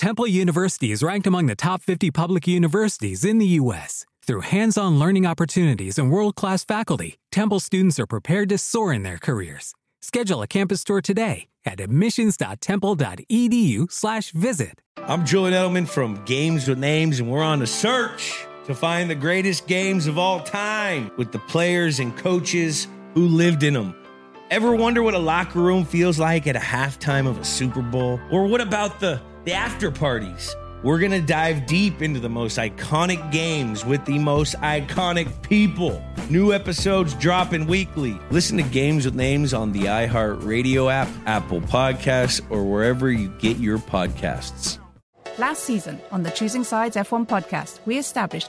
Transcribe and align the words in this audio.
Temple 0.00 0.26
University 0.26 0.90
is 0.92 1.02
ranked 1.02 1.26
among 1.26 1.44
the 1.44 1.54
top 1.54 1.82
50 1.82 2.10
public 2.10 2.48
universities 2.48 3.22
in 3.22 3.36
the 3.36 3.44
U.S. 3.60 4.06
Through 4.26 4.40
hands 4.40 4.78
on 4.78 4.98
learning 4.98 5.26
opportunities 5.26 5.98
and 5.98 6.10
world 6.10 6.36
class 6.36 6.64
faculty, 6.64 7.18
Temple 7.30 7.60
students 7.60 8.00
are 8.00 8.06
prepared 8.06 8.48
to 8.48 8.56
soar 8.56 8.94
in 8.94 9.02
their 9.02 9.18
careers. 9.18 9.74
Schedule 10.00 10.40
a 10.40 10.46
campus 10.46 10.84
tour 10.84 11.02
today 11.02 11.48
at 11.66 11.80
admissions.temple.edu/slash 11.80 14.30
visit. 14.30 14.80
I'm 14.96 15.26
Julian 15.26 15.52
Edelman 15.52 15.86
from 15.86 16.24
Games 16.24 16.66
with 16.66 16.78
Names, 16.78 17.20
and 17.20 17.30
we're 17.30 17.42
on 17.42 17.60
a 17.60 17.66
search 17.66 18.46
to 18.64 18.74
find 18.74 19.10
the 19.10 19.14
greatest 19.14 19.66
games 19.66 20.06
of 20.06 20.16
all 20.16 20.40
time 20.40 21.10
with 21.18 21.30
the 21.30 21.40
players 21.40 22.00
and 22.00 22.16
coaches 22.16 22.88
who 23.12 23.26
lived 23.26 23.64
in 23.64 23.74
them. 23.74 23.94
Ever 24.50 24.74
wonder 24.74 25.02
what 25.02 25.12
a 25.12 25.18
locker 25.18 25.60
room 25.60 25.84
feels 25.84 26.18
like 26.18 26.46
at 26.46 26.56
a 26.56 26.58
halftime 26.58 27.28
of 27.28 27.38
a 27.38 27.44
Super 27.44 27.82
Bowl? 27.82 28.18
Or 28.32 28.46
what 28.46 28.62
about 28.62 28.98
the, 28.98 29.20
the 29.44 29.52
after 29.52 29.90
parties? 29.90 30.54
We're 30.82 30.98
going 30.98 31.12
to 31.12 31.20
dive 31.20 31.66
deep 31.66 32.00
into 32.00 32.20
the 32.20 32.30
most 32.30 32.56
iconic 32.56 33.30
games 33.30 33.84
with 33.84 34.04
the 34.06 34.18
most 34.18 34.54
iconic 34.56 35.42
people. 35.42 36.02
New 36.30 36.54
episodes 36.54 37.12
dropping 37.14 37.66
weekly. 37.66 38.18
Listen 38.30 38.56
to 38.56 38.62
Games 38.62 39.04
with 39.04 39.14
Names 39.14 39.52
on 39.52 39.72
the 39.72 39.82
iHeartRadio 39.82 40.90
app, 40.90 41.08
Apple 41.26 41.60
Podcasts, 41.60 42.40
or 42.50 42.64
wherever 42.64 43.10
you 43.10 43.28
get 43.38 43.58
your 43.58 43.78
podcasts. 43.78 44.78
Last 45.38 45.64
season 45.64 46.00
on 46.10 46.22
the 46.22 46.30
Choosing 46.30 46.64
Sides 46.64 46.96
F1 46.96 47.26
podcast, 47.26 47.80
we 47.84 47.98
established 47.98 48.48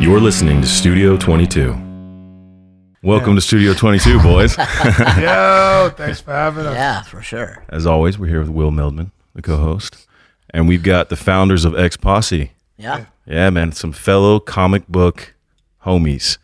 You're 0.00 0.20
listening 0.20 0.60
to 0.62 0.66
Studio 0.66 1.16
22. 1.16 1.72
Welcome 3.02 3.34
to 3.34 3.40
Studio 3.40 3.74
22, 3.74 4.22
boys. 4.22 4.56
Yo, 5.18 5.90
thanks 5.96 6.20
for 6.20 6.30
having 6.32 6.66
us. 6.66 6.74
Yeah, 6.74 7.02
for 7.02 7.20
sure. 7.20 7.64
As 7.68 7.84
always, 7.84 8.18
we're 8.18 8.28
here 8.28 8.40
with 8.40 8.48
Will 8.48 8.70
Meldman, 8.70 9.10
the 9.34 9.42
co-host, 9.42 10.06
and 10.50 10.68
we've 10.68 10.82
got 10.82 11.08
the 11.08 11.16
founders 11.16 11.64
of 11.64 11.76
Ex 11.76 11.96
Posse. 11.96 12.52
Yeah. 12.76 13.06
Yeah, 13.26 13.50
man, 13.50 13.72
some 13.72 13.92
fellow 13.92 14.38
comic 14.40 14.86
book 14.88 15.34
homies. 15.84 16.38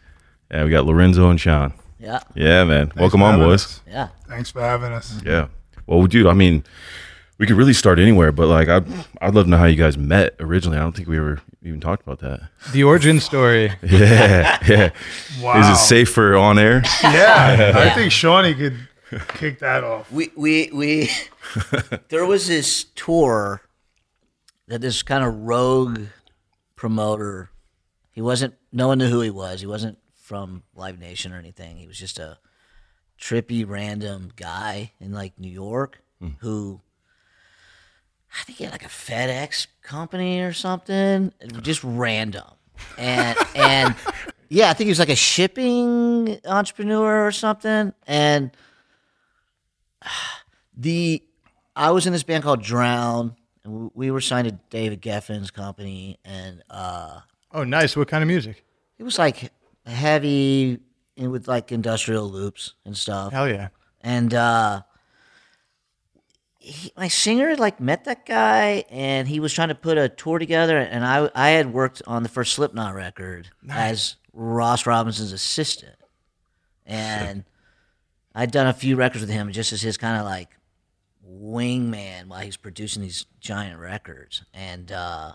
Yeah, 0.50 0.64
we 0.64 0.70
got 0.70 0.84
Lorenzo 0.84 1.30
and 1.30 1.40
Sean. 1.40 1.72
Yeah. 1.98 2.20
Yeah, 2.34 2.64
man. 2.64 2.86
Thanks 2.88 3.00
Welcome 3.00 3.22
on, 3.22 3.38
boys. 3.38 3.64
us. 3.64 3.80
Yeah. 3.88 4.08
Thanks 4.28 4.50
for 4.50 4.60
having 4.60 4.92
us. 4.92 5.20
Yeah. 5.24 5.46
Well, 5.86 6.04
dude, 6.06 6.26
I 6.26 6.34
mean, 6.34 6.64
we 7.38 7.46
could 7.46 7.56
really 7.56 7.72
start 7.72 7.98
anywhere, 7.98 8.32
but 8.32 8.46
like, 8.46 8.68
I'd, 8.68 8.86
I'd 9.20 9.34
love 9.34 9.46
to 9.46 9.50
know 9.50 9.56
how 9.56 9.64
you 9.64 9.76
guys 9.76 9.98
met 9.98 10.36
originally. 10.38 10.78
I 10.78 10.80
don't 10.80 10.94
think 10.94 11.08
we 11.08 11.18
ever 11.18 11.40
even 11.62 11.80
talked 11.80 12.02
about 12.02 12.20
that. 12.20 12.48
The 12.72 12.84
origin 12.84 13.20
story. 13.20 13.72
Yeah, 13.82 14.58
yeah. 14.66 14.90
Wow. 15.40 15.60
Is 15.60 15.68
it 15.68 15.82
safe 15.82 16.10
for 16.10 16.36
on 16.36 16.58
air? 16.58 16.82
Yeah, 17.02 17.72
I 17.74 17.90
think 17.94 18.12
Shawnee 18.12 18.54
could 18.54 18.76
kick 19.28 19.60
that 19.60 19.84
off. 19.84 20.10
We 20.10 20.30
we 20.36 20.70
we 20.72 21.10
there 22.08 22.26
was 22.26 22.48
this 22.48 22.84
tour 22.94 23.62
that 24.68 24.80
this 24.80 25.02
kind 25.02 25.24
of 25.24 25.34
rogue 25.34 26.00
promoter. 26.76 27.50
He 28.10 28.20
wasn't. 28.20 28.54
No 28.72 28.88
one 28.88 28.98
knew 28.98 29.08
who 29.08 29.20
he 29.20 29.30
was. 29.30 29.60
He 29.60 29.66
wasn't 29.66 29.98
from 30.14 30.64
Live 30.74 30.98
Nation 30.98 31.32
or 31.32 31.38
anything. 31.38 31.76
He 31.76 31.86
was 31.86 31.98
just 31.98 32.18
a 32.18 32.38
trippy, 33.20 33.68
random 33.68 34.32
guy 34.34 34.92
in 35.00 35.12
like 35.12 35.38
New 35.38 35.50
York 35.50 36.02
hmm. 36.20 36.30
who. 36.40 36.80
I 38.38 38.42
think 38.44 38.58
he 38.58 38.64
had 38.64 38.72
like 38.72 38.84
a 38.84 38.88
FedEx 38.88 39.66
company 39.82 40.40
or 40.40 40.52
something. 40.52 41.32
Just 41.62 41.82
random, 41.84 42.44
and 42.98 43.38
and 43.54 43.94
yeah, 44.48 44.70
I 44.70 44.72
think 44.74 44.86
he 44.86 44.90
was 44.90 44.98
like 44.98 45.08
a 45.08 45.14
shipping 45.16 46.38
entrepreneur 46.44 47.26
or 47.26 47.32
something. 47.32 47.92
And 48.06 48.50
the 50.76 51.22
I 51.76 51.90
was 51.90 52.06
in 52.06 52.12
this 52.12 52.22
band 52.22 52.44
called 52.44 52.62
Drown, 52.62 53.34
and 53.64 53.72
we- 53.72 53.90
we 53.94 54.10
were 54.10 54.20
signed 54.20 54.48
to 54.48 54.58
David 54.70 55.02
Geffen's 55.02 55.50
company, 55.50 56.18
and 56.24 56.62
uh, 56.70 57.20
Oh, 57.52 57.64
nice. 57.64 57.96
What 57.96 58.08
kind 58.08 58.22
of 58.22 58.28
music? 58.28 58.64
it 58.98 59.02
was 59.02 59.18
like 59.18 59.52
heavy 59.86 60.78
and 61.16 61.30
with 61.32 61.46
like 61.48 61.70
industrial 61.72 62.28
loops 62.30 62.74
and 62.84 62.96
stuff. 62.96 63.32
Hell 63.32 63.48
yeah. 63.48 63.68
And 64.00 64.32
uh, 64.34 64.82
he, 66.64 66.92
my 66.96 67.08
singer 67.08 67.56
like 67.56 67.78
met 67.78 68.04
that 68.04 68.24
guy, 68.24 68.84
and 68.88 69.28
he 69.28 69.38
was 69.38 69.52
trying 69.52 69.68
to 69.68 69.74
put 69.74 69.98
a 69.98 70.08
tour 70.08 70.38
together. 70.38 70.78
And 70.78 71.04
I 71.04 71.30
I 71.34 71.50
had 71.50 71.74
worked 71.74 72.00
on 72.06 72.22
the 72.22 72.28
first 72.28 72.54
Slipknot 72.54 72.94
record 72.94 73.50
as 73.68 74.16
Ross 74.32 74.86
Robinson's 74.86 75.32
assistant, 75.32 75.96
and 76.86 77.44
I'd 78.34 78.50
done 78.50 78.66
a 78.66 78.72
few 78.72 78.96
records 78.96 79.20
with 79.20 79.30
him 79.30 79.52
just 79.52 79.72
as 79.74 79.82
his 79.82 79.98
kind 79.98 80.16
of 80.18 80.24
like 80.24 80.56
wingman 81.28 82.28
while 82.28 82.40
he's 82.40 82.56
producing 82.56 83.02
these 83.02 83.26
giant 83.40 83.78
records. 83.78 84.42
And 84.54 84.90
uh, 84.90 85.32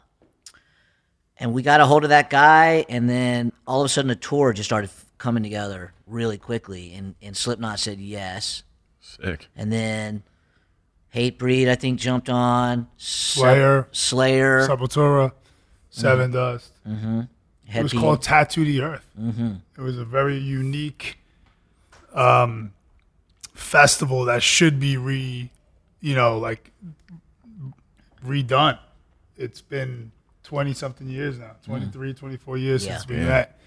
and 1.38 1.54
we 1.54 1.62
got 1.62 1.80
a 1.80 1.86
hold 1.86 2.04
of 2.06 2.10
that 2.10 2.32
guy, 2.32 2.86
and 2.90 3.08
then 3.08 3.52
all 3.68 3.82
of 3.82 3.86
a 3.86 3.90
sudden, 3.90 4.10
a 4.10 4.16
tour 4.16 4.52
just 4.52 4.68
started 4.68 4.90
coming 5.20 5.44
together 5.44 5.94
really 6.08 6.40
quickly. 6.40 6.92
And 6.96 7.14
and 7.22 7.38
Slipknot 7.38 7.78
said 7.78 8.00
yes, 8.00 8.64
Sick. 9.00 9.48
and 9.56 9.72
then 9.72 10.24
Hatebreed 11.16 11.68
I 11.70 11.76
think 11.76 12.00
jumped 12.00 12.30
on 12.30 12.88
Slayer. 12.98 13.88
Slayer, 13.92 14.68
Sepultura, 14.68 15.32
Sevendust. 15.92 16.70
It 17.72 17.84
was 17.84 17.94
called 17.94 18.22
Tattoo 18.22 18.66
the 18.66 18.82
Earth. 18.82 19.06
It 19.18 19.82
was 19.82 19.98
a 19.98 20.06
very 20.06 20.38
unique 20.38 21.18
um, 22.14 22.74
festival 23.54 24.26
that 24.26 24.42
should 24.44 24.80
be 24.80 24.98
re, 24.98 25.52
you 26.02 26.16
know, 26.16 26.38
like 26.38 26.72
redone. 28.26 28.80
It's 29.38 29.62
been 29.62 30.12
20 30.44 30.74
something 30.74 31.08
years 31.08 31.38
now, 31.40 31.52
23, 31.64 32.14
24 32.14 32.58
years 32.58 32.86
Yeah. 32.86 32.98
since 32.98 33.08
we 33.08 33.16
met. 33.18 33.60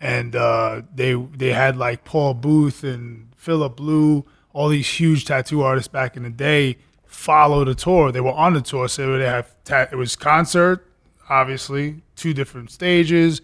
And 0.00 0.36
uh, 0.36 0.82
they 0.94 1.14
they 1.14 1.52
had 1.52 1.78
like 1.78 2.04
Paul 2.04 2.34
Booth 2.34 2.84
and 2.84 3.28
Filip 3.36 3.80
Leu, 3.80 4.24
all 4.56 4.70
these 4.70 4.88
huge 4.88 5.26
tattoo 5.26 5.60
artists 5.60 5.86
back 5.86 6.16
in 6.16 6.22
the 6.22 6.30
day 6.30 6.78
followed 7.04 7.68
a 7.68 7.74
tour. 7.74 8.10
They 8.10 8.22
were 8.22 8.32
on 8.32 8.54
the 8.54 8.62
tour, 8.62 8.88
so 8.88 9.18
they 9.18 9.26
have 9.26 9.54
ta- 9.64 9.88
it 9.92 9.96
was 9.96 10.16
concert, 10.16 10.86
obviously, 11.28 12.00
two 12.16 12.32
different 12.32 12.70
stages, 12.70 13.42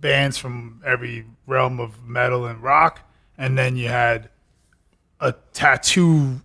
bands 0.00 0.38
from 0.38 0.80
every 0.86 1.26
realm 1.48 1.80
of 1.80 2.04
metal 2.06 2.46
and 2.46 2.62
rock, 2.62 3.00
and 3.36 3.58
then 3.58 3.76
you 3.76 3.88
had 3.88 4.28
a 5.18 5.34
tattoo 5.52 6.40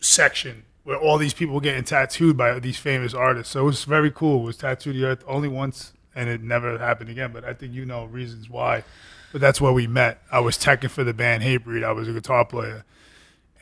section 0.00 0.64
where 0.82 0.98
all 0.98 1.16
these 1.16 1.34
people 1.34 1.54
were 1.54 1.60
getting 1.60 1.84
tattooed 1.84 2.36
by 2.36 2.58
these 2.58 2.78
famous 2.78 3.14
artists. 3.14 3.52
So 3.52 3.60
it 3.60 3.66
was 3.66 3.84
very 3.84 4.10
cool. 4.10 4.42
It 4.42 4.46
was 4.46 4.56
Tattoo 4.56 4.92
the 4.92 5.04
Earth 5.04 5.22
only 5.28 5.48
once, 5.48 5.92
and 6.16 6.28
it 6.28 6.42
never 6.42 6.78
happened 6.78 7.10
again. 7.10 7.30
But 7.32 7.44
I 7.44 7.54
think 7.54 7.74
you 7.74 7.86
know 7.86 8.06
reasons 8.06 8.50
why. 8.50 8.82
But 9.30 9.40
that's 9.40 9.60
where 9.60 9.72
we 9.72 9.86
met. 9.86 10.20
I 10.32 10.40
was 10.40 10.58
teching 10.58 10.90
for 10.90 11.04
the 11.04 11.14
band 11.14 11.44
Hatebreed. 11.44 11.84
I 11.84 11.92
was 11.92 12.08
a 12.08 12.12
guitar 12.12 12.44
player, 12.44 12.84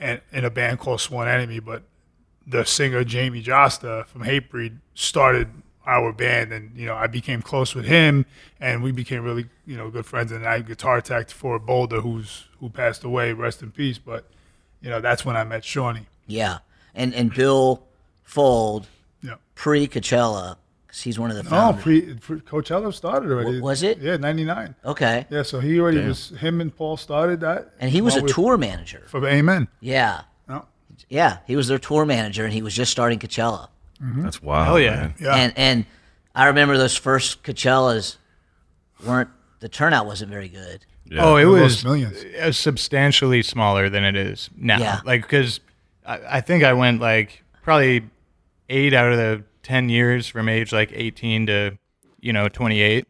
and 0.04 0.20
in 0.32 0.44
a 0.44 0.50
band 0.50 0.78
called 0.78 1.00
Sworn 1.00 1.26
Enemy. 1.28 1.60
But 1.60 1.82
the 2.46 2.64
singer 2.64 3.04
Jamey 3.04 3.42
Jasta 3.42 4.06
from 4.06 4.22
Hatebreed 4.24 4.78
started 4.94 5.48
our 5.86 6.12
band, 6.12 6.52
and 6.52 6.76
you 6.76 6.86
know 6.86 6.94
I 6.94 7.06
became 7.06 7.42
close 7.42 7.74
with 7.74 7.84
him, 7.86 8.26
and 8.60 8.82
we 8.82 8.92
became 8.92 9.22
really 9.24 9.46
you 9.66 9.76
know 9.76 9.90
good 9.90 10.06
friends. 10.06 10.30
And 10.32 10.46
I 10.46 10.60
guitar 10.60 11.00
teched 11.00 11.32
for 11.32 11.58
Boulder, 11.58 12.00
who's 12.00 12.44
who 12.60 12.68
passed 12.70 13.02
away, 13.04 13.32
rest 13.32 13.62
in 13.62 13.70
peace. 13.70 13.98
But 13.98 14.24
you 14.82 14.90
know 14.90 15.00
that's 15.00 15.24
when 15.24 15.36
I 15.36 15.44
met 15.44 15.64
Shawnee. 15.64 16.06
yeah, 16.26 16.58
and 16.94 17.14
and 17.14 17.32
Bill 17.34 17.82
Fold 18.22 18.86
Yeah. 19.22 19.36
pre 19.54 19.86
Coachella 19.88 20.56
he's 21.02 21.18
one 21.18 21.30
of 21.30 21.36
the 21.36 21.42
No, 21.44 21.50
founders. 21.50 21.82
pre, 21.82 22.14
pre 22.14 22.40
Coachella 22.40 22.92
started 22.94 23.30
already. 23.30 23.44
W- 23.46 23.62
was 23.62 23.82
it? 23.82 23.98
Yeah, 23.98 24.16
'99. 24.16 24.74
okay, 24.84 25.26
Yeah, 25.30 25.42
so 25.42 25.60
he 25.60 25.78
already 25.80 26.00
was. 26.06 26.30
Him 26.38 26.60
and 26.60 26.74
Paul 26.74 26.96
started 26.96 27.40
that, 27.40 27.72
and 27.80 27.90
he 27.90 28.00
was 28.00 28.14
a 28.14 28.18
along 28.18 28.24
with- 28.24 28.34
tour 28.34 28.56
manager. 28.56 29.02
for 29.08 29.26
Amen. 29.26 29.68
Yeah, 29.80 30.22
No. 30.48 30.66
yeah, 31.08 31.38
he 31.46 31.56
was 31.56 31.68
their 31.68 31.78
tour 31.78 32.04
manager, 32.06 32.44
and 32.44 32.52
he 32.52 32.62
was 32.62 32.74
just 32.74 32.92
starting 32.92 33.18
Coachella. 33.18 33.68
That's 34.00 34.42
wild. 34.42 34.66
Hell 34.66 34.80
yeah. 34.80 34.94
man. 34.96 35.14
Yeah. 35.18 35.34
And 35.34 35.52
and 35.56 35.86
I 36.34 36.46
remember 36.46 36.76
those 36.76 36.96
first 36.96 37.42
Coachellas 37.42 38.16
weren't 39.06 39.30
the 39.60 39.68
turnout 39.68 40.04
wasn't 40.06 40.30
very 40.30 40.48
good. 40.48 40.84
Yeah. 41.06 41.24
Oh, 41.24 41.36
it 41.36 41.40
They 41.40 41.46
was 41.46 41.84
millions. 41.84 42.22
uh, 42.40 42.52
substantially 42.52 43.42
smaller 43.42 43.88
than 43.88 44.04
it 44.04 44.16
is 44.16 44.50
now. 44.56 44.78
Yeah. 44.78 45.00
Like, 45.04 45.22
because 45.22 45.60
I, 46.06 46.18
I 46.38 46.40
think 46.40 46.64
I 46.64 46.72
went 46.72 47.00
like 47.00 47.42
probably 47.62 48.04
eight 48.68 48.92
out 48.94 49.12
of 49.12 49.18
the 49.18 49.44
ten 49.64 49.88
years 49.88 50.28
from 50.28 50.48
age 50.48 50.72
like 50.72 50.92
eighteen 50.94 51.46
to 51.46 51.76
you 52.20 52.32
know 52.32 52.48
twenty 52.48 52.80
eight, 52.80 53.06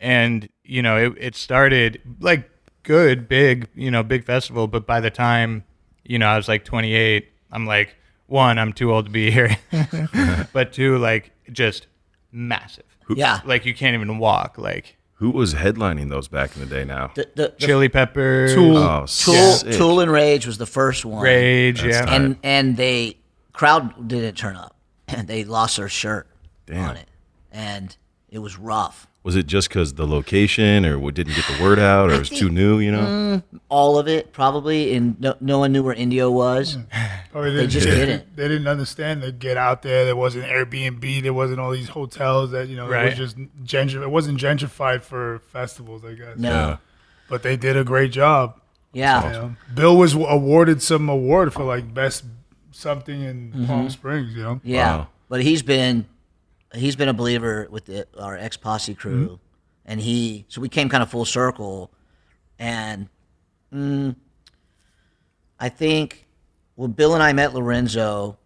and 0.00 0.48
you 0.64 0.80
know 0.82 0.96
it 0.96 1.12
it 1.18 1.36
started 1.36 2.00
like 2.20 2.50
good, 2.84 3.28
big, 3.28 3.68
you 3.74 3.90
know, 3.90 4.02
big 4.02 4.24
festival. 4.24 4.66
But 4.66 4.86
by 4.86 5.00
the 5.00 5.10
time 5.10 5.64
you 6.04 6.18
know 6.18 6.26
I 6.28 6.36
was 6.36 6.48
like 6.48 6.64
twenty 6.64 6.94
eight, 6.94 7.28
I'm 7.52 7.66
like 7.66 7.96
one, 8.26 8.58
I'm 8.58 8.72
too 8.72 8.92
old 8.92 9.06
to 9.06 9.10
be 9.10 9.30
here, 9.30 9.56
but 10.52 10.72
two, 10.72 10.98
like 10.98 11.32
just 11.52 11.86
massive. 12.32 12.84
Yeah. 13.14 13.40
Like 13.44 13.64
you 13.64 13.74
can't 13.74 13.94
even 13.94 14.18
walk. 14.18 14.58
Like 14.58 14.96
Who 15.14 15.30
was 15.30 15.54
headlining 15.54 16.10
those 16.10 16.28
back 16.28 16.54
in 16.54 16.60
the 16.60 16.66
day? 16.66 16.84
Now, 16.84 17.10
The, 17.14 17.26
the, 17.34 17.54
the 17.58 17.66
Chili 17.66 17.88
Peppers, 17.88 18.52
Tool. 18.54 18.76
oh, 18.76 19.00
Tool, 19.00 19.06
sick. 19.06 19.72
Tool 19.78 20.00
and 20.00 20.10
Rage 20.12 20.46
was 20.46 20.58
the 20.58 20.66
first 20.66 21.06
one. 21.06 21.22
Rage, 21.22 21.80
That's 21.80 21.94
yeah. 21.94 22.04
tight. 22.04 22.14
and 22.14 22.36
and 22.42 22.76
they 22.76 23.16
crowd 23.54 24.06
didn't 24.08 24.36
turn 24.36 24.56
up 24.56 24.76
and 25.08 25.26
they 25.28 25.44
lost 25.44 25.76
their 25.76 25.88
shirt 25.88 26.26
Damn. 26.66 26.90
on 26.90 26.96
it 26.96 27.08
and 27.50 27.96
it 28.30 28.38
was 28.40 28.58
rough 28.58 29.06
Was 29.22 29.36
it 29.36 29.46
just 29.46 29.68
because 29.68 29.94
the 29.94 30.06
location, 30.06 30.84
or 30.86 30.98
we 30.98 31.12
didn't 31.12 31.34
get 31.34 31.44
the 31.46 31.62
word 31.62 31.78
out, 31.78 32.10
or 32.10 32.14
it 32.14 32.18
was 32.18 32.30
too 32.30 32.48
new? 32.50 32.78
You 32.78 32.92
know, 32.92 33.42
mm, 33.52 33.60
all 33.68 33.98
of 33.98 34.06
it 34.08 34.32
probably 34.32 34.94
and 34.94 35.18
no, 35.20 35.34
no 35.40 35.58
one 35.58 35.72
knew 35.72 35.82
where 35.82 35.94
indio 35.94 36.30
was 36.30 36.76
Probably 37.32 37.50
mm. 37.50 37.54
oh, 37.54 37.56
They 37.56 37.66
just 37.66 37.86
didn't. 38.00 38.36
They 38.36 38.48
didn't 38.48 38.68
understand 38.68 39.22
to 39.22 39.32
get 39.32 39.56
out 39.56 39.82
there. 39.82 40.04
There 40.06 40.16
wasn't 40.16 40.44
Airbnb. 40.44 41.22
There 41.22 41.34
wasn't 41.34 41.60
all 41.60 41.72
these 41.72 41.88
hotels 41.90 42.52
that 42.52 42.68
you 42.68 42.76
know. 42.76 42.86
It 42.86 42.90
Right. 42.90 43.04
was 43.06 43.14
just 43.16 43.36
gentr. 43.64 44.02
It 44.02 44.10
wasn't 44.10 44.38
gentrified 44.40 45.02
for 45.02 45.40
festivals, 45.52 46.04
I 46.04 46.14
guess. 46.14 46.36
no 46.38 46.48
Yeah. 46.48 46.66
yeah, 46.68 46.76
But 47.28 47.42
they 47.42 47.56
did 47.56 47.76
a 47.76 47.84
great 47.84 48.12
job. 48.12 48.60
You 48.92 49.02
know? 49.02 49.56
Bill 49.74 49.96
was 49.96 50.14
awarded 50.14 50.82
some 50.82 51.08
award 51.08 51.52
for 51.52 51.64
like 51.64 51.92
best 51.92 52.24
something 52.78 53.20
in 53.22 53.50
Mm-hmm. 53.50 53.66
Palm 53.66 53.90
Springs. 53.90 54.34
You 54.34 54.42
know. 54.42 54.60
yeah 54.64 54.96
Wow. 54.98 55.08
but 55.28 55.42
he's 55.42 55.62
been 55.62 56.06
he's 56.74 56.96
been 56.96 57.08
a 57.08 57.14
believer 57.14 57.66
with 57.70 57.86
the, 57.86 58.06
our 58.18 58.36
Ex 58.36 58.56
Posse 58.56 58.94
crew 58.94 59.24
Mm-hmm. 59.26 59.34
and 59.86 60.00
he 60.00 60.44
so 60.48 60.60
we 60.60 60.68
came 60.68 60.88
kind 60.88 61.02
of 61.02 61.10
full 61.10 61.24
circle 61.24 61.90
and 62.58 63.08
mm, 63.72 64.14
i 65.60 65.68
think 65.68 66.26
when 66.74 66.90
bill 66.92 67.14
and 67.14 67.22
i 67.22 67.32
met 67.32 67.54
lorenzo 67.54 68.36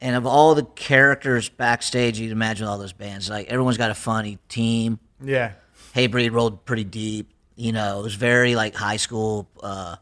and 0.00 0.16
of 0.16 0.26
all 0.26 0.54
the 0.54 0.64
characters 0.64 1.48
backstage 1.48 2.18
you'd 2.18 2.32
imagine 2.32 2.66
all 2.66 2.78
those 2.78 2.92
bands 2.92 3.30
like 3.30 3.46
everyone's 3.48 3.76
got 3.78 3.90
a 3.90 3.94
funny 3.94 4.38
team 4.48 4.98
yeah. 5.24 5.52
Hatebreed 5.94 6.32
rolled 6.32 6.64
pretty 6.64 6.82
deep. 6.82 7.30
You 7.54 7.70
know, 7.70 8.00
it 8.00 8.02
was 8.02 8.14
very 8.16 8.56
like 8.56 8.74
high 8.74 8.96
school, 8.96 9.46
uh, 9.62 9.94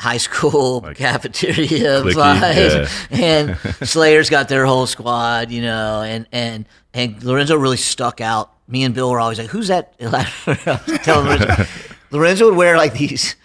high 0.00 0.16
school 0.16 0.80
cafeteria 0.94 2.02
clicky, 2.02 2.14
vibes. 2.40 3.06
And 3.10 3.88
Slayer's 3.88 4.30
got 4.30 4.48
their 4.48 4.64
whole 4.66 4.86
squad, 4.86 5.50
you 5.50 5.62
know, 5.62 6.02
and 6.02 6.26
and 6.32 6.64
and 6.94 7.22
Lorenzo 7.22 7.56
really 7.56 7.76
stuck 7.76 8.20
out. 8.20 8.50
Me 8.66 8.82
and 8.84 8.94
Bill 8.94 9.10
were 9.10 9.20
always 9.20 9.38
like, 9.38 9.50
"Who's 9.50 9.68
that?" 9.68 9.98
Tell 11.04 11.22
Lorenzo. 11.22 11.66
Lorenzo 12.10 12.46
would 12.46 12.56
wear 12.56 12.76
like 12.76 12.94
these 12.94 13.36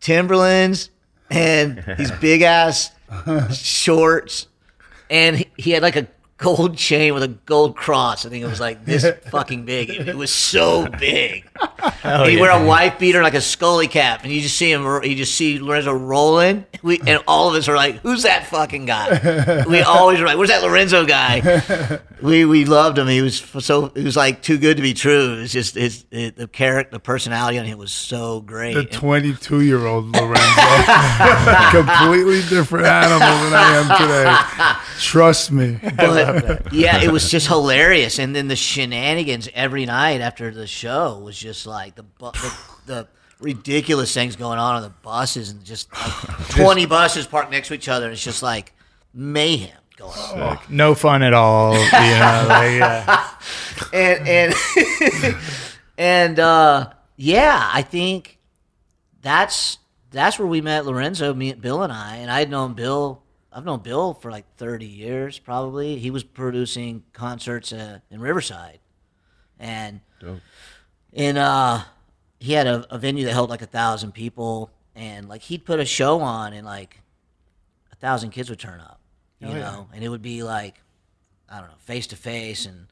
Timberlands 0.00 0.90
and 1.30 1.82
these 1.96 2.10
big 2.10 2.42
ass 2.42 2.90
shorts 3.52 4.46
and 5.10 5.36
he, 5.36 5.48
he 5.56 5.70
had 5.72 5.82
like 5.82 5.96
a 5.96 6.06
gold 6.40 6.76
chain 6.76 7.12
with 7.14 7.22
a 7.22 7.28
gold 7.28 7.76
cross. 7.76 8.26
I 8.26 8.30
think 8.30 8.42
it 8.42 8.48
was 8.48 8.60
like 8.60 8.84
this 8.84 9.06
fucking 9.30 9.64
big. 9.64 9.90
It, 9.90 10.08
it 10.08 10.16
was 10.16 10.32
so 10.32 10.88
big. 10.98 11.46
and 12.02 12.28
he'd 12.28 12.40
wear 12.40 12.50
a 12.50 12.66
white 12.66 12.98
beater 12.98 13.22
like 13.22 13.34
a 13.34 13.40
Scully 13.40 13.86
cap, 13.86 14.24
and 14.24 14.32
you 14.32 14.40
just 14.40 14.56
see 14.56 14.72
him. 14.72 14.82
You 15.04 15.14
just 15.14 15.34
see 15.34 15.58
Lorenzo 15.58 15.92
rolling. 15.92 16.64
We 16.82 17.00
and 17.06 17.22
all 17.28 17.48
of 17.48 17.54
us 17.54 17.68
are 17.68 17.76
like, 17.76 17.96
"Who's 17.96 18.22
that 18.22 18.46
fucking 18.46 18.86
guy?" 18.86 19.64
We 19.68 19.82
always 19.86 20.18
were 20.18 20.26
like, 20.26 20.38
"Where's 20.38 20.48
that 20.48 20.62
Lorenzo 20.62 21.04
guy?" 21.04 22.00
we 22.22 22.44
we 22.46 22.64
loved 22.64 22.98
him. 22.98 23.06
He 23.06 23.20
was 23.20 23.38
so 23.38 23.92
it 23.94 24.04
was 24.04 24.16
like 24.16 24.42
too 24.42 24.56
good 24.58 24.78
to 24.78 24.82
be 24.82 24.94
true. 24.94 25.34
It 25.34 25.40
was 25.40 25.52
just 25.52 25.74
his 25.74 26.06
it, 26.10 26.36
the 26.36 26.48
character, 26.48 26.92
the 26.92 27.00
personality 27.00 27.58
on 27.58 27.66
him 27.66 27.78
was 27.78 27.92
so 27.92 28.40
great. 28.40 28.74
The 28.74 28.84
22 28.84 29.60
year 29.60 29.86
old 29.86 30.10
Lorenzo. 30.16 30.40
Completely 31.70 32.40
different 32.48 32.86
animal 32.86 33.20
than 33.20 33.54
I 33.54 33.76
am 33.76 34.76
today. 34.76 35.00
Trust 35.00 35.52
me. 35.52 35.78
but 35.96 36.29
yeah, 36.72 37.02
it 37.02 37.10
was 37.10 37.30
just 37.30 37.46
hilarious. 37.46 38.18
And 38.18 38.34
then 38.34 38.48
the 38.48 38.56
shenanigans 38.56 39.48
every 39.54 39.86
night 39.86 40.20
after 40.20 40.50
the 40.50 40.66
show 40.66 41.18
was 41.18 41.38
just 41.38 41.66
like 41.66 41.94
the 41.94 42.02
bu- 42.02 42.32
the, 42.32 42.54
the 42.86 43.08
ridiculous 43.40 44.12
things 44.12 44.36
going 44.36 44.58
on 44.58 44.76
on 44.76 44.82
the 44.82 44.90
buses 44.90 45.50
and 45.50 45.64
just 45.64 45.92
like 45.92 46.48
twenty 46.48 46.86
buses 46.86 47.26
parked 47.26 47.50
next 47.50 47.68
to 47.68 47.74
each 47.74 47.88
other. 47.88 48.10
It's 48.10 48.22
just 48.22 48.42
like 48.42 48.72
mayhem 49.14 49.76
going 49.96 50.18
on. 50.18 50.58
No 50.68 50.94
fun 50.94 51.22
at 51.22 51.34
all. 51.34 51.74
You 51.74 51.78
know, 51.78 52.46
like, 52.48 52.72
yeah. 52.78 53.30
and 53.92 54.28
and 54.28 55.36
and 55.98 56.38
uh, 56.38 56.90
yeah, 57.16 57.70
I 57.72 57.82
think 57.82 58.38
that's 59.22 59.78
that's 60.10 60.38
where 60.38 60.48
we 60.48 60.60
met 60.60 60.86
Lorenzo, 60.86 61.32
me, 61.34 61.52
Bill, 61.52 61.82
and 61.82 61.92
I. 61.92 62.16
And 62.16 62.30
I 62.30 62.40
had 62.40 62.50
known 62.50 62.74
Bill. 62.74 63.22
I've 63.52 63.64
known 63.64 63.80
Bill 63.80 64.14
for 64.14 64.30
like 64.30 64.44
thirty 64.56 64.86
years, 64.86 65.38
probably. 65.38 65.98
He 65.98 66.10
was 66.10 66.22
producing 66.22 67.02
concerts 67.12 67.72
uh, 67.72 67.98
in 68.10 68.20
Riverside, 68.20 68.78
and 69.58 70.00
in 71.12 71.36
uh, 71.36 71.82
he 72.38 72.52
had 72.52 72.66
a, 72.66 72.86
a 72.94 72.98
venue 72.98 73.24
that 73.24 73.32
held 73.32 73.50
like 73.50 73.62
a 73.62 73.66
thousand 73.66 74.12
people, 74.12 74.70
and 74.94 75.28
like 75.28 75.42
he'd 75.42 75.64
put 75.64 75.80
a 75.80 75.84
show 75.84 76.20
on, 76.20 76.52
and 76.52 76.64
like 76.64 77.00
a 77.92 77.96
thousand 77.96 78.30
kids 78.30 78.48
would 78.50 78.60
turn 78.60 78.80
up, 78.80 79.00
you 79.40 79.48
know, 79.60 79.88
and 79.92 80.04
it 80.04 80.08
would 80.08 80.22
be 80.22 80.42
like 80.42 80.80
I 81.48 81.58
don't 81.58 81.68
know, 81.68 81.76
face 81.78 82.06
to 82.08 82.16
face 82.16 82.66
and 82.66 82.86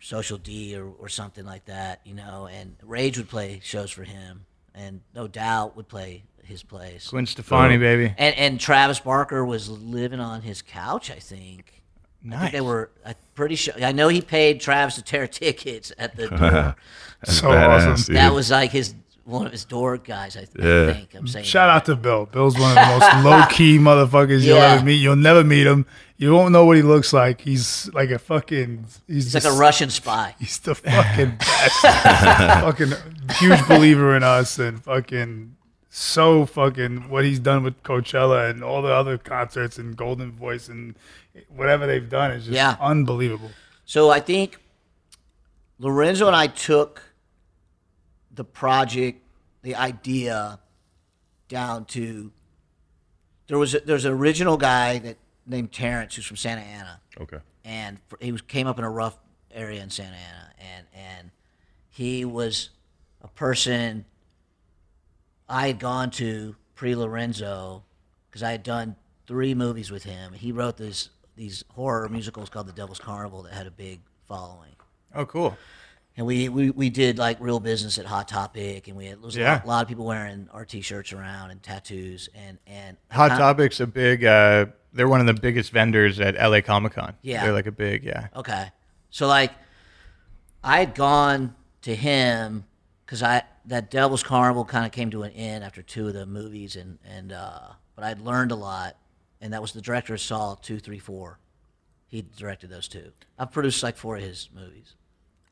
Social 0.00 0.38
D 0.38 0.76
or, 0.76 0.86
or 0.98 1.08
something 1.08 1.44
like 1.44 1.64
that, 1.66 2.00
you 2.04 2.14
know. 2.14 2.48
And 2.50 2.76
Rage 2.82 3.18
would 3.18 3.28
play 3.28 3.60
shows 3.62 3.90
for 3.90 4.04
him, 4.04 4.46
and 4.74 5.00
No 5.14 5.26
Doubt 5.26 5.76
would 5.76 5.88
play 5.88 6.22
his 6.44 6.62
place. 6.62 7.08
Gwen 7.08 7.26
Stefani, 7.26 7.78
baby. 7.78 8.14
And 8.18 8.34
and 8.36 8.60
Travis 8.60 9.00
Barker 9.00 9.44
was 9.44 9.68
living 9.70 10.20
on 10.20 10.42
his 10.42 10.62
couch, 10.62 11.10
I 11.10 11.16
think. 11.18 11.82
I 12.30 12.38
think 12.38 12.52
they 12.52 12.60
were. 12.60 12.90
I'm 13.04 13.14
pretty 13.34 13.56
sure. 13.56 13.74
I 13.82 13.92
know 13.92 14.08
he 14.08 14.20
paid 14.20 14.60
Travis 14.60 14.94
to 14.96 15.02
tear 15.02 15.26
tickets 15.42 15.92
at 15.98 16.16
the 16.16 16.28
door. 16.28 16.76
So 17.24 17.50
Badass, 17.50 17.92
awesome. 17.92 18.06
dude. 18.06 18.16
that 18.16 18.32
was 18.34 18.50
like 18.50 18.72
his 18.72 18.96
one 19.24 19.46
of 19.46 19.52
his 19.52 19.64
door 19.64 19.96
guys. 19.96 20.36
I, 20.36 20.40
th- 20.44 20.58
I 20.58 20.92
think 20.92 21.14
I'm 21.14 21.28
saying. 21.28 21.44
Shout 21.44 21.68
that. 21.68 21.76
out 21.76 21.84
to 21.84 21.94
Bill. 21.94 22.26
Bill's 22.26 22.58
one 22.58 22.70
of 22.70 22.74
the 22.74 22.98
most 22.98 23.24
low 23.24 23.46
key 23.48 23.78
motherfuckers 23.78 24.42
you'll 24.42 24.56
ever 24.56 24.84
meet. 24.84 24.94
You'll 24.96 25.14
never 25.14 25.44
meet 25.44 25.64
him. 25.64 25.86
You 26.16 26.32
won't 26.32 26.50
know 26.50 26.64
what 26.64 26.76
he 26.76 26.82
looks 26.82 27.12
like. 27.12 27.40
He's 27.40 27.88
like 27.94 28.10
a 28.10 28.18
fucking. 28.18 28.86
He's, 29.06 29.32
He's 29.32 29.34
like 29.36 29.44
a 29.44 29.56
Russian 29.56 29.90
spy. 29.90 30.34
He's 30.40 30.58
the 30.58 30.74
fucking 30.74 31.36
best. 31.36 31.80
fucking 32.60 32.92
huge 33.36 33.68
believer 33.68 34.16
in 34.16 34.24
us 34.24 34.58
and 34.58 34.82
fucking 34.82 35.54
so 36.02 36.46
fucking 36.46 37.10
what 37.10 37.22
he's 37.22 37.38
done 37.38 37.62
with 37.62 37.82
Coachella 37.82 38.48
and 38.48 38.64
all 38.64 38.80
the 38.80 38.88
other 38.92 39.18
concerts 39.18 39.76
and 39.76 39.94
Goldenvoice 39.94 40.70
and 40.70 40.94
whatever 41.54 41.86
they've 41.86 42.08
done 42.08 42.30
is 42.30 42.44
just 42.46 42.54
Yeah. 42.54 42.76
unbelievable. 42.80 43.50
So 43.84 44.08
I 44.08 44.18
think 44.20 44.56
Lorenzo 45.78 46.26
and 46.26 46.34
I 46.34 46.46
took 46.46 47.02
the 48.30 48.42
project, 48.44 49.22
the 49.60 49.74
idea, 49.76 50.60
down 51.48 51.84
to 51.84 52.32
there 53.48 53.58
was 53.58 53.74
a, 53.74 53.80
there's 53.80 54.06
an 54.06 54.12
original 54.14 54.56
guy 54.56 54.98
that 55.00 55.18
named 55.44 55.72
Terrence 55.72 56.14
who's 56.16 56.24
from 56.24 56.38
Santa 56.38 56.62
Ana, 56.62 57.00
Okay. 57.20 57.40
and 57.66 58.00
he 58.18 58.32
was 58.32 58.40
came 58.40 58.66
up 58.66 58.78
in 58.78 58.84
a 58.84 58.90
rough 58.90 59.18
area 59.50 59.82
in 59.82 59.90
Santa 59.90 60.16
Ana, 60.16 60.54
and 60.58 60.86
and 60.94 61.30
he 61.90 62.24
was 62.24 62.70
a 63.20 63.28
person 63.28 64.06
I 65.52 65.66
had 65.68 65.78
gone 65.78 66.10
to 66.12 66.56
pre 66.74 66.94
Lorenzo 66.96 67.84
because 68.28 68.42
I 68.42 68.50
had 68.50 68.62
done 68.62 68.96
three 69.26 69.54
movies 69.54 69.90
with 69.90 70.04
him. 70.04 70.32
He 70.32 70.50
wrote 70.52 70.76
this 70.76 71.10
these 71.36 71.64
horror 71.74 72.08
musicals 72.08 72.48
called 72.50 72.66
The 72.66 72.72
Devil's 72.72 72.98
Carnival 72.98 73.42
that 73.42 73.52
had 73.52 73.66
a 73.66 73.70
big 73.70 74.00
following. 74.26 74.70
Oh, 75.14 75.24
cool. 75.26 75.56
And 76.16 76.26
we, 76.26 76.48
we, 76.50 76.70
we 76.70 76.90
did 76.90 77.16
like 77.18 77.38
real 77.40 77.58
business 77.58 77.96
at 77.98 78.04
Hot 78.04 78.28
Topic, 78.28 78.86
and 78.88 78.96
we 78.98 79.06
had 79.06 79.20
was 79.22 79.36
a, 79.36 79.40
Yeah. 79.40 79.52
lot, 79.54 79.64
a 79.64 79.66
lot 79.68 79.82
of 79.82 79.88
people 79.88 80.04
wearing 80.04 80.46
our 80.52 80.64
t-shirts 80.66 81.12
around 81.14 81.50
and 81.50 81.62
tattoos, 81.62 82.28
and 82.34 82.58
and 82.66 82.96
Hot 83.10 83.30
kind- 83.30 83.40
Topic's 83.40 83.80
a 83.80 83.86
big. 83.86 84.24
Uh, 84.24 84.66
they're 84.92 85.08
one 85.08 85.20
of 85.20 85.26
the 85.26 85.32
biggest 85.40 85.70
vendors 85.72 86.20
at 86.20 86.34
LA 86.34 86.60
Comic 86.60 86.92
Con. 86.92 87.14
Yeah. 87.22 87.42
they're 87.44 87.54
like 87.54 87.66
a 87.66 87.72
big. 87.72 88.04
Yeah. 88.04 88.28
Okay. 88.36 88.70
So 89.10 89.26
like, 89.26 89.52
I 90.62 90.78
had 90.80 90.94
gone 90.94 91.54
to 91.82 91.94
him 91.94 92.64
because 93.06 93.22
I 93.22 93.42
that 93.66 93.90
Devil's 93.90 94.22
Carnival 94.22 94.64
kind 94.64 94.86
of 94.86 94.92
came 94.92 95.10
to 95.10 95.22
an 95.22 95.32
end 95.32 95.64
after 95.64 95.82
two 95.82 96.08
of 96.08 96.14
the 96.14 96.26
movies, 96.26 96.76
and 96.76 96.98
and 97.04 97.32
uh, 97.32 97.68
but 97.94 98.04
I'd 98.04 98.20
learned 98.20 98.52
a 98.52 98.56
lot, 98.56 98.96
and 99.40 99.52
that 99.52 99.62
was 99.62 99.72
the 99.72 99.80
director 99.80 100.14
of 100.14 100.20
Saw 100.20 100.54
two, 100.54 100.78
three, 100.78 100.98
four. 100.98 101.38
He 102.08 102.22
directed 102.36 102.70
those 102.70 102.88
two. 102.88 103.12
I've 103.38 103.52
produced 103.52 103.82
like 103.82 103.96
four 103.96 104.16
of 104.16 104.22
his 104.22 104.50
movies. 104.54 104.94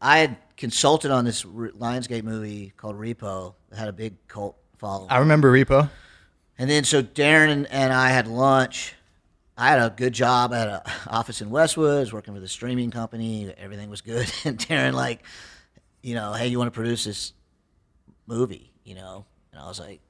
I 0.01 0.19
had 0.19 0.37
consulted 0.57 1.11
on 1.11 1.25
this 1.25 1.45
Lionsgate 1.45 2.23
movie 2.23 2.73
called 2.77 2.97
Repo 2.97 3.55
that 3.69 3.79
had 3.79 3.89
a 3.89 3.93
big 3.93 4.15
cult 4.29 4.57
following. 4.79 5.11
I 5.11 5.19
remember 5.19 5.53
Repo. 5.53 5.91
And 6.59 6.69
then 6.69 6.85
so 6.85 7.03
Darren 7.03 7.51
and, 7.51 7.67
and 7.71 7.93
I 7.93 8.11
had 8.11 8.27
lunch. 8.27 8.95
I 9.57 9.69
had 9.69 9.79
a 9.79 9.95
good 9.95 10.15
job 10.15 10.55
at 10.55 10.69
an 10.69 10.81
office 11.07 11.43
in 11.43 11.51
Westwood, 11.51 11.97
I 11.97 12.01
was 12.01 12.13
working 12.13 12.33
with 12.33 12.43
a 12.43 12.49
streaming 12.49 12.91
company, 12.91 13.53
everything 13.59 13.91
was 13.91 14.01
good. 14.01 14.31
And 14.45 14.59
Darren, 14.59 14.95
like, 14.95 15.23
you 16.03 16.15
know, 16.15 16.33
hey, 16.33 16.49
you 16.49 16.59
want 16.59 16.69
to 16.69 16.75
produce 16.75 17.05
this 17.05 17.35
movie, 18.31 18.73
you 18.85 18.95
know? 18.95 19.27
And 19.53 19.61
I 19.61 19.67
was 19.67 19.81
like, 19.81 20.01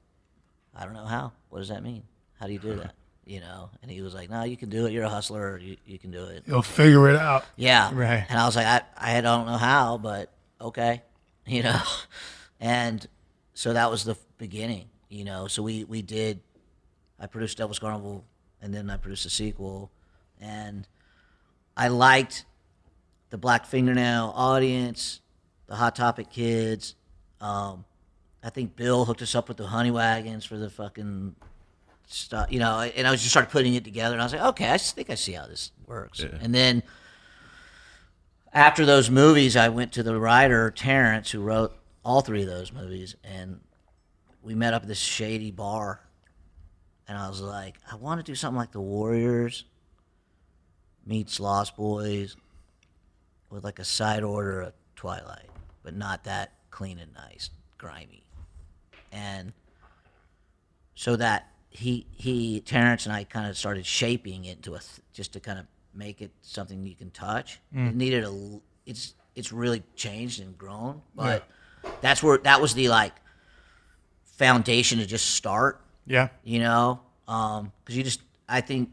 I 0.76 0.84
don't 0.84 0.94
know 0.94 1.06
how. 1.06 1.32
What 1.48 1.58
does 1.58 1.68
that 1.68 1.82
mean? 1.82 2.04
How 2.38 2.46
do 2.46 2.52
you 2.52 2.58
do 2.58 2.76
that? 2.76 2.94
You 3.26 3.38
know? 3.38 3.70
And 3.80 3.88
he 3.88 4.02
was 4.02 4.12
like, 4.12 4.28
no, 4.28 4.42
you 4.42 4.56
can 4.56 4.70
do 4.70 4.86
it. 4.86 4.92
You're 4.92 5.04
a 5.04 5.08
hustler. 5.08 5.56
You, 5.58 5.76
you 5.86 6.00
can 6.00 6.10
do 6.10 6.24
it. 6.24 6.42
You'll 6.46 6.62
figure 6.62 7.08
it 7.08 7.14
out. 7.14 7.44
Yeah. 7.54 7.90
Right. 7.92 8.26
And 8.28 8.36
I 8.36 8.44
was 8.44 8.56
like, 8.56 8.66
I, 8.66 8.82
I 8.96 9.20
don't 9.20 9.46
know 9.46 9.56
how, 9.56 9.98
but 9.98 10.32
okay, 10.60 11.02
you 11.46 11.62
know. 11.62 11.80
And 12.58 13.06
so 13.54 13.72
that 13.72 13.88
was 13.88 14.02
the 14.02 14.16
beginning, 14.38 14.86
you 15.08 15.24
know. 15.24 15.46
So 15.46 15.62
we 15.62 15.84
we 15.84 16.02
did. 16.02 16.40
I 17.20 17.26
produced 17.26 17.58
Devil's 17.58 17.78
Carnival, 17.78 18.24
and 18.60 18.74
then 18.74 18.90
I 18.90 18.96
produced 18.96 19.26
a 19.26 19.30
sequel, 19.30 19.92
and 20.40 20.88
I 21.76 21.86
liked 21.86 22.46
the 23.28 23.38
Black 23.38 23.64
Fingernail 23.64 24.32
audience, 24.34 25.20
the 25.66 25.76
Hot 25.76 25.94
Topic 25.94 26.30
kids. 26.30 26.96
Um, 27.40 27.84
I 28.42 28.50
think 28.50 28.76
Bill 28.76 29.04
hooked 29.04 29.22
us 29.22 29.34
up 29.34 29.48
with 29.48 29.58
the 29.58 29.66
Honey 29.66 29.90
Wagons 29.90 30.44
for 30.44 30.56
the 30.56 30.70
fucking 30.70 31.36
stuff, 32.06 32.50
you 32.50 32.58
know. 32.58 32.80
And 32.80 33.06
I 33.06 33.10
was 33.10 33.20
just 33.20 33.32
started 33.32 33.50
putting 33.50 33.74
it 33.74 33.84
together, 33.84 34.14
and 34.14 34.22
I 34.22 34.24
was 34.24 34.32
like, 34.32 34.42
okay, 34.42 34.70
I 34.70 34.78
think 34.78 35.10
I 35.10 35.14
see 35.14 35.32
how 35.32 35.46
this 35.46 35.72
works. 35.86 36.20
And 36.40 36.54
then 36.54 36.82
after 38.52 38.86
those 38.86 39.10
movies, 39.10 39.56
I 39.56 39.68
went 39.68 39.92
to 39.92 40.02
the 40.02 40.18
writer 40.18 40.70
Terrence, 40.70 41.30
who 41.30 41.40
wrote 41.40 41.76
all 42.04 42.22
three 42.22 42.42
of 42.42 42.48
those 42.48 42.72
movies, 42.72 43.14
and 43.22 43.60
we 44.42 44.54
met 44.54 44.74
up 44.74 44.82
at 44.82 44.88
this 44.88 44.98
shady 44.98 45.50
bar. 45.50 46.00
And 47.06 47.18
I 47.18 47.28
was 47.28 47.40
like, 47.40 47.76
I 47.90 47.96
want 47.96 48.24
to 48.24 48.24
do 48.24 48.34
something 48.34 48.56
like 48.56 48.72
The 48.72 48.80
Warriors 48.80 49.64
meets 51.04 51.40
Lost 51.40 51.76
Boys 51.76 52.36
with 53.50 53.64
like 53.64 53.80
a 53.80 53.84
side 53.84 54.22
order 54.22 54.62
of 54.62 54.72
Twilight, 54.94 55.50
but 55.82 55.96
not 55.96 56.24
that 56.24 56.52
clean 56.70 56.98
and 56.98 57.12
nice, 57.12 57.50
grimy. 57.78 58.22
And 59.12 59.52
so 60.94 61.16
that 61.16 61.48
he 61.70 62.06
he 62.12 62.60
Terrence 62.60 63.06
and 63.06 63.14
I 63.14 63.24
kind 63.24 63.48
of 63.48 63.56
started 63.56 63.86
shaping 63.86 64.44
it 64.44 64.56
into 64.56 64.74
a 64.74 64.78
th- 64.78 65.00
just 65.12 65.32
to 65.34 65.40
kind 65.40 65.58
of 65.58 65.66
make 65.94 66.20
it 66.20 66.30
something 66.42 66.84
you 66.84 66.94
can 66.94 67.10
touch. 67.10 67.60
Mm. 67.74 67.90
It 67.90 67.96
needed 67.96 68.24
a 68.24 68.60
it's 68.86 69.14
it's 69.34 69.52
really 69.52 69.82
changed 69.96 70.40
and 70.40 70.56
grown, 70.58 71.00
but 71.14 71.44
that's 72.00 72.22
where 72.22 72.38
that 72.38 72.60
was 72.60 72.74
the 72.74 72.88
like 72.88 73.14
foundation 74.24 74.98
to 74.98 75.06
just 75.06 75.30
start. 75.30 75.80
Yeah. 76.06 76.28
You 76.44 76.60
know, 76.60 77.00
um, 77.28 77.72
because 77.84 77.96
you 77.96 78.02
just 78.02 78.22
I 78.48 78.60
think 78.60 78.90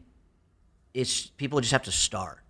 it's 0.94 1.26
people 1.26 1.60
just 1.60 1.72
have 1.72 1.82
to 1.84 1.92
start, 1.92 2.40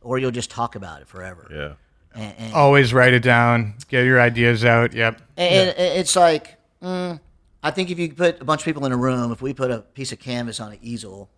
or 0.00 0.18
you'll 0.18 0.30
just 0.30 0.50
talk 0.50 0.74
about 0.74 1.00
it 1.00 1.08
forever. 1.08 1.48
Yeah. 1.50 1.72
And, 2.14 2.34
and, 2.38 2.54
Always 2.54 2.94
write 2.94 3.12
it 3.12 3.22
down. 3.22 3.74
Get 3.88 4.04
your 4.04 4.20
ideas 4.20 4.64
out. 4.64 4.94
Yep. 4.94 5.20
and 5.36 5.70
and 5.70 5.98
it's 5.98 6.14
like, 6.14 6.56
mm, 6.84 7.20
I 7.62 7.70
think 7.70 7.90
if 7.90 7.98
you 7.98 8.12
put 8.12 8.40
a 8.40 8.44
bunch 8.44 8.60
of 8.60 8.64
people 8.66 8.84
in 8.86 8.92
a 8.92 8.96
room, 8.96 9.32
if 9.32 9.40
we 9.42 9.54
put 9.54 9.70
a 9.70 9.78
piece 9.80 10.12
of 10.12 10.18
canvas 10.20 10.60
on 10.60 10.72
an 10.72 10.78
easel, 10.82 11.28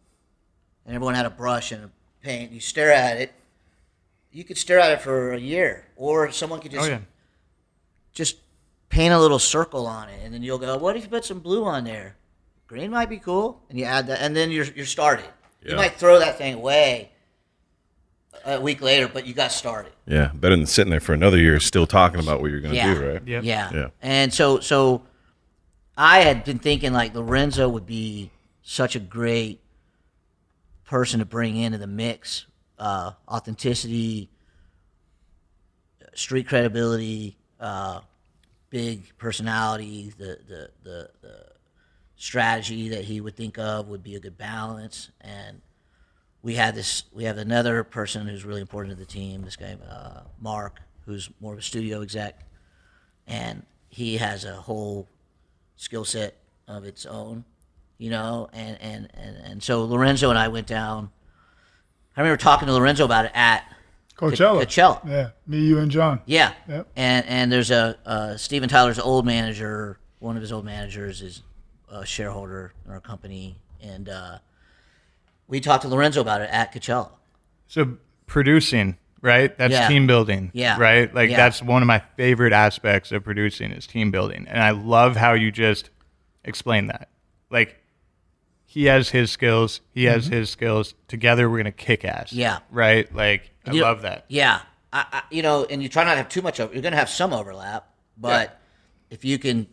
and 0.85 0.95
everyone 0.95 1.15
had 1.15 1.27
a 1.27 1.31
brush 1.31 1.73
and 1.73 1.85
a 1.85 1.91
paint, 2.23 2.53
you 2.53 2.61
stare 2.61 2.93
at 2.93 3.17
it, 3.19 3.33
you 4.33 4.45
could 4.45 4.59
stare 4.59 4.79
at 4.81 4.93
it 4.93 5.01
for 5.01 5.33
a 5.33 5.39
year, 5.39 5.87
or 5.97 6.31
someone 6.33 6.61
could 6.61 6.73
Oh 6.75 6.79
just 6.79 6.91
yeah. 6.91 6.99
just 8.13 8.37
paint 8.89 9.15
a 9.15 9.19
little 9.19 9.39
circle 9.39 9.87
on 9.87 10.09
it, 10.09 10.21
and 10.25 10.35
then 10.35 10.43
you'll 10.43 10.59
go, 10.59 10.77
"What 10.77 10.97
if 10.97 11.05
you 11.05 11.09
put 11.09 11.25
some 11.25 11.39
blue 11.41 11.65
on 11.65 11.85
there? 11.85 12.17
Green 12.67 12.91
might 12.91 13.09
be 13.09 13.19
cool." 13.19 13.63
And 13.71 13.79
you 13.79 13.85
add 13.85 14.07
that, 14.09 14.21
and 14.21 14.35
then 14.37 14.51
you're 14.51 14.67
you're 14.75 14.85
started. 14.87 15.27
You 15.65 15.75
might 15.77 15.95
throw 15.97 16.19
that 16.21 16.39
thing 16.39 16.55
away 16.55 17.11
a 18.45 18.61
week 18.61 18.81
later, 18.81 19.09
but 19.09 19.27
you 19.27 19.35
got 19.35 19.51
started. 19.51 19.93
Yeah. 20.07 20.31
Better 20.35 20.55
than 20.55 20.67
sitting 20.67 20.91
there 20.91 21.01
for 21.01 21.13
another 21.13 21.39
year 21.39 21.59
still 21.59 21.87
talking 21.89 22.21
about 22.21 22.41
what 22.41 22.51
you're 22.53 22.61
going 22.61 22.73
to 22.75 22.77
Yeah. 22.77 22.95
do, 22.95 23.13
right? 23.15 23.23
Yep. 23.27 23.43
Yeah. 23.45 23.71
Yeah. 23.75 23.89
And 24.03 24.33
so 24.33 24.61
so 24.61 25.03
I 25.97 26.21
had 26.21 26.45
been 26.45 26.59
thinking 26.59 26.93
like 26.93 27.15
Lorenzo 27.15 27.69
would 27.69 27.87
be 27.87 28.31
such 28.63 28.97
a 28.97 29.01
great 29.01 29.61
person 30.85 31.21
to 31.21 31.27
bring 31.27 31.57
into 31.57 31.79
the 31.79 31.87
mix. 31.87 32.47
Uh, 32.79 33.13
authenticity, 33.27 34.29
street 36.13 36.47
credibility, 36.47 37.37
uh, 37.59 38.01
big 38.69 39.17
personality, 39.17 40.13
the, 40.19 40.39
the, 40.47 40.71
the, 40.83 41.11
the 41.23 41.47
strategy 42.17 42.91
that 42.91 43.05
he 43.05 43.21
would 43.21 43.35
think 43.35 43.59
of 43.59 43.89
would 43.89 44.03
be 44.03 44.15
a 44.15 44.21
good 44.21 44.37
balance. 44.37 45.11
And 45.23 45.63
we 46.43 46.55
had 46.55 46.75
this, 46.75 47.05
we 47.13 47.25
have 47.25 47.39
another 47.39 47.83
person 47.83 48.27
who's 48.27 48.45
really 48.45 48.61
important 48.61 48.95
to 48.95 48.99
the 48.99 49.11
team, 49.11 49.43
this 49.43 49.57
guy, 49.57 49.77
uh, 49.89 50.21
Mark, 50.39 50.81
who's 51.07 51.31
more 51.41 51.55
of 51.55 51.59
a 51.59 51.63
studio 51.63 52.03
exec 52.03 52.41
and 53.27 53.65
he 53.89 54.17
has 54.19 54.45
a 54.45 54.55
whole 54.55 55.09
skill 55.77 56.05
set 56.05 56.37
of 56.69 56.85
its 56.85 57.07
own, 57.07 57.45
you 57.99 58.11
know, 58.11 58.49
and, 58.53 58.79
and, 58.81 59.09
and, 59.15 59.37
and 59.37 59.63
so 59.63 59.85
Lorenzo 59.85 60.31
and 60.31 60.39
I 60.39 60.49
went 60.49 60.67
down. 60.67 61.11
I 62.17 62.21
remember 62.21 62.39
talking 62.39 62.67
to 62.67 62.75
Lorenzo 62.75 63.05
about 63.05 63.27
it 63.27 63.33
at 63.35 63.65
Coachella. 64.17 64.63
Coachella. 64.63 65.01
Yeah, 65.09 65.31
me, 65.47 65.59
you, 65.61 65.79
and 65.79 65.91
John. 65.91 66.21
Yeah. 66.25 66.53
Yep. 66.69 66.89
And 66.97 67.27
and 67.27 67.53
there's 67.53 67.71
a 67.71 67.99
uh, 68.07 68.37
Steven 68.37 68.69
Tyler's 68.69 68.99
old 68.99 69.27
manager. 69.27 69.99
One 70.19 70.37
of 70.37 70.43
his 70.43 70.53
old 70.53 70.65
managers 70.65 71.21
is 71.21 71.43
a 71.91 72.07
shareholder 72.07 72.73
in 72.87 72.93
our 72.93 73.01
company, 73.01 73.59
and 73.83 74.09
uh, 74.09 74.39
we 75.47 75.61
talked 75.61 75.83
to 75.83 75.89
Lorenzo 75.89 76.23
about 76.23 76.41
it 76.41 76.49
at 76.51 76.73
Coachella. 76.73 77.11
So 77.69 77.99
producing, 78.27 78.97
right? 79.27 79.57
That's 79.59 79.73
Yeah. 79.73 79.89
team 79.89 80.07
building. 80.07 80.51
Yeah. 80.55 80.79
Right? 80.79 81.13
Like 81.15 81.31
Yeah. 81.31 81.37
that's 81.37 81.61
one 81.63 81.83
of 81.83 81.87
my 81.87 81.99
favorite 82.17 82.53
aspects 82.53 83.13
of 83.13 83.25
producing 83.25 83.73
is 83.73 83.87
team 83.87 84.11
building. 84.11 84.47
And 84.49 84.63
I 84.63 84.71
love 84.71 85.17
how 85.17 85.33
you 85.35 85.51
just 85.51 85.91
explain 86.45 86.87
that. 86.87 87.09
Like 87.51 87.77
he 88.65 88.85
has 88.87 89.11
his 89.11 89.31
skills, 89.31 89.81
he 89.93 90.05
has 90.05 90.27
his 90.29 90.49
skills. 90.49 90.95
Together 91.09 91.51
we're 91.51 91.59
gonna 91.59 91.73
kick 91.73 92.05
ass. 92.05 92.31
Mm-hmm. 92.31 92.39
Yeah. 92.39 92.59
Right? 92.71 93.13
Like 93.15 93.51
I 93.67 93.73
You- 93.73 93.83
love 93.83 94.03
that. 94.03 94.25
Yeah, 94.29 94.61
I, 94.93 95.05
I, 95.13 95.23
you 95.31 95.43
know, 95.43 95.65
and 95.65 95.83
you 95.83 95.89
try 95.89 96.05
not 96.05 96.13
to 96.13 96.17
have 96.19 96.29
too 96.29 96.41
much. 96.43 96.61
Over, 96.61 96.73
you're 96.73 96.83
going 96.83 96.93
to 96.93 96.99
have 96.99 97.11
some 97.11 97.33
overlap, 97.33 97.87
but 98.17 98.59
if 99.11 99.25
you 99.25 99.39
can, 99.39 99.67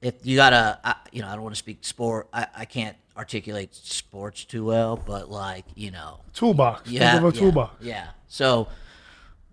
if 0.00 0.14
you 0.24 0.36
gotta, 0.36 0.78
I, 0.82 0.94
you 1.12 1.20
know, 1.22 1.28
I 1.28 1.34
don't 1.34 1.42
want 1.42 1.54
to 1.54 1.58
speak 1.58 1.84
sport. 1.84 2.28
I, 2.32 2.46
I 2.56 2.64
can't 2.64 2.96
articulate 3.16 3.74
sports 3.74 4.44
too 4.44 4.64
well, 4.64 4.96
but 4.96 5.30
like, 5.30 5.64
you 5.74 5.90
know, 5.90 6.20
Toolbox. 6.32 6.90
yeah, 6.90 7.12
Think 7.12 7.24
of 7.24 7.32
a 7.32 7.36
yeah, 7.36 7.40
toolbox. 7.40 7.84
Yeah. 7.84 8.06
So, 8.28 8.68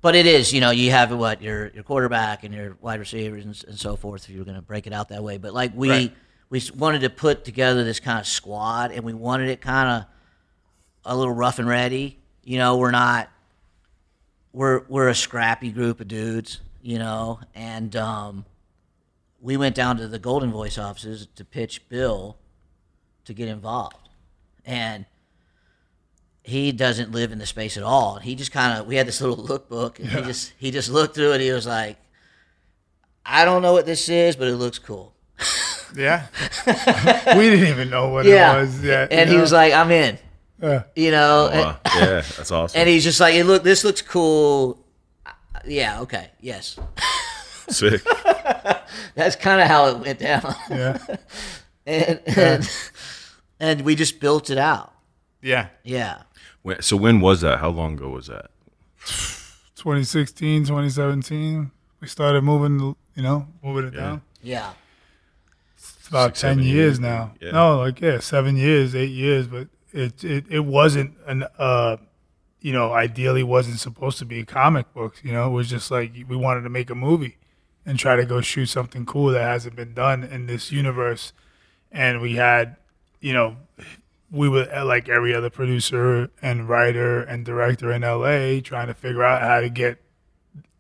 but 0.02 0.16
it 0.16 0.26
is, 0.26 0.52
you 0.52 0.62
know, 0.62 0.72
you 0.72 0.92
have 0.92 1.12
what 1.16 1.42
your 1.42 1.68
your 1.70 1.84
quarterback 1.84 2.44
and 2.44 2.54
your 2.54 2.76
wide 2.82 3.00
receivers 3.00 3.46
and, 3.46 3.64
and 3.68 3.80
so 3.80 3.96
forth. 3.96 4.24
If 4.24 4.30
you 4.32 4.40
were 4.40 4.46
going 4.46 4.56
to 4.56 4.62
break 4.64 4.88
it 4.88 4.94
out 4.94 5.10
that 5.10 5.24
way, 5.24 5.38
but 5.38 5.54
like 5.54 5.72
we 5.76 5.90
Right. 5.90 6.14
we 6.50 6.62
wanted 6.76 7.02
to 7.02 7.10
put 7.12 7.46
together 7.46 7.84
this 7.84 8.00
kind 8.00 8.20
of 8.20 8.26
squad, 8.26 8.92
and 8.92 9.04
we 9.04 9.14
wanted 9.14 9.50
it 9.50 9.62
kind 9.62 9.90
of 9.90 10.06
a 11.06 11.16
little 11.16 11.34
rough 11.34 11.60
and 11.60 11.68
ready. 11.68 12.18
You 12.44 12.58
know, 12.58 12.78
we're 12.78 12.90
not 12.92 13.30
we're 14.54 14.84
we're 14.88 15.08
a 15.10 15.16
scrappy 15.16 15.72
group 15.72 16.00
of 16.02 16.08
dudes, 16.08 16.62
you 16.82 16.98
know, 16.98 17.40
and 17.54 17.96
um, 17.96 18.46
we 19.40 19.56
went 19.58 19.76
down 19.76 19.98
to 19.98 20.08
the 20.08 20.20
Goldenvoice 20.20 20.82
offices 20.84 21.28
to 21.36 21.46
pitch 21.46 21.88
Bill 21.90 22.38
to 23.32 23.38
get 23.38 23.48
involved, 23.50 23.98
and 24.66 25.06
he 26.44 26.72
doesn't 26.72 27.12
live 27.12 27.32
in 27.32 27.40
the 27.40 27.46
space 27.46 27.78
at 27.78 27.84
all. 27.84 28.18
He 28.20 28.36
just 28.36 28.52
kind 28.52 28.78
of 28.80 28.86
we 28.88 28.96
had 28.96 29.08
this 29.08 29.22
little 29.22 29.38
lookbook, 29.38 30.00
and 30.00 30.10
he 30.10 30.22
just 30.22 30.54
he 30.58 30.72
just 30.72 30.90
looked 30.90 31.16
through 31.16 31.34
it. 31.34 31.42
He 31.42 31.52
was 31.52 31.66
like, 31.68 31.98
"I 33.26 33.46
don't 33.46 33.62
know 33.62 33.74
what 33.74 33.86
this 33.86 34.10
is, 34.10 34.36
but 34.36 34.48
it 34.48 34.56
looks 34.56 34.80
cool." 34.80 35.14
Yeah. 35.96 36.28
We 37.38 37.50
didn't 37.50 37.68
even 37.68 37.90
know 37.90 38.10
what 38.10 38.26
yeah, 38.26 38.58
it 38.58 38.62
was 38.62 38.84
yet. 38.84 39.12
and 39.12 39.30
he 39.30 39.36
know? 39.36 39.42
was 39.42 39.52
like, 39.52 39.74
"I'm 39.74 39.92
in," 39.92 40.18
Yeah. 40.62 40.84
you 40.96 41.12
know. 41.12 41.48
and- 41.52 41.62
Wow. 41.66 41.80
yeah. 41.96 42.22
That's 42.38 42.52
awesome. 42.52 42.80
and 42.80 42.88
he's 42.90 43.04
just 43.04 43.20
like, 43.20 43.34
"Hey, 43.34 43.44
look, 43.44 43.64
this 43.64 43.84
looks 43.84 44.02
cool." 44.02 44.84
Uh, 45.26 45.32
Yeah, 45.66 46.02
okay, 46.02 46.30
yes. 46.40 46.78
Sick. 47.70 48.02
That's 49.16 49.36
kind 49.36 49.62
of 49.62 49.68
how 49.68 49.88
it 49.88 49.98
went 50.00 50.20
down, 50.20 50.56
yeah. 50.70 50.98
and 51.86 52.20
and, 52.26 52.70
and 53.62 53.82
we 53.82 53.96
just 53.96 54.20
built 54.20 54.50
it 54.50 54.58
out. 54.58 54.92
Yeah. 55.42 55.68
Yeah, 55.84 56.24
When- 56.64 56.82
So 56.82 56.98
when 56.98 57.22
was 57.22 57.40
that? 57.42 57.60
How 57.60 57.70
long 57.70 57.94
ago 57.94 58.10
was 58.10 58.28
that? 58.28 58.52
2016, 59.76 60.66
2017, 60.66 61.72
we 62.00 62.08
started 62.08 62.42
moving, 62.44 62.96
you 63.16 63.24
know, 63.24 63.48
moving 63.64 63.86
it 63.88 63.94
Yeah. 63.94 64.00
down. 64.02 64.22
yeah, 64.44 64.72
It's 65.78 66.08
about 66.08 66.32
Six, 66.38 66.42
10 66.42 66.60
years, 66.60 66.68
years, 66.74 67.00
now. 67.00 67.34
Yeah. 67.40 67.52
No, 67.52 67.78
like, 67.78 68.02
yeah, 68.02 68.20
seven 68.20 68.58
years, 68.58 68.94
eight 68.96 69.10
years, 69.12 69.48
but 69.48 69.68
it, 69.94 70.24
it, 70.24 70.46
it 70.50 70.60
wasn't 70.66 71.16
an, 71.28 71.46
uh, 71.58 71.98
you 72.60 72.74
know, 72.74 72.94
ideally 72.94 73.42
wasn't 73.44 73.80
supposed 73.80 74.20
to 74.20 74.26
be 74.26 74.40
a 74.42 74.46
comic 74.46 74.94
books, 74.94 75.22
you 75.24 75.32
know, 75.32 75.48
it 75.48 75.52
was 75.52 75.70
just 75.70 75.90
like 75.90 76.14
we 76.28 76.36
wanted 76.36 76.62
to 76.62 76.70
make 76.70 76.90
a 76.92 76.96
movie 76.96 77.38
and 77.86 77.98
try 77.98 78.16
to 78.16 78.26
go 78.26 78.42
shoot 78.42 78.68
something 78.68 79.06
cool 79.06 79.30
that 79.32 79.42
hasn't 79.42 79.76
been 79.76 79.94
done 79.96 80.24
in 80.24 80.46
this 80.46 80.72
universe. 80.72 81.34
And 81.92 82.22
we 82.22 82.36
had, 82.36 82.76
you 83.22 83.34
know, 83.34 83.56
we 84.30 84.50
were 84.50 84.68
uh, 84.74 84.84
like 84.86 85.08
every 85.10 85.34
other 85.34 85.50
producer 85.50 86.30
and 86.42 86.68
writer 86.68 87.22
and 87.22 87.46
director 87.46 87.92
in 87.92 88.02
LA 88.02 88.60
trying 88.62 88.88
to 88.88 88.94
figure 88.94 89.24
out 89.24 89.42
how 89.42 89.62
to 89.62 89.70
get 89.70 89.98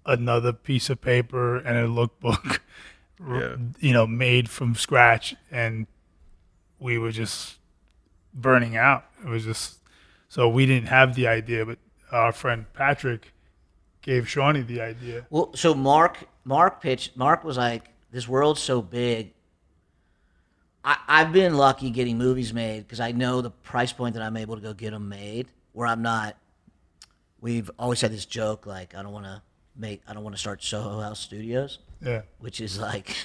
another 0.05 0.51
piece 0.51 0.89
of 0.89 0.99
paper 1.01 1.57
and 1.57 1.77
a 1.77 1.87
lookbook, 1.87 2.59
Yeah. 3.19 3.55
you 3.79 3.93
know, 3.93 4.07
made 4.07 4.49
from 4.49 4.73
scratch. 4.75 5.35
And 5.51 5.85
we 6.79 6.97
were 6.97 7.11
just 7.11 7.59
burning 8.33 8.75
out. 8.75 9.05
It 9.23 9.29
was 9.29 9.45
just 9.45 9.77
so 10.27 10.49
we 10.49 10.65
didn't 10.65 10.87
have 10.87 11.13
the 11.15 11.27
idea, 11.27 11.65
but 11.65 11.77
our 12.11 12.31
friend 12.31 12.65
Patrick 12.73 13.33
gave 14.01 14.27
Shawnee 14.27 14.61
the 14.61 14.81
idea. 14.81 15.27
Well, 15.29 15.51
so 15.53 15.75
Mark 15.75 16.27
Mark 16.43 16.81
pitched. 16.81 17.15
Mark 17.15 17.43
was 17.43 17.57
like, 17.57 17.89
"This 18.11 18.27
world's 18.27 18.61
so 18.61 18.81
big. 18.81 19.33
I, 20.83 20.97
I've 21.07 21.31
been 21.31 21.55
lucky 21.55 21.89
getting 21.91 22.17
movies 22.17 22.53
made 22.53 22.79
because 22.79 22.99
I 22.99 23.11
know 23.11 23.41
the 23.41 23.51
price 23.51 23.93
point 23.93 24.15
that 24.15 24.23
I'm 24.23 24.37
able 24.37 24.55
to 24.55 24.61
go 24.61 24.73
get 24.73 24.91
them 24.91 25.09
made. 25.09 25.47
Where 25.73 25.87
I'm 25.87 26.01
not. 26.01 26.37
We've 27.39 27.69
always 27.79 28.01
had 28.01 28.11
this 28.11 28.25
joke 28.25 28.65
like, 28.65 28.93
I 28.95 29.01
don't 29.01 29.11
want 29.13 29.25
to 29.25 29.41
make. 29.75 30.01
I 30.07 30.13
don't 30.13 30.23
want 30.23 30.35
to 30.35 30.39
start 30.39 30.63
Soho 30.63 30.99
House 31.01 31.19
Studios, 31.19 31.79
Yeah, 32.05 32.21
which 32.39 32.61
is 32.61 32.79
like 32.79 33.15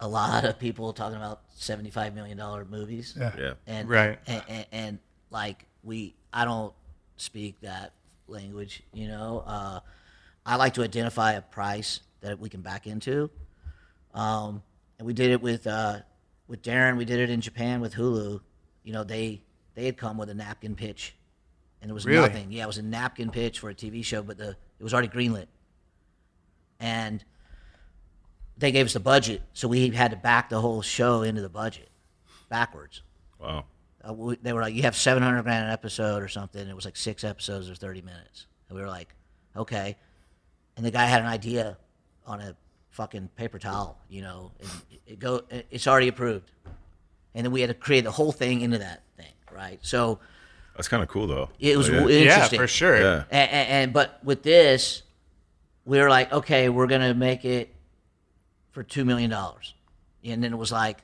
a 0.00 0.08
lot 0.08 0.44
of 0.44 0.58
people 0.58 0.92
talking 0.92 1.16
about 1.16 1.40
seventy-five 1.54 2.14
million 2.14 2.36
dollar 2.38 2.64
movies. 2.64 3.14
yeah, 3.18 3.32
Yeah. 3.38 3.52
and 3.66 3.88
Right. 3.88 4.18
and, 4.26 4.42
and, 4.48 4.66
and 4.72 4.98
like 5.30 5.64
we 5.82 6.14
i 6.32 6.44
don't 6.44 6.72
speak 7.16 7.60
that 7.62 7.92
language 8.28 8.82
you 8.92 9.08
know 9.08 9.42
uh, 9.46 9.80
i 10.46 10.56
like 10.56 10.74
to 10.74 10.82
identify 10.82 11.32
a 11.32 11.40
price 11.42 12.00
that 12.20 12.38
we 12.38 12.48
can 12.48 12.60
back 12.60 12.86
into 12.86 13.30
um, 14.14 14.62
and 14.98 15.06
we 15.06 15.12
did 15.14 15.30
it 15.30 15.40
with 15.42 15.66
uh, 15.66 15.98
with 16.48 16.62
darren 16.62 16.96
we 16.96 17.04
did 17.04 17.18
it 17.20 17.30
in 17.30 17.40
japan 17.40 17.80
with 17.80 17.94
hulu 17.94 18.40
you 18.82 18.92
know 18.92 19.04
they 19.04 19.40
they 19.74 19.84
had 19.86 19.96
come 19.96 20.16
with 20.18 20.28
a 20.30 20.34
napkin 20.34 20.74
pitch 20.74 21.14
and 21.80 21.90
it 21.90 21.94
was 21.94 22.04
Really? 22.06 22.28
nothing 22.28 22.52
yeah 22.52 22.64
it 22.64 22.66
was 22.66 22.78
a 22.78 22.82
napkin 22.82 23.30
pitch 23.30 23.58
for 23.58 23.70
a 23.70 23.74
tv 23.74 24.04
show 24.04 24.22
but 24.22 24.36
the 24.38 24.50
it 24.78 24.82
was 24.82 24.92
already 24.92 25.08
greenlit 25.08 25.46
and 26.80 27.24
they 28.58 28.70
gave 28.72 28.86
us 28.86 28.92
the 28.92 29.00
budget 29.00 29.42
so 29.52 29.68
we 29.68 29.88
had 29.90 30.10
to 30.10 30.16
back 30.16 30.48
the 30.50 30.60
whole 30.60 30.82
show 30.82 31.22
into 31.22 31.40
the 31.40 31.48
budget 31.48 31.88
backwards 32.48 33.02
Wow. 33.38 33.64
uh, 34.08 34.12
we, 34.12 34.36
they 34.36 34.52
were 34.52 34.60
like, 34.60 34.72
you 34.74 34.82
have 34.82 34.94
700 34.96 35.42
grand 35.42 35.64
an 35.66 35.72
episode 35.72 36.22
or 36.22 36.28
something. 36.28 36.68
It 36.68 36.76
was 36.76 36.84
like 36.84 36.94
six 36.96 37.24
episodes 37.24 37.68
or 37.68 37.74
30 37.74 38.02
minutes. 38.02 38.46
And 38.68 38.76
we 38.76 38.82
were 38.82 38.88
like, 38.88 39.12
okay. 39.56 39.96
And 40.76 40.86
the 40.86 40.92
guy 40.92 41.06
had 41.06 41.22
an 41.22 41.26
idea 41.26 41.76
on 42.24 42.40
a 42.40 42.54
fucking 42.92 43.28
paper 43.36 43.58
towel, 43.58 43.98
you 44.08 44.22
know, 44.22 44.52
and 44.60 44.70
it 45.06 45.18
go, 45.18 45.42
it's 45.70 45.86
already 45.86 46.08
approved. 46.08 46.50
And 47.34 47.44
then 47.44 47.52
we 47.52 47.60
had 47.62 47.68
to 47.68 47.74
create 47.74 48.04
the 48.04 48.10
whole 48.10 48.32
thing 48.32 48.60
into 48.60 48.78
that 48.78 49.02
thing, 49.16 49.32
right? 49.50 49.78
So 49.82 50.18
That's 50.76 50.88
kind 50.88 51.02
of 51.02 51.08
cool 51.08 51.26
though. 51.26 51.48
it 51.58 51.76
was 51.76 51.88
Oh, 51.88 51.92
yeah. 51.92 51.98
w- 52.00 52.24
Yeah, 52.24 52.48
for 52.48 52.66
sure. 52.66 53.00
Yeah. 53.00 53.24
And, 53.30 53.50
and, 53.50 53.68
and 53.70 53.92
but 53.92 54.20
with 54.22 54.42
this, 54.42 55.02
we 55.84 55.98
were 55.98 56.08
like, 56.10 56.32
okay, 56.32 56.68
we're 56.68 56.86
gonna 56.86 57.14
make 57.14 57.44
it 57.44 57.74
for 58.70 58.82
two 58.82 59.04
million 59.04 59.30
dollars, 59.30 59.74
and 60.24 60.42
then 60.44 60.52
it 60.52 60.56
was 60.56 60.70
like, 60.72 60.98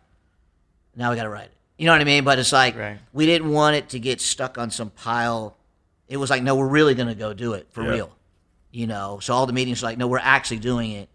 now 0.94 1.10
we 1.10 1.16
gotta 1.16 1.28
write 1.30 1.46
it. 1.46 1.52
You 1.78 1.86
know 1.86 1.92
what 1.92 2.00
I 2.00 2.04
mean? 2.04 2.24
But 2.24 2.38
it's 2.38 2.52
like 2.52 2.76
Right. 2.76 2.98
we 3.12 3.24
didn't 3.26 3.50
want 3.50 3.76
it 3.76 3.88
to 3.90 3.98
get 3.98 4.20
stuck 4.20 4.58
on 4.58 4.70
some 4.70 4.90
pile. 4.90 5.56
It 6.08 6.16
was 6.18 6.28
like, 6.30 6.42
no, 6.42 6.54
we're 6.54 6.68
really 6.68 6.94
gonna 6.94 7.14
go 7.14 7.32
do 7.32 7.54
it 7.54 7.66
for 7.70 7.82
Yeah. 7.82 7.90
real. 7.90 8.16
You 8.70 8.86
know, 8.86 9.18
so 9.22 9.32
all 9.32 9.46
the 9.46 9.52
meetings 9.54 9.80
were 9.82 9.88
like, 9.88 9.96
no, 9.98 10.06
we're 10.06 10.18
actually 10.18 10.58
doing 10.58 10.90
it, 10.92 11.08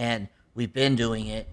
and 0.00 0.28
we've 0.54 0.72
been 0.72 0.96
doing 0.96 1.26
it. 1.26 1.46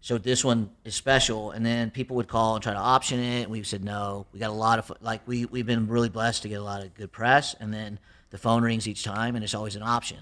So 0.00 0.18
this 0.18 0.44
one 0.44 0.70
is 0.84 0.96
special, 0.96 1.52
and 1.52 1.64
then 1.64 1.90
people 1.90 2.16
would 2.16 2.26
call 2.26 2.54
and 2.54 2.62
try 2.62 2.72
to 2.72 2.78
option 2.78 3.20
it. 3.20 3.42
And 3.42 3.52
we 3.52 3.62
said 3.62 3.84
no. 3.84 4.26
We 4.32 4.40
got 4.40 4.50
a 4.50 4.54
lot 4.54 4.78
of 4.80 4.90
like 5.00 5.20
we 5.26 5.44
we've 5.44 5.66
been 5.66 5.86
really 5.86 6.08
blessed 6.08 6.42
to 6.42 6.48
get 6.48 6.56
a 6.60 6.64
lot 6.64 6.82
of 6.82 6.92
good 6.94 7.12
press, 7.12 7.54
and 7.60 7.72
then 7.72 8.00
the 8.30 8.38
phone 8.38 8.62
rings 8.64 8.88
each 8.88 9.04
time, 9.04 9.36
and 9.36 9.44
it's 9.44 9.54
always 9.54 9.76
an 9.76 9.82
option. 9.82 10.18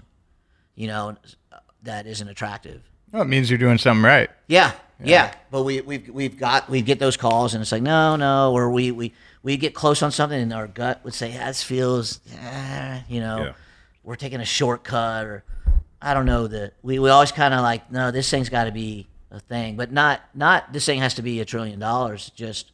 You 0.75 0.87
know, 0.87 1.15
that 1.83 2.05
isn't 2.05 2.27
attractive. 2.27 2.81
Well, 3.11 3.23
it 3.23 3.27
means 3.27 3.49
you're 3.49 3.57
doing 3.57 3.77
something 3.79 4.03
right. 4.03 4.29
Yeah, 4.47 4.73
yeah. 5.03 5.33
But 5.49 5.63
we 5.63 5.81
we've 5.81 6.07
we've 6.09 6.37
got 6.37 6.69
we 6.69 6.81
get 6.83 6.99
those 6.99 7.17
calls, 7.17 7.55
and 7.55 7.61
it's 7.61 7.71
like 7.71 7.81
no, 7.81 8.15
no, 8.17 8.53
or 8.53 8.69
we 8.69 8.91
we 8.91 9.13
we 9.41 9.57
get 9.57 9.73
close 9.73 10.03
on 10.03 10.11
something, 10.11 10.39
and 10.39 10.53
our 10.53 10.67
gut 10.67 11.01
would 11.03 11.15
say, 11.15 11.31
yeah, 11.31 11.47
this 11.47 11.63
feels, 11.63 12.19
eh, 12.39 12.99
you 13.09 13.19
know, 13.19 13.45
Yeah. 13.45 13.53
we're 14.03 14.15
taking 14.15 14.39
a 14.41 14.45
shortcut, 14.45 15.25
or 15.25 15.43
I 16.01 16.13
don't 16.13 16.25
know 16.25 16.47
that 16.47 16.73
we 16.81 16.99
we 16.99 17.09
always 17.09 17.31
kind 17.31 17.53
of 17.53 17.61
like 17.61 17.91
no, 17.91 18.11
this 18.11 18.29
thing's 18.29 18.49
got 18.49 18.65
to 18.65 18.71
be 18.71 19.07
a 19.29 19.39
thing, 19.39 19.75
but 19.75 19.91
not 19.91 20.21
not 20.33 20.73
this 20.73 20.85
thing 20.85 20.99
has 20.99 21.13
to 21.15 21.21
be 21.21 21.39
a 21.39 21.45
trillion 21.45 21.79
dollars. 21.79 22.31
Just 22.35 22.71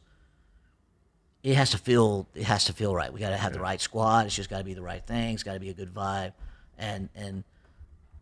it 1.42 1.54
has 1.54 1.70
to 1.70 1.78
feel 1.78 2.26
it 2.34 2.44
has 2.44 2.64
to 2.66 2.72
feel 2.72 2.94
right. 2.94 3.12
We 3.12 3.20
got 3.20 3.30
to 3.30 3.36
have 3.36 3.52
the 3.52 3.60
right 3.60 3.80
squad. 3.80 4.26
It's 4.26 4.34
just 4.34 4.50
got 4.50 4.58
to 4.58 4.64
be 4.64 4.74
the 4.74 4.82
right 4.82 5.04
thing. 5.06 5.34
It's 5.34 5.42
got 5.42 5.54
to 5.54 5.60
be 5.60 5.70
a 5.70 5.74
good 5.74 5.92
vibe, 5.92 6.32
and 6.76 7.08
and 7.14 7.44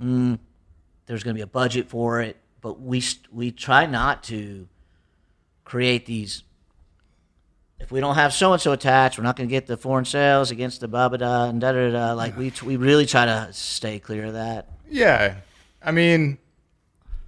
mm, 0.00 0.38
there's 1.06 1.22
going 1.22 1.34
to 1.34 1.38
be 1.38 1.42
a 1.42 1.46
budget 1.46 1.88
for 1.88 2.20
it. 2.20 2.36
But 2.60 2.80
we 2.80 3.02
we 3.32 3.50
try 3.52 3.86
not 3.86 4.22
to 4.24 4.68
create 5.64 6.06
these. 6.06 6.42
If 7.78 7.92
we 7.92 8.00
don't 8.00 8.14
have 8.14 8.32
so 8.32 8.52
and 8.52 8.60
so 8.60 8.72
attached, 8.72 9.18
we're 9.18 9.24
not 9.24 9.36
going 9.36 9.48
to 9.48 9.50
get 9.52 9.66
the 9.66 9.76
foreign 9.76 10.04
sales 10.04 10.50
against 10.50 10.80
the 10.80 10.88
blah 10.88 11.08
blah 11.08 11.18
da 11.18 11.44
and 11.48 11.60
da 11.60 11.72
da 11.72 11.90
da. 11.90 12.12
Like 12.14 12.36
we 12.36 12.52
we 12.64 12.76
really 12.76 13.06
try 13.06 13.26
to 13.26 13.48
stay 13.52 13.98
clear 13.98 14.26
of 14.26 14.32
that. 14.32 14.68
Yeah. 14.88 15.36
I 15.82 15.92
mean, 15.92 16.38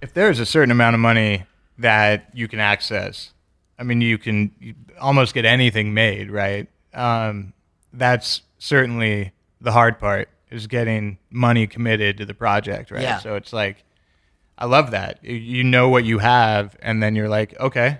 if 0.01 0.13
there's 0.13 0.39
a 0.39 0.45
certain 0.45 0.71
amount 0.71 0.95
of 0.95 0.99
money 0.99 1.45
that 1.77 2.29
you 2.33 2.47
can 2.47 2.59
access, 2.59 3.31
I 3.77 3.83
mean, 3.83 4.01
you 4.01 4.17
can 4.17 4.51
almost 4.99 5.33
get 5.33 5.45
anything 5.45 5.93
made, 5.93 6.29
right? 6.31 6.67
Um, 6.93 7.53
that's 7.93 8.41
certainly 8.57 9.31
the 9.61 9.71
hard 9.71 9.99
part 9.99 10.29
is 10.49 10.67
getting 10.67 11.19
money 11.29 11.67
committed 11.67 12.17
to 12.17 12.25
the 12.25 12.33
project, 12.33 12.91
right? 12.91 13.01
Yeah. 13.03 13.19
So 13.19 13.35
it's 13.35 13.53
like, 13.53 13.83
I 14.57 14.65
love 14.65 14.91
that. 14.91 15.19
You- 15.23 15.35
You 15.35 15.63
know 15.63 15.89
what 15.89 16.03
you 16.05 16.17
have, 16.19 16.75
and 16.81 17.01
then 17.03 17.15
you're 17.15 17.29
like, 17.29 17.57
okay, 17.59 17.99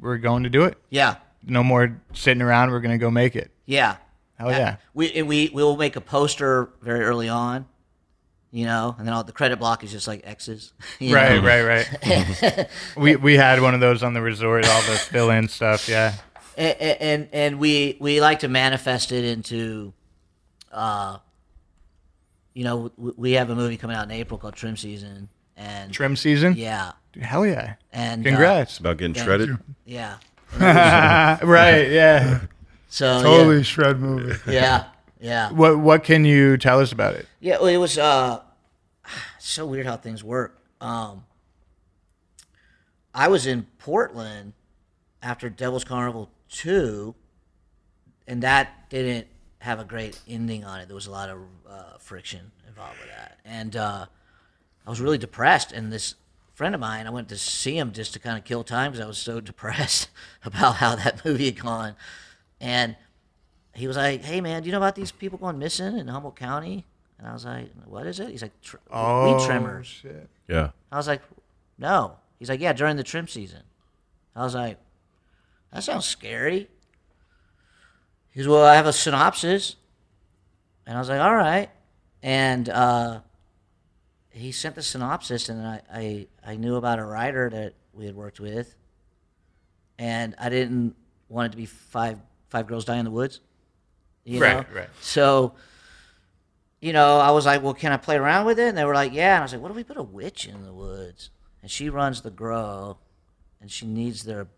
we're 0.00 0.18
going 0.18 0.44
to 0.44 0.48
do 0.50 0.64
it. 0.64 0.78
Yeah, 0.88 1.16
No 1.46 1.62
more 1.62 2.00
sitting 2.12 2.42
around. 2.42 2.70
We're 2.70 2.80
going 2.80 2.92
to 2.98 2.98
go 2.98 3.10
make 3.10 3.36
it. 3.36 3.50
yeah. 3.66 3.96
Hell 4.38 4.50
yeah. 4.52 4.76
We 4.94 5.12
and 5.12 5.28
we 5.28 5.50
we 5.52 5.62
will 5.62 5.76
make 5.76 5.96
a 5.96 6.00
poster 6.00 6.70
very 6.80 7.00
early 7.04 7.28
on, 7.28 7.66
you 8.50 8.64
know, 8.64 8.94
and 8.98 9.06
then 9.06 9.12
all 9.12 9.22
the 9.22 9.32
credit 9.32 9.58
block 9.58 9.84
is 9.84 9.90
just 9.92 10.08
like 10.08 10.22
X's. 10.24 10.72
you 10.98 11.14
Right, 11.14 11.42
know? 11.42 11.46
right, 11.46 11.86
right. 12.42 12.68
we 12.96 13.16
we 13.16 13.36
had 13.36 13.60
one 13.60 13.74
of 13.74 13.80
those 13.80 14.02
on 14.02 14.14
the 14.14 14.22
resort, 14.22 14.66
all 14.66 14.80
the 14.82 14.96
fill 14.96 15.28
in 15.30 15.46
stuff. 15.48 15.88
Yeah. 15.90 16.14
and, 16.56 16.76
and 16.80 17.28
and 17.34 17.58
we 17.58 17.98
we 18.00 18.22
like 18.22 18.38
to 18.38 18.48
manifest 18.48 19.12
it 19.12 19.26
into 19.26 19.92
uh 20.72 21.18
you 22.54 22.64
know 22.64 22.90
we 22.96 23.32
have 23.32 23.50
a 23.50 23.54
movie 23.54 23.76
coming 23.76 23.96
out 23.96 24.04
in 24.04 24.10
april 24.10 24.38
called 24.38 24.54
trim 24.54 24.76
season 24.76 25.28
and 25.56 25.92
Trim 25.92 26.16
season. 26.16 26.54
yeah 26.56 26.92
Dude, 27.12 27.24
hell 27.24 27.44
yeah. 27.46 27.74
and 27.92 28.26
uh, 28.26 28.30
Congrats. 28.30 28.72
It's 28.72 28.78
about 28.78 28.96
getting 28.98 29.14
Yeah. 29.16 29.24
shredded. 29.24 29.58
yeah 29.84 30.16
right. 30.58 31.90
Yeah. 31.90 32.40
so 32.88 33.22
totally 33.22 33.62
shred 33.62 34.00
movie. 34.00 34.34
yeah 34.46 34.52
yeah 34.52 34.84
yeah 35.20 35.50
What 35.52 35.78
What 35.78 36.04
can 36.04 36.24
you 36.24 36.56
tell 36.56 36.80
us 36.80 36.92
about 36.92 37.14
it? 37.14 37.26
yeah 37.40 37.58
well, 37.58 37.66
it 37.68 37.76
was 37.76 37.98
uh 37.98 38.40
so 39.38 39.66
weird 39.66 39.86
how 39.86 39.96
things 39.96 40.22
work 40.24 40.58
um 40.80 41.24
i 43.14 43.28
was 43.28 43.46
in 43.46 43.66
portland 43.78 44.52
after 45.22 45.48
devil's 45.50 45.84
carnival 45.84 46.30
2 46.50 47.14
and 48.26 48.42
that 48.42 48.88
didn't 48.90 49.26
have 49.58 49.78
a 49.78 49.84
great 49.84 50.18
ending 50.26 50.64
on 50.64 50.80
it. 50.80 50.86
There 50.86 50.94
was 50.94 51.06
a 51.06 51.10
lot 51.10 51.28
of 51.28 51.38
uh, 51.68 51.98
friction 51.98 52.50
involved 52.66 52.98
with 52.98 53.08
that, 53.10 53.38
and 53.44 53.76
uh, 53.76 54.06
I 54.86 54.88
was 54.90 55.02
really 55.02 55.18
depressed. 55.18 55.70
And 55.72 55.92
this 55.92 56.14
friend 56.60 56.74
of 56.74 56.80
mine, 56.82 57.06
I 57.06 57.10
went 57.10 57.30
to 57.30 57.38
see 57.38 57.78
him 57.78 57.90
just 57.90 58.12
to 58.12 58.18
kind 58.18 58.36
of 58.36 58.44
kill 58.44 58.62
time 58.64 58.92
because 58.92 59.02
I 59.02 59.08
was 59.08 59.16
so 59.16 59.40
depressed 59.40 60.10
about 60.44 60.76
how 60.76 60.94
that 60.94 61.24
movie 61.24 61.46
had 61.46 61.58
gone. 61.58 61.96
And 62.60 62.96
he 63.74 63.86
was 63.86 63.96
like, 63.96 64.22
"Hey, 64.22 64.42
man, 64.42 64.60
do 64.60 64.66
you 64.66 64.72
know 64.72 64.76
about 64.76 64.94
these 64.94 65.10
people 65.10 65.38
going 65.38 65.58
missing 65.58 65.96
in 65.96 66.08
Humboldt 66.08 66.36
County?" 66.36 66.84
And 67.18 67.26
I 67.26 67.32
was 67.32 67.46
like, 67.46 67.70
"What 67.86 68.06
is 68.06 68.20
it?" 68.20 68.28
He's 68.28 68.42
like, 68.42 68.60
Tr- 68.60 68.76
"Weed 68.92 69.46
trimmers." 69.46 69.86
shit. 69.86 70.28
Yeah. 70.48 70.72
I 70.92 70.98
was 70.98 71.06
like, 71.06 71.22
no. 71.78 72.16
He's 72.38 72.50
like, 72.50 72.60
yeah, 72.60 72.74
during 72.74 72.96
the 72.96 73.02
trim 73.02 73.26
season. 73.26 73.62
I 74.36 74.44
was 74.44 74.54
like, 74.54 74.76
that 75.72 75.82
sounds 75.82 76.04
scary. 76.04 76.68
He's 78.32 78.46
goes, 78.46 78.52
well, 78.52 78.66
I 78.66 78.74
have 78.74 78.86
a 78.86 78.92
synopsis. 78.92 79.76
And 80.86 80.96
I 80.96 81.00
was 81.00 81.08
like, 81.08 81.20
all 81.20 81.34
right. 81.34 81.70
And 82.22 82.68
uh, 82.68 83.20
he 84.30 84.52
sent 84.52 84.74
the 84.76 84.82
synopsis, 84.82 85.48
and 85.48 85.66
I, 85.66 85.80
I, 85.92 86.26
I 86.46 86.56
knew 86.56 86.76
about 86.76 86.98
a 86.98 87.04
writer 87.04 87.50
that 87.50 87.74
we 87.92 88.06
had 88.06 88.14
worked 88.14 88.40
with. 88.40 88.76
And 89.98 90.34
I 90.38 90.48
didn't 90.48 90.94
want 91.28 91.46
it 91.46 91.50
to 91.50 91.56
be 91.56 91.66
five 91.66 92.18
five 92.48 92.66
girls 92.66 92.84
die 92.84 92.96
in 92.96 93.04
the 93.04 93.10
woods. 93.10 93.40
You 94.24 94.40
Right, 94.40 94.56
know? 94.56 94.80
right. 94.80 94.88
So, 95.00 95.54
you 96.80 96.92
know, 96.92 97.18
I 97.18 97.30
was 97.30 97.46
like, 97.46 97.62
well, 97.62 97.74
can 97.74 97.92
I 97.92 97.96
play 97.96 98.16
around 98.16 98.46
with 98.46 98.58
it? 98.58 98.68
And 98.68 98.78
they 98.78 98.84
were 98.84 98.94
like, 98.94 99.12
yeah. 99.12 99.34
And 99.34 99.40
I 99.40 99.44
was 99.44 99.52
like, 99.52 99.62
what 99.62 99.70
if 99.70 99.76
we 99.76 99.84
put 99.84 99.96
a 99.96 100.02
witch 100.02 100.46
in 100.46 100.64
the 100.64 100.72
woods? 100.72 101.30
And 101.62 101.70
she 101.70 101.90
runs 101.90 102.22
the 102.22 102.30
grow, 102.30 102.98
and 103.60 103.70
she 103.70 103.86
needs 103.86 104.24
their, 104.24 104.48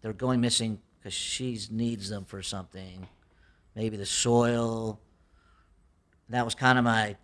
they're 0.00 0.12
going 0.12 0.40
missing 0.40 0.80
because 0.98 1.12
she 1.12 1.58
needs 1.70 2.08
them 2.08 2.24
for 2.24 2.40
something. 2.42 3.08
Maybe 3.74 3.96
the 3.96 4.06
soil. 4.06 5.00
That 6.28 6.44
was 6.44 6.54
kind 6.54 6.78
of 6.78 6.84
my 6.84 7.16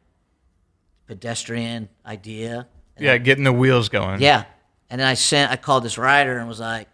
pedestrian 1.11 1.89
idea. 2.07 2.69
And 2.97 3.05
Yeah, 3.05 3.19
getting 3.19 3.43
the 3.45 3.53
wheels 3.53 3.89
going. 3.89 4.21
yeah. 4.23 4.45
And 4.89 5.01
then 5.01 5.07
I 5.09 5.15
sent, 5.15 5.51
I 5.53 5.57
called 5.57 5.85
this 5.85 5.99
writer 5.99 6.39
and 6.39 6.47
was 6.49 6.61
like, 6.61 6.89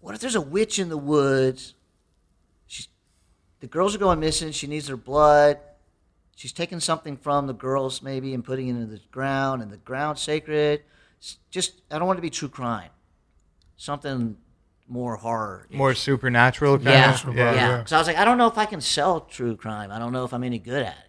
what 0.00 0.14
if 0.14 0.20
there's 0.20 0.34
a 0.34 0.40
witch 0.40 0.78
in 0.78 0.88
the 0.88 0.98
woods? 0.98 1.74
She's, 2.66 2.88
the 3.60 3.66
girls 3.66 3.94
are 3.94 3.98
going 3.98 4.20
missing. 4.20 4.52
She 4.52 4.66
needs 4.66 4.86
their 4.86 4.96
blood. 4.96 5.58
She's 6.36 6.52
taking 6.52 6.80
something 6.80 7.16
from 7.16 7.46
the 7.46 7.54
girls 7.54 8.02
maybe 8.02 8.34
and 8.34 8.44
putting 8.44 8.66
it 8.68 8.72
into 8.72 8.86
the 8.86 9.00
ground, 9.12 9.62
and 9.62 9.70
the 9.70 9.76
ground's 9.76 10.20
sacred. 10.20 10.82
It's 11.18 11.38
just, 11.50 11.80
I 11.90 11.98
don't 11.98 12.06
want 12.08 12.18
it 12.18 12.20
to 12.20 12.22
be 12.22 12.30
true 12.30 12.48
crime. 12.48 12.90
Something 13.76 14.36
more 14.88 15.16
horror. 15.16 15.66
More 15.70 15.94
supernatural 15.94 16.76
kind 16.78 16.88
Yeah, 16.90 17.14
of. 17.28 17.34
yeah. 17.36 17.54
yeah. 17.54 17.84
So 17.86 17.96
I 17.96 17.98
was 18.00 18.06
like, 18.08 18.18
I 18.18 18.24
don't 18.24 18.36
know 18.38 18.48
if 18.48 18.58
I 18.58 18.66
can 18.66 18.80
sell 18.80 19.20
true 19.20 19.56
crime. 19.56 19.90
I 19.90 19.98
don't 19.98 20.12
know 20.12 20.24
if 20.24 20.32
I'm 20.34 20.44
any 20.44 20.58
good 20.58 20.82
at 20.82 20.96
it. 20.98 21.03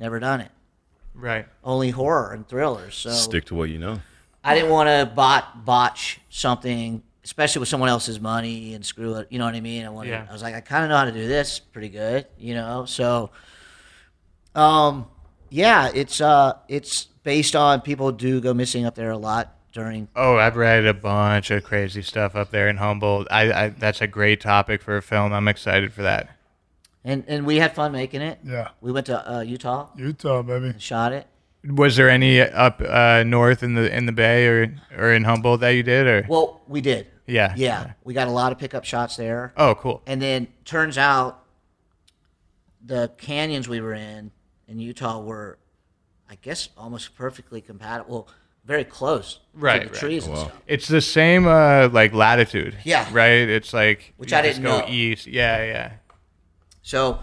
Never 0.00 0.18
done 0.18 0.40
it. 0.40 0.50
Right. 1.14 1.46
Only 1.62 1.90
horror 1.90 2.32
and 2.32 2.48
thrillers. 2.48 2.94
So 2.94 3.10
Stick 3.10 3.44
to 3.46 3.54
what 3.54 3.68
you 3.68 3.78
know. 3.78 4.00
I 4.42 4.54
didn't 4.54 4.70
want 4.70 4.88
to 4.88 5.12
bot 5.14 5.66
botch 5.66 6.18
something, 6.30 7.02
especially 7.22 7.60
with 7.60 7.68
someone 7.68 7.90
else's 7.90 8.18
money 8.18 8.72
and 8.72 8.84
screw 8.84 9.16
it. 9.16 9.28
You 9.30 9.38
know 9.38 9.44
what 9.44 9.54
I 9.54 9.60
mean? 9.60 9.84
I 9.84 9.90
wanted. 9.90 10.10
Yeah. 10.10 10.26
I 10.28 10.32
was 10.32 10.42
like, 10.42 10.54
I 10.54 10.60
kind 10.62 10.84
of 10.84 10.88
know 10.88 10.96
how 10.96 11.04
to 11.04 11.12
do 11.12 11.28
this 11.28 11.58
pretty 11.58 11.90
good. 11.90 12.26
You 12.38 12.54
know, 12.54 12.86
so, 12.86 13.30
um, 14.54 15.06
yeah, 15.50 15.90
it's 15.94 16.22
uh, 16.22 16.54
it's 16.68 17.04
based 17.22 17.54
on 17.54 17.82
people 17.82 18.10
do 18.12 18.40
go 18.40 18.54
missing 18.54 18.86
up 18.86 18.94
there 18.94 19.10
a 19.10 19.18
lot 19.18 19.54
during. 19.72 20.08
Oh, 20.16 20.36
I've 20.36 20.56
read 20.56 20.86
a 20.86 20.94
bunch 20.94 21.50
of 21.50 21.62
crazy 21.62 22.00
stuff 22.00 22.34
up 22.34 22.50
there 22.50 22.68
in 22.68 22.78
Humboldt. 22.78 23.28
I, 23.30 23.52
I 23.52 23.68
that's 23.68 24.00
a 24.00 24.06
great 24.06 24.40
topic 24.40 24.80
for 24.80 24.96
a 24.96 25.02
film. 25.02 25.34
I'm 25.34 25.48
excited 25.48 25.92
for 25.92 26.00
that. 26.02 26.30
And 27.04 27.24
and 27.28 27.46
we 27.46 27.56
had 27.56 27.74
fun 27.74 27.92
making 27.92 28.20
it. 28.20 28.38
Yeah. 28.44 28.68
We 28.80 28.92
went 28.92 29.06
to 29.06 29.32
uh, 29.36 29.40
Utah, 29.40 29.88
Utah, 29.96 30.42
baby. 30.42 30.74
shot 30.78 31.12
it. 31.12 31.26
Was 31.64 31.96
there 31.96 32.08
any 32.10 32.40
up 32.40 32.80
uh, 32.86 33.22
north 33.24 33.62
in 33.62 33.74
the 33.74 33.94
in 33.94 34.06
the 34.06 34.12
Bay 34.12 34.46
or 34.46 34.74
or 34.96 35.12
in 35.12 35.24
Humboldt 35.24 35.60
that 35.60 35.70
you 35.70 35.82
did 35.82 36.06
or? 36.06 36.26
Well, 36.28 36.60
we 36.68 36.80
did. 36.80 37.06
yeah. 37.26 37.54
Yeah, 37.56 37.92
we 38.04 38.12
got 38.14 38.28
a 38.28 38.30
lot 38.30 38.52
of 38.52 38.58
pickup 38.58 38.84
shots 38.84 39.16
there. 39.16 39.52
Oh, 39.56 39.74
cool. 39.74 40.02
And 40.06 40.20
then 40.20 40.48
turns 40.64 40.98
out 40.98 41.44
the 42.84 43.10
canyons 43.18 43.68
we 43.68 43.80
were 43.80 43.94
in 43.94 44.30
in 44.68 44.78
Utah 44.78 45.20
were, 45.20 45.58
I 46.28 46.36
guess, 46.36 46.68
almost 46.76 47.14
perfectly 47.16 47.60
compatible. 47.60 48.10
Well, 48.26 48.28
very 48.64 48.84
close 48.84 49.40
Right, 49.54 49.82
to 49.82 49.88
the 49.88 49.92
right. 49.92 50.00
trees 50.00 50.26
and 50.26 50.34
Wow. 50.34 50.40
stuff. 50.44 50.60
It's 50.66 50.86
the 50.88 51.00
same 51.00 51.46
uh, 51.46 51.88
like 51.92 52.12
latitude. 52.12 52.76
Yeah. 52.84 53.08
Right. 53.10 53.48
It's 53.48 53.72
like 53.72 54.12
Which 54.16 54.32
you 54.32 54.38
I 54.38 54.42
just 54.42 54.60
didn't 54.62 54.70
go 54.70 54.80
know. 54.80 54.86
east. 54.92 55.26
Yeah, 55.26 55.64
yeah. 55.64 55.92
So, 56.90 57.20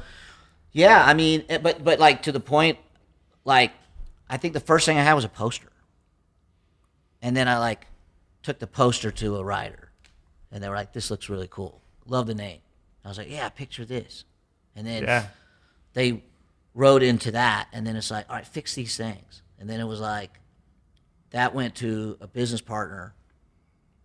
yeah, 0.71 1.03
I 1.05 1.13
mean, 1.13 1.43
eh, 1.49 1.57
but 1.57 1.83
but 1.83 1.99
like 1.99 2.23
to 2.23 2.31
the 2.31 2.39
point, 2.39 2.77
like 3.43 3.73
I 4.29 4.37
think 4.37 4.53
the 4.53 4.61
first 4.61 4.85
thing 4.85 4.97
I 4.97 5.03
had 5.03 5.13
was 5.13 5.25
a 5.25 5.29
poster, 5.29 5.71
and 7.21 7.35
then 7.35 7.49
I 7.49 7.57
like 7.59 7.85
took 8.43 8.59
the 8.59 8.67
poster 8.67 9.11
to 9.11 9.35
a 9.35 9.43
writer, 9.43 9.91
and 10.51 10.63
they 10.63 10.69
were 10.69 10.75
like, 10.75 10.93
"This 10.93 11.11
looks 11.11 11.27
really 11.27 11.49
cool. 11.49 11.81
Love 12.05 12.27
the 12.27 12.33
name." 12.33 12.61
I 13.03 13.09
was 13.09 13.17
like, 13.17 13.29
"Yeah, 13.29 13.49
picture 13.49 13.83
this," 13.83 14.23
and 14.73 14.87
then 14.87 15.03
Yeah. 15.03 15.27
they 15.91 16.23
wrote 16.73 17.03
into 17.03 17.31
that, 17.31 17.67
and 17.73 17.85
then 17.85 17.97
it's 17.97 18.09
like, 18.09 18.29
"All 18.29 18.37
right, 18.37 18.47
fix 18.47 18.73
these 18.73 18.95
things," 18.95 19.41
and 19.59 19.69
then 19.69 19.81
it 19.81 19.85
was 19.85 19.99
like 19.99 20.39
that 21.31 21.53
went 21.53 21.75
to 21.75 22.17
a 22.21 22.27
business 22.27 22.61
partner, 22.61 23.13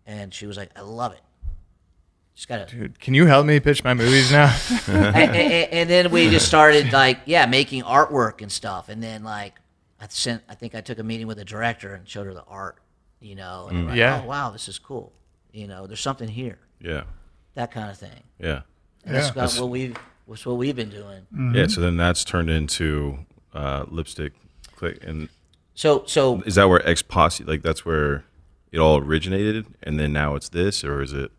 and 0.07 0.35
she 0.35 0.47
was 0.47 0.57
like, 0.57 0.71
"I 0.75 0.81
love 0.81 1.13
it." 1.13 1.23
Just 2.35 2.49
gotta 2.49 2.65
Dude, 2.67 2.99
can 2.99 3.15
you 3.15 3.27
help 3.27 3.45
me 3.47 3.61
pitch 3.61 3.85
my 3.85 3.95
movies 3.95 4.33
now? 4.33 4.57
and, 4.89 5.17
and- 5.17 5.73
and 5.73 5.91
then 5.91 6.11
we 6.11 6.31
just 6.31 6.47
started 6.47 6.93
like 6.93 7.21
yeah 7.27 7.47
making 7.47 7.83
artwork 7.83 8.41
and 8.43 8.51
stuff 8.51 8.89
and 8.89 9.03
then 9.03 9.23
like 9.23 9.55
i 10.01 10.07
sent 10.09 10.43
i 10.49 10.55
think 10.55 10.75
i 10.75 10.81
took 10.81 10.99
a 10.99 11.03
meeting 11.03 11.27
with 11.27 11.37
the 11.39 11.45
director 11.45 11.95
and 11.95 12.09
showed 12.09 12.27
her 12.27 12.35
the 12.35 12.45
art 12.49 12.77
you 13.21 13.35
know 13.35 13.67
and 13.69 13.79
I'm 13.79 13.87
like, 13.89 13.97
Yeah. 13.97 14.23
oh 14.25 14.27
wow 14.29 14.51
this 14.51 14.67
is 14.69 14.79
cool 14.79 15.13
you 15.53 15.67
know 15.67 15.87
there's 15.87 16.01
something 16.01 16.29
here 16.29 16.59
Yeah. 16.81 17.03
that 17.55 17.71
kind 17.71 17.91
of 17.91 17.99
thing 17.99 18.23
Yeah. 18.39 18.63
and 19.05 19.15
that's, 19.15 19.29
Yeah. 19.29 19.33
kind 19.35 19.51
of 19.53 19.59
what 19.61 19.69
we've. 19.71 19.97
that's 20.27 20.47
what 20.47 20.57
we've 20.57 20.75
been 20.77 20.91
doing 20.91 21.27
Yeah. 21.55 21.67
So 21.67 21.81
then 21.83 21.97
that's 21.99 22.25
turned 22.25 22.49
into 22.51 23.19
uh, 23.55 23.85
lipstick 23.89 24.33
click, 24.75 25.05
and 25.05 25.29
so 25.75 26.05
so 26.07 26.41
is 26.47 26.55
that 26.55 26.65
where 26.71 26.87
Ex 26.89 27.03
Posse 27.03 27.45
like 27.45 27.61
that's 27.63 27.85
where 27.85 28.25
it 28.73 28.79
all 28.79 28.97
originated, 28.99 29.67
and 29.83 30.01
then 30.01 30.15
now 30.15 30.35
it's 30.35 30.49
this, 30.49 30.83
or 30.83 31.03
is 31.03 31.13
it 31.13 31.31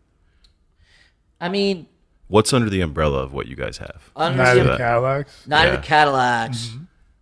i 1.40 1.48
mean 1.48 1.86
what's 2.28 2.52
under 2.52 2.70
the 2.70 2.80
umbrella 2.80 3.18
of 3.22 3.32
what 3.32 3.46
you 3.46 3.56
guys 3.56 3.78
have? 3.78 4.10
under 4.16 4.42
Night 4.42 4.56
of 4.56 4.64
the, 4.64 4.72
the 4.72 4.78
Cadillacs. 4.78 5.46
Night 5.46 5.66
of 5.66 5.80
the 5.80 5.86
Cadillacs 5.86 6.70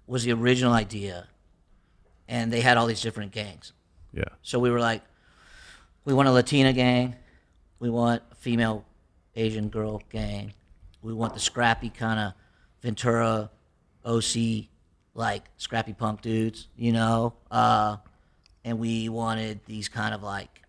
was 0.07 0.25
the 0.25 0.33
original 0.33 0.73
idea, 0.73 1.29
and 2.29 2.53
they 2.53 2.61
had 2.61 2.77
all 2.77 2.87
these 2.87 3.01
different 3.01 3.33
gangs. 3.33 3.73
Yeah. 4.13 4.25
So 4.43 4.59
we 4.59 4.71
were 4.71 4.81
like, 4.81 5.03
we 6.05 6.15
want 6.15 6.29
a 6.29 6.33
Latina 6.33 6.73
gang, 6.73 7.17
we 7.79 7.91
want 7.91 8.23
a 8.31 8.35
female 8.37 8.85
Asian 9.35 9.69
girl 9.69 10.03
gang, 10.09 10.53
we 11.03 11.13
want 11.13 11.35
the 11.35 11.41
scrappy 11.41 11.91
kind 11.91 12.19
of 12.21 12.33
Ventura, 12.81 13.51
OC, 14.05 14.67
like 15.15 15.45
scrappy 15.57 15.93
punk 15.93 16.23
dudes, 16.23 16.69
you 16.77 16.93
know, 16.93 17.35
uh, 17.51 17.97
and 18.65 18.79
we 18.79 19.09
wanted 19.09 19.61
these 19.67 19.89
kind 19.89 20.15
of 20.15 20.23
like 20.23 20.63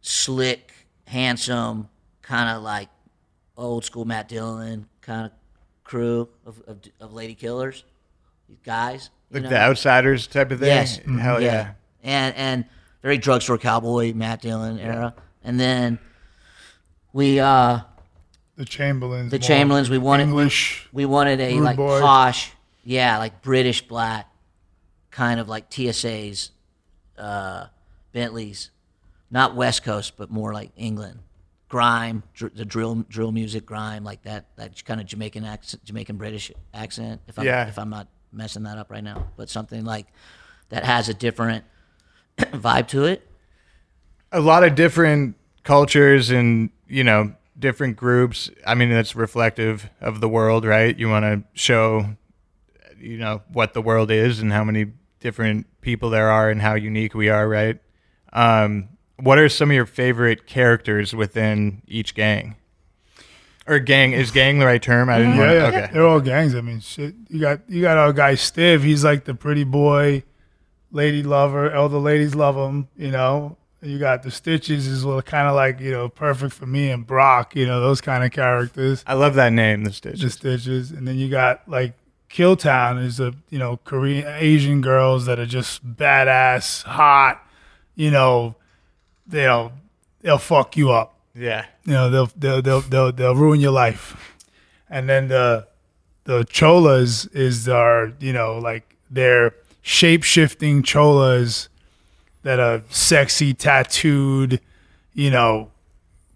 slick, 0.00 0.72
handsome, 1.06 1.88
kind 2.22 2.48
of 2.56 2.62
like 2.62 2.88
old 3.56 3.84
school 3.84 4.04
Matt 4.04 4.28
Dillon 4.28 4.86
kind 5.00 5.26
of 5.26 5.32
crew 5.84 6.28
of, 6.46 6.62
of, 6.66 6.78
of 7.00 7.12
lady 7.12 7.34
killers, 7.34 7.84
these 8.48 8.60
guys. 8.64 9.10
you 9.30 9.34
like 9.36 9.44
know? 9.44 9.50
the 9.50 9.58
outsiders 9.58 10.26
type 10.26 10.50
of 10.50 10.60
thing. 10.60 10.68
Yes. 10.68 10.96
Hell 10.98 11.40
yeah. 11.40 11.72
And 12.02 12.34
and 12.36 12.64
very 13.02 13.18
drugstore 13.18 13.58
cowboy 13.58 14.12
Matt 14.14 14.40
Dillon 14.42 14.78
era. 14.78 15.14
And 15.44 15.58
then 15.58 15.98
we 17.12 17.40
uh 17.40 17.80
The 18.56 18.64
Chamberlains. 18.64 19.30
the 19.30 19.38
Chamberlains 19.38 19.90
we 19.90 19.98
wanted 19.98 20.24
English. 20.24 20.88
we 20.92 21.04
wanted 21.04 21.40
a 21.40 21.60
like 21.60 21.76
boy. 21.76 22.00
posh, 22.00 22.52
yeah, 22.84 23.18
like 23.18 23.42
British 23.42 23.86
black 23.86 24.28
kind 25.10 25.38
of 25.40 25.48
like 25.48 25.70
TSA's 25.72 26.50
uh 27.18 27.66
Bentleys. 28.12 28.70
Not 29.32 29.56
West 29.56 29.82
Coast, 29.82 30.16
but 30.16 30.30
more 30.30 30.52
like 30.54 30.70
England. 30.76 31.18
Grime, 31.68 32.22
dr- 32.34 32.54
the 32.54 32.64
drill 32.66 33.04
drill 33.08 33.32
music 33.32 33.64
grime 33.66 34.04
like 34.04 34.22
that 34.22 34.44
that 34.56 34.84
kind 34.84 35.00
of 35.00 35.06
Jamaican 35.06 35.44
accent, 35.44 35.82
Jamaican 35.84 36.16
British 36.18 36.52
accent 36.74 37.20
if 37.26 37.38
I'm 37.38 37.46
Yeah. 37.46 37.66
if 37.66 37.78
I'm 37.78 37.88
not 37.90 38.06
messing 38.30 38.62
that 38.64 38.76
up 38.78 38.90
right 38.90 39.02
now, 39.02 39.28
but 39.36 39.48
something 39.48 39.84
like 39.84 40.06
that 40.68 40.84
has 40.84 41.08
a 41.08 41.14
different 41.14 41.64
vibe 42.38 42.88
to 42.88 43.04
it. 43.06 43.26
a 44.30 44.40
lot 44.40 44.64
of 44.64 44.74
different 44.74 45.36
cultures 45.64 46.30
and 46.30 46.70
you 46.88 47.04
know 47.04 47.34
different 47.58 47.96
groups 47.96 48.50
i 48.66 48.74
mean 48.74 48.88
that's 48.90 49.14
reflective 49.14 49.88
of 50.00 50.20
the 50.22 50.28
world 50.28 50.64
right 50.64 50.98
you 50.98 51.08
want 51.08 51.22
to 51.24 51.42
show 51.52 52.06
you 52.98 53.18
know 53.18 53.42
what 53.52 53.74
the 53.74 53.82
world 53.82 54.10
is 54.10 54.40
and 54.40 54.50
how 54.52 54.64
many 54.64 54.86
different 55.20 55.66
people 55.82 56.08
there 56.10 56.30
are 56.30 56.48
and 56.50 56.62
how 56.62 56.74
unique 56.74 57.14
we 57.14 57.28
are 57.28 57.46
right 57.48 57.78
um, 58.32 58.88
what 59.22 59.38
are 59.38 59.48
some 59.48 59.70
of 59.70 59.74
your 59.74 59.86
favorite 59.86 60.46
characters 60.46 61.14
within 61.14 61.82
each 61.86 62.14
gang 62.14 62.56
or 63.66 63.78
gang 63.78 64.12
is 64.12 64.30
gang 64.30 64.58
the 64.58 64.66
right 64.66 64.82
term 64.82 65.08
i 65.08 65.18
didn't 65.18 65.36
Yeah, 65.36 65.52
yeah. 65.52 65.66
okay 65.68 65.88
They're 65.92 66.06
all 66.06 66.20
gangs. 66.20 66.54
I 66.54 66.60
mean, 66.60 66.80
shit. 66.80 67.14
You 67.28 67.40
got 67.40 67.60
you 67.68 67.80
got 67.80 67.96
our 67.96 68.12
guy 68.12 68.34
Stiv. 68.34 68.80
He's 68.82 69.04
like 69.04 69.24
the 69.24 69.34
pretty 69.34 69.64
boy, 69.64 70.24
lady 70.90 71.22
lover. 71.22 71.70
Elder 71.70 71.98
ladies 71.98 72.34
love 72.34 72.56
him. 72.56 72.88
You 72.96 73.10
know. 73.12 73.56
You 73.84 73.98
got 73.98 74.22
the 74.22 74.30
Stitches 74.30 74.86
is 74.86 75.04
kind 75.24 75.48
of 75.48 75.56
like 75.56 75.80
you 75.80 75.90
know 75.90 76.08
perfect 76.08 76.54
for 76.54 76.66
me 76.66 76.90
and 76.90 77.04
Brock. 77.06 77.54
You 77.56 77.66
know 77.66 77.80
those 77.80 78.00
kind 78.00 78.22
of 78.24 78.30
characters. 78.30 79.02
i 79.08 79.14
love 79.14 79.34
that 79.34 79.52
name 79.52 79.82
the 79.84 79.92
Stitches. 79.92 80.20
The 80.20 80.30
stitches 80.30 80.62
Stitches, 80.62 80.90
and 80.92 81.06
then 81.06 81.16
you 81.16 81.28
got 81.28 81.68
like 81.68 81.94
Killtown 82.30 83.04
is 83.04 83.18
a 83.20 83.32
you 83.50 83.58
know 83.58 83.78
Korean 83.84 84.24
Asian 84.26 84.80
girls 84.80 85.26
that 85.26 85.38
are 85.38 85.46
just 85.46 85.84
badass, 85.96 86.82
hot. 86.84 87.44
You 87.96 88.10
know, 88.12 88.54
they'll 89.26 89.72
they'll 90.20 90.38
fuck 90.38 90.76
you 90.76 90.90
up. 90.90 91.18
Yeah. 91.34 91.66
You 91.84 91.92
know 91.92 92.10
they'll 92.10 92.30
they'll 92.36 92.62
they'll 92.62 92.80
they'll, 92.80 93.12
they'll 93.12 93.34
ruin 93.34 93.60
your 93.60 93.72
life. 93.72 94.36
And 94.90 95.08
then 95.08 95.28
the 95.28 95.66
the 96.24 96.44
cholas 96.44 97.26
is 97.26 97.68
our 97.68 98.12
you 98.20 98.32
know 98.32 98.58
like 98.58 98.96
they're 99.10 99.54
shape-shifting 99.82 100.82
cholas 100.82 101.68
that 102.42 102.60
are 102.60 102.82
sexy 102.90 103.52
tattooed 103.54 104.60
you 105.14 105.30
know 105.30 105.70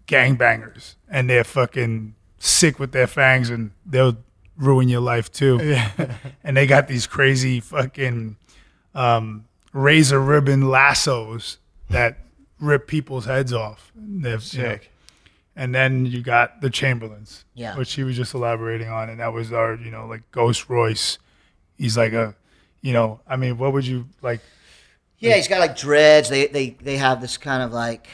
gangbangers. 0.07 0.95
And 1.09 1.31
they're 1.31 1.45
fucking 1.45 2.15
sick 2.39 2.79
with 2.79 2.93
their 2.93 3.07
fangs 3.07 3.51
and 3.51 3.71
they'll 3.85 4.17
ruin 4.57 4.89
your 4.89 5.01
life 5.01 5.31
too. 5.31 5.59
Yeah. 5.63 5.91
and 6.43 6.57
they 6.57 6.67
got 6.67 6.89
these 6.89 7.07
crazy 7.07 7.61
fucking 7.61 8.37
um, 8.95 9.45
razor 9.73 10.21
ribbon 10.21 10.69
lassos 10.69 11.59
that 11.91 12.19
rip 12.61 12.87
people's 12.87 13.27
heads 13.27 13.53
off. 13.53 13.93
They've, 13.95 14.43
you 14.55 14.63
know, 14.63 14.79
and 15.55 15.75
then 15.75 16.07
you 16.07 16.23
got 16.23 16.61
the 16.61 16.71
Chamberlains, 16.71 17.45
Yeah. 17.55 17.77
which 17.77 17.93
he 17.95 18.05
was 18.05 18.17
just 18.17 18.35
elaborating 18.35 18.89
on, 18.89 19.09
and 19.09 19.21
that 19.21 19.33
was 19.33 19.53
our, 19.53 19.75
you 19.75 19.91
know, 19.91 20.07
like 20.07 20.31
Ghost 20.31 20.69
Royce. 20.69 21.19
He's 21.79 21.97
like 21.97 22.13
a, 22.13 22.35
you 22.83 22.93
know, 22.93 23.21
I 23.27 23.37
mean, 23.37 23.59
what 23.59 23.73
would 23.73 23.87
you 23.87 24.07
like? 24.23 24.41
Yeah, 25.19 25.35
he's 25.37 25.49
got 25.49 25.61
like 25.61 25.77
dreads. 25.77 26.29
They 26.29 26.47
they 26.47 26.71
they 26.71 26.97
have 26.99 27.21
this 27.23 27.37
kind 27.39 27.63
of 27.63 27.73
like 27.73 28.07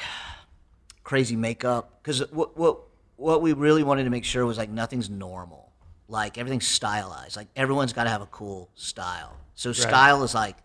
crazy 1.05 1.37
makeup 1.37 1.99
because 2.03 2.21
what 2.31 2.57
what 2.57 2.79
what 3.17 3.43
we 3.43 3.53
really 3.53 3.83
wanted 3.83 4.05
to 4.05 4.11
make 4.11 4.25
sure 4.25 4.47
was 4.47 4.59
like 4.59 4.71
nothing's 4.71 5.11
normal. 5.11 5.73
Like 6.09 6.39
everything's 6.39 6.67
stylized. 6.67 7.37
Like 7.37 7.49
everyone's 7.57 7.93
got 7.93 8.05
to 8.05 8.11
have 8.11 8.23
a 8.23 8.27
cool 8.27 8.69
style. 8.75 9.37
So 9.55 9.73
style 9.73 10.23
is 10.23 10.35
like 10.35 10.57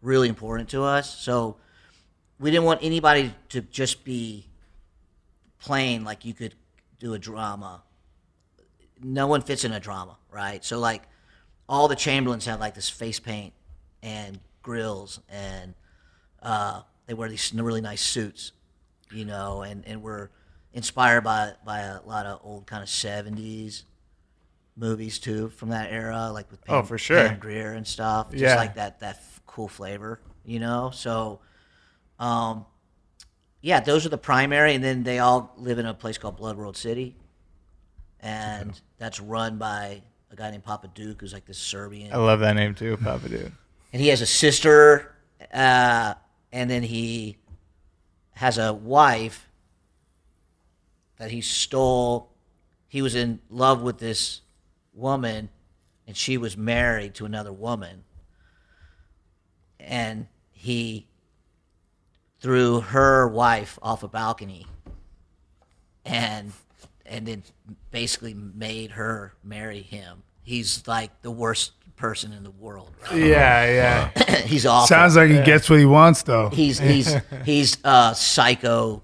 really 0.00 0.28
important 0.28 0.68
to 0.70 0.82
us. 0.82 1.16
So 1.18 1.56
we 2.42 2.50
didn't 2.50 2.64
want 2.64 2.80
anybody 2.82 3.32
to 3.50 3.60
just 3.62 4.04
be 4.04 4.46
plain 5.58 6.04
like 6.04 6.24
you 6.24 6.34
could 6.34 6.54
do 6.98 7.14
a 7.14 7.18
drama. 7.18 7.82
No 9.00 9.26
one 9.26 9.42
fits 9.42 9.64
in 9.64 9.72
a 9.72 9.80
drama, 9.80 10.16
right? 10.30 10.64
So 10.64 10.78
like 10.78 11.02
all 11.68 11.88
the 11.88 11.96
Chamberlains 11.96 12.46
have 12.46 12.60
like 12.60 12.74
this 12.74 12.88
face 12.90 13.20
paint 13.20 13.52
and 14.02 14.38
grills 14.62 15.20
and 15.28 15.74
uh, 16.42 16.82
they 17.06 17.14
wear 17.14 17.28
these 17.28 17.52
really 17.54 17.80
nice 17.80 18.02
suits, 18.02 18.52
you 19.12 19.24
know, 19.24 19.62
and, 19.62 19.84
and 19.86 20.02
we're 20.02 20.28
inspired 20.72 21.22
by 21.22 21.52
by 21.64 21.80
a 21.80 22.00
lot 22.02 22.26
of 22.26 22.40
old 22.42 22.66
kind 22.66 22.82
of 22.82 22.88
seventies 22.88 23.84
movies 24.76 25.18
too 25.18 25.48
from 25.50 25.68
that 25.68 25.92
era, 25.92 26.30
like 26.32 26.50
with 26.50 26.64
Pam, 26.64 26.76
Oh, 26.76 26.82
for 26.82 26.98
sure. 26.98 27.28
Pam 27.28 27.38
Grier 27.38 27.72
and 27.72 27.86
stuff. 27.86 28.30
Just 28.30 28.42
Yeah. 28.42 28.56
like 28.56 28.74
that 28.76 29.00
that 29.00 29.16
f- 29.16 29.40
cool 29.46 29.68
flavor, 29.68 30.18
you 30.44 30.58
know. 30.60 30.90
So, 30.94 31.40
um, 32.22 32.66
yeah, 33.60 33.80
those 33.80 34.06
are 34.06 34.08
the 34.08 34.18
primary, 34.18 34.76
and 34.76 34.84
then 34.84 35.02
they 35.02 35.18
all 35.18 35.52
live 35.56 35.80
in 35.80 35.86
a 35.86 35.92
place 35.92 36.18
called 36.18 36.36
Blood 36.36 36.56
World 36.56 36.76
City, 36.76 37.16
and 38.20 38.80
that's 38.96 39.18
run 39.18 39.58
by 39.58 40.02
a 40.30 40.36
guy 40.36 40.52
named 40.52 40.62
Papa 40.62 40.88
Duke, 40.94 41.20
who's 41.20 41.32
like 41.32 41.46
this 41.46 41.58
Serbian 41.58 42.12
I 42.12 42.18
love 42.18 42.38
that 42.40 42.54
name 42.54 42.76
too, 42.76 42.96
Papa 42.96 43.28
Duke. 43.28 43.50
and 43.92 44.00
he 44.00 44.08
has 44.08 44.20
a 44.20 44.26
sister, 44.26 45.16
uh, 45.52 46.14
and 46.52 46.70
then 46.70 46.84
he 46.84 47.38
has 48.34 48.56
a 48.56 48.72
wife 48.72 49.48
that 51.18 51.32
he 51.32 51.40
stole. 51.40 52.30
He 52.86 53.02
was 53.02 53.16
in 53.16 53.40
love 53.50 53.82
with 53.82 53.98
this 53.98 54.42
woman, 54.94 55.48
and 56.06 56.16
she 56.16 56.38
was 56.38 56.56
married 56.56 57.14
to 57.14 57.24
another 57.24 57.52
woman, 57.52 58.04
and 59.80 60.28
he 60.52 61.08
threw 62.42 62.80
her 62.80 63.28
wife 63.28 63.78
off 63.80 64.02
a 64.02 64.08
balcony, 64.08 64.66
and 66.04 66.52
and 67.06 67.26
then 67.26 67.42
basically 67.90 68.34
made 68.34 68.90
her 68.92 69.32
marry 69.42 69.80
him. 69.80 70.22
He's 70.42 70.86
like 70.86 71.22
the 71.22 71.30
worst 71.30 71.72
person 71.96 72.32
in 72.32 72.42
the 72.42 72.50
world. 72.50 72.90
Right? 73.04 73.22
Yeah, 73.22 74.10
uh-huh. 74.16 74.24
yeah. 74.28 74.36
He's 74.46 74.66
awful. 74.66 74.88
Sounds 74.88 75.14
like 75.14 75.30
he 75.30 75.40
gets 75.42 75.70
what 75.70 75.78
he 75.78 75.84
wants, 75.86 76.24
though. 76.24 76.48
he's 76.50 76.78
he's 76.80 77.14
he's 77.44 77.78
a 77.84 78.12
psycho 78.14 79.02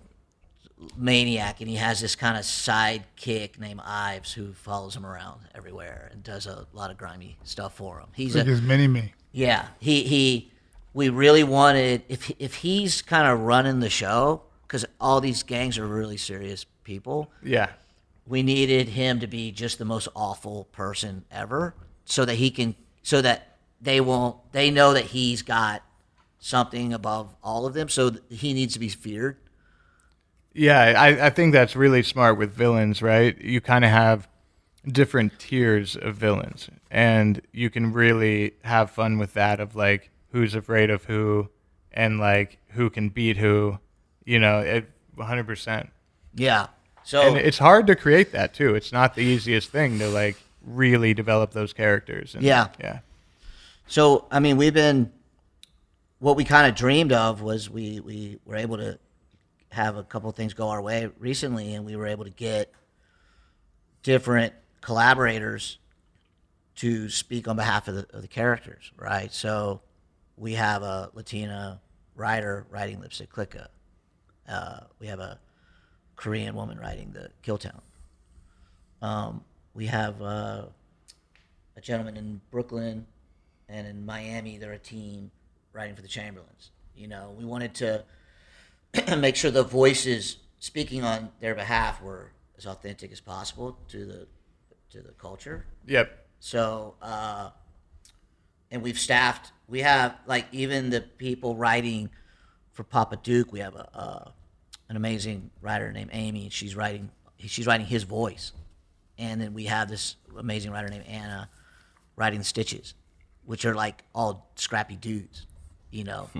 maniac, 0.96 1.60
and 1.60 1.70
he 1.70 1.76
has 1.76 2.00
this 2.00 2.16
kind 2.16 2.36
of 2.36 2.42
sidekick 2.42 3.58
named 3.60 3.80
Ives 3.84 4.32
who 4.32 4.52
follows 4.52 4.96
him 4.96 5.06
around 5.06 5.42
everywhere 5.54 6.08
and 6.12 6.24
does 6.24 6.46
a 6.46 6.66
lot 6.72 6.90
of 6.90 6.98
grimy 6.98 7.38
stuff 7.44 7.76
for 7.76 8.00
him. 8.00 8.08
He's 8.14 8.34
like 8.34 8.46
a 8.46 8.50
his 8.50 8.62
mini 8.62 8.88
me. 8.88 9.12
yeah. 9.30 9.68
He 9.78 10.02
he. 10.02 10.50
We 10.98 11.10
really 11.10 11.44
wanted 11.44 12.02
if 12.08 12.32
if 12.40 12.54
he's 12.56 13.02
kind 13.02 13.28
of 13.28 13.40
running 13.40 13.78
the 13.78 13.88
show 13.88 14.42
because 14.62 14.84
all 15.00 15.20
these 15.20 15.44
gangs 15.44 15.78
are 15.78 15.86
really 15.86 16.16
serious 16.16 16.66
people 16.82 17.30
Yeah. 17.42 17.68
we 18.26 18.42
needed 18.42 18.88
him 18.88 19.20
to 19.20 19.28
be 19.28 19.52
just 19.52 19.78
the 19.78 19.84
most 19.84 20.08
awful 20.16 20.64
person 20.72 21.24
ever 21.30 21.74
so 22.04 22.24
that 22.24 22.34
he 22.34 22.50
can 22.50 22.74
so 23.02 23.22
that 23.22 23.58
they 23.80 24.00
won't 24.00 24.36
they 24.50 24.70
know 24.72 24.92
that 24.92 25.04
he's 25.04 25.42
got 25.42 25.82
something 26.40 26.92
above 26.92 27.34
all 27.44 27.64
of 27.64 27.74
them 27.74 27.88
so 27.88 28.10
he 28.28 28.52
needs 28.52 28.72
to 28.72 28.80
be 28.80 28.88
feared 28.88 29.36
Yeah, 30.52 30.80
I, 30.96 31.26
I 31.26 31.30
think 31.30 31.52
that's 31.52 31.76
really 31.76 32.02
smart 32.02 32.36
with 32.38 32.52
villains, 32.52 33.02
right? 33.02 33.40
You 33.40 33.60
kind 33.60 33.84
of 33.84 33.92
have 33.92 34.26
different 34.84 35.38
tiers 35.38 35.94
of 35.96 36.16
villains, 36.16 36.68
and 36.90 37.40
you 37.52 37.70
can 37.70 37.92
really 37.92 38.54
have 38.64 38.90
fun 38.90 39.18
with 39.18 39.34
that 39.34 39.60
of 39.60 39.76
like 39.76 40.10
who's 40.32 40.54
afraid 40.54 40.90
of 40.90 41.04
who, 41.04 41.48
and 41.92 42.18
like 42.20 42.58
who 42.70 42.90
can 42.90 43.08
beat 43.08 43.36
who, 43.36 43.78
you 44.24 44.38
know, 44.38 44.60
it 44.60 44.90
100%. 45.16 45.88
yeah 46.34 46.66
so 47.02 47.22
And 47.22 47.36
it's 47.38 47.58
hard 47.58 47.86
to 47.86 47.96
create 47.96 48.32
that 48.32 48.52
too. 48.54 48.74
It's 48.74 48.92
not 48.92 49.14
the 49.14 49.22
easiest 49.22 49.70
thing 49.70 49.98
to 49.98 50.08
like 50.08 50.36
really 50.62 51.14
develop 51.14 51.52
those 51.52 51.72
characters. 51.72 52.34
And, 52.34 52.44
Yeah. 52.44 52.68
yeah, 52.78 52.98
So 53.86 54.26
I 54.30 54.40
mean, 54.40 54.56
we've 54.58 54.74
been 54.74 55.10
what 56.18 56.36
we 56.36 56.44
kind 56.44 56.66
of 56.68 56.74
dreamed 56.74 57.12
of 57.12 57.40
was 57.40 57.70
we 57.70 58.00
we 58.00 58.38
were 58.44 58.56
able 58.56 58.76
to 58.76 58.98
have 59.70 59.96
a 59.96 60.02
couple 60.02 60.30
things 60.32 60.52
go 60.54 60.68
our 60.68 60.82
way 60.82 61.08
recently, 61.18 61.74
and 61.74 61.84
we 61.86 61.94
were 61.96 62.06
able 62.06 62.24
to 62.24 62.30
get 62.30 62.72
different 64.02 64.52
collaborators 64.80 65.78
to 66.76 67.08
speak 67.08 67.48
on 67.48 67.56
behalf 67.56 67.88
of 67.88 67.94
the, 67.96 68.06
of 68.14 68.22
the 68.22 68.28
characters, 68.28 68.92
right? 68.96 69.32
So 69.32 69.80
we 70.38 70.54
have 70.54 70.82
a 70.82 71.10
Latina 71.14 71.80
writer 72.14 72.66
writing 72.70 73.00
Lipstick 73.00 73.30
Cliqa. 73.32 73.68
Uh, 74.48 74.80
we 74.98 75.06
have 75.06 75.20
a 75.20 75.38
Korean 76.16 76.54
woman 76.54 76.78
writing 76.78 77.12
the 77.12 77.30
Killtown. 77.42 77.80
Um, 79.02 79.44
we 79.74 79.86
have 79.86 80.20
uh, 80.22 80.66
a 81.76 81.80
gentleman 81.80 82.16
in 82.16 82.40
Brooklyn 82.50 83.06
and 83.68 83.86
in 83.86 84.04
Miami, 84.04 84.56
they're 84.58 84.72
a 84.72 84.78
team 84.78 85.30
writing 85.72 85.94
for 85.94 86.02
the 86.02 86.08
Chamberlains. 86.08 86.70
You 86.96 87.08
know, 87.08 87.34
we 87.38 87.44
wanted 87.44 87.74
to 87.74 88.04
make 89.18 89.36
sure 89.36 89.50
the 89.50 89.62
voices 89.62 90.38
speaking 90.58 91.04
on 91.04 91.30
their 91.40 91.54
behalf 91.54 92.00
were 92.02 92.30
as 92.56 92.66
authentic 92.66 93.12
as 93.12 93.20
possible 93.20 93.78
to 93.88 94.04
the 94.04 94.26
to 94.90 95.02
the 95.02 95.12
culture. 95.12 95.66
yep, 95.86 96.26
So, 96.40 96.94
uh, 97.02 97.50
and 98.70 98.82
we've 98.82 98.98
staffed. 98.98 99.52
We 99.68 99.80
have 99.80 100.16
like 100.26 100.46
even 100.52 100.90
the 100.90 101.00
people 101.00 101.56
writing 101.56 102.10
for 102.72 102.84
Papa 102.84 103.18
Duke. 103.22 103.52
We 103.52 103.60
have 103.60 103.74
a, 103.74 103.88
a 103.94 104.32
an 104.88 104.96
amazing 104.96 105.50
writer 105.60 105.92
named 105.92 106.10
Amy. 106.12 106.48
She's 106.48 106.74
writing. 106.74 107.10
She's 107.38 107.66
writing 107.66 107.86
his 107.86 108.02
voice, 108.02 108.52
and 109.18 109.40
then 109.40 109.54
we 109.54 109.64
have 109.64 109.88
this 109.88 110.16
amazing 110.36 110.72
writer 110.72 110.88
named 110.88 111.06
Anna 111.06 111.48
writing 112.16 112.40
the 112.40 112.44
stitches, 112.44 112.94
which 113.44 113.64
are 113.64 113.74
like 113.74 114.02
all 114.14 114.50
scrappy 114.56 114.96
dudes. 114.96 115.46
You 115.90 116.04
know. 116.04 116.30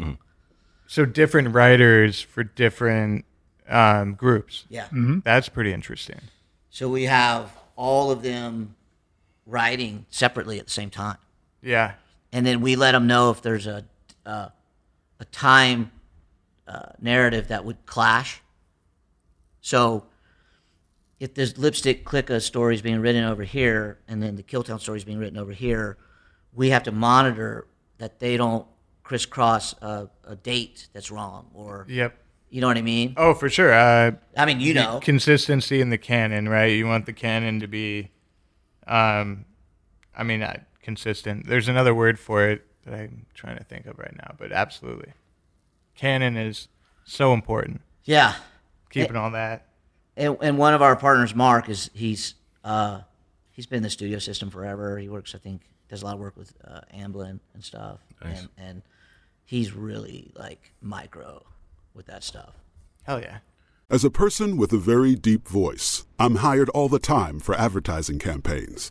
So 0.87 1.05
different 1.05 1.55
writers 1.55 2.21
for 2.21 2.43
different 2.43 3.27
um, 3.69 4.15
groups. 4.15 4.65
Yeah. 4.71 4.89
That's 4.91 5.49
pretty 5.49 5.73
interesting. 5.73 6.21
So 6.71 6.89
we 6.89 7.05
have 7.05 7.51
all 7.77 8.11
of 8.11 8.23
them 8.23 8.75
writing 9.47 10.07
separately 10.11 10.59
at 10.59 10.67
the 10.67 10.73
same 10.73 10.91
time. 10.91 11.19
Yeah, 11.63 11.95
and 12.33 12.47
then 12.47 12.61
we 12.61 12.77
let 12.77 12.93
them 12.93 13.07
know 13.07 13.31
if 13.31 13.43
there's 13.43 13.67
a 13.67 13.85
uh, 14.27 14.49
a 15.21 15.25
time 15.27 15.91
uh, 16.67 16.91
narrative 17.01 17.49
that 17.49 17.65
would 17.65 17.87
clash. 17.87 18.43
So 19.61 20.07
if 21.19 21.35
there's 21.35 21.59
Lipstick 21.59 22.05
Cliqa 22.05 22.41
story 22.41 22.75
is 22.75 22.83
being 22.83 23.01
written 23.01 23.25
over 23.25 23.43
here, 23.43 23.99
and 24.07 24.23
then 24.23 24.37
the 24.37 24.43
Killtown 24.43 24.81
stories 24.81 25.05
being 25.05 25.19
written 25.19 25.39
over 25.39 25.53
here, 25.53 25.97
we 26.55 26.71
have 26.71 26.85
to 26.85 26.93
monitor 26.93 27.67
that 27.99 28.21
they 28.21 28.37
don't 28.37 28.67
crisscross 29.03 29.75
a, 29.83 30.09
a 30.25 30.37
date 30.37 30.89
that's 30.93 31.11
wrong, 31.11 31.47
or 31.55 31.87
yep. 31.89 32.17
you 32.51 32.61
know 32.61 32.69
what 32.69 32.77
I 32.77 32.83
mean. 32.83 33.15
Oh, 33.17 33.35
for 33.35 33.49
sure. 33.49 33.73
Uh, 33.73 34.13
I 34.37 34.47
mean, 34.47 34.61
you 34.61 34.75
know, 34.75 35.01
consistency 35.03 35.81
in 35.81 35.91
the 35.91 35.99
canon, 35.99 36.49
right? 36.49 36.67
You 36.67 36.87
want 36.87 37.07
the 37.07 37.13
canon 37.13 37.61
to 37.61 37.67
be, 37.67 38.11
um, 38.87 39.45
I 40.17 40.23
mean, 40.23 40.43
uh, 40.43 40.61
consistent. 40.89 41.47
There's 41.47 41.69
another 41.69 41.95
word 41.95 42.19
for 42.19 42.49
it 42.49 42.65
that 42.87 42.95
I'm 42.95 43.27
trying 43.35 43.59
to 43.59 43.65
think 43.65 43.85
of 43.85 43.99
right 43.99 44.17
now, 44.17 44.35
but 44.39 44.53
absolutely, 44.53 45.13
canon 45.95 46.37
is 46.39 46.69
so 47.05 47.33
important. 47.35 47.83
yeah. 48.05 48.35
Keeping 48.91 49.17
on 49.17 49.33
that. 49.33 49.67
and, 50.17 50.39
and 50.41 50.57
one 50.57 50.73
of 50.73 50.81
our 50.81 50.97
partners, 50.97 51.35
Mark, 51.35 51.69
is 51.69 51.91
he's 51.93 52.35
uh, 52.65 53.03
he's 53.51 53.67
been 53.67 53.77
in 53.79 53.83
the 53.83 53.91
studio 53.91 54.19
system 54.19 54.49
forever. 54.49 54.97
He 54.99 55.11
works, 55.11 55.35
I 55.35 55.39
think, 55.39 55.61
does 55.91 56.01
a 56.01 56.07
lot 56.07 56.15
of 56.15 56.21
work 56.21 56.35
with 56.35 56.55
uh, 56.67 56.81
Amblin 56.97 57.39
and 57.53 57.63
stuff, 57.63 57.99
Nice. 58.25 58.39
and 58.41 58.49
and 58.57 58.83
he's 59.45 59.75
really 59.75 60.33
like 60.37 60.73
micro 60.81 61.45
with 61.93 62.07
that 62.07 62.25
stuff. 62.25 62.55
Hell 63.03 63.21
yeah. 63.21 63.39
As 63.91 64.05
a 64.05 64.11
person 64.11 64.57
with 64.57 64.73
a 64.73 64.79
very 64.79 65.15
deep 65.15 65.47
voice, 65.47 66.07
I'm 66.19 66.37
hired 66.37 66.71
all 66.71 66.89
the 66.89 66.99
time 66.99 67.41
for 67.41 67.55
advertising 67.55 68.19
campaigns. 68.19 68.91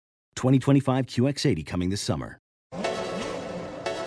2025 0.41 1.05
QX80 1.05 1.65
coming 1.65 1.89
this 1.89 2.01
summer. 2.01 2.37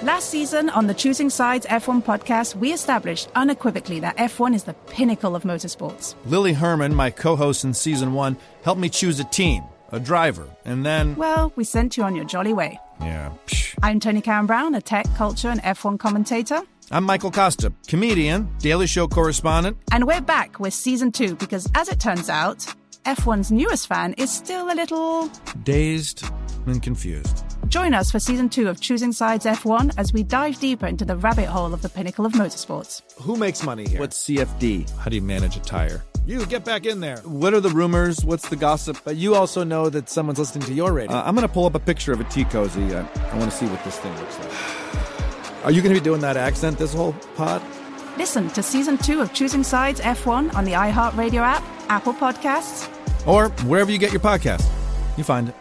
Last 0.03 0.29
season 0.29 0.69
on 0.69 0.87
the 0.87 0.93
Choosing 0.93 1.31
Sides 1.31 1.65
F1 1.65 2.03
podcast, 2.05 2.57
we 2.57 2.75
established 2.75 3.31
unequivocally 3.35 4.01
that 4.01 4.17
F1 4.19 4.55
is 4.55 4.65
the 4.65 4.75
pinnacle 4.75 5.35
of 5.35 5.45
motorsports. 5.45 6.15
Lily 6.27 6.53
Herman, 6.53 6.95
my 6.95 7.09
co 7.11 7.37
host 7.37 7.65
in 7.65 7.73
season 7.73 8.13
one, 8.13 8.37
helped 8.65 8.81
me 8.81 8.91
choose 8.91 9.19
a 9.19 9.25
team, 9.25 9.63
a 9.93 10.01
driver, 10.01 10.47
and 10.67 10.85
then. 10.85 11.17
Well, 11.17 11.53
we 11.57 11.65
sent 11.65 11.97
you 11.97 12.03
on 12.03 12.15
your 12.15 12.27
jolly 12.27 12.53
way. 12.53 12.79
Yeah. 13.01 13.33
Psh. 13.47 13.79
I'm 13.83 13.99
Tony 13.99 14.21
Karen 14.21 14.45
Brown, 14.45 14.75
a 14.75 14.83
tech, 14.83 15.07
culture, 15.17 15.49
and 15.49 15.63
F1 15.63 15.99
commentator. 15.99 16.61
I'm 16.91 17.05
Michael 17.05 17.31
Kosta, 17.31 17.73
comedian, 17.87 18.55
Daily 18.59 18.87
Show 18.87 19.09
correspondent. 19.09 19.79
And 19.91 20.07
we're 20.07 20.21
back 20.21 20.61
with 20.61 20.75
season 20.75 21.13
two 21.13 21.35
because, 21.37 21.67
as 21.75 21.89
it 21.89 21.99
turns 21.99 22.29
out, 22.29 22.67
F1's 23.05 23.53
newest 23.53 23.87
fan 23.87 24.15
is 24.15 24.31
still 24.31 24.73
a 24.73 24.75
little 24.75 25.29
dazed 25.63 26.25
and 26.67 26.83
confused. 26.83 27.45
Join 27.69 27.93
us 27.93 28.11
for 28.11 28.19
season 28.19 28.49
two 28.49 28.69
of 28.69 28.81
Choosing 28.81 29.13
Sides 29.13 29.45
F1 29.45 29.93
as 29.99 30.13
we 30.15 30.23
dive 30.23 30.59
deeper 30.59 30.87
into 30.87 31.05
the 31.05 31.17
rabbit 31.17 31.47
hole 31.47 31.75
of 31.75 31.83
the 31.83 31.91
pinnacle 31.91 32.25
of 32.25 32.33
motorsports. 32.33 33.03
Who 33.21 33.37
makes 33.37 33.63
money 33.63 33.87
here? 33.87 34.01
What's 34.01 34.25
CFD? 34.25 34.91
How 34.99 35.11
do 35.11 35.17
you 35.17 35.23
manage 35.23 35.57
a 35.57 35.61
tire? 35.61 36.03
You 36.27 36.47
get 36.47 36.65
back 36.65 36.87
in 36.87 37.01
there. 37.01 37.19
What 37.19 37.53
are 37.53 37.61
the 37.61 37.69
rumors? 37.69 38.25
What's 38.25 38.49
the 38.49 38.57
gossip? 38.57 38.97
But 39.05 39.17
you 39.17 39.35
also 39.35 39.65
know 39.65 39.91
that 39.91 40.09
someone's 40.09 40.39
listening 40.39 40.67
to 40.69 40.73
your 40.73 40.93
radio. 40.95 41.15
Uh, 41.15 41.25
I'm 41.27 41.35
going 41.35 41.47
to 41.47 41.53
pull 41.53 41.67
up 41.67 41.75
a 41.75 41.81
picture 41.81 42.15
of 42.15 42.21
a 42.21 42.25
tea 42.25 42.45
cozy. 42.45 42.95
I, 42.95 43.01
I 43.01 43.39
want 43.39 43.51
to 43.51 43.57
see 43.57 43.67
what 43.67 43.85
this 43.85 43.99
thing 43.99 44.17
looks 44.19 44.39
like. 44.39 45.65
Are 45.67 45.71
you 45.71 45.83
going 45.83 45.95
to 45.95 46.01
be 46.01 46.05
doing 46.05 46.23
that 46.23 46.39
accent 46.39 46.79
this 46.79 46.95
whole 46.95 47.13
pod? 47.37 47.61
Listen 48.17 48.49
to 48.51 48.63
season 48.63 48.97
two 48.97 49.21
of 49.21 49.33
Choosing 49.33 49.65
Sides 49.65 50.01
F1 50.01 50.55
on 50.55 50.65
the 50.65 50.71
iHeartRadio 50.73 51.41
app, 51.41 51.65
Apple 51.89 52.15
Podcasts, 52.15 52.89
or 53.27 53.49
wherever 53.67 53.91
you 53.91 53.99
get 53.99 54.13
your 54.13 54.21
podcast. 54.21 54.65
You 55.17 55.25
find 55.25 55.49
it. 55.49 55.55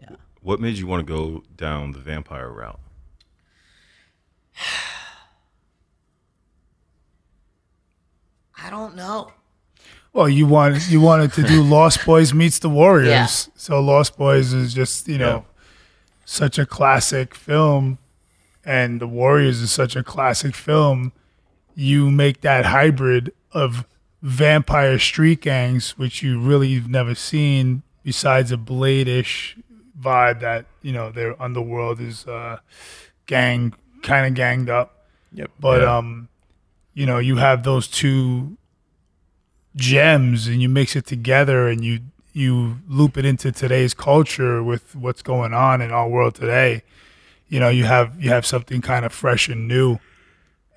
Yeah. 0.00 0.16
What 0.40 0.60
made 0.60 0.78
you 0.78 0.86
want 0.86 1.04
to 1.04 1.12
go 1.12 1.42
down 1.56 1.90
the 1.92 1.98
vampire 1.98 2.48
route? 2.48 2.78
I 8.62 8.70
don't 8.70 8.94
know. 8.94 9.32
Well, 10.12 10.28
you 10.28 10.46
wanted 10.46 10.86
you 10.86 11.00
wanted 11.00 11.32
to 11.32 11.42
do 11.42 11.60
Lost 11.60 12.06
Boys 12.06 12.32
meets 12.32 12.60
the 12.60 12.68
Warriors. 12.68 13.08
Yeah. 13.08 13.26
So 13.56 13.80
Lost 13.80 14.16
Boys 14.16 14.52
is 14.52 14.72
just 14.72 15.08
you 15.08 15.18
know 15.18 15.38
yeah. 15.38 15.42
such 16.24 16.56
a 16.56 16.64
classic 16.64 17.34
film, 17.34 17.98
and 18.64 19.00
the 19.00 19.06
Warriors 19.06 19.60
is 19.60 19.72
such 19.72 19.96
a 19.96 20.02
classic 20.02 20.54
film. 20.54 21.12
You 21.74 22.10
make 22.10 22.40
that 22.42 22.66
hybrid 22.66 23.32
of 23.52 23.86
vampire 24.22 24.98
street 24.98 25.40
gangs, 25.42 25.98
which 25.98 26.22
you 26.22 26.40
really 26.40 26.74
have 26.74 26.88
never 26.88 27.14
seen, 27.14 27.82
besides 28.02 28.50
a 28.52 28.56
Blade-ish 28.56 29.56
vibe 30.00 30.40
that 30.40 30.66
you 30.82 30.92
know 30.92 31.10
their 31.10 31.40
underworld 31.40 32.00
is 32.00 32.26
uh, 32.26 32.58
gang 33.26 33.74
kind 34.02 34.26
of 34.26 34.34
ganged 34.34 34.68
up. 34.68 35.06
Yep. 35.32 35.50
But 35.58 35.82
yeah. 35.82 35.96
um, 35.96 36.28
you 36.94 37.06
know, 37.06 37.18
you 37.18 37.36
have 37.36 37.64
those 37.64 37.88
two 37.88 38.56
gems, 39.76 40.46
and 40.46 40.62
you 40.62 40.68
mix 40.68 40.94
it 40.96 41.06
together, 41.06 41.68
and 41.68 41.84
you 41.84 42.00
you 42.32 42.78
loop 42.88 43.16
it 43.16 43.24
into 43.24 43.52
today's 43.52 43.94
culture 43.94 44.62
with 44.62 44.94
what's 44.96 45.22
going 45.22 45.54
on 45.54 45.80
in 45.80 45.90
our 45.90 46.08
world 46.08 46.34
today. 46.34 46.82
You 47.48 47.60
know, 47.60 47.68
you 47.68 47.84
have 47.84 48.22
you 48.22 48.30
have 48.30 48.46
something 48.46 48.80
kind 48.80 49.04
of 49.04 49.12
fresh 49.12 49.48
and 49.48 49.68
new, 49.68 49.98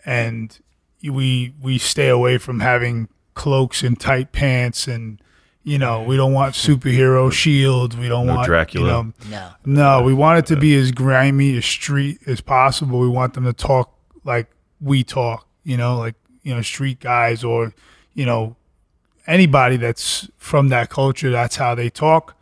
and 0.05 0.57
we 1.03 1.53
we 1.61 1.77
stay 1.77 2.09
away 2.09 2.37
from 2.37 2.59
having 2.59 3.07
cloaks 3.33 3.83
and 3.83 3.99
tight 3.99 4.31
pants 4.31 4.87
and 4.87 5.21
you 5.63 5.77
know 5.77 6.01
we 6.01 6.17
don't 6.17 6.33
want 6.33 6.55
superhero 6.55 7.31
shields. 7.43 7.95
We 7.95 8.07
don't 8.07 8.25
no 8.25 8.35
want 8.35 8.47
Dracula. 8.47 8.85
you 8.85 8.91
know, 8.91 9.13
no. 9.29 9.99
no 9.99 10.03
we 10.03 10.13
want 10.13 10.39
it 10.39 10.45
to 10.47 10.59
be 10.59 10.75
as 10.75 10.91
grimy 10.91 11.57
as 11.57 11.65
street 11.65 12.19
as 12.25 12.41
possible. 12.41 12.99
We 12.99 13.09
want 13.09 13.33
them 13.33 13.45
to 13.45 13.53
talk 13.53 13.93
like 14.23 14.49
we 14.81 15.03
talk 15.03 15.47
you 15.63 15.77
know 15.77 15.97
like 15.97 16.15
you 16.43 16.53
know 16.53 16.61
street 16.61 16.99
guys 16.99 17.43
or 17.43 17.73
you 18.13 18.25
know 18.25 18.55
anybody 19.25 19.77
that's 19.77 20.29
from 20.37 20.69
that 20.69 20.89
culture 20.89 21.31
that's 21.31 21.57
how 21.57 21.75
they 21.75 21.89
talk. 21.89 22.33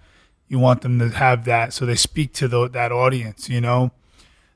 You 0.47 0.59
want 0.59 0.81
them 0.81 0.99
to 0.99 1.09
have 1.09 1.45
that 1.45 1.73
so 1.73 1.85
they 1.85 1.95
speak 1.95 2.31
to 2.33 2.47
the, 2.47 2.69
that 2.69 2.91
audience 2.91 3.49
you 3.49 3.59
know 3.59 3.91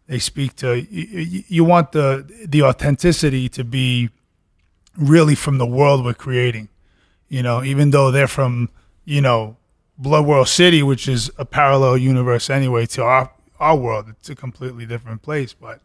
they 0.10 0.18
speak 0.18 0.56
to 0.56 0.82
you, 0.90 1.44
you 1.48 1.64
want 1.64 1.92
the 1.92 2.26
the 2.48 2.64
authenticity 2.64 3.48
to 3.50 3.64
be 3.64 4.10
really 4.98 5.36
from 5.36 5.60
the 5.60 5.68
world 5.68 6.04
we're 6.04 6.16
creating. 6.16 6.68
You 7.28 7.44
know, 7.44 7.64
even 7.64 7.92
though 7.92 8.10
they're 8.10 8.28
from, 8.28 8.70
you 9.06 9.22
know, 9.22 9.56
Blood 10.00 10.26
World 10.26 10.48
City, 10.48 10.82
which 10.82 11.08
is 11.08 11.32
a 11.38 11.46
parallel 11.46 11.96
universe 11.96 12.50
anyway 12.50 12.88
to 12.88 13.04
our 13.04 13.32
our 13.60 13.76
world. 13.76 14.08
It's 14.10 14.30
a 14.30 14.36
completely 14.36 14.88
different 14.88 15.22
place, 15.22 15.54
but 15.54 15.80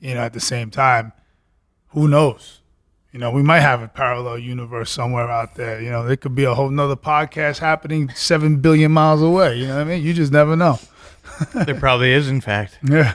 you 0.00 0.14
know, 0.14 0.20
at 0.20 0.32
the 0.32 0.40
same 0.40 0.70
time, 0.70 1.12
who 1.88 2.08
knows? 2.08 2.60
You 3.12 3.20
know, 3.20 3.30
we 3.30 3.44
might 3.44 3.60
have 3.60 3.80
a 3.82 3.86
parallel 3.86 4.38
universe 4.38 4.90
somewhere 4.90 5.30
out 5.30 5.54
there. 5.54 5.80
You 5.80 5.90
know, 5.90 6.04
there 6.04 6.16
could 6.16 6.34
be 6.34 6.42
a 6.42 6.54
whole 6.54 6.70
nother 6.70 6.96
podcast 6.96 7.58
happening 7.58 8.10
seven 8.16 8.56
billion 8.56 8.90
miles 8.90 9.22
away. 9.22 9.58
You 9.58 9.68
know 9.68 9.76
what 9.76 9.82
I 9.82 9.84
mean? 9.84 10.02
You 10.02 10.12
just 10.12 10.32
never 10.32 10.56
know. 10.56 10.80
there 11.54 11.78
probably 11.78 12.12
is, 12.12 12.28
in 12.28 12.40
fact. 12.40 12.80
Yeah. 12.82 13.14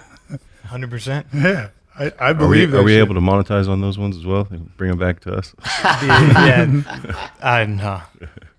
Hundred 0.70 0.90
percent. 0.90 1.28
Yeah. 1.34 1.70
I, 1.98 2.14
I 2.20 2.34
believe. 2.34 2.74
Are 2.74 2.78
we, 2.78 2.80
are 2.80 2.84
we 2.84 2.96
able 2.96 3.16
to 3.16 3.20
monetize 3.20 3.68
on 3.68 3.82
those 3.82 3.98
ones 3.98 4.16
as 4.16 4.26
well? 4.26 4.46
Bring 4.78 4.90
them 4.90 5.00
back 5.00 5.20
to 5.22 5.34
us. 5.34 5.54
yeah, 5.84 6.66
uh, 7.42 7.66
no, 7.66 8.02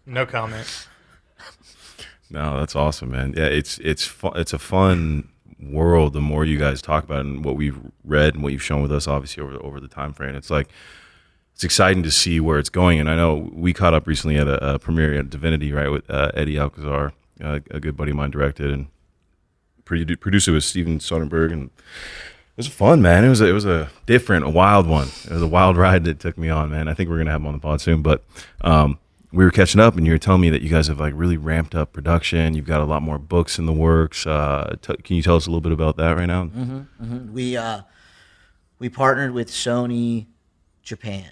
no 0.05 0.27
comment. 0.27 0.87
No, 2.29 2.59
that's 2.59 2.77
awesome, 2.77 3.11
man. 3.13 3.33
Yeah, 3.35 3.47
it's 3.47 3.79
it's 3.79 4.05
fu- 4.05 4.33
it's 4.35 4.53
a 4.53 4.59
fun 4.59 5.29
world. 5.59 6.13
The 6.13 6.21
more 6.21 6.45
you 6.45 6.59
guys 6.59 6.83
talk 6.83 7.05
about 7.05 7.21
it 7.21 7.27
and 7.27 7.43
what 7.45 7.57
we've 7.57 7.79
read 8.05 8.35
and 8.35 8.43
what 8.43 8.53
you've 8.53 8.63
shown 8.63 8.83
with 8.83 8.93
us, 8.93 9.09
obviously 9.09 9.43
over 9.43 9.57
over 9.65 9.81
the 9.81 9.89
time 9.89 10.13
frame, 10.13 10.35
it's 10.35 10.51
like 10.51 10.69
it's 11.55 11.65
exciting 11.65 12.03
to 12.03 12.11
see 12.11 12.41
where 12.41 12.59
it's 12.59 12.69
going. 12.69 13.01
And 13.01 13.09
I 13.09 13.17
know 13.17 13.51
we 13.55 13.73
caught 13.73 13.95
up 13.95 14.07
recently 14.07 14.37
at 14.37 14.49
a, 14.49 14.75
a 14.75 14.79
premiere 14.79 15.15
at 15.19 15.31
Divinity, 15.31 15.73
right, 15.73 15.89
with 15.91 16.09
uh, 16.11 16.31
Eddie 16.35 16.59
Alcazar, 16.59 17.13
uh, 17.43 17.61
a 17.71 17.81
good 17.81 17.97
buddy 17.97 18.11
of 18.11 18.19
mine 18.19 18.31
directed, 18.31 18.71
and 18.71 18.89
produ- 18.89 19.00
producer 20.21 20.53
was 20.53 20.65
Steven 20.65 20.99
Soderbergh, 20.99 21.53
and 21.53 21.65
it 21.65 22.57
was 22.57 22.67
fun, 22.69 23.01
man. 23.03 23.25
It 23.25 23.29
was 23.29 23.41
a, 23.41 23.47
it 23.49 23.53
was 23.53 23.65
a 23.67 23.91
different, 24.07 24.45
a 24.45 24.51
wild 24.51 24.87
one. 24.87 25.09
It 25.25 25.31
was 25.31 25.43
a 25.43 25.47
wild 25.47 25.77
ride 25.77 26.05
that 26.05 26.21
took 26.21 26.37
me 26.39 26.49
on, 26.49 26.71
man. 26.71 26.89
I 26.89 26.95
think 26.95 27.09
we're 27.11 27.19
gonna 27.19 27.31
have 27.31 27.41
him 27.41 27.47
on 27.47 27.55
the 27.55 27.61
pod 27.61 27.81
soon, 27.81 28.03
but 28.03 28.25
um, 28.63 28.99
we 29.33 29.45
were 29.45 29.51
catching 29.51 29.81
up, 29.81 29.97
and 29.97 30.07
you 30.07 30.13
were 30.13 30.19
telling 30.19 30.41
me 30.41 30.51
that 30.51 30.63
you 30.63 30.69
guys 30.69 30.89
have 30.89 30.99
like 31.01 31.13
really 31.17 31.37
ramped 31.37 31.75
up 31.75 31.93
production. 31.93 32.55
You've 32.55 32.67
got 32.67 32.81
a 32.81 32.85
lot 32.85 33.03
more 33.03 33.19
books 33.19 33.59
in 33.59 33.67
the 33.67 33.73
works. 33.73 34.27
Uh, 34.27 34.77
t- 34.83 34.97
can 34.97 35.17
you 35.17 35.23
tell 35.23 35.37
us 35.37 35.47
a 35.47 35.51
little 35.51 35.61
bit 35.61 35.73
about 35.73 35.97
that 35.99 36.17
right 36.17 36.27
now? 36.27 36.47
hmm 36.47 36.79
hmm 37.03 37.33
We 37.33 37.57
uh, 37.57 37.83
we 38.79 38.89
partnered 38.89 39.33
with 39.33 39.49
Sony 39.51 40.27
Japan, 40.83 41.31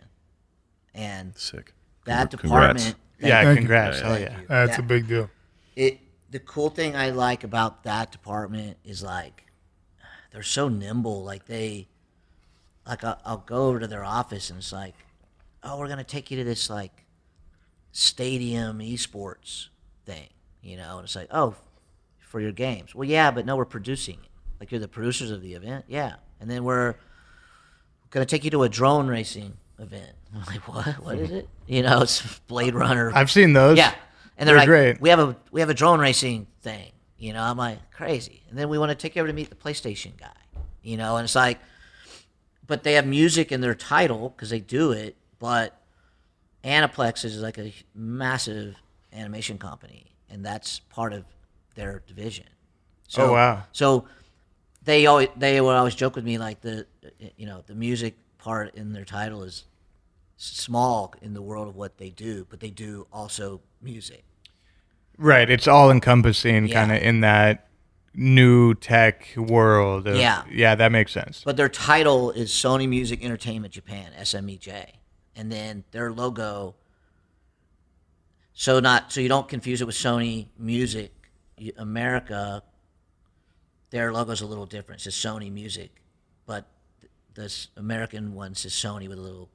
and 0.95 1.37
sick. 1.37 1.73
That 2.05 2.29
Congr- 2.29 2.43
department. 2.43 2.79
congrats. 2.79 2.95
Yeah, 3.21 3.43
Thank 3.43 3.49
you. 3.49 3.57
congrats. 3.63 4.01
Hell 4.01 4.19
yeah. 4.21 4.37
That's 4.49 4.79
Yeah. 4.79 4.85
a 4.85 4.87
big 4.87 5.09
deal. 5.09 5.31
It 5.75 5.99
the 6.31 6.39
cool 6.39 6.70
thing 6.70 6.95
I 6.95 7.11
like 7.11 7.45
about 7.45 7.85
that 7.85 8.12
department 8.12 8.76
is 8.85 9.03
like 9.03 9.45
they're 10.33 10.43
so 10.43 10.68
nimble. 10.68 11.24
Like 11.24 11.47
they, 11.47 11.89
like 12.87 13.03
I'll, 13.05 13.20
I'll 13.24 13.45
go 13.47 13.68
over 13.68 13.81
to 13.81 13.87
their 13.87 14.05
office 14.05 14.51
and 14.51 14.59
it's 14.59 14.72
like, 14.72 14.95
oh, 15.62 15.79
we're 15.79 15.89
gonna 15.89 16.05
take 16.05 16.31
you 16.31 16.37
to 16.39 16.45
this 16.45 16.68
like 16.68 17.05
stadium 17.93 18.81
esports 18.81 19.68
thing, 20.05 20.29
you 20.62 20.76
know, 20.76 20.97
and 20.97 21.05
it's 21.05 21.16
like, 21.16 21.29
oh, 21.31 21.55
for 22.18 22.41
your 22.41 22.53
games. 22.53 22.95
Well, 22.95 23.09
yeah, 23.09 23.31
but 23.31 23.47
no, 23.47 23.57
we're 23.57 23.64
producing 23.64 24.18
it. 24.22 24.31
Like 24.61 24.70
you're 24.70 24.81
the 24.81 24.89
producers 24.89 25.31
of 25.31 25.41
the 25.41 25.55
event, 25.55 25.87
yeah, 25.89 26.14
and 26.41 26.51
then 26.51 26.64
we're 26.64 26.97
gonna 28.11 28.26
take 28.26 28.45
you 28.45 28.51
to 28.51 28.64
a 28.64 28.68
drone 28.68 29.07
racing 29.07 29.57
event. 29.79 30.12
I'm 30.35 30.45
like, 30.45 30.68
what? 30.68 30.87
What 31.03 31.18
is 31.18 31.31
it? 31.31 31.49
You 31.66 31.83
know, 31.83 32.03
it's 32.03 32.39
Blade 32.41 32.74
Runner. 32.74 33.12
I've 33.14 33.31
seen 33.31 33.53
those. 33.53 33.79
Yeah, 33.79 33.95
and 34.39 34.49
they're, 34.49 34.55
They're 34.55 34.61
like, 34.61 34.66
great. 34.66 35.01
we 35.01 35.11
have 35.11 35.18
a 35.18 35.36
we 35.51 35.61
have 35.61 35.68
a 35.70 35.74
drone 35.74 36.01
racing 36.01 36.47
thing. 36.62 36.93
You 37.18 37.32
know, 37.32 37.43
I'm 37.43 37.57
like 37.59 37.91
crazy, 37.91 38.43
and 38.49 38.59
then 38.59 38.68
we 38.68 38.78
want 38.78 38.91
to 38.91 38.95
take 38.95 39.16
you 39.16 39.20
over 39.20 39.26
to 39.26 39.32
meet 39.34 39.51
the 39.51 39.57
PlayStation 39.57 40.16
guy. 40.18 40.28
You 40.82 40.97
know, 40.97 41.16
and 41.16 41.24
it's 41.24 41.34
like, 41.34 41.59
but 42.66 42.84
they 42.84 42.95
have 42.95 43.07
music 43.07 43.51
in 43.53 43.61
their 43.61 43.74
title 43.74 44.30
because 44.30 44.51
they 44.51 44.61
do 44.61 44.93
it. 44.93 45.16
But 45.39 45.78
Aniplex 46.64 47.24
is 47.24 47.41
like 47.41 47.59
a 47.59 47.72
massive 47.95 48.76
animation 49.12 49.59
company, 49.59 50.12
and 50.30 50.45
that's 50.45 50.78
part 50.78 51.12
of 51.12 51.24
their 51.74 52.03
division. 52.07 52.47
So, 53.09 53.30
Oh, 53.30 53.32
wow. 53.32 53.64
So 53.72 54.05
they 54.84 55.07
always 55.07 55.28
they 55.36 55.61
would 55.61 55.74
always 55.74 55.95
joke 55.95 56.14
with 56.16 56.24
me 56.24 56.39
like 56.39 56.61
the 56.61 56.86
you 57.36 57.47
know 57.47 57.62
the 57.66 57.74
music 57.74 58.16
part 58.39 58.74
in 58.76 58.93
their 58.93 59.05
title 59.05 59.43
is 59.43 59.64
small 60.36 61.12
in 61.20 61.34
the 61.34 61.43
world 61.43 61.68
of 61.68 61.74
what 61.74 61.99
they 61.99 62.11
do, 62.11 62.47
but 62.49 62.61
they 62.61 62.70
do 62.70 63.07
also 63.12 63.61
music. 63.82 64.24
Right. 65.19 65.51
It's 65.51 65.69
all 65.69 65.91
encompassing 65.91 66.69
Yeah. 66.69 66.75
kind 66.75 66.93
of 66.93 67.03
in 67.03 67.21
that 67.21 67.69
new 68.14 68.75
tech 68.75 69.35
world. 69.37 70.07
Of, 70.07 70.16
Yeah. 70.16 70.45
Yeah, 70.51 70.75
that 70.75 70.93
makes 70.93 71.12
sense. 71.12 71.43
But 71.45 71.57
their 71.57 71.69
title 71.69 72.31
is 72.31 72.51
Sony 72.51 72.89
Music 72.89 73.23
Entertainment 73.23 73.75
Japan, 73.75 74.12
SMEJ. 74.19 74.93
And 75.37 75.53
then 75.53 75.85
their 75.91 76.11
logo 76.12 76.75
so 78.53 78.81
not 78.81 79.12
so 79.12 79.21
you 79.21 79.29
don't 79.29 79.49
confuse 79.49 79.81
it 79.81 79.85
with 79.85 79.95
Sony 79.95 80.49
Music 80.59 81.12
America 81.77 82.62
their 83.91 84.12
logo's 84.12 84.41
a 84.41 84.47
little 84.47 84.66
different. 84.66 85.01
It 85.01 85.05
says 85.05 85.14
Sony 85.14 85.51
Music, 85.51 85.91
but 86.47 86.66
th- 87.01 87.11
this 87.35 87.69
American 87.77 88.35
one 88.35 88.55
says 88.55 88.73
Sony 88.73 89.09
with 89.09 89.19
a 89.19 89.23
little 89.23 89.49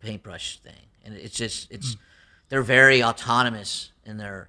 paintbrush 0.00 0.60
thing. 0.60 0.86
And 1.04 1.14
it's 1.14 1.36
just 1.36 1.70
it's 1.70 1.94
hmm. 1.94 2.00
they're 2.48 2.62
very 2.62 3.02
autonomous 3.02 3.92
in 4.04 4.16
their 4.16 4.48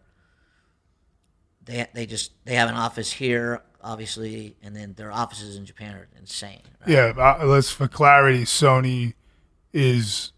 they 1.67 1.85
they 1.93 2.05
just 2.05 2.31
they 2.45 2.55
have 2.55 2.69
an 2.69 2.75
office 2.75 3.11
here 3.11 3.61
obviously 3.83 4.55
and 4.61 4.75
then 4.75 4.93
their 4.97 5.11
offices 5.11 5.55
in 5.55 5.65
Japan 5.65 5.95
are 5.95 6.07
insane. 6.19 6.59
right? 6.81 6.89
Yeah, 6.89 7.13
uh, 7.17 7.45
let's 7.45 7.69
for 7.71 7.87
clarity, 7.87 8.43
Sony 8.43 9.13
is 9.71 10.33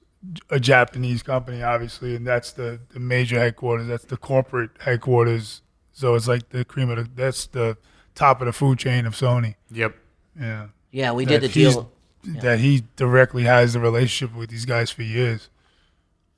a 0.49 0.59
Japanese 0.59 1.23
company, 1.23 1.63
obviously, 1.63 2.15
and 2.15 2.27
that's 2.27 2.51
the, 2.51 2.79
the 2.89 2.99
major 2.99 3.39
headquarters. 3.39 3.87
That's 3.87 4.03
the 4.05 4.17
corporate 4.17 4.71
headquarters. 4.79 5.61
So 5.93 6.15
it's 6.15 6.27
like 6.27 6.49
the 6.49 6.65
cream 6.65 6.89
of 6.89 6.97
the. 6.97 7.09
That's 7.15 7.47
the 7.47 7.77
top 8.15 8.41
of 8.41 8.45
the 8.47 8.53
food 8.53 8.79
chain 8.79 9.05
of 9.05 9.15
Sony. 9.15 9.55
Yep. 9.71 9.95
Yeah. 10.39 10.67
Yeah, 10.91 11.11
we 11.13 11.25
did 11.25 11.41
That 11.41 11.47
the 11.47 11.53
deal- 11.53 11.91
yeah. 12.23 12.41
That 12.41 12.59
he 12.59 12.83
directly 12.97 13.43
has 13.43 13.73
the 13.73 13.79
relationship 13.79 14.35
with 14.35 14.49
these 14.49 14.65
guys 14.65 14.91
for 14.91 15.03
years. 15.03 15.49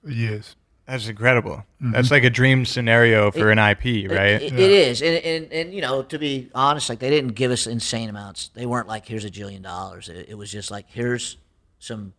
For 0.04 0.12
years. 0.12 0.56
That's 0.92 1.08
incredible. 1.08 1.64
Mhm. 1.82 1.94
That's 1.94 2.12
like 2.12 2.26
a 2.26 2.30
dream 2.30 2.66
scenario 2.66 3.32
for 3.32 3.50
an 3.50 3.58
IP, 3.60 4.10
right? 4.12 4.42
It, 4.42 4.52
it 4.52 4.60
is, 4.60 5.02
and, 5.02 5.16
and 5.24 5.52
and 5.54 5.74
you 5.74 5.80
know, 5.80 6.04
to 6.04 6.20
be 6.20 6.50
honest, 6.54 6.90
like 6.90 7.00
they 7.00 7.10
didn't 7.10 7.32
give 7.32 7.50
us 7.50 7.66
insane 7.66 8.10
amounts. 8.10 8.50
They 8.54 8.66
weren't 8.66 8.90
like, 8.90 9.06
"Here's 9.08 9.24
a 9.24 9.30
jillion 9.30 9.62
dollars." 9.62 10.10
It, 10.10 10.28
it 10.30 10.36
was 10.38 10.52
just 10.52 10.70
like, 10.70 10.88
"Here's 10.90 11.38
some 11.80 12.12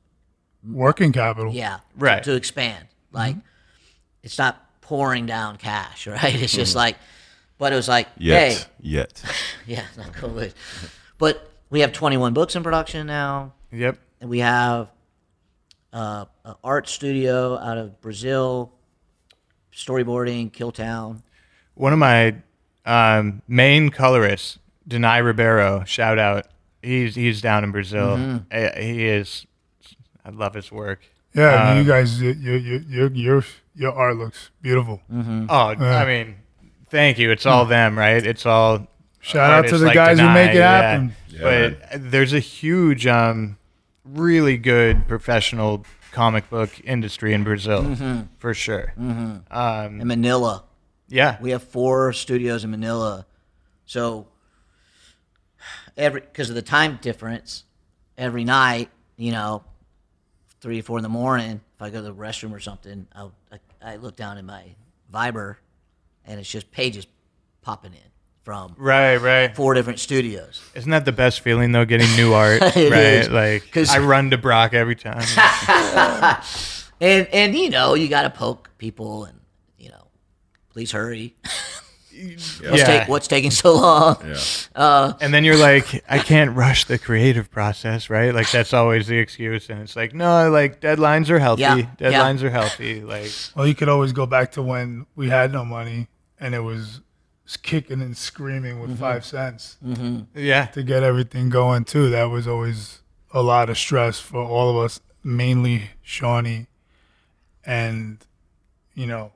Working 0.67 1.13
capital. 1.13 1.53
yeah, 1.53 1.81
Right. 1.99 2.23
to, 2.25 2.35
expand." 2.35 2.87
Like, 3.13 3.37
it's 4.23 4.39
not 4.39 4.65
pouring 4.81 5.27
down 5.27 5.59
cash, 5.59 6.07
right? 6.07 6.35
It's 6.35 6.55
just 6.55 6.73
Mhm. 6.73 6.77
like, 6.77 6.97
but 7.59 7.75
it 7.75 7.77
was 7.77 7.89
like, 7.89 8.09
Yet. 8.17 8.53
"Hey, 8.55 8.65
Yet. 8.81 9.23
yeah, 9.67 9.85
not 9.99 10.13
COVID." 10.15 10.55
But 11.19 11.47
we 11.69 11.81
have 11.81 11.93
21 11.93 12.33
books 12.33 12.57
in 12.57 12.63
production 12.63 13.07
now. 13.07 13.53
Yep. 13.71 13.99
And 14.23 14.31
we 14.31 14.39
have 14.39 14.89
uh, 15.93 16.25
an 16.45 16.55
art 16.65 16.89
studio 16.89 17.59
out 17.59 17.79
of 17.79 18.01
Brazil, 18.01 18.73
storyboarding, 19.75 20.51
Killtown. 20.53 21.23
One 21.75 21.93
of 21.93 21.99
my 21.99 22.37
um, 22.85 23.43
main 23.49 23.91
colorists, 23.91 24.59
Denai 24.89 25.25
Ribeiro, 25.25 25.85
shout 25.85 26.19
out. 26.19 26.47
He's 26.83 27.15
he's 27.15 27.41
down 27.41 27.63
in 27.65 27.71
Brazil. 27.73 28.17
Mhm. 28.17 28.45
Eh, 28.51 28.81
He 28.83 29.07
is. 29.07 29.47
I 30.25 30.31
love 30.31 30.55
his 30.55 30.71
work. 30.73 31.01
Yeah, 31.35 31.71
Um, 31.71 31.79
you 31.79 31.85
guys, 31.85 32.21
your 32.21 32.35
your 32.35 32.57
your 32.59 33.11
your 33.13 33.45
your 33.75 33.93
art 33.93 34.17
looks 34.17 34.51
beautiful. 34.61 35.01
Oh, 35.11 35.71
Yeah. 35.71 35.97
I 35.97 36.05
mean, 36.07 36.37
thank 36.91 37.19
you. 37.19 37.31
It's 37.31 37.47
all 37.47 37.65
them, 37.65 37.99
right? 37.99 38.25
It's 38.27 38.45
all 38.45 38.87
Shout 39.21 39.51
out 39.65 39.69
to 39.69 39.79
the 39.79 39.87
like 39.87 39.95
guys 39.95 40.19
who 40.19 40.29
make 40.31 40.51
it 40.51 40.57
yeah. 40.57 40.81
happen. 40.81 41.15
but 41.41 41.79
there's 42.11 42.33
a 42.35 42.41
huge, 42.41 43.07
um, 43.07 43.57
really 44.05 44.57
good 44.57 45.07
professional 45.09 45.85
comic 46.11 46.49
book 46.51 46.71
industry 46.85 47.33
in 47.33 47.45
Brazil, 47.45 47.83
Mhm. 47.83 48.29
for 48.39 48.53
sure. 48.55 48.93
Mhm. 48.99 49.43
Um, 49.51 50.01
in 50.01 50.07
Manila. 50.07 50.65
Yeah. 51.09 51.37
We 51.41 51.51
have 51.51 51.63
four 51.63 52.13
studios 52.13 52.65
in 52.65 52.71
Manila. 52.71 53.27
So 53.87 54.29
every 55.97 56.21
because 56.21 56.49
of 56.49 56.55
the 56.55 56.63
time 56.63 56.99
difference, 57.01 57.65
every 58.19 58.45
night, 58.45 58.91
you 59.17 59.33
know, 59.33 59.63
three 60.61 60.81
or 60.81 60.83
four 60.83 60.99
in 60.99 61.03
the 61.03 61.09
morning, 61.09 61.61
if 61.77 61.83
I 61.83 61.91
go 61.91 61.99
to 61.99 62.03
the 62.03 62.15
restroom 62.15 62.53
or 62.53 62.61
something, 62.61 63.07
I'll, 63.15 63.33
I, 63.51 63.93
I 63.93 63.97
look 63.97 64.17
down 64.17 64.39
in 64.39 64.47
my 64.47 64.75
Viber, 65.13 65.57
and 66.25 66.39
it's 66.41 66.51
just 66.51 66.71
pages 66.71 67.07
popping 67.63 67.93
in 67.93 67.99
from 68.43 68.75
Right, 68.77 69.17
right. 69.19 69.55
four 69.55 69.75
different 69.75 70.01
studios. 70.01 70.61
Isn't 70.75 70.91
that 70.91 71.05
the 71.05 71.13
best 71.13 71.41
feeling 71.41 71.73
though? 71.73 71.85
Getting 71.85 72.15
new 72.17 72.33
art, 72.35 72.61
right? 72.61 72.77
is. 72.77 73.29
Like 73.31 73.71
'Cause- 73.71 73.91
I 73.91 73.99
run 74.01 74.31
to 74.31 74.39
Brock 74.39 74.75
every 74.75 74.97
time. 74.97 75.23
and 77.01 77.27
and 77.33 77.55
you 77.57 77.71
know 77.71 77.95
you 77.95 78.09
got 78.09 78.23
to 78.23 78.31
poke 78.31 78.71
people 78.79 79.25
and 79.25 79.39
you 79.79 79.89
know 79.91 80.07
please 80.71 80.93
hurry 80.93 81.35
what's, 81.45 82.61
Yeah. 82.61 82.85
take, 82.85 83.09
what's 83.09 83.27
taking 83.29 83.51
so 83.51 83.75
long 83.75 84.17
uh, 84.75 85.13
and 85.21 85.33
then 85.35 85.45
you're 85.45 85.57
like, 85.57 86.05
I 86.09 86.19
can't 86.19 86.57
rush 86.57 86.85
the 86.87 86.99
creative 86.99 87.51
process, 87.51 88.09
right? 88.11 88.35
Like 88.35 88.51
that's 88.51 88.73
always 88.73 89.07
the 89.07 89.19
excuse, 89.19 89.69
and 89.71 89.81
it's 89.81 89.95
like, 89.97 90.15
no, 90.15 90.51
like 90.51 90.81
deadlines 90.81 91.29
are 91.31 91.39
healthy. 91.39 91.63
Yeah, 91.63 91.77
yeah. 91.77 91.87
Deadlines 91.99 92.43
are 92.43 92.49
healthy. 92.51 93.03
Like, 93.03 93.31
Well, 93.55 93.67
you 93.67 93.75
could 93.75 93.89
always 93.91 94.13
go 94.13 94.25
back 94.27 94.53
to 94.53 94.63
when 94.63 95.05
we 95.15 95.29
had 95.29 95.53
no 95.53 95.65
money 95.65 96.09
and 96.41 96.55
it 96.55 96.61
was 96.61 97.01
kicking 97.63 98.01
and 98.01 98.17
screaming 98.17 98.81
with 98.81 98.93
Mhm. 98.93 98.99
five 98.99 99.25
cents. 99.25 99.77
Mhm. 99.85 100.27
Yeah. 100.35 100.67
To 100.67 100.83
get 100.83 101.03
everything 101.03 101.49
going 101.51 101.85
too, 101.85 102.09
that 102.11 102.25
was 102.25 102.47
always 102.47 103.01
a 103.33 103.43
lot 103.43 103.69
of 103.71 103.77
stress 103.79 104.19
for 104.21 104.43
all 104.43 104.71
of 104.71 104.85
us, 104.85 105.01
mainly 105.25 105.91
Shawnee, 106.03 106.67
and 107.65 108.25
you 108.95 109.07
know, 109.07 109.33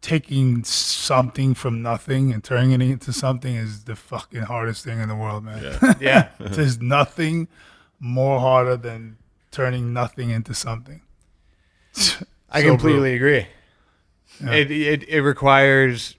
taking 0.00 0.62
something 0.64 1.52
from 1.54 1.82
nothing 1.82 2.32
and 2.32 2.42
turning 2.44 2.70
it 2.70 2.80
into 2.80 3.12
something 3.12 3.54
is 3.54 3.84
the 3.84 3.96
fucking 3.96 4.42
hardest 4.42 4.84
thing 4.84 5.00
in 5.00 5.08
the 5.08 5.16
world, 5.16 5.44
man. 5.44 5.62
Yeah. 5.62 5.94
Yeah. 6.00 6.28
There's 6.38 6.80
nothing 6.80 7.48
more 7.98 8.38
harder 8.40 8.76
than 8.76 9.16
turning 9.50 9.92
nothing 9.92 10.30
into 10.30 10.54
something. 10.54 11.02
I 12.50 12.62
So 12.62 12.68
completely 12.68 13.18
brutal. 13.18 13.42
agree. 13.44 13.46
Yeah. 14.42 14.52
It, 14.52 14.70
it 14.70 15.08
it 15.08 15.22
requires 15.22 16.16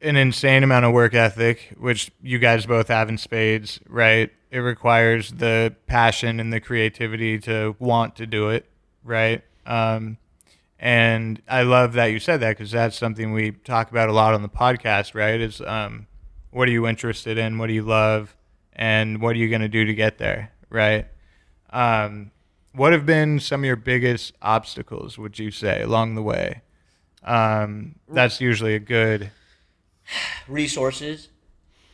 an 0.00 0.16
insane 0.16 0.62
amount 0.62 0.84
of 0.84 0.92
work 0.92 1.14
ethic, 1.14 1.74
which 1.78 2.10
you 2.22 2.38
guys 2.38 2.66
both 2.66 2.88
have 2.88 3.08
in 3.08 3.18
spades, 3.18 3.80
right? 3.88 4.30
it 4.50 4.58
requires 4.58 5.30
the 5.32 5.74
passion 5.86 6.40
and 6.40 6.52
the 6.52 6.60
creativity 6.60 7.38
to 7.38 7.76
want 7.78 8.16
to 8.16 8.26
do 8.26 8.48
it, 8.50 8.66
right? 9.04 9.42
Um, 9.64 10.18
and 10.78 11.40
I 11.46 11.62
love 11.62 11.92
that 11.92 12.06
you 12.06 12.18
said 12.18 12.40
that 12.40 12.56
because 12.56 12.70
that's 12.70 12.96
something 12.96 13.32
we 13.32 13.52
talk 13.52 13.90
about 13.90 14.08
a 14.08 14.12
lot 14.12 14.34
on 14.34 14.42
the 14.42 14.48
podcast, 14.48 15.14
right? 15.14 15.40
Is 15.40 15.60
um, 15.60 16.06
what 16.50 16.68
are 16.68 16.72
you 16.72 16.86
interested 16.86 17.38
in? 17.38 17.58
What 17.58 17.68
do 17.68 17.74
you 17.74 17.82
love? 17.82 18.34
And 18.72 19.20
what 19.20 19.36
are 19.36 19.38
you 19.38 19.48
going 19.48 19.60
to 19.60 19.68
do 19.68 19.84
to 19.84 19.94
get 19.94 20.18
there, 20.18 20.52
right? 20.68 21.06
Um, 21.70 22.32
what 22.72 22.92
have 22.92 23.04
been 23.04 23.38
some 23.38 23.60
of 23.60 23.66
your 23.66 23.76
biggest 23.76 24.32
obstacles, 24.40 25.18
would 25.18 25.38
you 25.38 25.50
say, 25.50 25.82
along 25.82 26.14
the 26.14 26.22
way? 26.22 26.62
Um, 27.22 27.96
that's 28.08 28.40
usually 28.40 28.74
a 28.74 28.78
good 28.78 29.30
resources. 30.48 31.28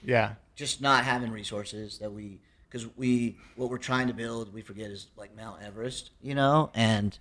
Yeah. 0.04 0.34
Just 0.54 0.80
not 0.80 1.04
having 1.04 1.30
resources 1.30 1.98
that 1.98 2.12
we, 2.12 2.38
because 2.68 2.86
we, 2.96 3.36
what 3.56 3.70
we're 3.70 3.78
trying 3.78 4.06
to 4.08 4.14
build, 4.14 4.52
we 4.54 4.62
forget 4.62 4.90
is 4.90 5.08
like 5.16 5.36
Mount 5.36 5.62
Everest, 5.62 6.10
you 6.22 6.34
know? 6.34 6.70
And 6.74 7.18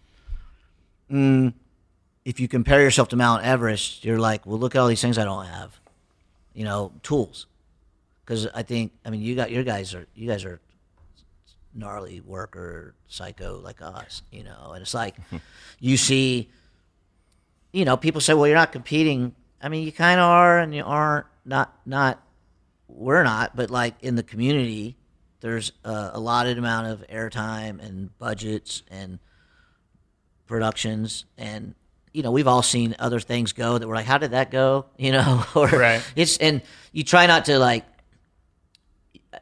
mm, 1.12 1.54
if 2.24 2.40
you 2.40 2.48
compare 2.48 2.82
yourself 2.82 3.10
to 3.10 3.16
Mount 3.16 3.44
Everest, 3.44 4.06
you're 4.06 4.20
like, 4.20 4.46
well, 4.46 4.58
look 4.58 4.76
at 4.76 4.80
all 4.80 4.88
these 4.88 5.02
things 5.02 5.18
I 5.18 5.24
don't 5.24 5.46
have, 5.46 5.80
you 6.54 6.64
know, 6.64 6.92
tools. 7.04 7.48
Because 8.24 8.48
I 8.48 8.64
think, 8.64 8.92
I 9.06 9.10
mean, 9.10 9.22
you 9.22 9.36
got 9.36 9.52
your 9.52 9.64
guys 9.64 9.94
are, 9.94 10.08
you 10.16 10.28
guys 10.28 10.46
are 10.46 10.60
gnarly 11.76 12.22
worker 12.22 12.96
psycho 13.08 13.60
like 13.60 13.82
us, 13.82 14.22
you 14.32 14.44
know, 14.44 14.72
and 14.74 14.82
it's 14.82 14.94
like 14.94 15.16
you 15.80 15.98
see, 15.98 16.50
you 17.76 17.84
know, 17.84 17.98
people 17.98 18.22
say, 18.22 18.34
well, 18.34 18.48
you're 18.48 18.56
not 18.56 18.72
competing. 18.72 19.36
I 19.62 19.68
mean, 19.68 19.84
you 19.86 19.92
kind 19.92 20.18
of 20.20 20.24
are, 20.26 20.60
and 20.60 20.74
you 20.74 20.84
aren't. 20.86 21.26
Not, 21.44 21.78
not, 21.86 22.24
we're 22.88 23.24
not, 23.24 23.56
but 23.56 23.70
like 23.70 23.96
in 24.02 24.16
the 24.16 24.24
community, 24.24 24.96
there's 25.42 25.74
a 25.84 26.12
allotted 26.14 26.58
amount 26.58 26.88
of 26.88 27.06
airtime 27.08 27.86
and 27.86 28.18
budgets 28.18 28.82
and 28.90 29.20
productions 30.48 31.26
and 31.38 31.74
you 32.14 32.22
know 32.22 32.32
we've 32.32 32.48
all 32.48 32.62
seen 32.62 32.96
other 33.00 33.20
things 33.20 33.52
go 33.52 33.78
that 33.80 33.88
we're 33.88 33.96
like 33.96 34.06
how 34.06 34.20
did 34.20 34.30
that 34.32 34.52
go 34.52 34.86
you 34.98 35.12
know 35.12 35.44
or 35.56 35.68
Right. 35.68 36.04
it's 36.16 36.38
and 36.38 36.62
you 36.92 37.04
try 37.04 37.26
not 37.26 37.46
to 37.46 37.58
like 37.58 37.84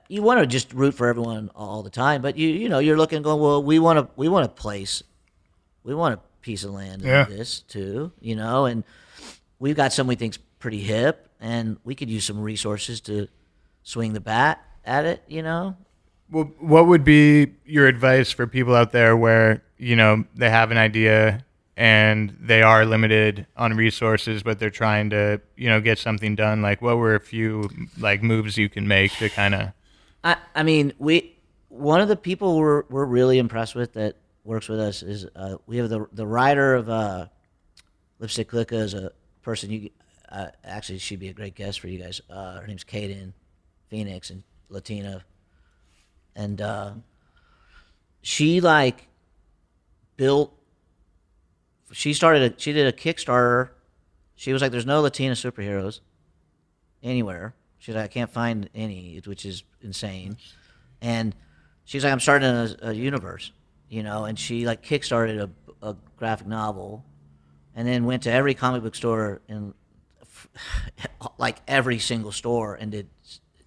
you 0.07 0.21
want 0.21 0.39
to 0.39 0.47
just 0.47 0.73
root 0.73 0.93
for 0.93 1.07
everyone 1.07 1.51
all 1.55 1.83
the 1.83 1.89
time 1.89 2.21
but 2.21 2.37
you 2.37 2.47
you 2.47 2.69
know 2.69 2.79
you're 2.79 2.95
looking 2.97 3.21
going 3.21 3.41
well 3.41 3.61
we 3.61 3.79
want 3.79 3.99
to 3.99 4.07
we 4.15 4.29
want 4.29 4.45
a 4.45 4.49
place 4.49 5.03
we 5.83 5.93
want 5.93 6.15
a 6.15 6.19
piece 6.43 6.63
of 6.63 6.71
land 6.71 7.01
Yeah. 7.01 7.25
in 7.27 7.35
this 7.37 7.61
too 7.61 8.11
you 8.19 8.35
know 8.35 8.65
and 8.65 8.83
we've 9.59 9.75
got 9.75 9.91
some 9.93 10.05
we 10.05 10.15
think's 10.15 10.37
pretty 10.59 10.79
hip 10.81 11.29
and 11.39 11.77
we 11.83 11.95
could 11.95 12.09
use 12.09 12.25
some 12.25 12.39
resources 12.39 13.01
to 13.01 13.27
swing 13.81 14.13
the 14.13 14.19
bat 14.21 14.63
at 14.85 15.05
it 15.05 15.23
you 15.27 15.41
know 15.41 15.75
Well, 16.29 16.51
what 16.59 16.85
would 16.87 17.03
be 17.03 17.53
your 17.65 17.87
advice 17.87 18.31
for 18.31 18.45
people 18.47 18.75
out 18.75 18.91
there 18.91 19.15
where 19.17 19.63
you 19.77 19.95
know 19.95 20.23
they 20.35 20.49
have 20.49 20.69
an 20.71 20.77
idea 20.77 21.43
and 21.75 22.37
they 22.39 22.61
are 22.61 22.85
limited 22.85 23.47
on 23.57 23.73
resources, 23.75 24.43
but 24.43 24.59
they're 24.59 24.69
trying 24.69 25.09
to 25.09 25.41
you 25.57 25.69
know 25.69 25.81
get 25.81 25.97
something 25.99 26.35
done? 26.35 26.61
Like, 26.61 26.81
what 26.81 26.97
were 26.97 27.15
a 27.15 27.19
few 27.19 27.69
like 27.99 28.21
moves 28.23 28.57
you 28.57 28.69
can 28.69 28.87
make 28.87 29.11
to 29.17 29.27
kind 29.29 29.53
of 29.55 29.71
I, 30.23 30.37
I 30.55 30.63
mean, 30.63 30.93
we 30.99 31.35
one 31.69 31.99
of 31.99 32.07
the 32.07 32.15
people 32.15 32.57
we're 32.57 32.83
we're 32.89 33.05
really 33.05 33.37
impressed 33.39 33.75
with 33.75 33.93
that 33.93 34.15
works 34.43 34.67
with 34.67 34.79
us 34.79 35.03
is 35.03 35.25
uh, 35.35 35.57
we 35.67 35.77
have 35.77 35.89
the 35.89 36.07
the 36.11 36.27
writer 36.27 36.75
of 36.75 36.89
uh, 36.89 37.27
Lipstick 38.19 38.49
Cliqa 38.49 38.73
is 38.73 38.93
a 38.93 39.11
person 39.41 39.71
you 39.71 39.89
uh, 40.29 40.47
actually 40.63 40.97
she'd 40.97 41.19
be 41.19 41.29
a 41.29 41.33
great 41.33 41.55
guest 41.55 41.79
for 41.79 41.87
you 41.87 41.99
guys. 41.99 42.21
Uh, 42.29 42.59
her 42.59 42.67
name's 42.67 42.83
Kaden 42.83 43.33
Phoenix 43.89 44.29
and 44.29 44.43
Latina, 44.69 45.23
and 46.35 46.59
uh, 46.59 46.93
she 48.21 48.59
like 48.59 49.07
built. 50.17 50.51
She 51.91 52.13
started 52.13 52.53
a 52.53 52.59
she 52.59 52.73
did 52.73 52.87
a 52.87 52.91
Kickstarter. 52.91 53.69
She 54.35 54.51
was 54.51 54.61
like, 54.61 54.71
"There's 54.71 54.85
no 54.85 55.01
Latina 55.01 55.35
superheroes 55.35 55.99
anywhere." 57.03 57.53
She's 57.77 57.93
like, 57.93 58.05
"I 58.05 58.07
can't 58.07 58.31
find 58.31 58.69
any," 58.73 59.21
which 59.25 59.45
is 59.45 59.63
insane. 59.81 60.37
And 61.01 61.35
she's 61.83 62.03
like, 62.03 62.11
"I'm 62.11 62.19
starting 62.19 62.49
a, 62.49 62.75
a 62.81 62.93
universe," 62.93 63.51
you 63.93 64.03
know. 64.03 64.25
And 64.25 64.37
she 64.37 64.65
like 64.65 64.83
kickstarted 64.83 65.39
a, 65.39 65.87
a 65.87 65.95
graphic 66.17 66.47
novel, 66.47 67.05
and 67.75 67.87
then 67.87 68.05
went 68.05 68.23
to 68.23 68.31
every 68.31 68.53
comic 68.53 68.83
book 68.83 68.95
store 68.95 69.41
and 69.47 69.73
like 71.37 71.57
every 71.67 71.99
single 71.99 72.31
store 72.31 72.75
and 72.75 72.91
did 72.91 73.07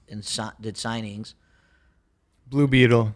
and 0.09 0.25
si- 0.25 0.43
did 0.61 0.75
signings. 0.77 1.35
Blue 2.49 2.67
Beetle? 2.69 3.15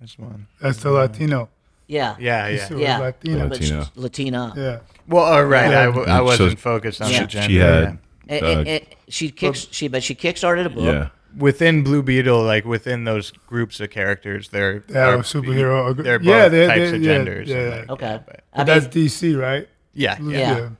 That's 0.00 0.18
one. 0.18 0.46
That's 0.60 0.82
the 0.82 0.90
Latino. 0.92 1.48
Yeah. 1.88 2.16
Yeah, 2.20 2.48
yeah. 2.48 2.58
said 2.58 2.70
it 2.72 2.74
was 2.74 2.82
Yeah. 2.82 2.98
Latino. 2.98 3.48
But 3.48 3.96
Latina. 3.96 4.52
Yeah. 4.56 4.78
Well, 5.08 5.24
oh, 5.24 5.42
right. 5.42 5.70
Yeah. 5.70 5.80
I, 5.82 5.84
w- 5.86 6.06
I 6.06 6.18
So 6.18 6.24
wasn't 6.24 6.58
focused 6.60 7.00
on 7.02 7.10
she- 7.10 7.18
the 7.20 7.26
gender. 7.26 7.48
she 7.48 7.56
had, 7.56 7.82
yeah. 7.82 7.96
And, 8.28 8.44
uh, 8.44 8.46
and- 8.46 8.68
and 8.68 8.86
she 9.08 9.30
kicks 9.30 9.66
she 9.70 9.88
but 9.88 10.02
she 10.02 10.14
kickstarted 10.14 10.66
a 10.66 10.68
book. 10.68 10.84
yeah. 10.84 11.08
Within 11.38 11.82
Blue 11.82 12.02
Beetle, 12.02 12.42
like 12.42 12.64
within 12.64 13.04
those 13.04 13.30
groups 13.46 13.80
of 13.80 13.90
characters, 13.90 14.48
they're 14.50 14.80
they're 14.80 15.18
superhero. 15.18 15.96
They're 15.96 16.18
both 16.18 16.26
yeah, 16.26 16.48
they're, 16.48 16.68
types 16.68 16.78
they're, 16.90 16.94
of 16.96 17.02
yeah, 17.02 17.12
genders. 17.12 17.48
Yeah, 17.48 17.62
yeah. 17.62 17.76
like, 17.76 17.90
Okay. 17.90 18.20
but- 18.26 18.40
I 18.52 18.64
That's 18.64 18.94
mean, 18.94 19.06
DC, 19.06 19.40
right? 19.40 19.68
yeah, 19.94 20.18
Yeah. 20.20 20.70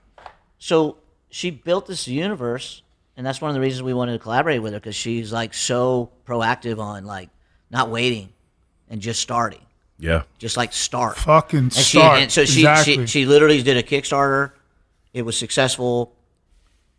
So 0.58 0.96
she 1.30 1.50
built 1.50 1.86
this 1.86 2.08
universe, 2.08 2.82
and 3.16 3.24
that's 3.24 3.40
one 3.40 3.50
of 3.50 3.54
the 3.54 3.60
reasons 3.60 3.82
we 3.82 3.94
wanted 3.94 4.12
to 4.12 4.18
collaborate 4.18 4.60
with 4.62 4.72
her 4.72 4.80
because 4.80 4.96
she's 4.96 5.32
like 5.32 5.54
so 5.54 6.10
proactive 6.26 6.78
on 6.80 7.04
like 7.04 7.30
not 7.70 7.90
waiting 7.90 8.30
and 8.88 9.00
just 9.00 9.20
starting, 9.20 9.60
Yeah. 9.98 10.22
just 10.38 10.56
like 10.56 10.72
start. 10.72 11.16
Fucking 11.18 11.58
and 11.58 11.72
start. 11.72 12.16
She, 12.16 12.22
and 12.22 12.32
so 12.32 12.44
she, 12.44 12.60
exactly. 12.60 12.94
she 12.94 13.06
she 13.06 13.26
literally 13.26 13.62
did 13.62 13.76
a 13.76 13.82
Kickstarter. 13.82 14.52
It 15.12 15.22
was 15.22 15.36
successful. 15.38 16.14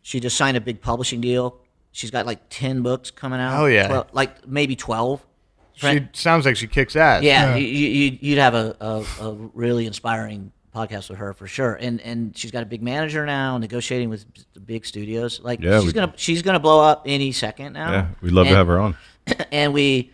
She 0.01 0.19
just 0.19 0.37
signed 0.37 0.55
a 0.55 0.61
big 0.61 0.81
publishing 0.81 1.19
deal. 1.21 1.58
She's 1.91 2.11
got 2.11 2.25
like 2.25 2.39
ten 2.49 2.81
books 2.81 3.11
coming 3.11 3.39
out. 3.39 3.59
Oh, 3.61 3.65
yeah. 3.65 3.87
12 3.87 4.07
like 4.13 4.47
maybe 4.47 4.75
twelve. 4.75 5.25
She 5.73 6.07
sounds 6.11 6.45
like 6.45 6.57
she 6.57 6.67
kicks 6.67 6.95
ass. 6.97 7.23
Yeah, 7.23 7.51
Yeah. 7.51 7.55
You, 7.55 7.65
you, 7.87 8.17
you'd 8.19 8.37
have 8.37 8.53
a, 8.53 8.75
a, 8.81 9.05
a 9.21 9.33
really 9.53 9.85
inspiring 9.85 10.51
podcast 10.75 11.09
with 11.09 11.19
her 11.19 11.33
for 11.33 11.47
sure. 11.47 11.75
And 11.75 12.01
and 12.01 12.37
she's 12.37 12.51
got 12.51 12.63
a 12.63 12.65
big 12.65 12.81
manager 12.83 13.25
now, 13.25 13.57
negotiating 13.57 14.09
with 14.09 14.25
the 14.53 14.59
big 14.59 14.85
studios. 14.85 15.39
Like 15.41 15.61
Yeah, 15.61 15.79
she's 15.79 15.87
we- 15.87 15.93
gonna 15.93 16.13
she's 16.17 16.41
gonna 16.41 16.59
blow 16.59 16.81
up 16.81 17.03
any 17.05 17.31
second 17.31 17.73
now. 17.73 17.91
Yeah. 17.91 18.07
We'd 18.21 18.33
love 18.33 18.47
to 18.47 18.55
have 18.55 18.67
her 18.67 18.79
on. 18.79 18.97
And 19.51 19.73
we 19.73 20.11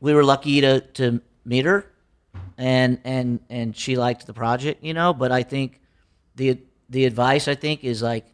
we 0.00 0.12
were 0.14 0.24
lucky 0.24 0.60
to 0.60 0.80
to 0.80 1.20
meet 1.44 1.64
her, 1.64 1.86
and 2.58 2.98
and 3.04 3.40
and 3.48 3.76
she 3.76 3.96
liked 3.96 4.26
the 4.26 4.34
project, 4.34 4.82
you 4.84 4.92
know. 4.92 5.12
But 5.14 5.30
I 5.32 5.42
think 5.44 5.80
the 6.36 6.58
the 6.88 7.04
advice 7.06 7.48
I 7.48 7.54
think 7.54 7.84
is 7.84 8.02
like 8.02 8.26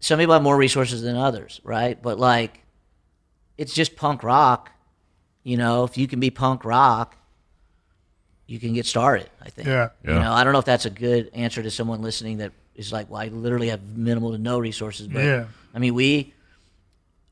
some 0.00 0.18
people 0.18 0.32
have 0.34 0.42
more 0.42 0.56
resources 0.56 1.02
than 1.02 1.16
others, 1.16 1.60
right? 1.64 2.00
But 2.00 2.18
like 2.18 2.62
it's 3.58 3.72
just 3.74 3.96
punk 3.96 4.22
rock. 4.22 4.70
You 5.42 5.56
know, 5.56 5.84
if 5.84 5.96
you 5.96 6.06
can 6.06 6.20
be 6.20 6.30
punk 6.30 6.64
rock, 6.64 7.16
you 8.46 8.58
can 8.58 8.72
get 8.74 8.86
started. 8.86 9.30
I 9.40 9.50
think. 9.50 9.68
Yeah. 9.68 9.90
You 10.04 10.14
know, 10.14 10.32
I 10.32 10.44
don't 10.44 10.52
know 10.52 10.58
if 10.58 10.64
that's 10.64 10.86
a 10.86 10.90
good 10.90 11.30
answer 11.34 11.62
to 11.62 11.70
someone 11.70 12.02
listening 12.02 12.38
that 12.38 12.52
is 12.74 12.92
like, 12.92 13.10
well, 13.10 13.20
I 13.20 13.28
literally 13.28 13.68
have 13.68 13.82
minimal 13.96 14.32
to 14.32 14.38
no 14.38 14.58
resources. 14.58 15.06
But 15.08 15.24
Yeah. 15.24 15.46
I 15.74 15.78
mean, 15.78 15.94
we, 15.94 16.34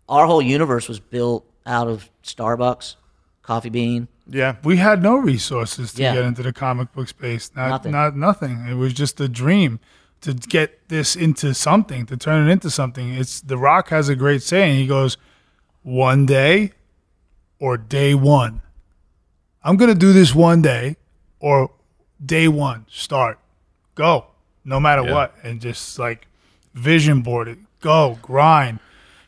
our 0.08 0.26
whole 0.26 0.42
universe 0.42 0.88
was 0.88 1.00
built 1.00 1.44
out 1.66 1.88
of 1.88 2.08
Starbucks, 2.22 2.96
Coffee 3.42 3.68
Bean. 3.70 4.08
yeah. 4.26 4.56
we 4.62 4.76
had 4.76 5.02
no 5.02 5.16
resources 5.16 5.92
to 5.94 6.02
Yeah. 6.02 6.14
get 6.14 6.24
into 6.24 6.42
the 6.42 6.52
comic 6.52 6.92
book 6.92 7.08
space. 7.08 7.50
Not 7.56 7.68
Nothing. 7.70 7.92
not 7.92 8.16
nothing. 8.16 8.66
It 8.68 8.74
was 8.74 8.92
just 8.92 9.20
a 9.20 9.28
dream 9.28 9.80
to 10.22 10.34
get 10.34 10.88
this 10.88 11.14
into 11.16 11.54
something, 11.54 12.06
to 12.06 12.16
turn 12.16 12.48
it 12.48 12.52
into 12.52 12.70
something. 12.70 13.14
It's 13.14 13.40
The 13.40 13.56
Rock 13.58 13.88
has 13.90 14.08
a 14.08 14.16
great 14.16 14.42
saying. 14.42 14.76
He 14.76 14.86
goes, 14.86 15.16
"One 15.82 16.26
day 16.26 16.72
or 17.58 17.76
day 17.76 18.14
one. 18.14 18.62
I'm 19.64 19.76
going 19.76 19.92
to 19.92 19.98
do 19.98 20.12
this 20.12 20.34
one 20.34 20.62
day 20.62 20.96
or 21.40 21.70
day 22.24 22.48
one. 22.48 22.86
Start. 22.88 23.38
Go. 23.94 24.26
No 24.64 24.78
matter 24.80 25.02
Yeah. 25.02 25.12
what 25.14 25.34
and 25.42 25.60
just 25.60 25.98
like 25.98 26.26
vision 26.74 27.22
board 27.22 27.48
it. 27.48 27.58
Go, 27.80 28.18
grind, 28.22 28.78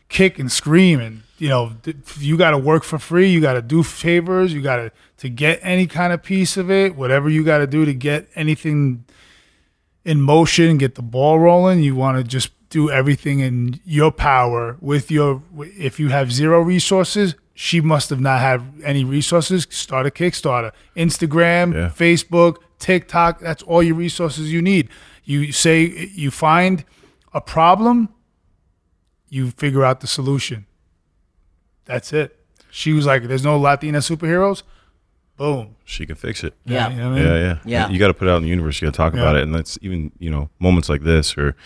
kick 0.09 0.39
and 0.39 0.51
scream 0.51 1.01
and 1.01 1.23
you 1.39 1.49
know 1.49 1.73
you 2.19 2.37
got 2.37 2.51
to 2.51 2.59
work 2.59 2.85
for 2.85 2.99
free 2.99 3.29
you 3.31 3.41
got 3.41 3.55
to 3.55 3.63
do 3.63 3.83
favors 3.83 4.53
you 4.53 4.61
got 4.61 4.77
to 4.77 4.93
to 5.19 5.29
get 5.31 5.59
any 5.63 5.87
kind 5.87 6.13
of 6.13 6.23
piece 6.23 6.57
of 6.59 6.71
it 6.71 6.95
whatever 6.97 7.31
you 7.31 7.43
got 7.45 7.59
to 7.59 7.67
do 7.67 7.85
to 7.87 7.95
get 7.95 8.29
anything 8.35 9.05
in 10.05 10.21
motion 10.21 10.79
get 10.79 10.95
the 10.95 11.03
ball 11.03 11.39
rolling 11.39 11.83
you 11.83 11.95
want 11.95 12.17
to 12.17 12.25
just 12.25 12.51
do 12.71 12.91
everything 12.91 13.41
in 13.41 13.79
your 13.85 14.11
power 14.13 14.77
with 14.81 15.11
your 15.11 15.43
if 15.57 15.99
you 16.01 16.09
have 16.09 16.33
zero 16.33 16.61
resources 16.61 17.35
she 17.55 17.81
must 17.81 18.09
have 18.11 18.21
not 18.21 18.41
had 18.41 18.63
any 18.85 19.05
resources 19.05 19.67
start 19.71 20.07
a 20.07 20.11
kickstarter 20.11 20.71
instagram 20.97 21.75
Yeah. 21.75 21.89
facebook 21.91 22.57
tiktok 22.79 23.41
that's 23.41 23.63
all 23.65 23.83
your 23.83 23.97
resources 23.97 24.53
you 24.53 24.63
need 24.63 24.89
you 25.25 25.53
say 25.53 25.83
you 26.15 26.31
find 26.31 26.85
a 27.35 27.41
problem 27.41 28.09
you 29.29 29.51
figure 29.53 29.85
out 29.85 30.01
the 30.01 30.09
solution. 30.09 30.67
That's 31.85 32.13
it. 32.13 32.37
She 32.71 32.93
was 32.93 33.07
like, 33.07 33.23
"There's 33.29 33.45
no 33.45 33.57
Latina 33.59 33.99
superheroes." 33.99 34.65
Boom. 35.41 35.77
She 35.87 36.05
can 36.05 36.17
fix 36.17 36.45
it. 36.45 36.53
Yeah. 36.67 36.91
You 36.91 36.97
know 36.97 37.13
I 37.13 37.15
mean? 37.15 37.25
Yeah, 37.25 37.35
yeah, 37.39 37.59
Yeah. 37.65 37.89
You 37.89 37.99
got 37.99 38.09
to 38.09 38.15
put 38.15 38.29
it 38.29 38.31
out 38.31 38.37
in 38.37 38.43
the 38.43 38.51
universe. 38.51 38.79
You 38.79 38.89
got 38.89 38.93
to 38.93 38.97
talk 38.99 39.15
about 39.15 39.37
it, 39.37 39.43
and 39.43 39.55
that's 39.55 39.79
even 39.81 40.13
you 40.19 40.29
know 40.29 40.51
moments 40.59 40.91
like 40.91 41.01
this, 41.01 41.35
or 41.39 41.57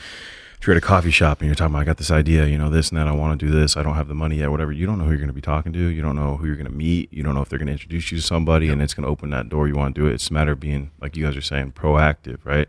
if 0.60 0.64
you're 0.64 0.76
at 0.76 0.82
a 0.82 0.86
coffee 0.86 1.10
shop 1.10 1.40
and 1.40 1.48
you're 1.48 1.56
talking 1.56 1.74
about, 1.74 1.82
I 1.82 1.84
got 1.84 1.96
this 1.96 2.12
idea, 2.12 2.46
you 2.46 2.56
know, 2.56 2.70
this 2.70 2.90
and 2.90 2.98
that. 2.98 3.08
I 3.08 3.12
want 3.12 3.38
to 3.40 3.46
do 3.46 3.50
this. 3.50 3.76
I 3.76 3.82
don't 3.82 3.96
have 3.96 4.06
the 4.06 4.14
money 4.14 4.36
yet. 4.36 4.52
Whatever. 4.52 4.70
You 4.70 4.86
don't 4.86 4.98
know 4.98 5.06
who 5.06 5.10
you're 5.10 5.18
going 5.18 5.26
to 5.26 5.34
be 5.34 5.40
talking 5.40 5.72
to. 5.72 5.78
You 5.88 6.02
don't 6.02 6.14
know 6.14 6.36
who 6.36 6.46
you're 6.46 6.54
going 6.54 6.70
to 6.70 6.72
meet. 6.72 7.12
You 7.12 7.24
don't 7.24 7.34
know 7.34 7.42
if 7.42 7.48
they're 7.48 7.58
going 7.58 7.66
to 7.66 7.72
introduce 7.72 8.12
you 8.12 8.18
to 8.18 8.22
somebody, 8.24 8.68
and 8.68 8.80
it's 8.80 8.94
going 8.94 9.02
to 9.02 9.10
open 9.10 9.30
that 9.30 9.48
door. 9.48 9.66
You 9.66 9.74
want 9.74 9.96
to 9.96 10.00
do 10.00 10.06
it. 10.06 10.14
It's 10.14 10.30
a 10.30 10.32
matter 10.32 10.52
of 10.52 10.60
being, 10.60 10.92
like 11.00 11.16
you 11.16 11.24
guys 11.24 11.36
are 11.36 11.40
saying, 11.40 11.72
proactive, 11.72 12.38
right? 12.44 12.68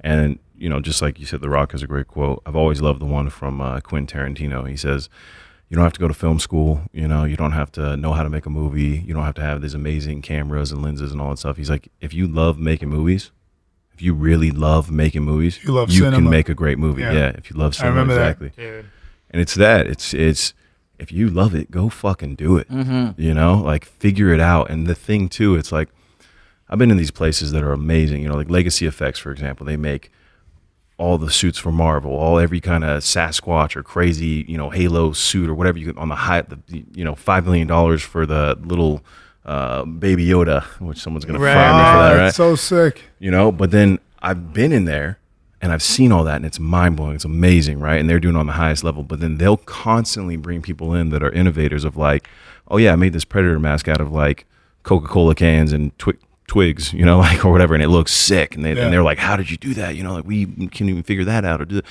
And 0.00 0.38
you 0.56 0.70
know, 0.70 0.80
just 0.80 1.02
like 1.02 1.20
you 1.20 1.26
said, 1.26 1.42
The 1.42 1.50
Rock 1.50 1.72
has 1.72 1.82
a 1.82 1.86
great 1.86 2.08
quote. 2.08 2.42
I've 2.46 2.56
always 2.56 2.80
loved 2.80 3.02
the 3.02 3.04
one 3.04 3.28
from 3.28 3.60
uh, 3.60 3.80
Quentin 3.80 4.18
Tarantino. 4.18 4.66
He 4.66 4.78
says. 4.78 5.10
You 5.72 5.76
don't 5.76 5.84
have 5.84 5.94
to 5.94 6.00
go 6.00 6.06
to 6.08 6.12
film 6.12 6.38
school. 6.38 6.82
You 6.92 7.08
know, 7.08 7.24
you 7.24 7.34
don't 7.34 7.52
have 7.52 7.72
to 7.72 7.96
know 7.96 8.12
how 8.12 8.22
to 8.22 8.28
make 8.28 8.44
a 8.44 8.50
movie. 8.50 9.02
You 9.06 9.14
don't 9.14 9.22
have 9.24 9.36
to 9.36 9.40
have 9.40 9.62
these 9.62 9.72
amazing 9.72 10.20
cameras 10.20 10.70
and 10.70 10.82
lenses 10.82 11.12
and 11.12 11.18
all 11.18 11.30
that 11.30 11.38
stuff. 11.38 11.56
He's 11.56 11.70
like, 11.70 11.88
if 12.02 12.12
you 12.12 12.26
love 12.26 12.58
making 12.58 12.90
movies, 12.90 13.30
if 13.94 14.02
you 14.02 14.12
really 14.12 14.50
love 14.50 14.90
making 14.90 15.22
movies, 15.22 15.64
You 15.64 15.72
love 15.72 15.88
can 15.88 16.28
make 16.28 16.50
a 16.50 16.54
great 16.54 16.78
movie. 16.78 17.00
Yeah. 17.00 17.12
Yeah, 17.12 17.28
if 17.38 17.50
you 17.50 17.56
love 17.56 17.72
I 17.72 17.76
cinema, 17.76 17.92
remember 18.02 18.14
that. 18.16 18.42
exactly. 18.42 18.84
And 19.30 19.40
it's 19.40 19.54
that. 19.54 19.86
It's 19.86 20.12
it's 20.12 20.52
if 20.98 21.10
you 21.10 21.30
love 21.30 21.54
it, 21.54 21.70
go 21.70 21.88
fucking 21.88 22.34
do 22.34 22.58
it. 22.58 22.68
Mhm. 22.68 23.14
You 23.18 23.32
know, 23.32 23.54
like 23.56 23.86
figure 23.86 24.30
it 24.30 24.40
out. 24.40 24.68
And 24.68 24.86
the 24.86 24.94
thing 24.94 25.30
too, 25.30 25.54
it's 25.54 25.72
like 25.72 25.88
I've 26.68 26.78
been 26.78 26.90
in 26.90 26.98
these 26.98 27.10
places 27.10 27.50
that 27.52 27.62
are 27.62 27.72
amazing. 27.72 28.20
You 28.20 28.28
know, 28.28 28.36
like 28.36 28.50
Legacy 28.50 28.84
Effects, 28.86 29.18
for 29.20 29.30
example. 29.32 29.64
They 29.64 29.78
make 29.78 30.12
all 30.98 31.18
the 31.18 31.30
suits 31.30 31.58
for 31.58 31.72
Marvel, 31.72 32.12
all 32.12 32.38
every 32.38 32.60
kind 32.60 32.84
of 32.84 33.02
Sasquatch 33.02 33.74
or 33.76 33.82
crazy, 33.82 34.44
you 34.48 34.56
know, 34.56 34.70
Halo 34.70 35.12
suit 35.12 35.48
or 35.48 35.54
whatever 35.54 35.78
you 35.78 35.86
can 35.86 35.98
on 35.98 36.08
the 36.08 36.14
high, 36.14 36.42
the, 36.42 36.58
you 36.94 37.04
know, 37.04 37.14
five 37.14 37.44
million 37.44 37.66
dollars 37.66 38.02
for 38.02 38.24
the 38.26 38.56
little 38.62 39.02
uh, 39.44 39.84
Baby 39.84 40.26
Yoda, 40.26 40.62
which 40.80 40.98
someone's 40.98 41.24
gonna 41.24 41.40
Right. 41.40 41.54
fire 41.54 41.72
me 41.72 41.90
for 41.90 41.98
that, 42.14 42.20
right? 42.20 42.26
it's 42.28 42.36
so 42.36 42.54
sick. 42.54 43.02
You 43.18 43.30
know, 43.30 43.50
but 43.50 43.70
then 43.72 43.98
I've 44.20 44.52
been 44.52 44.70
in 44.70 44.84
there 44.84 45.18
and 45.60 45.72
I've 45.72 45.82
seen 45.82 46.12
all 46.12 46.22
that 46.24 46.36
and 46.36 46.44
it's 46.46 46.60
mind 46.60 46.96
blowing. 46.96 47.16
It's 47.16 47.24
amazing, 47.24 47.80
right? 47.80 47.98
And 47.98 48.08
they're 48.08 48.20
doing 48.20 48.36
it 48.36 48.38
on 48.38 48.46
the 48.46 48.52
highest 48.52 48.84
level. 48.84 49.02
But 49.02 49.18
then 49.20 49.38
they'll 49.38 49.56
constantly 49.56 50.36
bring 50.36 50.62
people 50.62 50.94
in 50.94 51.08
that 51.10 51.22
are 51.24 51.30
innovators 51.32 51.84
of 51.84 51.96
like, 51.96 52.28
oh 52.68 52.76
yeah, 52.76 52.92
I 52.92 52.96
made 52.96 53.12
this 53.12 53.24
predator 53.24 53.58
mask 53.58 53.88
out 53.88 54.00
of 54.00 54.12
like 54.12 54.46
Coca 54.84 55.08
Cola 55.08 55.34
cans 55.34 55.72
and 55.72 55.96
twi- 55.98 56.14
twigs, 56.46 56.92
you 56.92 57.04
know, 57.04 57.18
like 57.28 57.44
or 57.44 57.52
whatever, 57.52 57.74
and 57.74 57.82
it 57.82 57.88
looks 57.88 58.12
sick. 58.12 58.54
And 58.54 58.64
they 58.64 58.74
Yeah. 58.74 58.84
and 58.84 58.92
they're 58.92 59.02
like, 59.02 59.18
how 59.18 59.36
did 59.36 59.50
you 59.50 59.56
do 59.56 59.74
that? 59.74 59.96
You 59.96 60.02
know, 60.02 60.14
like 60.14 60.26
we 60.26 60.46
can't 60.46 60.90
even 60.90 61.02
figure 61.02 61.24
that 61.24 61.44
out 61.44 61.60
or 61.60 61.64
do. 61.64 61.76
That. 61.76 61.84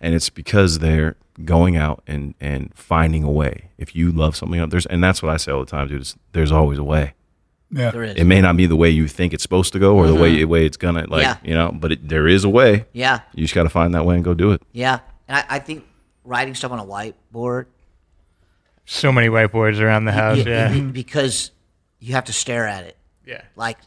And 0.00 0.14
it's 0.14 0.30
because 0.30 0.78
they're 0.80 1.16
going 1.44 1.76
out 1.76 2.02
and 2.06 2.34
and 2.40 2.72
finding 2.74 3.22
a 3.24 3.30
way. 3.30 3.70
If 3.78 3.94
you 3.94 4.10
love 4.12 4.36
something, 4.36 4.68
there's 4.68 4.86
and 4.86 5.02
that's 5.02 5.22
what 5.22 5.32
I 5.32 5.36
say 5.36 5.52
all 5.52 5.60
the 5.60 5.70
time, 5.70 5.88
dude. 5.88 6.02
Is 6.02 6.16
there's 6.32 6.52
always 6.52 6.78
a 6.78 6.84
way. 6.84 7.14
Yeah. 7.70 7.90
There 7.90 8.04
is. 8.04 8.14
It 8.16 8.24
may 8.24 8.40
not 8.40 8.56
be 8.56 8.66
the 8.66 8.76
way 8.76 8.90
you 8.90 9.08
think 9.08 9.34
it's 9.34 9.42
supposed 9.42 9.72
to 9.72 9.78
go 9.78 9.96
or 9.96 10.06
the 10.06 10.14
way 10.14 10.36
mm-hmm. 10.36 10.48
way 10.48 10.64
it's 10.64 10.76
gonna 10.76 11.06
like 11.08 11.22
Yeah. 11.22 11.36
you 11.42 11.54
know, 11.54 11.72
but 11.72 11.92
it, 11.92 12.08
there 12.08 12.28
is 12.28 12.44
a 12.44 12.48
way. 12.48 12.86
Yeah. 12.92 13.20
You 13.34 13.42
just 13.42 13.54
got 13.54 13.64
to 13.64 13.68
find 13.68 13.94
that 13.94 14.04
way 14.06 14.14
and 14.14 14.24
go 14.24 14.34
do 14.34 14.52
it. 14.52 14.62
Yeah, 14.72 15.00
and 15.28 15.38
I, 15.38 15.56
I 15.56 15.58
think 15.58 15.84
writing 16.24 16.54
stuff 16.54 16.72
on 16.72 16.78
a 16.78 16.84
whiteboard. 16.84 17.66
So 18.84 19.10
many 19.10 19.28
whiteboards 19.28 19.80
around 19.80 20.04
the 20.04 20.12
house. 20.12 20.38
Yeah. 20.38 20.72
be- 20.72 20.80
because 20.80 21.50
you 21.98 22.14
have 22.14 22.24
to 22.26 22.32
stare 22.32 22.66
at 22.66 22.84
it. 22.84 22.96
Yeah. 23.24 23.42
Like, 23.56 23.78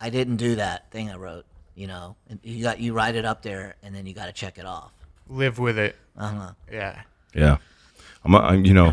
I 0.00 0.10
didn't 0.10 0.36
do 0.36 0.56
that 0.56 0.90
thing 0.90 1.10
I 1.10 1.16
wrote. 1.16 1.44
You 1.74 1.86
know, 1.86 2.16
and 2.28 2.38
you 2.42 2.62
got 2.62 2.80
you 2.80 2.92
write 2.92 3.14
it 3.14 3.24
up 3.24 3.42
there, 3.42 3.76
and 3.82 3.94
then 3.94 4.06
you 4.06 4.12
got 4.12 4.26
to 4.26 4.32
check 4.32 4.58
it 4.58 4.66
off. 4.66 4.92
Live 5.28 5.58
with 5.58 5.78
it. 5.78 5.96
Uh 6.16 6.28
huh. 6.28 6.52
Yeah. 6.70 7.02
Yeah, 7.32 7.58
I'm, 8.24 8.34
I'm 8.34 8.64
you 8.64 8.74
know, 8.74 8.92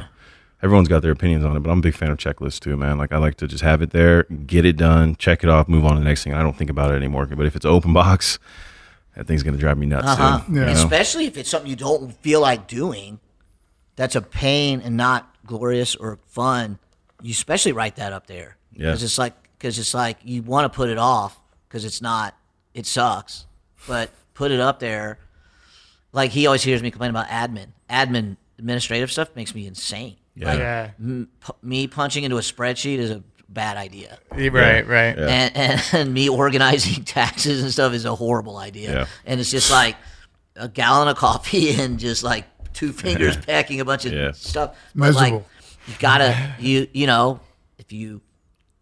everyone's 0.62 0.88
got 0.88 1.01
their 1.01 1.12
opinions 1.12 1.43
on 1.43 1.58
it, 1.58 1.62
but 1.62 1.72
I'm 1.72 1.80
a 1.80 1.82
big 1.82 1.95
fan 1.95 2.12
of 2.12 2.18
checklists 2.18 2.60
too, 2.60 2.78
man. 2.78 2.97
Like 2.99 3.12
I 3.12 3.18
like 3.18 3.36
to 3.38 3.47
just 3.47 3.64
have 3.64 3.82
it 3.82 3.89
there, 3.89 4.24
get 4.24 4.64
it 4.64 4.78
done, 4.78 5.16
check 5.16 5.43
it 5.43 5.49
off, 5.49 5.68
move 5.68 5.86
on 5.86 5.93
to 5.93 5.99
the 5.99 6.05
next 6.05 6.24
thing. 6.24 6.34
I 6.34 6.43
don't 6.43 6.55
think 6.55 6.70
about 6.70 6.91
it 6.91 6.95
anymore. 6.97 7.26
But 7.26 7.47
if 7.47 7.55
it's 7.55 7.66
open 7.66 7.93
box, 7.93 8.38
that 9.16 9.26
thing's 9.26 9.41
gonna 9.41 9.58
drive 9.58 9.78
me 9.78 9.88
nuts. 9.88 10.08
Uh 10.08 10.16
huh. 10.16 10.39
Too, 10.45 10.53
you 10.53 10.60
know? 10.62 10.68
Especially 10.68 11.26
if 11.26 11.36
it's 11.36 11.49
something 11.49 11.70
you 11.70 11.76
don't 11.76 12.14
feel 12.22 12.41
like 12.41 12.68
doing, 12.68 13.20
that's 13.95 14.16
a 14.16 14.22
pain 14.22 14.80
and 14.82 14.95
not 14.95 15.36
glorious 15.45 15.95
or 15.95 16.20
fun. 16.28 16.78
You 17.24 17.32
especially 17.32 17.72
write 17.72 17.95
that 17.95 18.14
up 18.14 18.28
there. 18.28 18.58
Yeah. 18.74 18.89
Because 18.89 19.01
it's 19.01 19.18
like 19.18 19.34
because 19.58 19.78
it's 19.80 19.93
like 19.93 20.18
you 20.24 20.41
want 20.43 20.72
to 20.72 20.76
put 20.76 20.89
it 20.89 20.97
off 20.97 21.38
because 21.68 21.86
it's 21.86 22.01
not 22.01 22.36
it 22.74 22.86
sucks, 22.86 23.45
but 23.88 24.10
put 24.34 24.51
it 24.51 24.60
up 24.60 24.80
there. 24.80 25.20
Like 26.14 26.32
he 26.32 26.47
always 26.47 26.64
hears 26.64 26.82
me 26.82 26.91
complain 26.91 27.10
about 27.10 27.28
admin. 27.28 27.68
Admin 27.89 28.38
administrative 28.60 29.12
stuff 29.12 29.30
makes 29.36 29.53
me 29.53 29.68
insane. 29.68 30.16
Yeah. 30.36 30.45
Like, 30.49 30.60
Yeah. 30.60 30.89
m- 30.99 31.30
pu- 31.39 31.53
me 31.62 31.88
punching 31.88 32.24
into 32.24 32.38
a 32.38 32.41
spreadsheet 32.41 32.97
is 32.97 33.12
a 33.12 33.24
bad 33.49 33.78
idea. 33.78 34.18
Yeah, 34.38 34.49
Right. 34.51 34.88
Right. 34.88 35.18
Yeah. 35.18 35.26
And, 35.28 35.55
and, 35.58 35.84
and 35.93 36.14
me 36.14 36.30
organizing 36.30 37.03
taxes 37.05 37.62
and 37.62 37.72
stuff 37.72 37.93
is 37.93 38.05
a 38.05 38.16
horrible 38.16 38.58
idea. 38.58 38.91
Yeah. 38.93 39.05
And 39.26 39.39
it's 39.39 39.51
just 39.51 39.72
like 39.72 39.95
a 40.55 40.68
gallon 40.68 41.08
of 41.08 41.18
coffee 41.18 41.72
and 41.82 41.99
just 41.99 42.24
like 42.24 42.45
two 42.74 42.93
fingers 42.93 43.38
packing 43.38 43.80
a 43.80 43.86
bunch 43.86 44.05
of 44.05 44.14
Yeah. 44.14 44.32
stuff. 44.34 44.76
But 44.95 45.14
like 45.16 45.34
you 45.34 45.93
gotta 45.99 46.53
you 46.60 46.88
you 46.93 47.08
know 47.08 47.39
if 47.80 47.91
you 47.91 48.22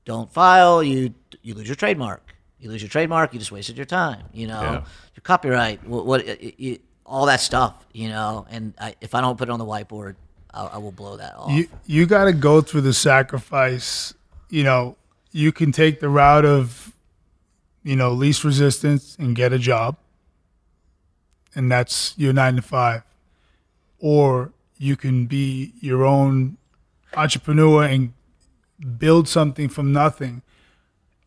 don't 0.05 0.31
file 0.31 0.81
you 0.83 1.13
you 1.41 1.53
lose 1.53 1.67
your 1.67 1.75
trademark. 1.75 2.21
You 2.59 2.69
lose 2.69 2.81
your 2.81 2.89
trademark. 2.89 3.33
You 3.33 3.39
just 3.39 3.51
wasted 3.51 3.75
your 3.77 3.85
time. 3.85 4.23
You 4.33 4.47
know 4.47 4.61
Yeah. 4.61 4.71
your 5.15 5.21
copyright. 5.23 5.85
What, 5.87 6.05
what 6.05 6.21
it, 6.25 6.55
it, 6.63 6.81
all 7.05 7.25
that 7.27 7.41
stuff. 7.41 7.85
You 7.91 8.09
know. 8.09 8.45
And 8.49 8.73
I, 8.79 8.95
if 9.01 9.13
I 9.13 9.21
don't 9.21 9.37
put 9.37 9.49
it 9.49 9.51
on 9.51 9.59
the 9.59 9.65
whiteboard, 9.65 10.15
I, 10.53 10.65
I 10.65 10.77
will 10.77 10.91
blow 10.91 11.17
that 11.17 11.35
off. 11.35 11.51
You 11.51 11.67
you 11.85 12.05
got 12.05 12.25
to 12.25 12.33
go 12.33 12.61
through 12.61 12.81
the 12.81 12.93
sacrifice. 12.93 14.13
You 14.49 14.63
know, 14.63 14.95
you 15.31 15.51
can 15.51 15.71
take 15.71 15.99
the 15.99 16.09
route 16.09 16.45
of, 16.45 16.93
you 17.83 17.95
know, 17.95 18.11
least 18.11 18.43
resistance 18.43 19.15
and 19.19 19.35
get 19.35 19.51
a 19.53 19.59
job, 19.59 19.97
and 21.55 21.71
that's 21.71 22.13
your 22.17 22.31
nine 22.33 22.55
to 22.55 22.61
five, 22.61 23.03
or 23.99 24.51
you 24.77 24.95
can 24.95 25.25
be 25.25 25.73
your 25.81 26.03
own 26.05 26.57
entrepreneur 27.15 27.83
and 27.83 28.13
build 28.97 29.27
something 29.27 29.69
from 29.69 29.91
nothing, 29.91 30.41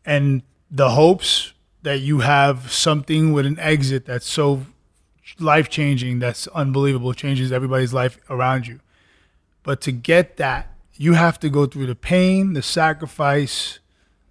and 0.05 0.43
the 0.69 0.89
hopes 0.91 1.53
that 1.81 1.99
you 1.99 2.19
have 2.19 2.71
something 2.71 3.31
with 3.31 3.45
an 3.45 3.57
exit 3.59 4.05
that's 4.05 4.27
so 4.27 4.65
life 5.39 5.69
changing, 5.69 6.19
that's 6.19 6.47
unbelievable, 6.47 7.13
changes 7.13 7.51
everybody's 7.51 7.93
life 7.93 8.19
around 8.29 8.67
you. 8.67 8.79
But 9.63 9.81
to 9.81 9.91
get 9.91 10.37
that, 10.37 10.73
you 10.95 11.13
have 11.13 11.39
to 11.39 11.49
go 11.49 11.65
through 11.65 11.87
the 11.87 11.95
pain, 11.95 12.53
the 12.53 12.61
sacrifice, 12.61 13.79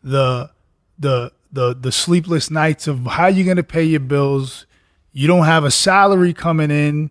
the 0.03 0.51
the 0.99 1.33
the 1.51 1.75
the 1.75 1.93
sleepless 1.93 2.51
nights 2.51 2.87
of 2.87 3.07
how 3.07 3.27
you're 3.27 3.47
gonna 3.47 3.63
pay 3.63 3.85
your 3.85 4.01
bills. 4.01 4.67
You 5.13 5.27
don't 5.27 5.47
have 5.47 5.65
a 5.65 5.71
salary 5.71 6.33
coming 6.33 6.71
in. 6.71 7.11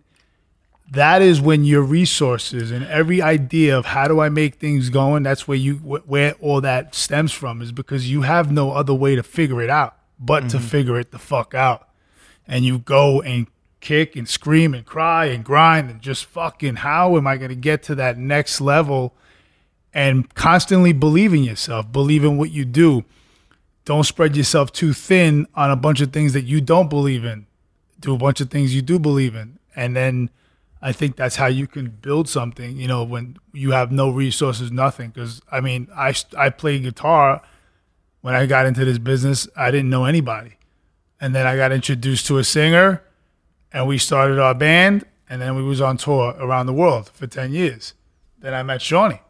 That 0.90 1.20
is 1.20 1.40
when 1.40 1.64
your 1.64 1.82
resources 1.82 2.70
and 2.70 2.86
every 2.86 3.20
idea 3.20 3.76
of 3.76 3.86
how 3.86 4.08
do 4.08 4.20
I 4.20 4.30
make 4.30 4.54
things 4.54 4.88
going. 4.88 5.22
That's 5.22 5.46
where 5.46 5.58
you 5.58 5.74
where 5.76 6.32
all 6.40 6.62
that 6.62 6.94
stems 6.94 7.32
from 7.32 7.60
is 7.60 7.72
because 7.72 8.10
you 8.10 8.22
have 8.22 8.50
no 8.50 8.72
other 8.72 8.94
way 8.94 9.14
to 9.14 9.22
figure 9.22 9.60
it 9.60 9.68
out 9.68 9.96
but 10.18 10.48
to 10.50 10.56
mm-hmm. 10.56 10.66
figure 10.66 10.98
it 10.98 11.10
the 11.10 11.18
fuck 11.18 11.54
out 11.54 11.88
and 12.46 12.64
you 12.64 12.78
go 12.78 13.20
and 13.20 13.46
kick 13.80 14.16
and 14.16 14.28
scream 14.28 14.74
and 14.74 14.84
cry 14.84 15.26
and 15.26 15.44
grind 15.44 15.90
and 15.90 16.00
just 16.00 16.24
fucking 16.24 16.76
how 16.76 17.16
am 17.16 17.26
I 17.26 17.36
going 17.36 17.50
to 17.50 17.54
get 17.54 17.82
to 17.84 17.94
that 17.96 18.18
next 18.18 18.60
level 18.60 19.14
and 19.94 20.32
constantly 20.34 20.92
believe 20.92 21.32
in 21.32 21.44
yourself, 21.44 21.92
believe 21.92 22.24
in 22.24 22.36
what 22.38 22.50
you 22.50 22.64
do. 22.64 23.04
Don't 23.84 24.04
spread 24.04 24.36
yourself 24.36 24.72
too 24.72 24.92
thin 24.92 25.46
on 25.54 25.70
a 25.70 25.76
bunch 25.76 26.00
of 26.00 26.12
things 26.12 26.32
that 26.32 26.44
you 26.44 26.60
don't 26.60 26.90
believe 26.90 27.24
in. 27.24 27.46
Do 28.00 28.14
a 28.14 28.18
bunch 28.18 28.40
of 28.40 28.50
things 28.50 28.74
you 28.74 28.82
do 28.82 28.98
believe 28.98 29.34
in. 29.34 29.58
And 29.74 29.96
then 29.96 30.30
I 30.80 30.92
think 30.92 31.16
that's 31.16 31.36
how 31.36 31.46
you 31.46 31.66
can 31.66 31.88
build 31.88 32.28
something, 32.28 32.76
you 32.76 32.86
know, 32.86 33.02
when 33.02 33.36
you 33.52 33.72
have 33.72 33.90
no 33.90 34.10
resources, 34.10 34.70
nothing. 34.70 35.10
Because, 35.10 35.42
I 35.50 35.60
mean, 35.60 35.88
I, 35.96 36.14
I 36.36 36.50
played 36.50 36.84
guitar 36.84 37.42
when 38.20 38.34
I 38.34 38.46
got 38.46 38.66
into 38.66 38.84
this 38.84 38.98
business, 38.98 39.48
I 39.56 39.70
didn't 39.70 39.90
know 39.90 40.04
anybody. 40.04 40.56
And 41.20 41.34
then 41.34 41.46
I 41.46 41.56
got 41.56 41.72
introduced 41.72 42.26
to 42.26 42.38
a 42.38 42.44
singer 42.44 43.02
and 43.72 43.86
we 43.86 43.98
started 43.98 44.38
our 44.38 44.54
band 44.54 45.04
and 45.28 45.40
then 45.40 45.56
we 45.56 45.62
was 45.62 45.80
on 45.80 45.96
tour 45.96 46.34
around 46.38 46.66
the 46.66 46.72
world 46.72 47.10
for 47.10 47.26
10 47.26 47.52
years. 47.52 47.94
Then 48.38 48.54
I 48.54 48.62
met 48.62 48.82
Shawnee. 48.82 49.20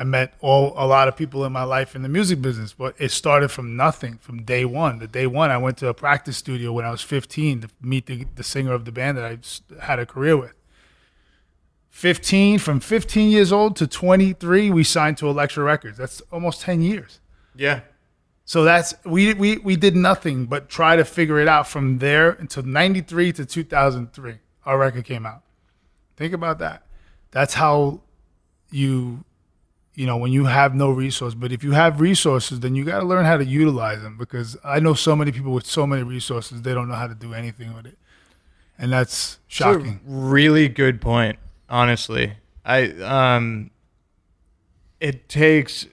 I 0.00 0.04
met 0.04 0.34
all 0.40 0.74
a 0.76 0.86
lot 0.86 1.08
of 1.08 1.16
people 1.16 1.44
in 1.44 1.52
my 1.52 1.64
life 1.64 1.96
in 1.96 2.02
the 2.02 2.08
music 2.08 2.40
business, 2.40 2.72
but 2.72 2.94
it 2.98 3.10
started 3.10 3.48
from 3.48 3.76
nothing 3.76 4.18
from 4.18 4.42
day 4.42 4.64
one. 4.64 5.00
The 5.00 5.08
day 5.08 5.26
one, 5.26 5.50
I 5.50 5.58
went 5.58 5.76
to 5.78 5.88
a 5.88 5.94
practice 5.94 6.36
studio 6.36 6.72
when 6.72 6.84
I 6.84 6.90
was 6.90 7.02
15 7.02 7.62
to 7.62 7.68
meet 7.82 8.06
the, 8.06 8.26
the 8.36 8.44
singer 8.44 8.72
of 8.72 8.84
the 8.84 8.92
band 8.92 9.18
that 9.18 9.24
I 9.24 9.84
had 9.84 9.98
a 9.98 10.06
career 10.06 10.36
with. 10.36 10.52
15, 11.98 12.60
from 12.60 12.78
15 12.78 13.28
years 13.28 13.50
old 13.50 13.74
to 13.74 13.84
23, 13.84 14.70
we 14.70 14.84
signed 14.84 15.18
to 15.18 15.28
Elektra 15.28 15.64
Records. 15.64 15.98
That's 15.98 16.20
almost 16.30 16.60
10 16.60 16.80
years. 16.80 17.18
Yeah. 17.56 17.80
So 18.44 18.62
that's 18.62 18.94
we 19.04 19.34
we 19.34 19.58
we 19.58 19.74
did 19.74 19.96
nothing 19.96 20.46
but 20.46 20.68
try 20.68 20.94
to 20.94 21.04
figure 21.04 21.40
it 21.40 21.48
out 21.48 21.66
from 21.66 21.98
there 21.98 22.30
until 22.30 22.62
93 22.62 23.32
to 23.32 23.44
2003 23.44 24.38
our 24.64 24.78
record 24.78 25.06
came 25.06 25.26
out. 25.26 25.42
Think 26.16 26.32
about 26.32 26.60
that. 26.60 26.86
That's 27.32 27.54
how 27.54 28.00
you 28.70 29.24
you 29.94 30.06
know, 30.06 30.16
when 30.16 30.30
you 30.30 30.44
have 30.44 30.76
no 30.76 30.90
resource. 30.90 31.34
But 31.34 31.50
if 31.50 31.64
you 31.64 31.72
have 31.72 32.00
resources, 32.00 32.60
then 32.60 32.76
you 32.76 32.84
got 32.84 33.00
to 33.00 33.06
learn 33.06 33.24
how 33.24 33.38
to 33.38 33.44
utilize 33.44 34.02
them 34.02 34.16
because 34.16 34.56
I 34.62 34.78
know 34.78 34.94
so 34.94 35.16
many 35.16 35.32
people 35.32 35.50
with 35.50 35.66
so 35.66 35.84
many 35.84 36.04
resources, 36.04 36.62
they 36.62 36.74
don't 36.74 36.88
know 36.88 36.94
how 36.94 37.08
to 37.08 37.14
do 37.16 37.34
anything 37.34 37.74
with 37.74 37.86
it. 37.86 37.98
And 38.78 38.92
that's 38.92 39.40
shocking. 39.48 39.98
Really 40.06 40.68
good 40.68 41.00
point, 41.00 41.40
honestly. 41.68 42.34
I 42.64 42.88
um 43.02 43.70
it 45.00 45.28
takes 45.28 45.86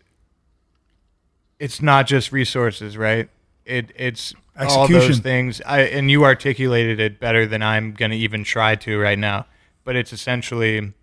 it's 1.59 1.81
not 1.81 2.07
just 2.07 2.31
resources, 2.31 2.97
right? 2.97 3.29
It 3.65 3.91
it's 3.95 4.33
all 4.77 4.87
those 4.87 5.19
things. 5.19 5.61
I 5.65 5.81
and 5.81 6.09
you 6.11 6.23
articulated 6.23 6.99
it 6.99 7.19
better 7.19 7.45
than 7.45 7.61
I'm 7.61 7.93
going 7.93 8.11
to 8.11 8.17
even 8.17 8.43
try 8.43 8.75
to 8.75 8.99
right 8.99 9.17
now. 9.19 9.45
But 9.83 9.95
it's 9.95 10.11
essentially 10.13 10.93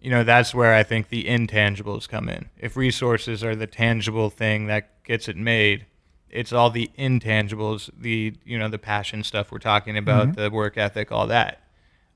you 0.00 0.10
know, 0.10 0.22
that's 0.22 0.54
where 0.54 0.74
I 0.74 0.82
think 0.82 1.08
the 1.08 1.24
intangibles 1.24 2.06
come 2.06 2.28
in. 2.28 2.50
If 2.58 2.76
resources 2.76 3.42
are 3.42 3.56
the 3.56 3.66
tangible 3.66 4.28
thing 4.28 4.66
that 4.66 5.02
gets 5.02 5.28
it 5.28 5.36
made, 5.36 5.86
it's 6.28 6.52
all 6.52 6.68
the 6.68 6.90
intangibles, 6.98 7.88
the 7.98 8.34
you 8.44 8.58
know, 8.58 8.68
the 8.68 8.78
passion 8.78 9.22
stuff 9.24 9.50
we're 9.50 9.58
talking 9.58 9.96
about, 9.96 10.28
Mhm. 10.28 10.36
the 10.36 10.50
work 10.50 10.76
ethic, 10.76 11.10
all 11.10 11.26
that. 11.28 11.62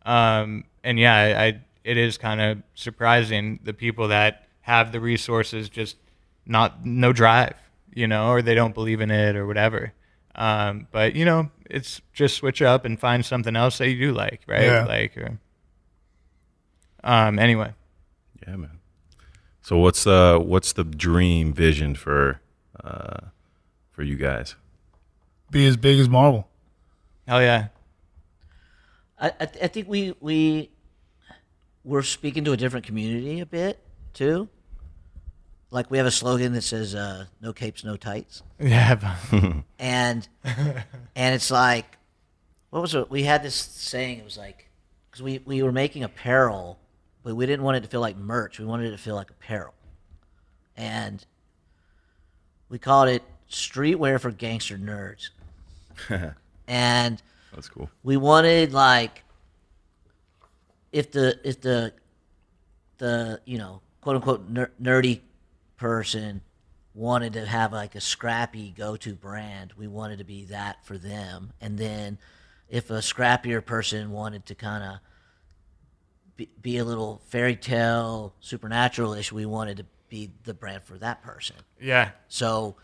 Um, 0.04 0.64
and 0.84 0.98
yeah, 0.98 1.14
I, 1.14 1.44
I 1.46 1.60
it 1.84 1.96
is 1.96 2.18
kind 2.18 2.40
of 2.40 2.62
surprising 2.74 3.60
the 3.62 3.72
people 3.72 4.08
that 4.08 4.46
have 4.60 4.92
the 4.92 5.00
resources 5.00 5.68
just 5.68 5.96
not 6.46 6.84
no 6.84 7.12
drive, 7.12 7.54
you 7.94 8.06
know, 8.06 8.30
or 8.30 8.42
they 8.42 8.54
don't 8.54 8.74
believe 8.74 9.00
in 9.00 9.10
it 9.10 9.36
or 9.36 9.46
whatever. 9.46 9.92
Um, 10.34 10.86
but 10.92 11.14
you 11.14 11.24
know, 11.24 11.50
it's 11.68 12.00
just 12.12 12.36
switch 12.36 12.62
up 12.62 12.84
and 12.84 12.98
find 12.98 13.24
something 13.24 13.56
else 13.56 13.78
that 13.78 13.88
you 13.88 13.98
do 13.98 14.12
like, 14.12 14.42
right? 14.46 14.64
Yeah. 14.64 14.84
Like, 14.84 15.16
or, 15.16 15.38
um, 17.02 17.38
anyway. 17.38 17.72
Yeah, 18.46 18.56
man. 18.56 18.78
So 19.62 19.76
what's 19.78 20.04
the 20.04 20.40
what's 20.42 20.72
the 20.72 20.84
dream 20.84 21.52
vision 21.52 21.94
for 21.94 22.40
uh, 22.82 23.26
for 23.90 24.02
you 24.02 24.16
guys? 24.16 24.54
Be 25.50 25.66
as 25.66 25.76
big 25.76 25.98
as 25.98 26.08
Marvel. 26.08 26.48
Hell 27.26 27.42
yeah. 27.42 27.68
I, 29.20 29.32
I, 29.40 29.46
th- 29.46 29.64
I 29.64 29.66
think 29.66 29.88
we 29.88 30.14
we 30.20 30.70
we're 31.88 32.02
speaking 32.02 32.44
to 32.44 32.52
a 32.52 32.56
different 32.56 32.84
community 32.84 33.40
a 33.40 33.46
bit 33.46 33.78
too. 34.12 34.48
Like 35.70 35.90
we 35.90 35.96
have 35.98 36.06
a 36.06 36.10
slogan 36.10 36.52
that 36.52 36.62
says 36.62 36.94
uh, 36.94 37.26
"No 37.40 37.52
capes, 37.52 37.82
no 37.84 37.96
tights." 37.96 38.42
Yeah. 38.60 39.14
and 39.78 40.28
and 40.44 41.34
it's 41.34 41.50
like, 41.50 41.96
what 42.70 42.82
was 42.82 42.94
it? 42.94 43.10
We 43.10 43.22
had 43.24 43.42
this 43.42 43.54
saying. 43.54 44.18
It 44.18 44.24
was 44.24 44.36
like, 44.36 44.68
because 45.10 45.22
we 45.22 45.38
we 45.44 45.62
were 45.62 45.72
making 45.72 46.04
apparel, 46.04 46.78
but 47.22 47.34
we 47.34 47.46
didn't 47.46 47.64
want 47.64 47.76
it 47.78 47.80
to 47.82 47.88
feel 47.88 48.00
like 48.00 48.16
merch. 48.16 48.58
We 48.58 48.64
wanted 48.66 48.88
it 48.88 48.90
to 48.92 48.98
feel 48.98 49.14
like 49.14 49.30
apparel, 49.30 49.74
and 50.76 51.24
we 52.68 52.78
called 52.78 53.08
it 53.08 53.22
streetwear 53.50 54.20
for 54.20 54.30
gangster 54.30 54.76
nerds. 54.78 55.30
and 56.66 57.22
That's 57.54 57.68
cool. 57.68 57.90
we 58.02 58.16
wanted 58.16 58.72
like 58.72 59.22
if 60.92 61.10
the 61.12 61.38
if 61.44 61.60
the 61.60 61.92
the 62.98 63.40
you 63.44 63.58
know 63.58 63.80
quote 64.00 64.16
unquote 64.16 64.48
ner- 64.48 64.72
nerdy 64.80 65.20
person 65.76 66.40
wanted 66.94 67.34
to 67.34 67.46
have 67.46 67.72
like 67.72 67.94
a 67.94 68.00
scrappy 68.00 68.74
go-to 68.76 69.14
brand 69.14 69.72
we 69.76 69.86
wanted 69.86 70.18
to 70.18 70.24
be 70.24 70.44
that 70.46 70.84
for 70.84 70.98
them 70.98 71.52
and 71.60 71.78
then 71.78 72.18
if 72.68 72.90
a 72.90 72.94
scrappier 72.94 73.64
person 73.64 74.10
wanted 74.10 74.44
to 74.46 74.54
kind 74.54 74.82
of 74.82 74.98
be, 76.36 76.48
be 76.60 76.78
a 76.78 76.84
little 76.84 77.20
fairy 77.28 77.54
tale 77.56 78.34
supernatural-ish 78.40 79.30
we 79.30 79.46
wanted 79.46 79.76
to 79.76 79.84
be 80.08 80.30
the 80.44 80.54
brand 80.54 80.82
for 80.82 80.98
that 80.98 81.22
person 81.22 81.56
Yeah. 81.80 82.10
so 82.28 82.76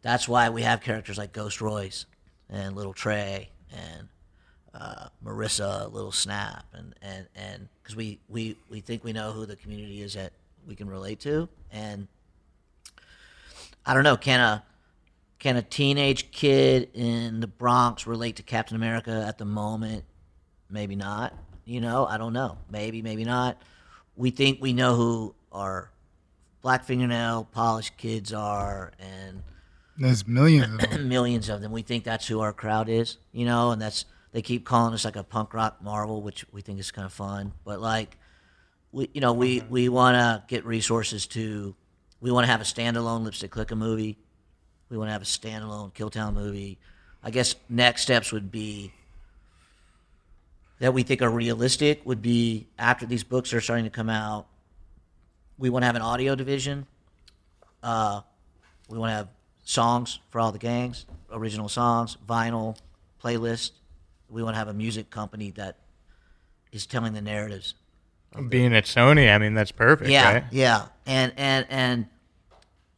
that's 0.00 0.26
why 0.26 0.48
we 0.50 0.62
have 0.62 0.80
characters 0.80 1.16
like 1.18 1.32
Ghost 1.32 1.60
Royce 1.60 2.06
and 2.50 2.74
Little 2.74 2.94
Trey 2.94 3.50
and 3.70 4.08
uh, 4.74 5.08
Marissa, 5.24 5.92
Little 5.92 6.12
Snap, 6.12 6.64
and 6.72 6.94
and 7.02 7.26
and 7.34 7.68
because 7.82 7.96
we 7.96 8.20
we 8.28 8.56
we 8.70 8.80
think 8.80 9.04
we 9.04 9.12
know 9.12 9.32
who 9.32 9.46
the 9.46 9.56
community 9.56 10.02
is 10.02 10.14
that 10.14 10.32
we 10.66 10.74
can 10.74 10.88
relate 10.88 11.20
to, 11.20 11.48
and 11.70 12.08
I 13.84 13.94
don't 13.94 14.04
know, 14.04 14.16
can 14.16 14.40
a 14.40 14.64
can 15.38 15.56
a 15.56 15.62
teenage 15.62 16.30
kid 16.30 16.90
in 16.94 17.40
the 17.40 17.48
Bronx 17.48 18.06
relate 18.06 18.36
to 18.36 18.42
Captain 18.42 18.76
America 18.76 19.24
at 19.26 19.38
the 19.38 19.44
moment? 19.44 20.04
Maybe 20.70 20.94
not. 20.96 21.34
You 21.64 21.80
know, 21.80 22.06
I 22.06 22.16
don't 22.16 22.32
know. 22.32 22.58
Maybe, 22.70 23.02
maybe 23.02 23.24
not. 23.24 23.60
We 24.16 24.30
think 24.30 24.60
we 24.60 24.72
know 24.72 24.94
who 24.94 25.34
our 25.50 25.90
black 26.62 26.84
fingernail 26.84 27.48
polished 27.52 27.96
kids 27.96 28.32
are, 28.32 28.92
and 28.98 29.42
There's 29.98 30.26
millions 30.26 30.82
of 30.82 30.90
them. 30.90 31.08
millions 31.08 31.48
of 31.48 31.60
them. 31.60 31.72
We 31.72 31.82
think 31.82 32.04
that's 32.04 32.26
who 32.26 32.40
our 32.40 32.52
crowd 32.52 32.88
is, 32.88 33.18
you 33.32 33.44
know, 33.44 33.72
and 33.72 33.82
that's 33.82 34.04
they 34.32 34.42
keep 34.42 34.64
calling 34.64 34.94
us 34.94 35.04
like 35.04 35.16
a 35.16 35.22
punk 35.22 35.54
rock 35.54 35.82
Marvel, 35.82 36.22
which 36.22 36.44
we 36.52 36.62
think 36.62 36.80
is 36.80 36.90
kind 36.90 37.06
of 37.06 37.12
fun. 37.12 37.52
But 37.64 37.80
like, 37.80 38.16
we 38.90 39.08
you 39.14 39.20
know 39.20 39.32
we 39.32 39.62
we 39.68 39.88
want 39.88 40.16
to 40.16 40.42
get 40.48 40.64
resources 40.66 41.26
to, 41.28 41.74
we 42.20 42.30
want 42.30 42.44
to 42.44 42.50
have 42.50 42.60
a 42.60 42.64
standalone 42.64 43.24
Lipstick 43.24 43.50
Cliqa 43.50 43.76
movie, 43.76 44.18
we 44.88 44.98
want 44.98 45.08
to 45.08 45.12
have 45.12 45.22
a 45.22 45.26
standalone 45.26 45.92
Killtown 45.94 46.34
movie. 46.34 46.78
I 47.22 47.30
guess 47.30 47.54
next 47.68 48.02
steps 48.02 48.32
would 48.32 48.50
be 48.50 48.92
that 50.80 50.92
we 50.92 51.04
think 51.04 51.22
are 51.22 51.30
realistic 51.30 52.04
would 52.04 52.20
be 52.20 52.66
after 52.76 53.06
these 53.06 53.22
books 53.22 53.54
are 53.54 53.60
starting 53.60 53.84
to 53.84 53.90
come 53.90 54.10
out. 54.10 54.48
We 55.56 55.70
want 55.70 55.82
to 55.82 55.86
have 55.86 55.94
an 55.94 56.02
audio 56.02 56.34
division. 56.34 56.86
Uh, 57.82 58.22
we 58.88 58.98
want 58.98 59.10
to 59.10 59.14
have 59.14 59.28
songs 59.64 60.18
for 60.30 60.40
all 60.40 60.50
the 60.50 60.58
gangs, 60.58 61.06
original 61.30 61.68
songs, 61.68 62.16
vinyl, 62.28 62.76
playlist. 63.22 63.70
We 64.32 64.42
want 64.42 64.54
to 64.54 64.58
have 64.58 64.68
a 64.68 64.74
music 64.74 65.10
company 65.10 65.50
that 65.52 65.76
is 66.72 66.86
telling 66.86 67.12
the 67.12 67.20
narratives. 67.20 67.74
Being 68.48 68.74
at 68.74 68.84
Sony, 68.84 69.32
I 69.32 69.36
mean, 69.36 69.52
that's 69.52 69.72
perfect, 69.72 70.08
yeah, 70.08 70.32
right? 70.32 70.44
yeah, 70.50 70.86
and 71.04 71.34
and 71.36 71.66
and 71.68 72.06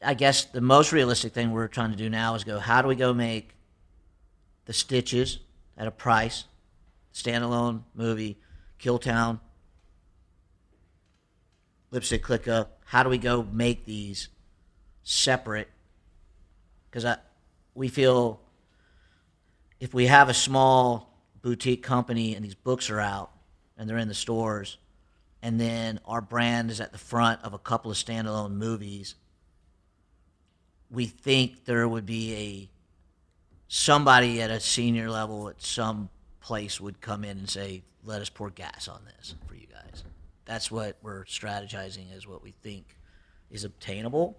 I 0.01 0.14
guess 0.14 0.45
the 0.45 0.61
most 0.61 0.93
realistic 0.93 1.35
thing 1.35 1.51
we're 1.51 1.66
trying 1.66 1.91
to 1.91 1.97
do 1.97 2.09
now 2.09 2.37
is 2.37 2.45
go. 2.45 2.61
How 2.61 2.82
do 2.82 2.89
we 2.89 2.95
go 2.95 3.12
make 3.12 3.57
the 4.66 4.72
stitches 4.72 5.41
at 5.76 5.89
a 5.89 5.91
price, 5.91 6.45
standalone 7.12 7.82
movie, 7.95 8.39
Killtown, 8.78 9.41
Lipstick 11.91 12.22
Cliqa? 12.22 12.68
How 12.85 13.03
do 13.03 13.09
we 13.09 13.18
go 13.18 13.43
make 13.51 13.87
these 13.87 14.28
separate? 15.03 15.68
Because 16.89 17.05
I, 17.05 17.16
we 17.74 17.89
feel 17.89 18.41
if 19.80 19.93
we 19.93 20.07
have 20.07 20.28
a 20.28 20.35
small 20.35 21.14
boutique 21.45 21.82
company 21.82 22.34
and 22.34 22.42
these 22.42 22.55
books 22.55 22.88
are 22.88 22.99
out 22.99 23.30
and 23.76 23.86
they're 23.88 23.99
in 23.99 24.09
the 24.09 24.14
stores, 24.14 24.78
and 25.42 25.61
then 25.61 26.01
our 26.07 26.22
brand 26.22 26.70
is 26.70 26.80
at 26.80 26.90
the 26.90 26.99
front 26.99 27.38
of 27.45 27.53
a 27.53 27.59
couple 27.59 27.90
of 27.90 27.99
standalone 27.99 28.53
movies, 28.53 29.14
we 30.90 31.05
think 31.05 31.66
there 31.66 31.86
would 31.86 32.07
be 32.07 32.34
a 32.34 32.70
somebody 33.68 34.40
at 34.40 34.51
a 34.51 34.59
senior 34.59 35.11
level 35.11 35.51
at 35.51 35.61
some 35.61 36.09
place 36.40 36.80
would 36.80 37.03
come 37.03 37.24
in 37.24 37.36
and 37.36 37.51
say, 37.51 37.82
"Let 38.05 38.22
us 38.22 38.30
pour 38.30 38.49
gas 38.49 38.88
on 38.88 39.05
this 39.05 39.34
for 39.47 39.55
you 39.55 39.66
guys." 39.66 40.03
That's 40.47 40.70
what 40.70 40.97
we're 41.03 41.24
strategizing 41.24 42.11
is 42.16 42.26
what 42.26 42.42
we 42.42 42.53
think 42.53 42.97
is 43.51 43.64
obtainable. 43.64 44.38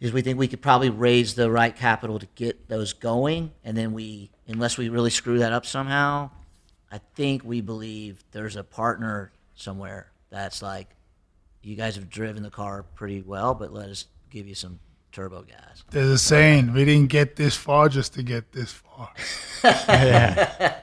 Is 0.00 0.12
we 0.12 0.20
think 0.20 0.38
we 0.38 0.48
could 0.48 0.60
probably 0.60 0.90
raise 0.90 1.34
the 1.34 1.50
right 1.50 1.74
capital 1.74 2.18
to 2.18 2.26
get 2.34 2.68
those 2.68 2.92
going, 2.92 3.52
and 3.64 3.74
then 3.74 3.94
we, 3.94 4.30
unless 4.46 4.78
we 4.78 4.88
really 4.88 5.10
screw 5.10 5.38
that 5.38 5.52
up 5.52 5.66
somehow, 5.66 6.30
I 6.90 7.00
think 7.14 7.44
we 7.44 7.60
believe 7.60 8.22
there's 8.32 8.56
a 8.56 8.64
partner 8.64 9.32
somewhere 9.54 10.10
that's 10.30 10.62
like, 10.62 10.88
you 11.62 11.76
guys 11.76 11.94
have 11.94 12.10
driven 12.10 12.42
the 12.42 12.50
car 12.50 12.82
pretty 12.94 13.22
well, 13.22 13.54
but 13.54 13.72
let 13.72 13.88
us 13.88 14.06
give 14.30 14.48
you 14.48 14.54
some 14.54 14.80
turbo 15.12 15.42
gas. 15.42 15.84
There's 15.90 16.08
a 16.08 16.18
saying: 16.18 16.72
we 16.72 16.84
didn't 16.84 17.08
get 17.08 17.36
this 17.36 17.54
far 17.54 17.88
just 17.88 18.14
to 18.14 18.22
get 18.22 18.52
this 18.52 18.72
far. 18.72 19.10
Yeah. 19.64 20.80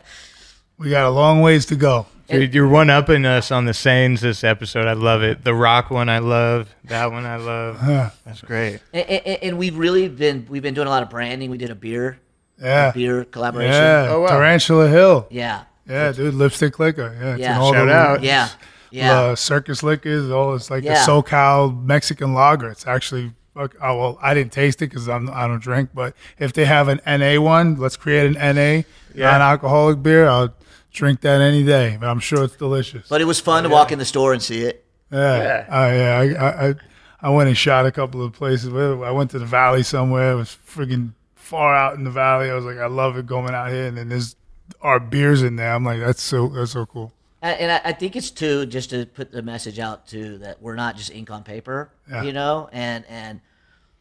We 0.78 0.90
got 0.90 1.06
a 1.06 1.10
long 1.10 1.42
ways 1.42 1.66
to 1.66 1.76
go. 1.76 2.06
Dude, 2.30 2.54
you're 2.54 2.68
one 2.68 2.90
upping 2.90 3.26
us 3.26 3.52
on 3.52 3.66
the 3.66 3.74
sayings 3.74 4.22
this 4.22 4.46
episode. 4.46 4.86
I 4.86 4.94
love 4.94 5.24
it. 5.24 5.44
The 5.44 5.54
rock 5.54 5.90
one 5.90 6.08
I 6.08 6.20
love. 6.20 6.74
That 6.86 7.12
one 7.12 7.26
I 7.26 7.36
love. 7.36 7.82
That's 8.24 8.42
great. 8.42 8.80
And, 8.94 9.10
and, 9.10 9.44
and 9.44 9.58
we've 9.58 9.78
really 9.78 10.08
been 10.08 10.46
we've 10.50 10.62
been 10.62 10.76
doing 10.76 10.88
a 10.88 10.90
lot 10.90 11.04
of 11.04 11.10
branding. 11.10 11.50
We 11.50 11.58
did 11.58 11.72
a 11.72 11.76
beer, 11.76 12.20
Yeah. 12.62 12.92
beer 12.92 13.24
collaboration. 13.26 13.74
Yeah, 13.74 14.28
Tarantula 14.28 14.88
Hill. 14.90 15.28
Yeah. 15.30 15.64
Yeah, 15.88 16.12
dude, 16.12 16.34
Lipstick 16.36 16.74
Cliqa. 16.76 17.20
Yeah, 17.20 17.32
it's 17.34 17.40
Yeah. 17.42 17.56
in 17.56 17.62
all 17.62 17.74
Shout 17.74 17.88
the, 17.88 17.94
out. 17.94 18.24
Yeah. 18.24 18.50
Yeah. 18.92 19.20
Uh, 19.20 19.36
circus 19.36 19.82
liquors. 19.84 20.30
All 20.30 20.54
it's 20.56 20.70
like 20.70 20.84
Yeah. 20.84 21.06
the 21.06 21.12
SoCal 21.12 21.84
Mexican 21.84 22.34
lager. 22.34 22.70
It's 22.70 22.86
actually. 22.88 23.34
Fuck, 23.56 23.76
oh, 23.82 23.98
well, 23.98 24.20
I 24.22 24.34
didn't 24.36 24.52
taste 24.54 24.82
it 24.82 24.90
because 24.90 25.10
I'm 25.10 25.30
I 25.32 25.48
don't 25.48 25.62
drink. 25.62 25.90
But 25.94 26.14
if 26.38 26.54
they 26.54 26.66
have 26.66 26.88
an 26.88 27.02
NA 27.06 27.42
one, 27.42 27.76
let's 27.78 27.98
create 27.98 28.26
an 28.28 28.38
NA 28.38 28.84
Yeah. 29.16 29.32
non-alcoholic 29.32 30.02
beer. 30.04 30.28
I'll 30.28 30.54
drink 30.94 31.22
that 31.22 31.42
any 31.42 31.64
day. 31.64 31.98
But 32.00 32.10
I'm 32.10 32.20
sure 32.20 32.44
it's 32.44 32.56
delicious. 32.56 33.08
But 33.10 33.22
it 33.22 33.26
was 33.26 33.40
fun 33.40 33.64
to 33.64 33.70
walk 33.70 33.92
in 33.92 34.00
the 34.00 34.06
store 34.06 34.34
and 34.34 34.42
see 34.42 34.62
it. 34.62 34.86
Yeah. 35.12 35.38
Yeah. 35.38 35.66
Uh, 35.68 35.92
yeah. 35.92 36.18
I, 36.20 36.46
I, 36.46 36.68
I, 36.70 36.76
I 37.24 37.30
went 37.32 37.50
and 37.50 37.58
shot 37.58 37.86
a 37.88 37.92
couple 37.92 38.24
of 38.24 38.32
places. 38.34 38.72
I 38.74 39.12
went 39.12 39.32
to 39.32 39.40
the 39.40 39.46
valley 39.46 39.84
somewhere. 39.84 40.32
It 40.34 40.36
was 40.36 40.56
friggin' 40.68 41.14
far 41.50 41.76
out 41.76 41.96
in 41.96 42.04
the 42.04 42.12
valley. 42.12 42.50
I 42.50 42.54
was 42.54 42.64
like, 42.64 42.78
I 42.78 42.86
love 42.86 43.18
it 43.18 43.26
going 43.26 43.54
out 43.56 43.72
here, 43.72 43.88
and 43.88 43.98
then 43.98 44.08
there's 44.10 44.36
our 44.82 45.00
beers 45.00 45.42
in 45.42 45.56
there. 45.56 45.74
I'm 45.74 45.84
like, 45.84 46.00
that's 46.00 46.22
so 46.22 46.48
that's 46.50 46.72
so 46.72 46.86
cool. 46.86 47.12
And, 47.42 47.72
I, 47.72 47.82
I 47.86 47.94
think 47.94 48.16
it's 48.18 48.32
too 48.32 48.66
just 48.66 48.90
to 48.92 49.06
put 49.06 49.32
the 49.32 49.42
message 49.42 49.80
out 49.80 50.06
too 50.08 50.38
that 50.40 50.62
we're 50.62 50.76
not 50.76 50.98
just 50.98 51.10
ink 51.10 51.32
on 51.32 51.44
paper, 51.44 51.90
Yeah. 52.10 52.24
you 52.24 52.34
know, 52.34 52.70
and 52.72 53.04
and 53.10 53.42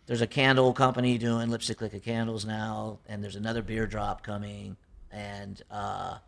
there's 0.07 0.21
a 0.21 0.27
candle 0.27 0.73
company 0.73 1.17
doing 1.19 1.49
Lipstick 1.49 1.79
Cliqa 1.79 2.03
candles 2.03 2.45
now, 2.45 2.99
and 3.09 3.23
there's 3.23 3.37
another 3.37 3.63
beer 3.63 3.87
drop 3.87 4.23
coming, 4.23 4.77
and 5.11 5.63
uh, 5.71 6.19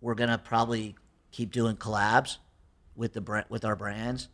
we're 0.00 0.14
gonna 0.14 0.38
probably 0.38 0.94
keep 1.32 1.50
doing 1.50 1.76
collabs 1.76 2.36
with 2.94 3.14
the 3.14 3.20
bra- 3.20 3.44
with 3.48 3.64
our 3.64 3.74
brands 3.76 4.28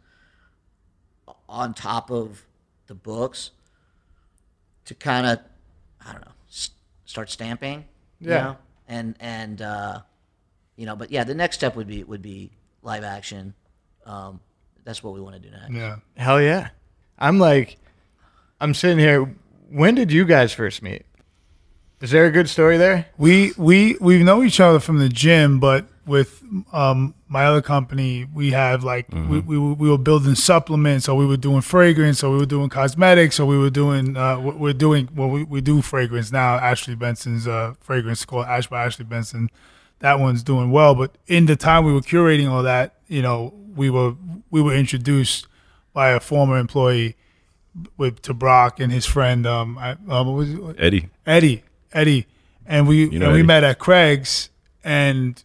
on 1.49 1.73
top 1.73 2.11
of 2.11 2.45
the 2.87 2.95
books 2.95 3.51
to 4.87 4.95
kind 4.95 5.27
of 5.27 5.39
I 6.07 6.13
don't 6.13 6.25
know 6.25 6.33
start 7.15 7.31
stamping, 7.31 7.85
you 8.19 8.31
Yeah. 8.31 8.43
know? 8.43 8.57
and 8.89 9.15
and 9.21 9.63
uh, 9.63 10.01
you 10.77 10.85
know, 10.85 10.97
but 10.97 11.11
yeah, 11.13 11.23
the 11.25 11.35
next 11.35 11.57
step 11.57 11.77
would 11.77 11.87
be 11.87 12.03
would 12.03 12.23
be 12.23 12.51
live 12.83 13.05
action. 13.05 13.55
Um, 14.05 14.41
that's 14.85 15.01
what 15.03 15.15
we 15.15 15.21
want 15.21 15.37
to 15.37 15.41
do 15.41 15.49
next. 15.51 15.73
Yeah. 15.73 15.97
Hell 16.17 16.43
yeah. 16.43 16.71
I'm 17.19 17.39
like, 17.39 17.77
I'm 18.61 18.75
sitting 18.75 18.99
here. 18.99 19.33
When 19.71 19.95
did 19.95 20.11
you 20.13 20.25
guys 20.25 20.53
first 20.53 20.83
meet? 20.83 21.07
Is 22.01 22.11
there 22.11 22.27
a 22.27 22.31
good 22.33 22.49
story 22.51 22.77
there? 22.79 23.07
We 23.17 23.53
we 23.57 23.97
we 24.01 24.23
know 24.25 24.43
each 24.43 24.59
other 24.61 24.81
from 24.81 24.99
the 24.99 25.09
gym, 25.09 25.61
but 25.61 25.87
with 26.07 26.43
um, 26.73 27.15
my 27.29 27.45
other 27.47 27.63
company, 27.63 28.27
we 28.35 28.51
have 28.51 28.85
like 28.85 29.07
we, 29.13 29.41
we 29.41 29.59
were- 29.59 29.75
we 29.75 29.89
were 29.89 29.99
building 29.99 30.35
supplements, 30.35 31.09
or 31.09 31.17
we 31.17 31.27
were 31.27 31.37
doing 31.37 31.61
fragrance, 31.61 32.23
or 32.23 32.31
we 32.33 32.39
were 32.39 32.47
doing 32.47 32.69
cosmetics, 32.69 33.41
or 33.41 33.47
we 33.47 33.59
were 33.59 33.71
doing 33.71 34.17
uh, 34.17 34.39
we- 34.39 34.53
we're 34.53 34.73
doing 34.73 35.09
well 35.15 35.29
we, 35.31 35.45
we 35.45 35.61
do 35.61 35.81
fragrance 35.83 36.31
now. 36.33 36.57
Ashley 36.57 36.95
Benson's 36.95 37.47
uh, 37.49 37.75
fragrance 37.81 38.25
called 38.25 38.47
Ash 38.47 38.67
by 38.67 38.85
Ashley 38.85 39.05
Benson. 39.05 39.51
That 40.01 40.19
one's 40.21 40.43
doing 40.43 40.71
well, 40.71 40.95
but 40.95 41.17
in 41.27 41.47
the 41.47 41.57
time 41.57 41.85
we 41.85 41.93
were 41.93 42.01
curating 42.03 42.51
all 42.51 42.63
that, 42.63 42.95
you 43.09 43.23
know, 43.23 43.55
we 43.77 43.89
were 43.91 44.15
we 44.51 44.61
were 44.61 44.75
introduced 44.75 45.47
by 45.93 46.11
a 46.11 46.21
former 46.21 46.59
employee 46.59 47.17
with 47.97 48.21
to 48.23 48.35
Brock 48.35 48.81
and 48.81 48.91
his 48.93 49.07
friend 49.07 49.47
um, 49.47 49.79
I, 49.79 49.93
um 50.09 50.27
what 50.27 50.35
was 50.37 50.51
it? 50.51 50.61
Eddie. 50.79 51.09
Eddie, 51.27 51.63
Eddie, 51.93 52.27
and 52.67 52.87
we 52.89 53.09
You 53.09 53.19
know 53.19 53.27
and 53.27 53.35
we 53.35 53.43
met 53.43 53.63
at 53.65 53.79
Craig's, 53.79 54.51
and 54.83 55.43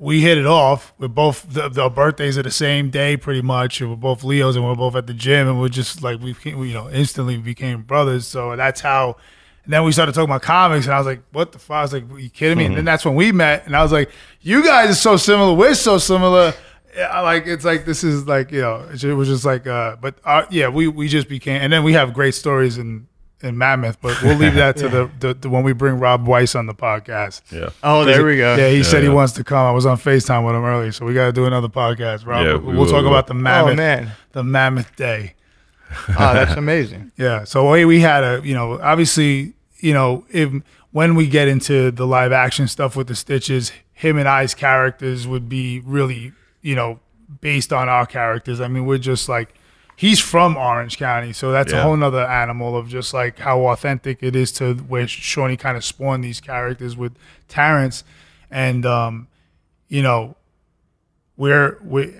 we 0.00 0.22
hit 0.22 0.38
it 0.38 0.46
off. 0.46 0.94
We're 0.98 1.08
both 1.08 1.44
the, 1.46 1.68
the 1.68 1.90
birthdays 1.90 2.38
are 2.38 2.42
the 2.42 2.50
same 2.50 2.88
day, 2.88 3.18
pretty 3.18 3.42
much. 3.42 3.82
And 3.82 3.90
we're 3.90 3.96
both 3.96 4.24
Leos, 4.24 4.56
and 4.56 4.64
we're 4.64 4.74
both 4.74 4.96
at 4.96 5.06
the 5.06 5.12
gym, 5.12 5.46
and 5.46 5.60
we're 5.60 5.68
just 5.68 6.02
like 6.02 6.18
we, 6.20 6.34
we 6.54 6.68
you 6.68 6.74
know 6.74 6.90
instantly 6.90 7.36
became 7.36 7.82
brothers. 7.82 8.26
So 8.26 8.56
that's 8.56 8.80
how. 8.80 9.16
And 9.64 9.74
then 9.74 9.84
we 9.84 9.92
started 9.92 10.14
talking 10.14 10.30
about 10.30 10.40
comics, 10.40 10.86
and 10.86 10.94
I 10.94 10.98
was 10.98 11.06
like, 11.06 11.22
"What 11.32 11.52
the 11.52 11.58
fuck?" 11.58 11.76
I 11.76 11.82
was 11.82 11.92
like, 11.92 12.10
"Are 12.10 12.18
you 12.18 12.30
kidding 12.30 12.56
me?" 12.56 12.64
And 12.64 12.74
then 12.74 12.86
that's 12.86 13.04
when 13.04 13.14
we 13.14 13.30
met, 13.30 13.66
and 13.66 13.76
I 13.76 13.82
was 13.82 13.92
like, 13.92 14.10
"You 14.40 14.64
guys 14.64 14.88
are 14.88 14.94
so 14.94 15.18
similar. 15.18 15.54
We're 15.54 15.74
so 15.74 15.98
similar." 15.98 16.54
Yeah, 16.96 17.20
like 17.20 17.46
it's 17.46 17.64
like 17.64 17.84
this 17.84 18.02
is 18.02 18.26
like 18.26 18.50
you 18.50 18.62
know 18.62 18.88
it 18.90 19.04
was 19.04 19.28
just 19.28 19.44
like 19.44 19.64
uh 19.68 19.94
but 20.00 20.16
uh, 20.24 20.44
yeah 20.50 20.66
we 20.66 20.88
we 20.88 21.06
just 21.06 21.28
became 21.28 21.62
and 21.62 21.72
then 21.72 21.84
we 21.84 21.92
have 21.92 22.12
great 22.12 22.34
stories 22.34 22.78
in 22.78 23.06
in 23.42 23.56
Mammoth 23.56 24.00
but 24.02 24.20
we'll 24.22 24.36
leave 24.36 24.54
that 24.54 24.76
to 24.76 24.88
the, 24.96 25.10
the, 25.18 25.34
the 25.34 25.48
when 25.50 25.62
we 25.62 25.72
bring 25.72 25.98
Rob 25.98 26.26
Weiss 26.26 26.54
on 26.54 26.66
the 26.66 26.74
podcast. 26.74 27.42
Yeah. 27.50 27.70
Oh, 27.82 28.04
there 28.04 28.24
we 28.24 28.36
go. 28.36 28.54
Yeah, 28.56 28.68
he 28.68 28.78
Yeah, 28.78 28.82
said 28.82 29.02
he 29.02 29.08
wants 29.08 29.32
to 29.34 29.44
come. 29.44 29.66
I 29.66 29.70
was 29.72 29.86
on 29.86 29.96
Facetime 29.96 30.44
with 30.46 30.54
him 30.54 30.64
earlier, 30.64 30.92
so 30.92 31.06
we 31.06 31.14
got 31.14 31.26
to 31.26 31.32
do 31.32 31.46
another 31.46 31.68
podcast. 31.68 32.26
Rob, 32.26 32.44
Yeah, 32.46 32.54
we'll, 32.56 32.84
we 32.84 32.90
talk 32.90 33.04
about 33.06 33.26
the 33.26 33.34
Mammoth, 33.34 33.72
Oh 33.72 33.76
man. 33.76 34.12
the 34.32 34.44
Mammoth 34.44 34.94
Day. 34.96 35.34
Oh, 36.10 36.34
that's 36.34 36.54
amazing. 36.56 37.12
Yeah. 37.16 37.44
So 37.44 37.70
we 37.70 37.84
we 37.84 38.00
had 38.00 38.22
a 38.24 38.40
you 38.44 38.54
know 38.54 38.78
obviously 38.80 39.54
you 39.78 39.92
know 39.92 40.24
if 40.30 40.50
when 40.92 41.14
we 41.14 41.26
get 41.28 41.48
into 41.48 41.90
the 41.90 42.06
live 42.06 42.32
action 42.32 42.68
stuff 42.68 42.94
with 42.96 43.06
the 43.08 43.14
stitches, 43.14 43.72
him 43.92 44.16
and 44.18 44.28
I's 44.28 44.54
characters 44.54 45.26
would 45.26 45.48
be 45.48 45.80
really 45.80 46.32
you 46.62 46.74
know 46.74 47.00
based 47.40 47.72
on 47.72 47.88
our 47.88 48.06
characters. 48.06 48.60
I 48.60 48.68
mean, 48.68 48.86
we're 48.86 48.98
just 48.98 49.28
like 49.28 49.54
he's 50.00 50.18
from 50.18 50.56
Orange 50.56 50.96
County, 50.96 51.34
so 51.34 51.52
that's 51.52 51.74
a 51.74 51.82
whole 51.82 51.94
nother 51.94 52.24
animal 52.24 52.74
of 52.74 52.88
just 52.88 53.12
like 53.12 53.38
how 53.38 53.66
authentic 53.66 54.22
it 54.22 54.34
is 54.34 54.50
to 54.52 54.72
where 54.74 55.06
Shawnee 55.06 55.58
kind 55.58 55.76
of 55.76 55.84
spawned 55.84 56.24
these 56.24 56.40
characters 56.40 56.96
with 56.96 57.12
Terrence, 57.48 58.02
and 58.50 58.86
um, 58.86 59.28
you 59.88 60.02
know 60.02 60.36
where 61.36 61.76
we 61.84 62.14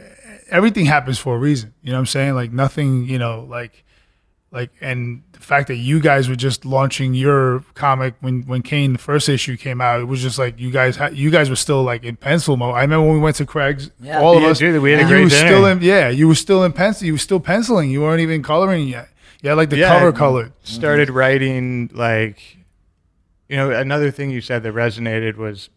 everything 0.51 0.85
happens 0.85 1.19
for 1.19 1.37
a 1.37 1.39
reason. 1.39 1.73
You 1.83 1.93
know 1.93 1.97
what 1.97 2.01
I'm 2.01 2.07
saying? 2.07 2.35
Like 2.35 2.53
nothing, 2.53 3.07
you 3.07 3.19
know, 3.19 3.47
like 3.49 3.83
like 4.53 4.71
and 4.81 5.23
the 5.33 5.39
fact 5.41 5.69
that 5.69 5.77
you 5.77 6.01
guys 6.01 6.29
were 6.29 6.35
just 6.35 6.65
launching 6.65 7.15
your 7.15 7.61
comic 7.75 8.15
when 8.21 8.43
when 8.43 8.63
Kane 8.63 8.95
the 8.95 8.99
first 8.99 9.29
issue 9.29 9.57
came 9.57 9.81
out, 9.81 10.01
it 10.01 10.05
was 10.05 10.21
just 10.23 10.39
like 10.39 10.59
you 10.59 10.71
guys 10.71 10.97
had 10.97 11.17
you 11.17 11.31
guys 11.31 11.49
were 11.49 11.57
still 11.57 11.83
like 11.85 12.03
in 12.03 12.17
pencil 12.17 12.57
mode. 12.57 12.75
I 12.75 12.81
remember 12.83 13.07
when 13.07 13.15
we 13.17 13.21
went 13.23 13.37
to 13.37 13.47
Craig's, 13.47 13.91
Yeah. 14.01 14.21
all 14.21 14.37
of 14.37 14.43
Yeah, 14.43 14.49
us, 14.49 14.59
dude, 14.59 14.83
we 14.83 14.91
had 14.93 15.01
a 15.01 15.05
great 15.05 15.19
you 15.19 15.25
were 15.25 15.31
dinner. 15.31 15.49
still 15.49 15.67
in 15.67 15.81
yeah, 15.83 16.09
you 16.09 16.27
were 16.27 16.35
still 16.35 16.65
in 16.65 16.73
pencil, 16.73 17.07
you 17.07 17.13
were 17.15 17.19
still 17.19 17.41
penciling, 17.41 17.91
you 17.91 18.01
weren't 18.03 18.21
even 18.21 18.43
coloring 18.43 18.89
yet. 18.89 19.09
Yeah, 19.43 19.55
like 19.55 19.71
the 19.71 19.77
Yeah, 19.79 19.89
cover 19.89 20.09
I 20.09 20.13
colored. 20.13 20.53
Started 20.65 21.11
writing 21.11 21.89
like, 21.95 22.59
you 23.49 23.57
know, 23.57 23.71
another 23.71 24.11
thing 24.11 24.31
you 24.31 24.41
said 24.41 24.63
that 24.65 24.75
resonated 24.75 25.37
was 25.37 25.71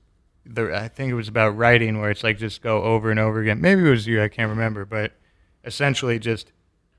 the 0.46 0.76
I 0.76 0.88
think 0.90 1.12
it 1.12 1.16
was 1.16 1.28
about 1.30 1.56
writing 1.56 2.02
where 2.02 2.10
it's 2.10 2.24
like 2.24 2.38
just 2.40 2.62
go 2.62 2.82
over 2.84 3.12
and 3.12 3.20
over 3.20 3.40
again. 3.40 3.62
Maybe 3.62 3.86
it 3.86 3.90
was 3.90 4.08
you, 4.08 4.22
I 4.22 4.28
can't 4.30 4.50
remember, 4.50 4.84
but 4.84 5.14
essentially 5.64 6.18
just 6.20 6.52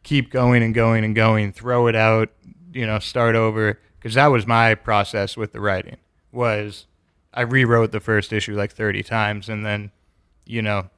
keep 0.04 0.30
going 0.30 0.62
and 0.62 0.74
going 0.74 1.02
and 1.02 1.14
going, 1.14 1.52
throw 1.52 1.88
it 1.88 1.96
out, 1.96 2.30
you 2.72 2.86
know, 2.86 3.00
start 3.00 3.34
over 3.34 3.80
because 3.98 4.14
that 4.14 4.28
was 4.28 4.46
my 4.46 4.74
process 4.74 5.36
with 5.36 5.52
the 5.52 5.60
writing. 5.60 5.96
Was 6.30 6.86
I 7.32 7.42
rewrote 7.42 7.90
the 7.90 8.00
first 8.00 8.32
issue 8.32 8.54
like 8.54 8.72
30 8.72 9.02
times 9.02 9.48
and 9.48 9.66
then, 9.66 9.90
you 10.44 10.62
know, 10.62 10.90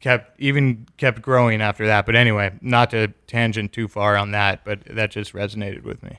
kept 0.00 0.40
even 0.40 0.86
kept 0.96 1.22
growing 1.22 1.60
after 1.60 1.86
that. 1.86 2.06
But 2.06 2.16
anyway, 2.16 2.52
not 2.60 2.90
to 2.90 3.08
tangent 3.26 3.72
too 3.72 3.86
far 3.86 4.16
on 4.16 4.32
that, 4.32 4.64
but 4.64 4.84
that 4.86 5.10
just 5.10 5.32
resonated 5.32 5.84
with 5.84 6.02
me. 6.02 6.18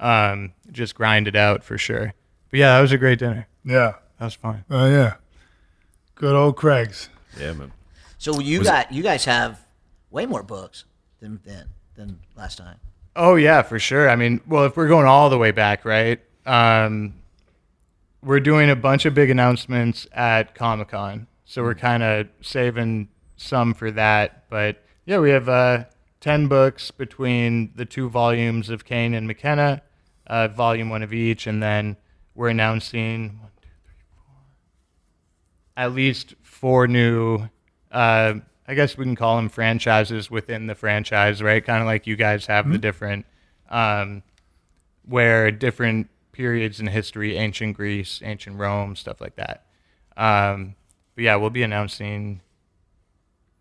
Um, 0.00 0.52
just 0.70 0.94
grind 0.94 1.28
it 1.28 1.36
out 1.36 1.64
for 1.64 1.78
sure. 1.78 2.12
But 2.50 2.58
yeah, 2.58 2.76
that 2.76 2.82
was 2.82 2.92
a 2.92 2.98
great 2.98 3.20
dinner. 3.20 3.46
Yeah. 3.64 3.94
That 4.18 4.26
was 4.26 4.34
fun. 4.34 4.64
Oh 4.70 4.86
yeah. 4.86 5.14
Good 6.14 6.34
old 6.34 6.56
Craig's. 6.56 7.08
Yeah, 7.38 7.52
man. 7.52 7.72
So 8.18 8.40
you 8.40 8.62
got 8.62 8.92
you 8.92 9.02
guys 9.02 9.24
have 9.24 9.60
way 10.10 10.26
more 10.26 10.42
books 10.42 10.84
than 11.24 11.40
than, 11.44 11.68
than 11.96 12.20
last 12.36 12.58
time. 12.58 12.78
Oh 13.16 13.36
yeah, 13.36 13.62
for 13.62 13.78
sure. 13.78 14.08
I 14.10 14.16
mean, 14.16 14.40
well, 14.46 14.64
if 14.64 14.76
we're 14.76 14.88
going 14.88 15.06
all 15.06 15.30
the 15.30 15.38
way 15.38 15.50
back, 15.50 15.84
right? 15.84 16.20
Um, 16.46 17.14
we're 18.22 18.40
doing 18.40 18.70
a 18.70 18.76
bunch 18.76 19.06
of 19.06 19.14
big 19.14 19.30
announcements 19.30 20.06
at 20.12 20.54
Comic 20.54 20.88
Con, 20.88 21.26
so 21.44 21.62
we're 21.62 21.74
kind 21.74 22.02
of 22.02 22.28
saving 22.42 23.08
some 23.36 23.74
for 23.74 23.90
that. 23.92 24.48
But 24.50 24.82
yeah, 25.06 25.18
we 25.18 25.30
have 25.30 25.48
uh, 25.48 25.84
ten 26.20 26.48
books 26.48 26.90
between 26.90 27.72
the 27.74 27.84
two 27.84 28.08
volumes 28.08 28.68
of 28.68 28.84
Kane 28.84 29.14
and 29.14 29.26
McKenna, 29.26 29.82
uh, 30.26 30.48
volume 30.48 30.90
one 30.90 31.02
of 31.02 31.14
each, 31.14 31.46
and 31.46 31.62
then 31.62 31.96
we're 32.34 32.48
announcing 32.48 33.38
one, 33.40 33.50
two, 33.62 33.68
three, 33.84 33.94
four, 34.14 34.34
at 35.76 35.94
least 35.94 36.34
four 36.42 36.86
new. 36.86 37.48
Uh, 37.90 38.34
I 38.66 38.74
guess 38.74 38.96
we 38.96 39.04
can 39.04 39.16
call 39.16 39.36
them 39.36 39.48
franchises 39.48 40.30
within 40.30 40.66
the 40.66 40.74
franchise, 40.74 41.42
right? 41.42 41.64
Kind 41.64 41.80
of 41.80 41.86
like 41.86 42.06
you 42.06 42.16
guys 42.16 42.46
have 42.46 42.70
the 42.70 42.78
different, 42.78 43.26
um, 43.68 44.22
where 45.04 45.50
different 45.50 46.08
periods 46.32 46.80
in 46.80 46.86
history, 46.86 47.36
ancient 47.36 47.76
Greece, 47.76 48.20
ancient 48.24 48.58
Rome, 48.58 48.96
stuff 48.96 49.20
like 49.20 49.36
that. 49.36 49.66
Um, 50.16 50.76
but 51.14 51.24
yeah, 51.24 51.36
we'll 51.36 51.50
be 51.50 51.62
announcing, 51.62 52.40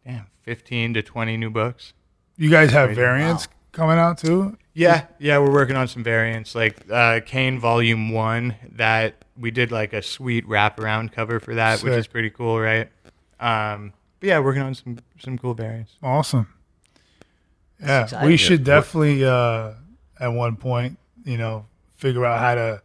damn, 0.06 0.28
fifteen 0.42 0.94
to 0.94 1.02
twenty 1.02 1.36
new 1.36 1.50
books. 1.50 1.94
You 2.38 2.50
guys 2.50 2.72
have 2.72 2.88
Crazy. 2.88 3.02
variants 3.02 3.48
coming 3.74 3.98
out 3.98 4.18
too? 4.18 4.58
Yeah, 4.74 5.06
yeah, 5.20 5.38
we're 5.38 5.52
working 5.52 5.76
on 5.76 5.88
some 5.88 6.04
variants 6.04 6.56
like 6.56 6.90
uh, 6.90 7.20
Kane 7.26 7.60
Volume 7.60 8.12
One. 8.12 8.56
That 8.72 9.26
we 9.38 9.52
did 9.52 9.72
like 9.72 9.94
a 9.94 10.02
sweet 10.02 10.48
wraparound 10.48 11.12
cover 11.12 11.40
for 11.40 11.56
that, 11.56 11.84
which 11.84 11.94
is 11.94 12.08
pretty 12.08 12.30
cool, 12.30 12.60
right? 12.60 12.90
Um, 13.40 13.94
but 14.24 14.28
yeah, 14.30 14.40
working 14.40 14.62
on 14.62 14.74
some 14.74 14.98
some 15.20 15.38
cool 15.38 15.54
variants. 15.54 15.98
Awesome. 16.02 16.48
Yeah, 17.82 18.04
exciting. 18.04 18.30
we 18.30 18.38
should 18.38 18.64
definitely 18.64 19.26
uh, 19.26 19.74
at 20.18 20.30
one 20.30 20.56
point, 20.56 20.98
you 21.26 21.38
know, 21.38 21.66
figure 21.98 22.26
out 22.26 22.40
how 22.40 22.56
to 22.56 22.82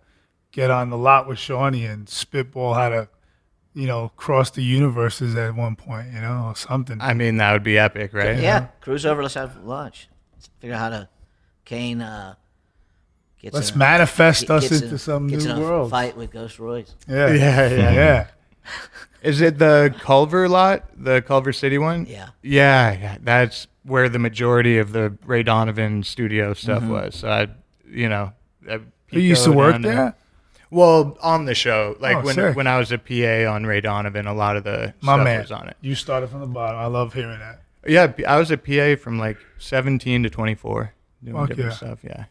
get 0.50 0.72
on 0.72 0.90
the 0.90 0.96
lot 0.98 1.28
with 1.28 1.38
Shawnee 1.38 1.84
and 1.84 2.08
spitball 2.08 2.74
how 2.74 2.88
to, 2.88 3.08
you 3.72 3.86
know, 3.86 4.10
cross 4.16 4.50
the 4.50 4.62
universes 4.64 5.36
at 5.36 5.54
one 5.54 5.76
point, 5.76 6.12
you 6.12 6.20
know, 6.20 6.46
or 6.48 6.56
something. 6.56 6.98
I 7.00 7.14
mean, 7.14 7.36
that 7.36 7.52
would 7.52 7.62
be 7.62 7.78
epic, 7.78 8.12
right? 8.12 8.36
Yeah, 8.40 8.66
cruise 8.80 9.06
over. 9.06 9.22
Let's 9.22 9.34
have 9.34 9.62
lunch. 9.64 10.08
Let's 10.34 10.48
figure 10.58 10.74
out 10.74 10.80
how 10.80 10.88
to 10.90 11.08
Kane. 11.64 12.00
Uh, 12.00 12.34
gets 13.40 13.54
Let's 13.54 13.70
in 13.70 13.76
a- 13.76 13.78
manifest 13.78 14.40
get- 14.42 14.50
us 14.50 14.62
gets 14.68 14.80
into 14.82 14.94
in- 14.94 14.98
some 14.98 15.28
gets 15.28 15.44
new 15.44 15.52
in 15.52 15.58
a 15.58 15.60
world. 15.60 15.90
Fight 15.90 16.16
with 16.16 16.32
Ghost 16.32 16.58
Royce. 16.58 16.92
Yeah, 17.06 17.32
Yeah, 17.32 17.68
yeah. 17.68 17.92
yeah. 17.92 18.26
Is 19.22 19.40
it 19.40 19.58
the 19.58 19.94
Culver 20.00 20.48
lot, 20.48 20.84
the 20.96 21.20
Culver 21.22 21.52
City 21.52 21.76
one? 21.78 22.06
Yeah. 22.06 22.28
Yeah, 22.42 22.92
yeah. 22.92 23.16
That's 23.20 23.66
where 23.82 24.08
the 24.08 24.18
majority 24.18 24.78
of 24.78 24.92
the 24.92 25.16
Ray 25.24 25.42
Donovan 25.42 26.02
studio 26.04 26.54
stuff 26.54 26.82
Mhm. 26.82 26.88
was. 26.88 27.16
So 27.16 27.28
I, 27.28 27.48
you 27.90 28.08
know, 28.08 28.32
I 28.70 28.80
You 29.10 29.20
used 29.20 29.44
to 29.44 29.52
work 29.52 29.72
down 29.72 29.82
there? 29.82 30.14
Well, 30.70 31.16
on 31.22 31.46
the 31.46 31.54
show, 31.54 31.96
like 31.98 32.18
Oh, 32.18 32.20
when 32.20 32.34
sick. 32.34 32.54
when 32.56 32.66
I 32.66 32.78
was 32.78 32.92
a 32.92 32.98
PA 32.98 33.46
on 33.46 33.64
Ray 33.64 33.80
Donovan, 33.80 34.26
a 34.26 34.34
lot 34.34 34.56
of 34.56 34.64
the 34.64 34.92
My 35.00 35.14
stuff 35.14 35.24
man, 35.24 35.40
was 35.40 35.50
on 35.52 35.68
it. 35.68 35.76
you 35.80 35.94
started 35.94 36.28
from 36.28 36.40
the 36.40 36.46
bottom. 36.46 36.78
I 36.78 36.86
love 36.86 37.14
hearing 37.14 37.38
that. 37.38 37.62
Yeah, 37.86 38.12
I 38.26 38.36
was 38.36 38.50
a 38.50 38.58
PA 38.58 38.94
from 38.96 39.18
like 39.18 39.38
17 39.56 40.22
to 40.24 40.30
24, 40.30 40.92
doing 41.24 41.36
Fuck 41.36 41.48
different 41.48 41.70
yeah. 41.70 41.76
stuff. 41.76 41.98
Yeah, 42.04 42.24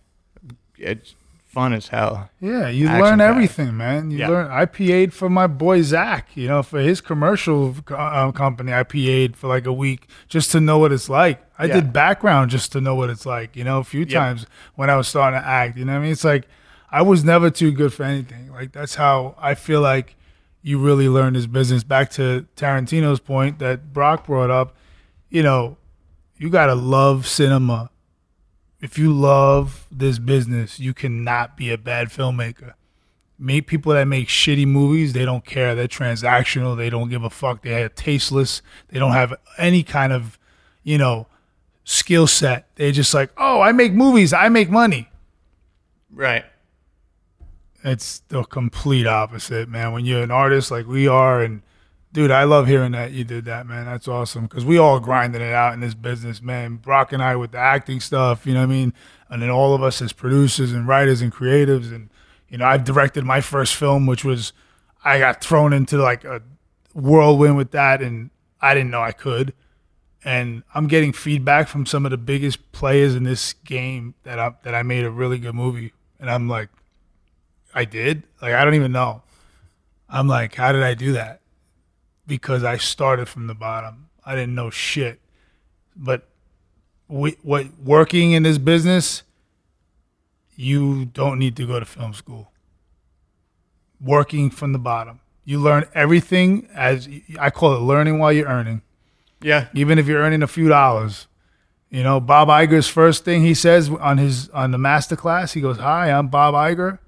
it's 0.78 1.16
fun 1.58 1.74
as 1.74 1.88
hell. 1.88 2.30
Yeah, 2.40 2.68
you 2.70 2.88
Action 2.88 3.04
learn 3.04 3.20
everything, 3.22 3.76
man. 3.76 4.12
You 4.12 4.20
Yeah. 4.20 4.28
learn. 4.30 4.52
I 4.52 4.66
PA'd 4.66 5.12
for 5.12 5.28
my 5.28 5.48
boy 5.48 5.82
Zach. 5.82 6.28
You 6.36 6.48
know, 6.48 6.62
for 6.62 6.80
his 6.80 7.02
commercial 7.02 7.76
uh, 7.90 8.32
company, 8.32 8.72
I 8.72 8.84
PA'd 8.84 9.36
for 9.36 9.48
like 9.48 9.66
a 9.66 9.74
week 9.74 10.08
just 10.30 10.52
to 10.52 10.60
know 10.62 10.78
what 10.78 10.92
it's 10.92 11.10
like. 11.10 11.44
I 11.58 11.66
Yeah. 11.66 11.74
did 11.76 11.92
background 11.92 12.52
just 12.52 12.72
to 12.74 12.82
know 12.82 12.94
what 12.94 13.10
it's 13.10 13.26
like. 13.26 13.56
You 13.56 13.64
know, 13.64 13.80
a 13.80 13.84
few 13.84 14.02
Yep. 14.02 14.10
times 14.10 14.46
when 14.76 14.92
I 14.92 14.96
was 14.98 15.08
starting 15.08 15.40
to 15.42 15.48
act. 15.48 15.78
You 15.80 15.86
know, 15.86 15.94
what 15.94 16.00
I 16.00 16.02
mean, 16.04 16.12
it's 16.12 16.24
like 16.24 16.48
I 16.92 17.02
was 17.02 17.24
never 17.26 17.50
too 17.50 17.72
good 17.72 17.92
for 17.92 18.04
anything. 18.04 18.52
Like 18.52 18.72
that's 18.72 18.94
how 18.94 19.34
I 19.42 19.56
feel 19.56 19.82
like 19.82 20.16
you 20.62 20.78
really 20.78 21.10
learn 21.10 21.34
this 21.34 21.48
business. 21.48 21.84
Back 21.84 22.12
to 22.12 22.46
Tarantino's 22.56 23.20
point 23.20 23.58
that 23.58 23.94
Brock 23.94 24.28
brought 24.28 24.52
up. 24.52 24.76
You 25.32 25.42
know, 25.42 25.78
you 26.38 26.52
gotta 26.52 26.76
love 26.76 27.26
cinema 27.26 27.90
if 28.82 28.98
you 28.98 29.12
love 29.12 29.88
this 29.92 30.20
business, 30.20 30.80
you 30.80 30.94
cannot 30.94 31.58
be 31.58 31.72
a 31.72 31.78
bad 31.78 32.10
filmmaker. 32.10 32.74
Make 33.40 33.68
people 33.68 33.94
that 33.94 34.06
make 34.06 34.28
shitty 34.28 34.68
movies, 34.68 35.14
they 35.14 35.26
don't 35.26 35.46
care. 35.46 35.76
They're 35.76 35.88
transactional. 35.88 36.76
They 36.76 36.90
don't 36.90 37.10
give 37.10 37.24
a 37.24 37.30
fuck. 37.30 37.62
They're 37.62 37.90
tasteless. 37.90 38.62
They 38.90 38.98
don't 38.98 39.12
have 39.12 39.36
any 39.58 39.84
kind 39.84 40.12
of, 40.12 40.40
you 40.84 40.98
know, 40.98 41.28
skill 41.84 42.26
set. 42.26 42.68
They're 42.76 42.92
just 42.92 43.14
like, 43.14 43.32
oh, 43.38 43.62
I 43.62 43.72
make 43.74 43.94
movies. 43.94 44.34
I 44.34 44.50
make 44.50 44.70
money. 44.72 45.10
Right. 46.12 46.46
It's 47.84 48.24
the 48.28 48.44
complete 48.44 49.06
opposite, 49.06 49.70
man. 49.70 49.92
When 49.92 50.04
you're 50.04 50.24
an 50.24 50.32
artist 50.32 50.72
like 50.72 50.88
we 50.88 51.08
are, 51.08 51.42
and 51.42 51.62
dude, 52.12 52.32
I 52.32 52.44
love 52.44 52.68
hearing 52.68 52.94
that 52.94 53.12
you 53.12 53.24
did 53.24 53.46
that, 53.46 53.68
man. 53.68 53.86
That's 53.86 54.08
awesome 54.08 54.44
because 54.44 54.66
we 54.66 54.78
all 54.78 55.00
grinding 55.00 55.42
it 55.42 55.54
out 55.54 55.74
in 55.74 55.80
this 55.80 55.94
business, 55.94 56.42
man. 56.42 56.76
Brock 56.76 57.14
and 57.14 57.22
I 57.22 57.36
with 57.36 57.52
the 57.52 57.58
acting 57.58 58.00
stuff, 58.00 58.46
you 58.46 58.54
know 58.54 58.62
what 58.62 58.72
I 58.72 58.76
mean, 58.76 58.94
and 59.30 59.42
then 59.42 59.50
all 59.50 59.74
of 59.74 59.84
us 59.84 60.02
as 60.02 60.14
producers 60.14 60.72
and 60.72 60.88
writers 60.88 61.22
and 61.22 61.32
creatives, 61.32 61.94
and 61.94 62.10
you 62.50 62.58
know, 62.58 62.66
I've 62.66 62.84
directed 62.84 63.24
my 63.24 63.42
first 63.42 63.76
film, 63.76 64.06
which 64.06 64.24
was 64.24 64.54
I 65.04 65.20
got 65.20 65.44
thrown 65.44 65.74
into 65.74 65.98
like 65.98 66.24
a 66.24 66.42
whirlwind 66.94 67.58
with 67.58 67.72
that, 67.72 68.02
and 68.02 68.30
I 68.62 68.74
didn't 68.74 68.92
know 68.92 69.02
I 69.02 69.12
could. 69.12 69.54
And 70.24 70.64
I'm 70.74 70.88
getting 70.88 71.14
feedback 71.14 71.68
from 71.68 71.86
some 71.86 72.06
of 72.06 72.12
the 72.12 72.18
biggest 72.18 72.72
players 72.72 73.16
in 73.16 73.24
this 73.24 73.54
game 73.54 74.16
that 74.24 74.40
I 74.40 74.54
that 74.64 74.76
I 74.76 74.84
made 74.84 75.04
a 75.04 75.12
really 75.12 75.38
good 75.38 75.56
movie, 75.56 75.94
and 76.20 76.30
I'm 76.30 76.50
like, 76.50 76.70
I 77.74 77.86
did. 77.86 78.24
Like 78.42 78.54
I 78.54 78.66
don't 78.66 78.74
even 78.74 78.92
know. 78.92 79.24
I'm 80.10 80.28
like, 80.28 80.56
how 80.56 80.72
did 80.72 80.84
I 80.84 80.94
do 80.94 81.14
that? 81.14 81.42
Because 82.28 82.64
I 82.64 82.78
started 82.78 83.28
from 83.28 83.48
the 83.48 83.56
bottom. 83.56 84.10
I 84.26 84.36
didn't 84.36 84.54
know 84.54 84.70
shit. 84.70 85.20
But 85.96 86.28
we, 87.08 87.38
what 87.42 87.68
working 87.84 88.34
in 88.34 88.44
this 88.44 88.58
business, 88.58 89.24
you 90.56 91.06
don't 91.06 91.40
need 91.40 91.56
to 91.56 91.66
go 91.66 91.80
to 91.80 91.86
film 91.86 92.14
school. 92.14 92.52
Working 94.00 94.50
from 94.50 94.74
the 94.74 94.80
bottom, 94.80 95.22
you 95.44 95.60
learn 95.60 95.86
everything 95.96 96.68
as 96.74 97.08
I 97.40 97.50
call 97.50 97.74
it 97.74 97.80
learning 97.80 98.20
while 98.20 98.32
you're 98.34 98.48
earning. 98.48 98.82
Yeah. 99.42 99.68
Even 99.74 99.98
if 99.98 100.08
you're 100.08 100.22
earning 100.22 100.44
a 100.44 100.48
few 100.48 100.68
dollars. 100.68 101.28
You 101.90 102.04
know, 102.04 102.20
Bob 102.20 102.50
Iger's 102.50 102.90
first 102.90 103.24
thing 103.24 103.44
he 103.44 103.54
says 103.54 103.90
on 103.90 104.18
his 104.18 104.50
on 104.50 104.72
the 104.72 104.78
master 104.78 105.16
class, 105.16 105.54
he 105.54 105.62
goes, 105.62 105.78
"Hi, 105.78 106.12
I'm 106.12 106.28
Bob 106.28 106.54
Iger." 106.54 107.00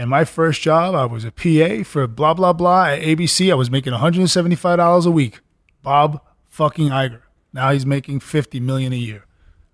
And 0.00 0.08
my 0.08 0.24
first 0.24 0.62
job, 0.62 0.94
I 0.94 1.04
was 1.04 1.24
a 1.26 1.30
PA 1.30 1.84
for 1.84 2.06
blah 2.06 2.32
blah 2.32 2.54
blah 2.54 2.84
at 2.86 3.02
ABC. 3.02 3.50
I 3.50 3.54
was 3.54 3.70
making 3.70 3.92
$175 3.92 5.06
a 5.06 5.10
week. 5.10 5.40
Bob 5.82 6.22
fucking 6.48 6.88
Iger. 6.88 7.20
Now 7.52 7.70
he's 7.70 7.84
making 7.84 8.20
50 8.20 8.60
million 8.60 8.94
a 8.94 8.96
year. 8.96 9.26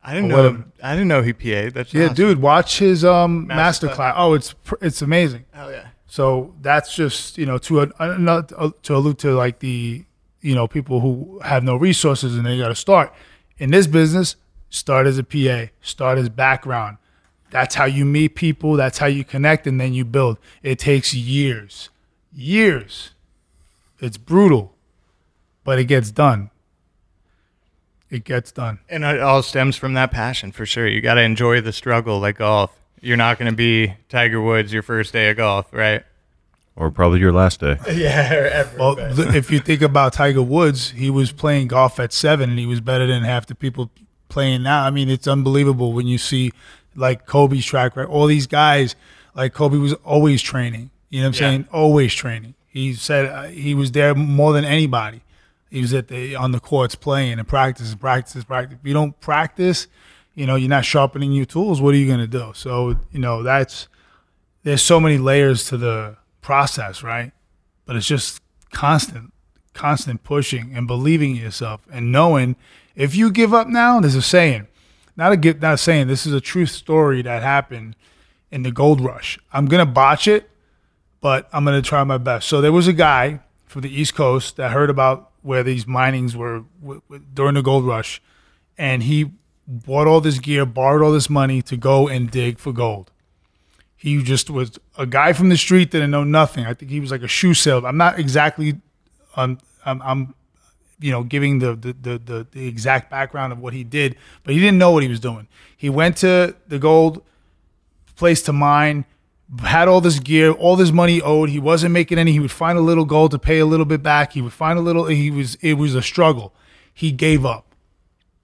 I 0.03 0.15
didn't 0.15 0.29
know. 0.31 0.37
whatever. 0.37 0.65
I 0.83 0.93
didn't 0.95 1.09
know 1.09 1.23
he 1.23 1.33
PA'd. 1.33 1.75
That's 1.75 1.95
Yeah, 1.95 2.05
awesome. 2.07 2.15
dude, 2.15 2.43
watch 2.43 2.79
his 2.81 3.05
um 3.05 3.47
Master 3.47 3.57
master 3.57 3.87
class. 3.87 3.97
class. 3.97 4.15
Oh, 4.17 4.35
it's 4.35 4.55
it's 4.83 5.01
amazing. 5.01 5.45
Hell 5.53 5.71
yeah. 5.71 5.89
So 6.07 6.55
that's 6.61 6.95
just 6.95 7.39
you 7.39 7.47
know 7.47 7.59
to 7.59 7.83
a, 7.83 7.91
uh, 8.01 8.17
not 8.19 8.49
to 8.83 8.97
allude 8.97 9.19
to 9.19 9.33
like 9.33 9.61
the 9.61 10.05
you 10.41 10.55
know 10.57 10.67
people 10.67 11.01
who 11.01 11.39
have 11.45 11.63
no 11.63 11.77
resources 11.77 12.37
and 12.37 12.45
they 12.45 12.59
got 12.59 12.69
to 12.69 12.75
start 12.75 13.13
in 13.59 13.71
this 13.71 13.87
business. 13.87 14.35
Start 14.71 15.07
as 15.07 15.19
a 15.19 15.23
PA. 15.25 15.71
Start 15.83 16.19
as 16.19 16.29
background. 16.29 16.99
That's 17.57 17.75
how 17.75 17.87
you 17.87 18.05
meet 18.05 18.35
people. 18.35 18.75
That's 18.75 18.99
how 18.99 19.07
you 19.07 19.25
connect, 19.25 19.67
and 19.67 19.81
then 19.81 19.95
you 19.95 20.05
build. 20.05 20.37
It 20.63 20.79
takes 20.79 21.15
years, 21.15 21.89
years. 22.31 23.13
It's 23.99 24.19
brutal, 24.19 24.75
but 25.65 25.79
it 25.79 25.85
gets 25.85 26.11
done. 26.11 26.51
It 28.11 28.25
gets 28.25 28.53
done. 28.53 28.81
And 28.91 29.05
it 29.05 29.21
all 29.21 29.43
stems 29.43 29.75
from 29.75 29.95
that 29.95 30.11
passion 30.11 30.53
for 30.53 30.67
sure. 30.67 30.87
You 30.87 31.01
got 31.01 31.15
to 31.15 31.23
enjoy 31.23 31.63
the 31.63 31.73
struggle 31.73 32.21
like 32.21 32.37
golf. 32.37 32.79
You're 33.01 33.17
not 33.17 33.39
going 33.39 33.51
to 33.51 33.57
be 33.57 33.95
Tiger 34.11 34.39
Woods 34.39 34.71
your 34.71 34.83
first 34.83 35.15
day 35.15 35.31
of 35.31 35.39
golf, 35.39 35.73
right? 35.73 36.05
Or 36.77 36.91
probably 36.91 37.21
your 37.21 37.33
last 37.33 37.61
day. 37.61 37.79
Yeah, 37.91 38.35
or 38.35 38.47
ever. 38.49 38.79
Well, 38.79 38.97
th- 38.97 39.35
if 39.35 39.51
you 39.51 39.61
think 39.61 39.81
about 39.81 40.13
Tiger 40.13 40.43
Woods, 40.43 40.91
he 40.91 41.09
was 41.09 41.33
playing 41.33 41.69
golf 41.69 41.99
at 42.01 42.13
seven, 42.13 42.51
and 42.51 42.59
he 42.59 42.67
was 42.67 42.83
better 42.83 43.07
than 43.07 43.23
half 43.23 43.47
the 43.47 43.55
people 43.55 43.91
playing 44.29 44.63
now. 44.65 44.85
I 44.85 44.91
mean, 44.91 45.09
it's 45.09 45.27
unbelievable 45.27 45.95
when 45.95 46.07
you 46.07 46.19
see 46.19 46.53
like 46.97 47.27
Kobe's 47.27 47.65
track 47.65 47.97
record. 47.97 48.11
All 48.11 48.27
these 48.27 48.47
guys, 48.47 48.97
like 49.35 49.53
Kobe, 49.55 49.77
was 49.79 49.93
always 50.05 50.43
training. 50.43 50.91
You 51.11 51.21
know 51.21 51.29
what 51.29 51.37
I'm 51.41 51.43
Yeah. 51.43 51.51
saying? 51.51 51.69
Always 51.73 52.15
training. 52.15 52.55
He 52.69 52.95
said 52.95 53.27
uh, 53.27 53.43
he 53.45 53.75
was 53.75 53.93
there 53.93 54.15
more 54.15 54.53
than 54.53 54.65
anybody. 54.65 55.23
He 55.71 55.81
was 55.81 55.93
at 55.95 56.09
the 56.09 56.37
on 56.37 56.53
the 56.53 56.61
courts 56.61 56.95
playing 56.95 57.39
and 57.39 57.47
practice 57.49 57.91
and 57.93 58.01
practice 58.01 58.45
practice. 58.45 58.79
If 58.81 58.87
you 58.87 58.95
don't 58.95 59.19
practice, 59.21 59.87
you 60.35 60.47
know, 60.47 60.55
you're 60.57 60.69
not 60.69 60.85
sharpening 60.85 61.33
your 61.33 61.47
tools. 61.47 61.81
What 61.81 61.95
are 61.95 61.99
you 61.99 62.09
gonna 62.09 62.27
do? 62.27 62.53
So 62.55 62.97
you 63.13 63.19
know 63.19 63.43
that's 63.43 63.89
there's 64.63 64.83
so 64.83 64.99
many 65.01 65.17
layers 65.19 65.65
to 65.69 65.77
the 65.77 66.17
process, 66.43 67.03
right? 67.03 67.33
But 67.87 67.97
it's 67.97 68.07
just 68.07 68.41
constant, 68.73 69.33
constant 69.75 70.23
pushing 70.25 70.73
and 70.75 70.87
believing 70.87 71.37
in 71.37 71.43
yourself 71.43 71.81
and 71.93 72.11
knowing 72.13 72.57
if 72.95 73.15
you 73.15 73.31
give 73.31 73.53
up 73.55 73.69
now, 73.69 74.01
there's 74.01 74.15
a 74.17 74.23
saying, 74.23 74.67
not 75.17 75.33
a 75.33 75.37
get, 75.37 75.61
not 75.61 75.75
a 75.75 75.79
saying. 75.79 76.09
This 76.09 76.27
is 76.27 76.33
a 76.33 76.41
true 76.41 76.67
story 76.67 77.23
that 77.23 77.43
happened 77.43 77.97
in 78.51 78.63
the 78.63 78.71
gold 78.71 79.01
rush. 79.01 79.39
I'm 79.53 79.67
gonna 79.67 79.87
botch 79.87 80.29
it, 80.29 80.51
but 81.21 81.49
I'm 81.53 81.65
gonna 81.65 81.83
try 81.83 82.03
my 82.05 82.19
best. 82.19 82.49
So 82.49 82.61
there 82.61 82.73
was 82.73 82.87
a 82.89 82.93
guy 82.93 83.41
from 83.65 83.83
the 83.83 83.91
East 84.01 84.15
Coast 84.15 84.57
that 84.57 84.71
heard 84.71 84.91
about 84.91 85.31
where 85.43 85.63
these 85.63 85.87
minings 85.87 86.37
were 86.37 86.65
w- 86.81 87.03
w- 87.09 87.25
during 87.33 87.55
the 87.55 87.63
gold 87.63 87.85
rush, 87.85 88.21
and 88.77 89.03
he 89.03 89.33
bought 89.67 90.07
all 90.07 90.21
this 90.21 90.39
gear, 90.39 90.65
borrowed 90.65 91.03
all 91.03 91.13
this 91.13 91.31
money 91.31 91.63
to 91.63 91.77
go 91.77 92.09
and 92.09 92.31
dig 92.31 92.59
for 92.59 92.73
gold 92.73 93.11
he 93.97 94.23
just 94.23 94.51
was 94.51 94.79
a 94.97 95.07
guy 95.07 95.33
from 95.33 95.49
the 95.49 95.57
street 95.57 95.91
didn't 95.91 96.11
know 96.11 96.23
nothing. 96.23 96.65
I 96.65 96.75
think 96.75 96.91
he 96.91 97.01
was 97.01 97.11
like 97.11 97.23
a 97.23 97.29
shoe 97.29 97.55
salesman. 97.55 97.89
I'm 97.89 97.97
not 97.97 98.19
exactly, 98.19 98.81
um, 99.35 99.59
I'm, 99.85 100.03
I'm, 100.03 100.35
you 100.99 101.11
know, 101.11 101.23
giving 101.23 101.59
the 101.59 101.75
the, 101.75 102.19
the 102.19 102.47
the 102.51 102.67
exact 102.67 103.11
background 103.11 103.53
of 103.53 103.59
what 103.59 103.73
he 103.73 103.85
did, 103.85 104.17
but 104.45 104.55
he 104.55 104.61
didn't 104.61 104.79
know 104.79 104.91
what 104.91 105.03
he 105.03 105.09
was 105.09 105.21
doing. 105.21 105.49
He 105.77 105.91
went 105.91 106.17
to 106.19 106.57
the 106.69 106.79
gold 106.79 107.23
place 108.17 108.43
to 108.43 108.53
mine, 108.53 109.05
had 109.61 109.89
all 109.89 110.01
this 110.01 110.19
gear, 110.19 110.51
all 110.53 110.77
this 110.77 110.91
money 110.91 111.21
owed. 111.21 111.51
He 111.51 111.59
wasn't 111.59 111.93
making 111.93 112.19
any. 112.19 112.33
He 112.33 112.41
would 112.41 112.51
find 112.51 112.79
a 112.79 112.83
little 112.83 113.05
gold 113.05 113.31
to 113.33 113.39
pay 113.39 113.59
a 113.59 113.67
little 113.67 113.87
bit 113.87 114.03
back. 114.03 114.33
He 114.33 114.43
would 114.43 114.53
find 114.53 114.79
a 114.79 114.83
little. 114.83 115.07
He 115.07 115.31
was. 115.31 115.57
It 115.57 115.75
was 115.75 115.95
a 115.95 116.03
struggle. 116.03 116.53
He 116.93 117.13
gave 117.13 117.45
up. 117.45 117.75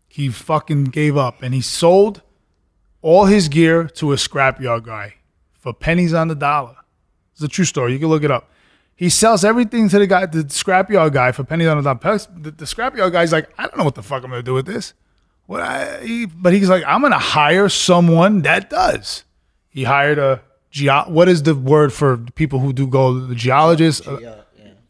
He 0.08 0.28
fucking 0.28 0.84
gave 0.84 1.16
up, 1.16 1.42
and 1.42 1.54
he 1.54 1.62
sold 1.62 2.20
all 3.00 3.24
his 3.24 3.48
gear 3.48 3.88
to 3.88 4.12
a 4.12 4.16
scrapyard 4.16 4.84
guy 4.84 5.14
for 5.58 5.72
pennies 5.72 6.12
on 6.12 6.28
the 6.28 6.34
dollar. 6.34 6.76
It's 7.32 7.42
a 7.42 7.48
true 7.48 7.64
story. 7.64 7.94
You 7.94 7.98
can 7.98 8.08
look 8.08 8.22
it 8.22 8.30
up. 8.30 8.50
He 8.94 9.08
sells 9.08 9.44
everything 9.44 9.88
to 9.88 9.98
the 9.98 10.06
guy, 10.06 10.26
the 10.26 10.44
scrapyard 10.44 11.12
guy, 11.12 11.32
for 11.32 11.42
pennies 11.44 11.68
on 11.68 11.82
the 11.82 11.94
dollar. 11.94 12.18
The, 12.18 12.50
the 12.52 12.64
scrapyard 12.64 13.12
guy's 13.12 13.32
like, 13.32 13.48
I 13.58 13.62
don't 13.66 13.76
know 13.78 13.84
what 13.84 13.94
the 13.96 14.02
fuck 14.02 14.22
I'm 14.22 14.30
gonna 14.30 14.42
do 14.42 14.54
with 14.54 14.66
this. 14.66 14.94
What 15.46 15.60
I, 15.60 16.00
he, 16.04 16.26
but 16.26 16.52
he's 16.52 16.68
like, 16.68 16.84
I'm 16.86 17.02
gonna 17.02 17.18
hire 17.18 17.68
someone 17.68 18.42
that 18.42 18.70
does. 18.70 19.24
He 19.70 19.84
hired 19.84 20.18
a 20.18 20.40
geo. 20.70 21.02
What 21.08 21.28
is 21.28 21.42
the 21.42 21.54
word 21.54 21.92
for 21.92 22.18
people 22.36 22.60
who 22.60 22.72
do 22.72 22.86
gold? 22.86 23.28
The 23.28 23.34
geologist. 23.34 24.06
Uh, 24.06 24.18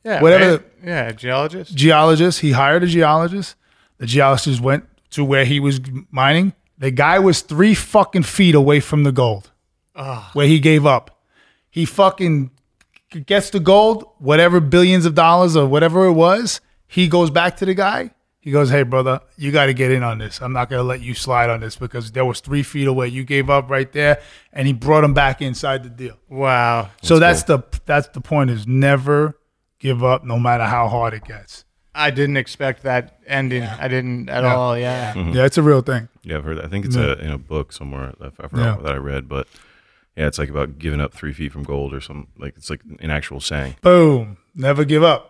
Yeah, 0.04 0.20
whatever. 0.20 0.50
right? 0.56 0.62
Yeah, 0.84 1.12
geologist. 1.12 1.74
Geologist. 1.76 2.40
He 2.40 2.52
hired 2.52 2.82
a 2.82 2.86
geologist. 2.86 3.54
The 3.98 4.06
geologist 4.06 4.60
went 4.60 4.84
to 5.10 5.24
where 5.24 5.44
he 5.44 5.60
was 5.60 5.80
mining. 6.10 6.52
The 6.76 6.90
guy 6.90 7.18
was 7.20 7.40
three 7.40 7.74
fucking 7.74 8.24
feet 8.24 8.54
away 8.56 8.80
from 8.80 9.04
the 9.04 9.12
gold 9.12 9.52
Ah. 9.94 10.30
where 10.32 10.46
he 10.48 10.58
gave 10.58 10.84
up. 10.86 11.22
He 11.70 11.84
fucking 11.84 12.50
gets 13.20 13.50
the 13.50 13.60
gold, 13.60 14.04
whatever 14.18 14.60
billions 14.60 15.06
of 15.06 15.14
dollars 15.14 15.56
or 15.56 15.66
whatever 15.66 16.06
it 16.06 16.12
was, 16.12 16.60
he 16.86 17.08
goes 17.08 17.30
back 17.30 17.56
to 17.58 17.64
the 17.66 17.74
guy. 17.74 18.10
He 18.40 18.50
goes, 18.50 18.70
"Hey, 18.70 18.82
brother, 18.82 19.20
you 19.36 19.52
got 19.52 19.66
to 19.66 19.74
get 19.74 19.92
in 19.92 20.02
on 20.02 20.18
this. 20.18 20.42
I'm 20.42 20.52
not 20.52 20.68
gonna 20.68 20.82
let 20.82 21.00
you 21.00 21.14
slide 21.14 21.48
on 21.48 21.60
this 21.60 21.76
because 21.76 22.10
there 22.10 22.24
was 22.24 22.40
three 22.40 22.64
feet 22.64 22.88
away. 22.88 23.06
You 23.06 23.22
gave 23.22 23.48
up 23.48 23.70
right 23.70 23.90
there, 23.92 24.20
and 24.52 24.66
he 24.66 24.72
brought 24.72 25.04
him 25.04 25.14
back 25.14 25.40
inside 25.40 25.84
the 25.84 25.88
deal. 25.90 26.16
Wow. 26.28 26.90
so 27.02 27.20
that's 27.20 27.44
the 27.44 27.60
that's 27.86 28.08
the 28.08 28.20
point: 28.20 28.50
is 28.50 28.66
never 28.66 29.38
give 29.78 30.02
up, 30.02 30.24
no 30.24 30.38
matter 30.40 30.64
how 30.64 30.88
hard 30.88 31.14
it 31.14 31.24
gets. 31.24 31.64
I 31.94 32.10
didn't 32.10 32.36
expect 32.38 32.82
that 32.84 33.18
ending. 33.28 33.62
I 33.64 33.86
didn't 33.86 34.28
at 34.28 34.42
Yeah. 34.42 34.54
all. 34.56 34.76
Yeah. 34.78 35.12
Mhm. 35.14 35.34
Yeah, 35.34 35.44
it's 35.44 35.58
a 35.58 35.62
real 35.62 35.82
thing. 35.82 36.08
Yeah, 36.24 36.38
I've 36.38 36.44
heard 36.44 36.56
that. 36.58 36.64
I 36.64 36.68
think 36.68 36.84
it's 36.86 36.96
Yeah. 36.96 37.12
a, 37.12 37.16
in 37.16 37.30
a 37.30 37.38
book 37.38 37.72
somewhere. 37.72 38.12
I 38.20 38.30
forgot 38.48 38.78
Yeah. 38.78 38.82
that 38.82 38.92
I 38.92 38.96
read, 38.96 39.28
but 39.28 39.46
yeah, 40.16 40.26
it's 40.26 40.38
like 40.38 40.48
about 40.50 40.78
giving 40.78 41.00
up 41.00 41.12
three 41.14 41.32
feet 41.32 41.52
from 41.52 41.62
gold 41.62 41.94
or 41.94 42.00
something. 42.00 42.28
Like 42.38 42.54
it's 42.56 42.68
like 42.70 42.80
an 43.00 43.10
actual 43.10 43.40
saying. 43.40 43.76
Boom. 43.82 44.36
Never 44.54 44.84
give 44.84 45.02
up. 45.02 45.28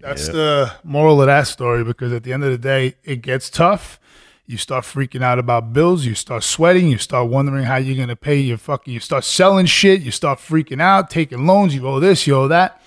That's 0.00 0.26
Yeah. 0.28 0.32
the 0.32 0.72
moral 0.82 1.20
of 1.20 1.26
that 1.26 1.46
story 1.46 1.84
because 1.84 2.12
at 2.12 2.22
the 2.24 2.32
end 2.32 2.42
of 2.44 2.50
the 2.50 2.58
day, 2.58 2.94
it 3.04 3.16
gets 3.22 3.50
tough. 3.50 3.98
You 4.46 4.56
start 4.56 4.84
freaking 4.84 5.22
out 5.22 5.38
about 5.38 5.72
bills. 5.72 6.04
You 6.06 6.16
start 6.16 6.42
sweating. 6.42 6.88
You 6.88 6.98
start 6.98 7.28
wondering 7.28 7.64
how 7.66 7.76
you're 7.76 7.94
going 7.96 8.08
to 8.08 8.16
pay 8.16 8.38
your 8.40 8.56
fucking, 8.58 8.92
you 8.92 8.98
start 8.98 9.22
selling 9.22 9.66
shit. 9.66 10.00
You 10.00 10.10
start 10.10 10.40
freaking 10.40 10.80
out, 10.80 11.08
taking 11.10 11.46
loans. 11.46 11.72
You 11.74 11.86
owe 11.86 12.00
this, 12.00 12.26
you 12.26 12.34
owe 12.34 12.48
that. 12.48 12.82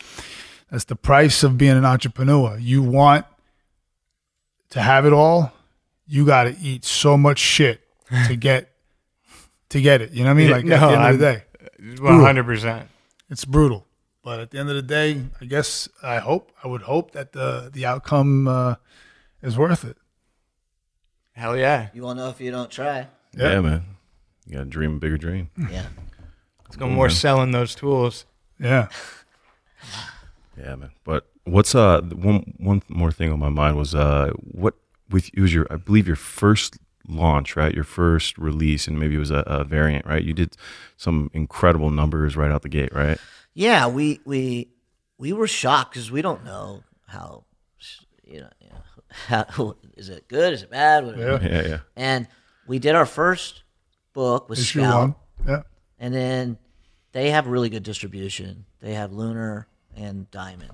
That's 0.70 0.84
the 0.86 0.96
price 0.98 1.42
of 1.44 1.58
being 1.58 1.78
an 1.78 1.86
entrepreneur. 1.86 2.58
You 2.60 2.82
want 2.82 3.26
to 4.72 4.82
have 4.82 5.06
it 5.06 5.14
all. 5.14 5.54
You 6.08 6.26
got 6.26 6.46
to 6.46 6.56
eat 6.62 6.84
so 6.84 7.16
much 7.18 7.40
shit 7.40 7.80
to 8.28 8.36
get 8.50 8.73
to 9.74 9.82
get 9.82 10.02
it. 10.02 10.12
You 10.12 10.24
know 10.24 10.30
what 10.30 10.40
I 10.40 10.44
mean? 10.44 10.52
Like 10.52 10.66
no, 10.66 10.76
at 10.76 10.80
the 10.80 10.86
end 10.86 10.96
of 10.96 11.02
I'm- 11.02 11.18
the 11.18 11.26
day, 11.34 12.02
One 12.02 12.20
hundred 12.22 12.46
percent. 12.46 12.88
it's 13.30 13.46
brutal. 13.46 13.86
But 14.24 14.40
at 14.40 14.52
the 14.52 14.58
end 14.60 14.70
of 14.70 14.76
the 14.76 14.82
day, 14.82 15.22
I 15.42 15.46
guess 15.46 15.90
I 16.02 16.20
hope 16.20 16.52
I 16.64 16.68
would 16.70 16.84
hope 16.84 17.12
that 17.12 17.34
the 17.34 17.70
the 17.74 17.86
outcome 17.86 18.48
uh, 18.48 18.76
is 19.42 19.58
worth 19.58 19.84
it. 19.84 19.98
Hell 21.34 21.58
yeah. 21.58 21.90
You 21.94 22.04
won't 22.04 22.18
know 22.18 22.30
if 22.30 22.40
you 22.40 22.50
don't 22.52 22.72
try. 22.72 23.08
Yeah, 23.36 23.60
man. 23.62 23.84
You 24.46 24.54
gotta 24.54 24.66
dream 24.70 24.96
a 24.96 25.00
bigger 25.00 25.18
dream. 25.18 25.50
Yeah. 25.58 25.88
Let's 26.64 26.78
go 26.78 26.88
more 26.88 27.08
man. 27.08 27.16
selling 27.16 27.52
those 27.52 27.76
tools. 27.76 28.26
Yeah. 28.60 28.88
Yeah, 30.58 30.76
man. 30.76 30.92
But 31.04 31.28
what's 31.46 31.76
uh 31.76 32.02
one 32.02 32.54
one 32.58 32.82
more 32.88 33.12
thing 33.12 33.32
on 33.32 33.40
my 33.40 33.50
mind 33.50 33.76
was 33.78 33.94
uh 33.96 34.32
what 34.38 34.76
with 35.10 35.30
it 35.34 35.42
was 35.42 35.54
your 35.54 35.68
I 35.70 35.76
believe 35.78 36.08
your 36.08 36.16
first 36.16 36.78
launch 37.08 37.56
right 37.56 37.74
your 37.76 37.84
first 37.84 38.38
release 38.38 38.88
and 38.88 38.98
maybe 39.00 39.16
it 39.16 39.20
was 39.20 39.32
a, 39.32 39.44
a 39.46 39.64
variant 39.64 40.06
right 40.06 40.24
you 40.24 40.34
did 40.34 40.56
some 40.96 41.30
incredible 41.34 41.92
numbers 41.92 42.38
right 42.38 42.52
out 42.52 42.62
the 42.62 42.70
gate 42.70 42.94
right 42.94 43.18
Yeah, 43.54 43.88
we 43.88 44.20
we 44.26 44.70
we 45.18 45.34
were 45.34 45.48
shocked 45.48 45.94
because 45.94 46.10
we 46.12 46.22
don't 46.22 46.44
know 46.46 46.84
how 47.08 47.44
you 48.24 48.40
know, 48.42 48.50
you 48.62 48.70
know 48.70 48.82
how, 49.28 49.76
is 49.98 50.10
it 50.10 50.28
good 50.28 50.54
is 50.54 50.64
it 50.64 50.70
bad 50.72 51.06
whatever. 51.06 51.46
Yeah. 51.46 51.62
Yeah, 51.62 51.68
yeah. 51.68 51.80
And 51.96 52.28
we 52.68 52.80
did 52.80 52.96
our 52.96 53.06
first 53.06 53.64
book 54.14 54.50
with 54.50 54.60
Issue 54.60 54.80
Scout, 54.80 55.02
one. 55.02 55.16
Yeah. 55.48 55.62
and 56.00 56.14
then 56.14 56.58
they 57.12 57.30
have 57.32 57.48
really 57.48 57.70
good 57.70 57.84
distribution. 57.84 58.66
They 58.80 58.94
have 58.94 59.12
Lunar 59.12 59.68
and 59.96 60.30
Diamond, 60.32 60.72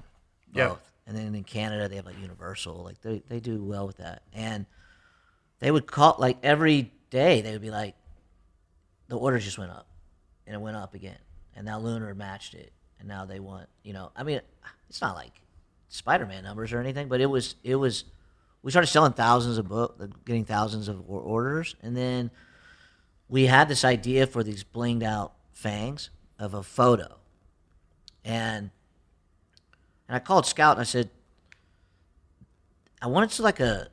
both. 0.53 0.55
Yep. 0.55 0.79
And 1.07 1.17
then 1.17 1.35
in 1.35 1.43
Canada 1.43 1.89
they 1.89 1.95
have 1.95 2.05
like 2.05 2.19
Universal. 2.21 2.83
Like 2.83 3.01
they 3.01 3.23
they 3.27 3.39
do 3.39 3.63
well 3.63 3.87
with 3.87 3.97
that. 3.97 4.21
And 4.31 4.67
they 5.59 5.71
would 5.71 5.87
call 5.87 6.15
like 6.17 6.37
every 6.43 6.91
day 7.09 7.41
they 7.41 7.51
would 7.51 7.61
be 7.61 7.71
like, 7.71 7.95
the 9.07 9.17
orders 9.17 9.43
just 9.43 9.57
went 9.57 9.71
up, 9.71 9.87
and 10.45 10.55
it 10.55 10.61
went 10.61 10.77
up 10.77 10.93
again, 10.93 11.17
and 11.55 11.65
now 11.65 11.79
Lunar 11.79 12.13
matched 12.13 12.53
it, 12.53 12.71
and 12.99 13.07
now 13.07 13.25
they 13.25 13.39
want 13.39 13.67
you 13.83 13.93
know 13.93 14.11
I 14.15 14.23
mean 14.23 14.41
it's 14.89 15.01
not 15.01 15.15
like 15.15 15.33
Spider-Man 15.89 16.43
numbers 16.43 16.73
or 16.73 16.79
anything, 16.79 17.07
but 17.07 17.21
it 17.21 17.25
was 17.25 17.55
it 17.63 17.75
was 17.75 18.05
we 18.61 18.71
started 18.71 18.87
selling 18.87 19.13
thousands 19.13 19.57
of 19.57 19.67
books 19.67 20.03
getting 20.25 20.45
thousands 20.45 20.87
of 20.87 21.09
orders, 21.09 21.75
and 21.81 21.95
then 21.95 22.31
we 23.27 23.45
had 23.45 23.67
this 23.67 23.83
idea 23.83 24.27
for 24.27 24.43
these 24.43 24.63
blinged 24.63 25.03
out 25.03 25.33
fangs 25.53 26.09
of 26.37 26.53
a 26.53 26.63
photo, 26.63 27.17
and 28.23 28.71
and 30.07 30.15
I 30.15 30.19
called 30.19 30.47
Scout 30.47 30.77
and 30.77 30.81
I 30.81 30.85
said, 30.85 31.11
I 32.99 33.07
wanted 33.07 33.29
to 33.31 33.43
like 33.43 33.59
a 33.59 33.89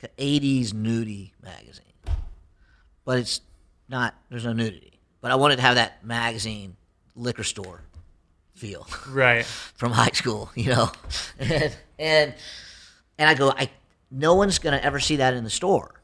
like 0.00 0.10
an 0.16 0.24
'80s 0.24 0.72
nudie 0.72 1.32
magazine, 1.42 1.84
but 3.04 3.18
it's 3.18 3.40
not. 3.88 4.14
There's 4.30 4.44
no 4.44 4.52
nudity, 4.52 5.00
but 5.20 5.30
I 5.30 5.36
wanted 5.36 5.56
to 5.56 5.62
have 5.62 5.74
that 5.76 6.04
magazine 6.04 6.76
liquor 7.14 7.44
store 7.44 7.82
feel, 8.54 8.86
Right. 9.08 9.44
from 9.74 9.92
high 9.92 10.10
school, 10.12 10.50
you 10.54 10.70
know, 10.70 10.90
and 11.38 11.76
and 11.98 12.34
and 13.18 13.28
I 13.28 13.34
go, 13.34 13.50
I 13.56 13.70
no 14.10 14.34
one's 14.34 14.58
gonna 14.58 14.80
ever 14.82 15.00
see 15.00 15.16
that 15.16 15.34
in 15.34 15.44
the 15.44 15.50
store. 15.50 15.94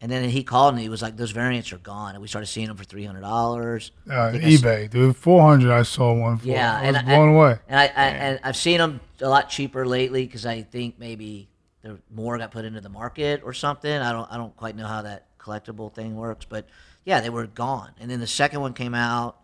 And 0.00 0.10
then 0.10 0.28
he 0.28 0.42
called 0.42 0.74
me. 0.74 0.82
He 0.82 0.88
was 0.88 1.00
like, 1.00 1.16
"Those 1.16 1.30
variants 1.30 1.72
are 1.72 1.78
gone," 1.78 2.14
and 2.16 2.22
we 2.22 2.26
started 2.26 2.48
seeing 2.48 2.66
them 2.66 2.76
for 2.76 2.82
three 2.82 3.04
hundred 3.04 3.20
dollars. 3.20 3.92
Uh, 4.10 4.32
eBay, 4.32 4.90
dude, 4.90 5.16
four 5.16 5.42
hundred. 5.42 5.70
I 5.72 5.84
saw 5.84 6.12
one 6.12 6.38
for. 6.38 6.48
Yeah, 6.48 6.76
I 6.76 6.88
was 6.88 6.96
and 6.96 7.06
blown 7.06 7.28
I, 7.28 7.32
away. 7.32 7.58
And 7.68 7.78
I, 7.78 7.84
I 7.84 8.06
and 8.08 8.40
I've 8.42 8.56
seen 8.56 8.78
them 8.78 9.00
a 9.20 9.28
lot 9.28 9.48
cheaper 9.48 9.86
lately 9.86 10.26
because 10.26 10.44
I 10.44 10.62
think 10.62 10.98
maybe 10.98 11.48
there 11.82 11.98
more 12.10 12.38
got 12.38 12.50
put 12.50 12.64
into 12.64 12.80
the 12.80 12.88
market 12.88 13.42
or 13.44 13.52
something. 13.52 13.92
I 13.92 14.12
don't 14.12 14.30
I 14.30 14.36
don't 14.36 14.56
quite 14.56 14.76
know 14.76 14.86
how 14.86 15.02
that 15.02 15.26
collectible 15.38 15.92
thing 15.92 16.16
works, 16.16 16.46
but 16.48 16.66
yeah, 17.04 17.20
they 17.20 17.30
were 17.30 17.46
gone. 17.46 17.90
And 18.00 18.10
then 18.10 18.20
the 18.20 18.26
second 18.26 18.60
one 18.60 18.72
came 18.72 18.94
out, 18.94 19.38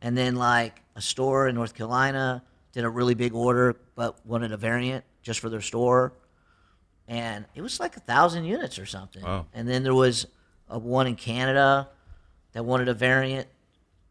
and 0.00 0.16
then 0.16 0.36
like 0.36 0.82
a 0.94 1.00
store 1.00 1.48
in 1.48 1.54
North 1.54 1.74
Carolina 1.74 2.42
did 2.72 2.84
a 2.84 2.90
really 2.90 3.14
big 3.14 3.34
order, 3.34 3.76
but 3.94 4.24
wanted 4.24 4.52
a 4.52 4.56
variant 4.56 5.04
just 5.22 5.40
for 5.40 5.48
their 5.48 5.60
store, 5.60 6.12
and 7.08 7.44
it 7.54 7.62
was 7.62 7.80
like 7.80 7.96
a 7.96 8.00
thousand 8.00 8.44
units 8.44 8.78
or 8.78 8.86
something. 8.86 9.22
Wow. 9.22 9.46
And 9.52 9.68
then 9.68 9.82
there 9.82 9.94
was 9.94 10.26
a 10.68 10.78
one 10.78 11.06
in 11.06 11.16
Canada 11.16 11.88
that 12.52 12.64
wanted 12.64 12.88
a 12.88 12.94
variant 12.94 13.48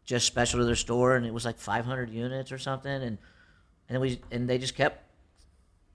just 0.04 0.26
special 0.26 0.60
to 0.60 0.64
their 0.64 0.76
store, 0.76 1.16
and 1.16 1.26
it 1.26 1.32
was 1.32 1.44
like 1.44 1.58
500 1.58 2.10
units 2.10 2.52
or 2.52 2.58
something, 2.58 3.02
and 3.02 3.18
and 3.88 4.00
we 4.00 4.20
and 4.30 4.48
they 4.48 4.58
just 4.58 4.74
kept 4.74 5.02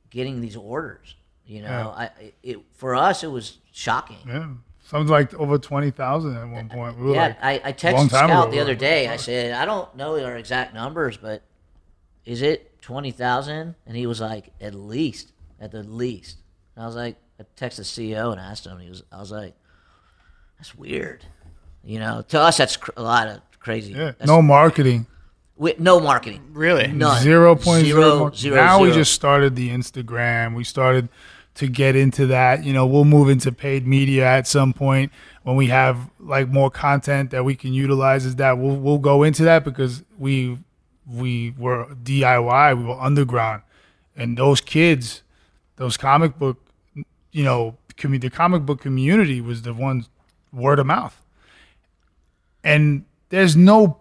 getting 0.09 0.41
these 0.41 0.55
orders. 0.55 1.15
You 1.45 1.61
know, 1.61 1.67
Yeah. 1.67 1.87
I 1.89 2.33
it 2.43 2.59
for 2.73 2.95
us 2.95 3.23
it 3.23 3.27
was 3.31 3.57
shocking. 3.71 4.17
Yeah, 4.27 4.47
something 4.85 5.07
like 5.11 5.33
over 5.33 5.57
twenty 5.57 5.91
thousand 5.91 6.37
at 6.37 6.47
one 6.47 6.69
point. 6.69 6.97
We 6.97 7.13
yeah, 7.13 7.27
like, 7.41 7.43
I, 7.65 7.69
I 7.69 7.73
texted 7.73 8.09
Scout 8.09 8.29
ago, 8.29 8.51
the 8.51 8.59
other 8.59 8.75
day. 8.75 9.07
I 9.07 9.17
said, 9.17 9.53
I 9.53 9.65
don't 9.65 9.93
know 9.95 10.23
our 10.23 10.37
exact 10.37 10.73
numbers, 10.73 11.17
but 11.17 11.41
is 12.25 12.41
it 12.41 12.81
twenty 12.81 13.11
thousand? 13.11 13.75
And 13.85 13.97
he 13.97 14.05
was 14.05 14.21
like, 14.21 14.51
at 14.61 14.73
least, 14.75 15.33
at 15.59 15.71
the 15.71 15.83
least. 15.83 16.37
And 16.75 16.83
I 16.83 16.87
was 16.87 16.95
like, 16.95 17.17
I 17.39 17.43
texted 17.57 17.77
the 17.77 17.83
CEO 18.13 18.31
and 18.31 18.39
asked 18.39 18.65
him. 18.65 18.79
He 18.79 18.89
was, 18.89 19.03
I 19.11 19.19
was 19.19 19.31
like, 19.31 19.55
that's 20.57 20.75
weird. 20.75 21.25
You 21.83 21.99
know, 21.99 22.23
to 22.29 22.39
us 22.39 22.57
that's 22.57 22.77
cr- 22.77 22.91
a 22.95 23.01
lot 23.01 23.27
of 23.27 23.41
crazy. 23.59 23.91
Yeah, 23.93 24.05
that's- 24.11 24.27
no 24.27 24.41
marketing. 24.41 25.07
With 25.61 25.79
no 25.79 25.99
marketing. 25.99 26.41
Really? 26.53 26.87
None. 26.87 27.21
Zero 27.21 27.53
point 27.55 27.85
Zero, 27.85 28.01
zero. 28.01 28.19
mar- 28.19 28.33
zero, 28.33 28.55
now 28.55 28.81
we 28.81 28.91
just 28.91 29.11
started 29.11 29.55
the 29.55 29.69
Instagram. 29.69 30.55
We 30.55 30.63
started 30.63 31.07
to 31.53 31.67
get 31.67 31.95
into 31.95 32.25
that. 32.25 32.63
You 32.63 32.73
know, 32.73 32.87
we'll 32.87 33.05
move 33.05 33.29
into 33.29 33.51
paid 33.51 33.85
media 33.85 34.25
at 34.25 34.47
some 34.47 34.73
point 34.73 35.11
when 35.43 35.55
we 35.55 35.67
have 35.67 36.09
like 36.19 36.47
more 36.47 36.71
content 36.71 37.29
that 37.29 37.45
we 37.45 37.53
can 37.55 37.73
utilize. 37.73 38.25
Is 38.25 38.37
that 38.37 38.57
we'll 38.57 38.75
we'll 38.75 38.97
go 38.97 39.21
into 39.21 39.43
that 39.43 39.63
because 39.63 40.03
we 40.17 40.57
we 41.05 41.53
were 41.59 41.85
DIY. 41.93 42.77
We 42.79 42.83
were 42.83 42.99
underground, 42.99 43.61
and 44.15 44.39
those 44.39 44.61
kids, 44.61 45.21
those 45.75 45.95
comic 45.95 46.39
book, 46.39 46.57
you 47.31 47.43
know, 47.43 47.77
commu- 47.97 48.19
the 48.19 48.31
comic 48.31 48.65
book 48.65 48.81
community 48.81 49.41
was 49.41 49.61
the 49.61 49.75
one 49.75 50.07
word 50.51 50.79
of 50.79 50.87
mouth, 50.87 51.23
and 52.63 53.05
there's 53.29 53.55
no 53.55 54.00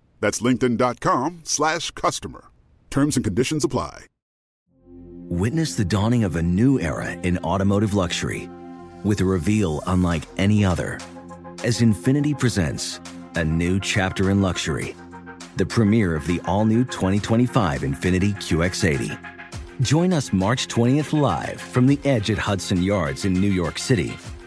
That's 0.21 0.39
linkedin.com 0.39 1.41
slash 1.43 1.91
customer. 1.91 2.45
Terms 2.89 3.17
and 3.17 3.25
conditions 3.25 3.65
apply. 3.65 4.05
Witness 5.29 5.75
the 5.75 5.85
dawning 5.85 6.23
of 6.23 6.35
a 6.35 6.41
new 6.41 6.79
era 6.79 7.11
in 7.11 7.37
automotive 7.39 7.93
luxury 7.93 8.49
with 9.03 9.21
a 9.21 9.25
reveal 9.25 9.81
unlike 9.87 10.23
any 10.37 10.63
other 10.63 10.99
as 11.63 11.79
Infiniti 11.79 12.37
presents 12.37 12.99
a 13.35 13.43
new 13.43 13.79
chapter 13.79 14.29
in 14.29 14.41
luxury, 14.41 14.95
the 15.57 15.65
premiere 15.65 16.15
of 16.15 16.25
the 16.27 16.41
all 16.45 16.65
new 16.65 16.83
2025 16.83 17.81
Infiniti 17.81 18.33
QX80. 18.35 19.17
Join 19.81 20.11
us 20.11 20.33
March 20.33 20.67
20th 20.67 21.19
live 21.19 21.61
from 21.61 21.87
the 21.87 21.99
edge 22.03 22.29
at 22.29 22.37
Hudson 22.37 22.83
Yards 22.83 23.25
in 23.25 23.33
New 23.33 23.51
York 23.51 23.79
City, 23.79 24.17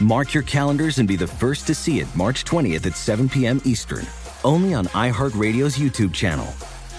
Mark 0.00 0.32
your 0.32 0.44
calendars 0.44 0.98
and 0.98 1.08
be 1.08 1.16
the 1.16 1.26
first 1.26 1.66
to 1.66 1.74
see 1.74 1.98
it 2.00 2.06
March 2.14 2.44
20th 2.44 2.86
at 2.86 2.96
7 2.96 3.28
p.m. 3.28 3.60
Eastern, 3.64 4.06
only 4.44 4.74
on 4.74 4.86
iHeartRadio's 4.86 5.76
YouTube 5.76 6.14
channel. 6.14 6.46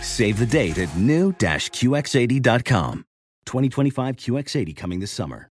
Save 0.01 0.37
the 0.37 0.45
date 0.45 0.77
at 0.77 0.93
new-QX80.com. 0.97 3.05
2025 3.45 4.15
QX80 4.17 4.75
coming 4.75 4.99
this 4.99 5.11
summer. 5.11 5.47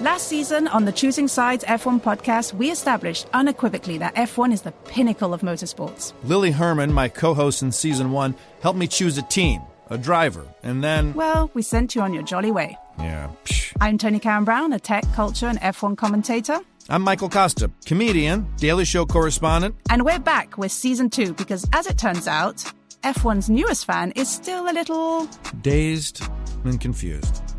Last 0.00 0.28
season 0.28 0.66
on 0.68 0.86
the 0.86 0.92
Choosing 0.92 1.28
Sides 1.28 1.62
F1 1.64 2.00
podcast, 2.00 2.54
we 2.54 2.70
established 2.70 3.26
unequivocally 3.34 3.98
that 3.98 4.14
F1 4.14 4.50
is 4.52 4.62
the 4.62 4.72
pinnacle 4.72 5.34
of 5.34 5.42
motorsports. 5.42 6.14
Lily 6.24 6.52
Herman, 6.52 6.90
my 6.92 7.08
co 7.08 7.34
host 7.34 7.62
in 7.62 7.70
season 7.70 8.10
one, 8.10 8.34
helped 8.62 8.78
me 8.78 8.86
choose 8.86 9.18
a 9.18 9.22
team, 9.22 9.60
a 9.90 9.98
driver, 9.98 10.46
and 10.62 10.82
then. 10.82 11.12
Well, 11.12 11.50
we 11.52 11.60
sent 11.60 11.94
you 11.94 12.00
on 12.00 12.14
your 12.14 12.22
jolly 12.22 12.50
way. 12.50 12.78
Yeah. 13.02 13.30
Psh. 13.44 13.72
I'm 13.80 13.98
Tony 13.98 14.18
Karen 14.18 14.44
Brown, 14.44 14.72
a 14.72 14.78
tech, 14.78 15.04
culture, 15.14 15.46
and 15.46 15.58
F1 15.60 15.96
commentator. 15.96 16.60
I'm 16.88 17.02
Michael 17.02 17.28
Kosta, 17.28 17.70
comedian, 17.86 18.46
Daily 18.56 18.84
Show 18.84 19.06
correspondent. 19.06 19.76
And 19.88 20.04
we're 20.04 20.18
back 20.18 20.58
with 20.58 20.72
season 20.72 21.08
two 21.08 21.32
because, 21.34 21.66
as 21.72 21.86
it 21.86 21.96
turns 21.96 22.26
out, 22.26 22.64
F1's 23.04 23.48
newest 23.48 23.86
fan 23.86 24.12
is 24.16 24.28
still 24.28 24.68
a 24.68 24.72
little 24.72 25.28
dazed 25.62 26.22
and 26.64 26.80
confused. 26.80 27.42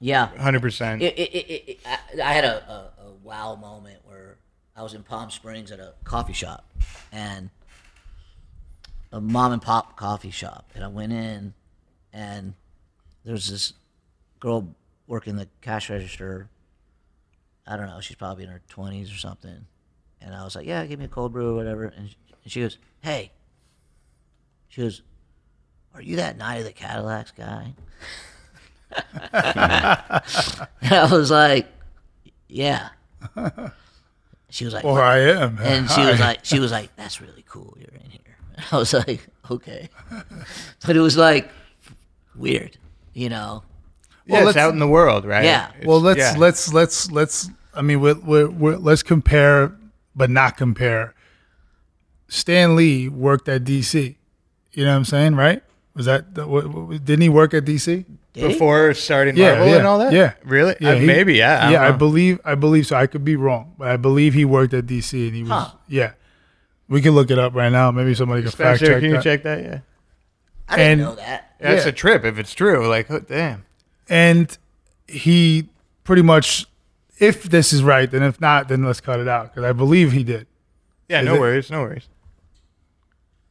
Yeah, 0.00 0.26
hundred 0.36 0.62
percent. 0.62 1.02
I, 1.02 1.76
I 2.22 2.32
had 2.32 2.44
a, 2.44 2.70
a, 2.70 3.06
a, 3.06 3.12
wow 3.22 3.56
moment 3.56 3.98
where 4.04 4.38
I 4.76 4.82
was 4.82 4.94
in 4.94 5.02
Palm 5.02 5.30
Springs 5.30 5.72
at 5.72 5.80
a 5.80 5.94
coffee 6.04 6.32
shop, 6.32 6.70
and 7.10 7.50
a 9.10 9.20
mom 9.20 9.52
and 9.52 9.60
pop 9.60 9.96
coffee 9.96 10.30
shop, 10.30 10.70
and 10.74 10.84
I 10.84 10.88
went 10.88 11.12
in, 11.12 11.52
and 12.12 12.54
there 13.24 13.32
was 13.32 13.50
this 13.50 13.72
girl 14.38 14.68
working 15.08 15.36
the 15.36 15.48
cash 15.62 15.90
register. 15.90 16.48
I 17.66 17.76
don't 17.76 17.86
know, 17.86 18.00
she's 18.00 18.16
probably 18.16 18.44
in 18.44 18.50
her 18.50 18.62
twenties 18.68 19.12
or 19.12 19.16
something, 19.16 19.66
and 20.20 20.34
I 20.34 20.44
was 20.44 20.54
like, 20.54 20.66
"Yeah, 20.66 20.86
give 20.86 21.00
me 21.00 21.06
a 21.06 21.08
cold 21.08 21.32
brew 21.32 21.50
or 21.50 21.54
whatever," 21.56 21.86
and 21.86 22.08
she, 22.08 22.16
and 22.44 22.52
she 22.52 22.60
goes, 22.60 22.78
"Hey," 23.00 23.32
she 24.68 24.82
goes, 24.82 25.02
"Are 25.92 26.00
you 26.00 26.16
that 26.16 26.38
Night 26.38 26.58
of 26.58 26.64
the 26.64 26.72
Cadillacs 26.72 27.32
guy?" 27.32 27.74
I 29.32 31.08
was 31.10 31.30
like, 31.30 31.66
yeah. 32.48 32.88
She 34.50 34.64
was 34.64 34.72
like, 34.72 34.84
"Or 34.84 35.02
I 35.02 35.18
am," 35.18 35.58
and 35.60 35.90
she 35.90 36.00
was 36.00 36.18
like, 36.18 36.44
she 36.44 36.58
was 36.58 36.72
like, 36.72 36.94
"That's 36.96 37.20
really 37.20 37.44
cool. 37.46 37.76
You're 37.78 38.00
in 38.02 38.10
here." 38.10 38.20
I 38.72 38.78
was 38.78 38.94
like, 38.94 39.26
"Okay," 39.50 39.90
but 40.86 40.96
it 40.96 41.00
was 41.00 41.16
like 41.16 41.50
weird, 42.34 42.78
you 43.12 43.28
know. 43.28 43.62
Yeah, 44.24 44.40
well, 44.40 44.48
it's 44.48 44.56
out 44.56 44.72
in 44.72 44.78
the 44.78 44.88
world, 44.88 45.24
right? 45.24 45.44
Yeah. 45.44 45.70
It's, 45.76 45.86
well, 45.86 46.00
let's 46.00 46.18
yeah. 46.18 46.34
let's 46.38 46.72
let's 46.72 47.10
let's. 47.10 47.50
I 47.74 47.82
mean, 47.82 48.00
we're, 48.00 48.18
we're, 48.18 48.48
we're, 48.48 48.76
let's 48.76 49.02
compare, 49.02 49.76
but 50.16 50.30
not 50.30 50.56
compare. 50.56 51.14
Stan 52.28 52.74
Lee 52.74 53.08
worked 53.08 53.48
at 53.48 53.64
DC. 53.64 54.16
You 54.72 54.84
know 54.84 54.90
what 54.90 54.96
I'm 54.96 55.04
saying, 55.04 55.34
right? 55.34 55.62
Was 55.94 56.06
that 56.06 56.34
didn't 56.34 57.20
he 57.20 57.28
work 57.28 57.52
at 57.52 57.64
DC 57.64 58.04
before 58.40 58.94
starting 58.94 59.36
yeah, 59.36 59.50
Marvel 59.52 59.68
yeah, 59.68 59.76
and 59.78 59.86
all 59.86 59.98
that? 59.98 60.12
Yeah, 60.12 60.32
really? 60.44 60.76
Yeah, 60.80 60.90
uh, 60.90 60.94
he, 60.96 61.06
maybe. 61.06 61.34
Yeah, 61.34 61.66
I 61.68 61.72
yeah. 61.72 61.88
I 61.88 61.92
believe 61.92 62.40
I 62.44 62.54
believe 62.54 62.86
so. 62.86 62.96
I 62.96 63.06
could 63.06 63.24
be 63.24 63.36
wrong, 63.36 63.74
but 63.78 63.88
I 63.88 63.96
believe 63.96 64.34
he 64.34 64.44
worked 64.44 64.74
at 64.74 64.86
DC 64.86 65.26
and 65.26 65.34
he 65.36 65.42
was. 65.42 65.50
Huh. 65.50 65.70
Yeah, 65.88 66.12
we 66.88 67.00
can 67.00 67.12
look 67.14 67.30
it 67.30 67.38
up 67.38 67.54
right 67.54 67.70
now. 67.72 67.90
Maybe 67.90 68.14
somebody 68.14 68.42
can 68.42 68.50
fact 68.50 68.80
check 68.80 69.00
can 69.00 69.04
you 69.04 69.12
that. 69.12 69.22
check 69.24 69.42
that? 69.44 69.62
Yeah, 69.62 69.78
I 70.68 70.76
didn't 70.76 70.90
And- 70.92 71.00
know 71.02 71.14
that. 71.16 71.54
yeah 71.60 71.72
it's 71.72 71.84
Yeah. 71.84 71.88
a 71.90 71.92
trip 71.92 72.24
if 72.24 72.38
it's 72.38 72.54
true. 72.54 72.86
Like, 72.88 73.10
oh, 73.10 73.20
damn. 73.20 73.64
and 74.08 74.56
he 75.06 75.68
pretty 76.04 76.22
much, 76.22 76.66
if 77.18 77.42
this 77.44 77.72
is 77.72 77.82
right, 77.82 78.10
then 78.10 78.22
if 78.22 78.40
not, 78.40 78.68
then 78.68 78.84
let's 78.84 79.00
cut 79.00 79.20
it 79.20 79.28
out 79.28 79.52
because 79.54 79.64
I 79.68 79.72
believe 79.72 80.12
he 80.12 80.22
did. 80.24 80.46
Yeah, 81.08 81.20
Is 81.20 81.26
no 81.26 81.34
it- 81.36 81.40
worries, 81.40 81.70
no 81.70 81.80
worries. 81.82 82.08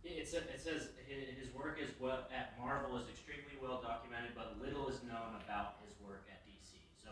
It 0.06 0.28
says, 0.28 0.44
it 0.54 0.62
says 0.62 0.90
hi- 1.08 1.34
his 1.40 1.54
work 1.54 1.80
is 1.82 1.90
well, 2.00 2.26
at 2.34 2.54
Marvel 2.60 2.98
is 2.98 3.10
extremely 3.10 3.58
well 3.62 3.82
documented, 3.82 4.32
but 4.36 4.56
little 4.62 4.88
is 4.90 5.02
known 5.04 5.34
about 5.44 5.78
his 5.86 5.94
work 6.06 6.26
at 6.30 6.46
DC. 6.46 6.78
So 7.04 7.10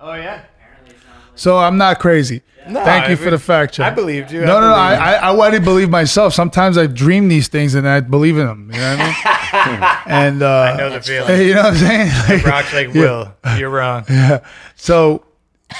Oh 0.00 0.14
yeah. 0.14 0.42
apparently 0.56 0.94
it's 0.94 1.04
not. 1.04 1.14
Like 1.14 1.38
So 1.38 1.58
I'm 1.58 1.76
not 1.76 1.98
crazy. 2.00 2.42
No, 2.68 2.84
Thank 2.84 3.06
you 3.08 3.12
I 3.12 3.16
for 3.16 3.22
mean, 3.24 3.30
the 3.32 3.38
fact 3.38 3.74
check. 3.74 3.90
I 3.90 3.94
believed 3.94 4.30
you. 4.30 4.42
No, 4.42 4.58
I 4.58 4.60
no, 4.60 4.68
no. 4.68 4.74
I, 4.74 4.88
believe 4.90 5.02
I, 5.02 5.14
I 5.14 5.28
already 5.30 5.58
believe 5.58 5.88
myself. 5.90 6.34
Sometimes 6.34 6.76
I 6.76 6.86
dream 6.86 7.28
these 7.28 7.48
things 7.48 7.74
and 7.74 7.88
I 7.88 8.00
believe 8.00 8.36
in 8.36 8.46
them. 8.46 8.70
You 8.72 8.78
know 8.78 8.96
what 8.96 9.00
I 9.00 9.66
mean? 9.72 10.12
and 10.14 10.42
uh, 10.42 10.60
I 10.60 10.76
know 10.76 10.90
the 10.90 11.00
feeling. 11.00 11.40
You 11.46 11.54
know 11.54 11.62
what 11.62 11.72
I'm 11.72 11.76
saying? 11.78 12.12
Like- 12.28 12.42
Brock's 12.42 12.72
like, 12.74 12.88
Yeah. 12.94 13.00
Will, 13.00 13.34
you're 13.58 13.70
wrong. 13.70 14.04
Yeah. 14.10 14.40
So 14.76 15.24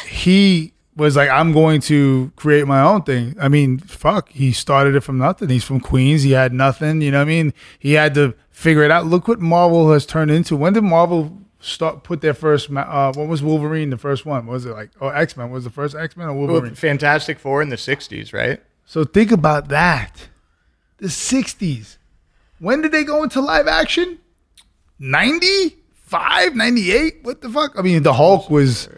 he 0.06 0.72
was 0.96 1.16
like, 1.16 1.28
I'm 1.30 1.52
going 1.52 1.80
to 1.82 2.32
create 2.36 2.66
my 2.66 2.80
own 2.80 3.02
thing. 3.02 3.36
I 3.40 3.48
mean, 3.48 3.78
fuck, 3.78 4.28
he 4.30 4.52
started 4.52 4.94
it 4.94 5.00
from 5.00 5.18
nothing. 5.18 5.48
He's 5.48 5.64
from 5.64 5.80
Queens. 5.80 6.22
He 6.22 6.32
had 6.32 6.52
nothing. 6.52 7.00
You 7.02 7.10
know 7.10 7.18
what 7.18 7.22
I 7.22 7.26
mean? 7.26 7.52
He 7.78 7.92
had 7.92 8.14
to 8.14 8.34
figure 8.50 8.82
it 8.82 8.90
out. 8.90 9.06
Look 9.06 9.28
what 9.28 9.40
Marvel 9.40 9.92
has 9.92 10.04
turned 10.06 10.30
into. 10.30 10.56
When 10.56 10.72
did 10.72 10.82
Marvel 10.84 11.38
start 11.60 12.02
put 12.02 12.20
their 12.20 12.34
first? 12.34 12.70
Uh, 12.70 13.12
what 13.14 13.28
was 13.28 13.42
Wolverine? 13.42 13.90
The 13.90 13.96
first 13.98 14.26
one 14.26 14.46
What 14.46 14.54
was 14.54 14.66
it 14.66 14.70
like? 14.72 14.90
Oh, 15.00 15.08
X 15.08 15.36
Men 15.36 15.50
was 15.50 15.64
the 15.64 15.70
first 15.70 15.94
X 15.94 16.16
Men 16.16 16.28
or 16.28 16.34
Wolverine? 16.34 16.74
Fantastic 16.74 17.38
Four 17.38 17.62
in 17.62 17.68
the 17.68 17.76
'60s, 17.76 18.32
right? 18.32 18.60
So 18.86 19.04
think 19.04 19.30
about 19.30 19.68
that. 19.68 20.28
The 20.98 21.06
60s. 21.06 21.96
When 22.58 22.82
did 22.82 22.90
they 22.90 23.04
go 23.04 23.22
into 23.22 23.40
live 23.40 23.68
action? 23.68 24.18
95, 24.98 26.54
98? 26.56 27.18
What 27.22 27.40
the 27.40 27.48
fuck? 27.50 27.78
I 27.78 27.82
mean, 27.82 28.02
the 28.02 28.12
Hulk 28.12 28.50
was 28.50 28.88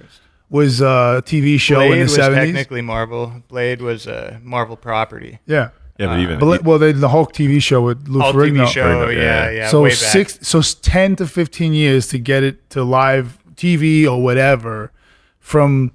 was 0.50 0.80
a 0.80 1.22
TV 1.26 1.60
show 1.60 1.76
Blade 1.76 1.92
in 1.92 1.98
the 1.98 2.04
was 2.04 2.16
70s. 2.18 2.34
technically 2.34 2.82
Marvel. 2.82 3.42
Blade 3.48 3.80
was 3.80 4.06
a 4.06 4.40
Marvel 4.42 4.76
property. 4.76 5.38
Yeah. 5.46 5.70
Yeah, 5.98 6.06
but 6.06 6.12
uh, 6.12 6.18
even 6.18 6.38
Bla- 6.38 6.60
well, 6.62 6.78
they, 6.78 6.92
the 6.92 7.08
Hulk 7.08 7.32
TV 7.32 7.62
show 7.62 7.82
with 7.82 8.08
Lou 8.08 8.20
Hulk 8.20 8.34
Ferrigno. 8.34 8.66
TV 8.66 8.68
show, 8.68 9.08
yeah, 9.08 9.50
yeah. 9.50 9.68
so 9.68 9.82
way 9.82 9.90
back. 9.90 9.98
six, 9.98 10.38
so 10.42 10.60
ten 10.62 11.16
to 11.16 11.26
fifteen 11.26 11.72
years 11.72 12.08
to 12.08 12.18
get 12.18 12.42
it 12.42 12.70
to 12.70 12.82
live 12.82 13.38
TV 13.54 14.06
or 14.06 14.22
whatever 14.22 14.90
from 15.38 15.92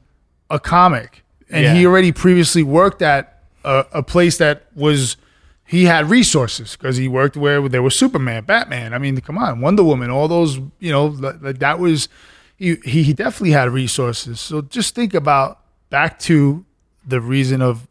a 0.49 0.60
comic, 0.60 1.24
and 1.49 1.78
he 1.78 1.86
already 1.86 2.11
previously 2.11 2.64
worked 2.64 3.02
at 3.02 3.44
a, 3.64 3.86
a 3.94 4.03
place 4.03 4.38
that 4.38 4.68
was 4.76 5.18
he 5.65 5.84
had 5.84 6.10
resources 6.10 6.78
because 6.78 6.95
he 6.95 7.07
worked 7.07 7.36
where 7.36 7.68
there 7.68 7.82
was 7.84 7.95
Superman, 7.95 8.45
Batman. 8.45 8.94
I 8.94 8.98
mean, 8.98 9.19
come 9.19 9.38
on, 9.38 9.60
Wonder 9.60 9.84
Woman, 9.84 10.10
all 10.10 10.28
those, 10.28 10.57
you 10.80 10.91
know, 10.91 11.07
like 11.07 11.60
that 11.60 11.80
was 11.80 12.07
he 12.56 12.76
he 12.86 13.14
definitely 13.14 13.52
had 13.52 13.69
resources. 13.69 14.40
So 14.40 14.61
just 14.61 14.95
think 14.95 15.14
about 15.14 15.60
back 15.90 16.19
to 16.19 16.65
the 17.06 17.19
reason 17.19 17.61
of 17.61 17.86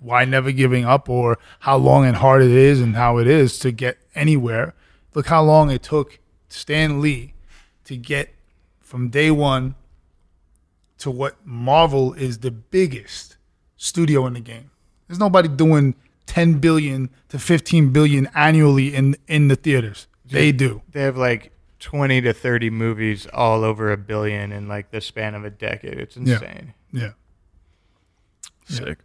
why 0.00 0.24
never 0.24 0.50
giving 0.52 0.84
up 0.84 1.08
or 1.08 1.38
how 1.60 1.76
long 1.76 2.04
and 2.04 2.16
hard 2.16 2.42
it 2.42 2.50
is 2.50 2.80
and 2.80 2.96
how 2.96 3.18
it 3.18 3.26
is 3.26 3.58
to 3.60 3.70
get 3.70 3.98
anywhere. 4.14 4.74
Look 5.14 5.26
how 5.28 5.42
long 5.42 5.70
it 5.70 5.82
took 5.82 6.18
Stan 6.48 7.00
Lee 7.00 7.34
to 7.84 7.96
get 7.96 8.34
from 8.80 9.08
day 9.08 9.30
one 9.30 9.74
to 10.98 11.10
what 11.10 11.36
Marvel 11.44 12.12
is 12.14 12.38
the 12.38 12.50
biggest 12.50 13.36
studio 13.76 14.26
in 14.26 14.32
the 14.34 14.40
game. 14.40 14.70
There's 15.06 15.18
nobody 15.20 15.48
doing 15.48 15.94
10 16.26 16.54
billion 16.54 17.08
to 17.28 17.38
15 17.38 17.90
billion 17.92 18.28
annually 18.34 18.94
in 18.94 19.16
in 19.28 19.48
the 19.48 19.56
theaters. 19.56 20.06
They 20.26 20.52
do. 20.52 20.82
They 20.92 21.02
have 21.02 21.16
like 21.16 21.52
20 21.78 22.20
to 22.22 22.32
30 22.34 22.70
movies 22.70 23.26
all 23.32 23.64
over 23.64 23.92
a 23.92 23.96
billion 23.96 24.52
in 24.52 24.68
like 24.68 24.90
the 24.90 25.00
span 25.00 25.34
of 25.34 25.44
a 25.44 25.50
decade. 25.50 25.98
It's 25.98 26.16
Yeah. 26.16 26.34
insane. 26.34 26.74
Yeah. 26.92 27.12
Sick. 28.66 28.98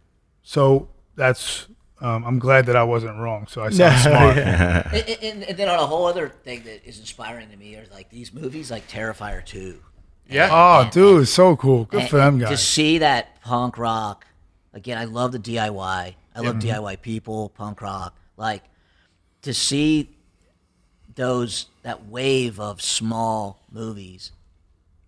So 0.44 0.88
that's 1.16 1.66
um, 2.00 2.24
I'm 2.24 2.38
glad 2.38 2.66
that 2.66 2.76
I 2.76 2.84
wasn't 2.84 3.18
wrong. 3.18 3.46
So 3.48 3.62
I 3.62 3.70
sound 3.70 4.00
smart. 4.00 4.38
and, 4.38 5.08
and, 5.22 5.42
and 5.44 5.56
then 5.56 5.68
on 5.68 5.78
a 5.78 5.86
whole 5.86 6.06
other 6.06 6.28
thing 6.28 6.62
that 6.64 6.86
is 6.86 7.00
inspiring 7.00 7.48
to 7.50 7.56
me 7.56 7.74
are 7.76 7.86
like 7.92 8.10
these 8.10 8.32
movies 8.32 8.70
like 8.70 8.86
Terrifier 8.88 9.44
2. 9.44 9.80
Yeah. 10.28 10.48
Oh, 10.52 10.88
dude, 10.90 11.22
it's 11.22 11.30
so 11.30 11.56
cool. 11.56 11.84
Good 11.86 12.02
And- 12.02 12.10
for 12.10 12.16
them 12.18 12.38
guys. 12.38 12.50
To 12.50 12.56
see 12.56 12.98
that 12.98 13.40
punk 13.42 13.78
rock, 13.78 14.26
again, 14.72 14.98
I 14.98 15.04
love 15.04 15.32
the 15.32 15.38
DIY. 15.38 16.14
I 16.36 16.40
love 16.40 16.62
Yeah. 16.64 16.76
DIY 16.76 17.00
people, 17.02 17.48
punk 17.50 17.80
rock. 17.80 18.16
Like 18.36 18.62
to 19.42 19.54
see 19.54 20.10
those 21.14 21.66
that 21.82 22.06
wave 22.06 22.58
of 22.58 22.82
small 22.82 23.62
movies 23.70 24.32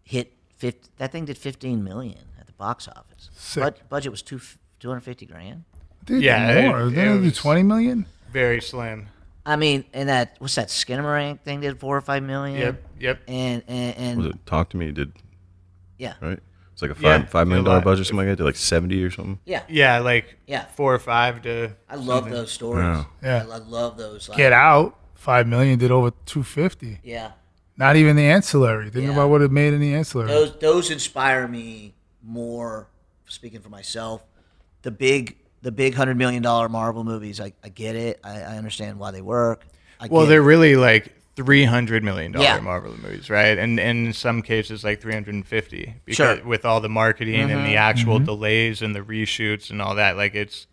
hit 0.05 0.33
50, 0.59 0.91
that 0.99 1.13
thing 1.13 1.25
did 1.25 1.37
15 1.37 1.83
million 1.83 2.19
at 2.39 2.47
the 2.47 2.53
box 2.53 2.87
office. 2.89 3.29
Sick. 3.35 3.63
Bud- 3.63 3.81
budget 3.89 4.13
was 4.13 4.23
two 4.23 4.41
250 4.81 5.27
grand. 5.27 5.65
Dude, 6.05 6.23
Yeah, 6.23 6.69
more. 6.69 6.81
it- 6.83 6.91
Didn't 6.91 6.93
it 6.93 6.95
they 7.13 7.19
do 7.19 7.25
was- 7.25 7.37
20 7.39 7.63
million? 7.63 8.07
Very 8.33 8.61
slim. 8.61 9.09
I 9.45 9.57
mean, 9.57 9.85
and 9.93 10.09
that 10.09 10.37
what's 10.41 10.57
that 10.57 10.69
Skinamarink 10.69 11.41
thing 11.41 11.61
did 11.61 11.79
4 11.79 11.97
or 11.97 12.01
5 12.01 12.23
million? 12.23 12.61
Yep, 12.61 12.83
yep. 12.99 13.21
And 13.29 13.63
and, 13.69 13.97
and 13.97 14.19
Was 14.19 14.27
it 14.29 14.47
Talk 14.47 14.71
to 14.71 14.77
Me? 14.77 14.91
Did 14.91 15.13
Yeah. 15.99 16.15
right? 16.21 16.41
It's 16.73 16.83
like 16.83 16.91
a 16.91 16.95
five 16.95 17.23
Yeah, 17.23 17.27
five 17.27 17.47
million 17.49 17.65
dollar 17.65 17.81
budget, 17.81 18.03
or 18.03 18.05
something 18.05 18.27
like 18.27 18.33
that. 18.33 18.37
Did 18.37 18.45
like 18.45 18.57
seventy 18.57 19.03
or 19.03 19.11
something. 19.11 19.39
Yeah. 19.47 19.63
Yeah, 19.69 20.01
like 20.01 20.37
Yeah. 20.47 20.67
four 20.67 20.93
or 20.95 20.99
five 20.99 21.43
to. 21.43 21.71
I 21.89 21.95
love 21.95 22.07
something. 22.25 22.33
those 22.35 22.53
stories. 22.53 22.83
Wow. 22.85 23.07
Yeah. 23.23 23.47
I, 23.49 23.55
I 23.55 23.59
love 23.59 23.97
those. 23.97 24.29
Like, 24.29 24.37
Get 24.37 24.53
Out, 24.53 24.99
5 25.15 25.47
million 25.47 25.79
did 25.79 25.91
over 25.91 26.11
250. 26.27 26.99
Yeah. 27.03 27.31
Not 27.79 27.97
even 27.97 28.15
the 28.17 28.25
ancillary. 28.25 28.91
Think 28.91 29.07
Yeah. 29.07 29.13
about 29.13 29.31
what 29.31 29.41
it 29.43 29.51
made 29.51 29.73
in 29.73 29.81
the 29.81 29.95
ancillary. 29.95 30.29
Those 30.29 30.59
those 30.59 30.91
inspire 30.91 31.49
me 31.49 31.95
more. 32.23 32.89
Speaking 33.29 33.61
for 33.61 33.71
myself, 33.71 34.23
the 34.87 34.93
big 34.93 35.37
the 35.63 35.73
big 35.73 35.95
hundred 35.95 36.17
million 36.17 36.43
dollar 36.45 36.69
Marvel 36.69 37.03
movies. 37.03 37.41
I, 37.41 37.53
I 37.65 37.71
get 37.71 37.97
it. 37.97 38.21
I, 38.23 38.41
I 38.43 38.57
understand 38.57 39.01
why 39.01 39.11
they 39.11 39.21
work. 39.21 39.67
I 39.99 40.07
Well, 40.07 40.27
they're 40.27 40.41
it. 40.41 40.45
really 40.45 40.77
like 40.77 41.13
three 41.35 41.65
hundred 41.65 42.05
million 42.05 42.31
dollar 42.31 42.45
Yeah. 42.45 42.61
Marvel 42.61 42.97
movies, 42.97 43.29
right? 43.29 43.59
And, 43.59 43.81
and 43.81 44.07
in 44.07 44.13
some 44.13 44.43
cases, 44.43 44.85
like 44.85 45.01
three 45.01 45.13
hundred 45.13 45.35
and 45.35 45.45
fifty. 45.47 45.97
Sure. 46.07 46.41
With 46.45 46.65
all 46.65 46.81
the 46.81 46.89
marketing 46.89 47.51
and 47.51 47.65
the 47.67 47.75
Mhm. 47.75 47.77
actual 47.77 48.17
Mm-hmm. 48.19 48.27
delays 48.27 48.81
and 48.81 48.95
the 48.95 49.01
reshoots 49.01 49.71
and 49.71 49.83
all 49.83 49.97
that, 49.97 50.17
like 50.17 50.37
it's 50.37 50.69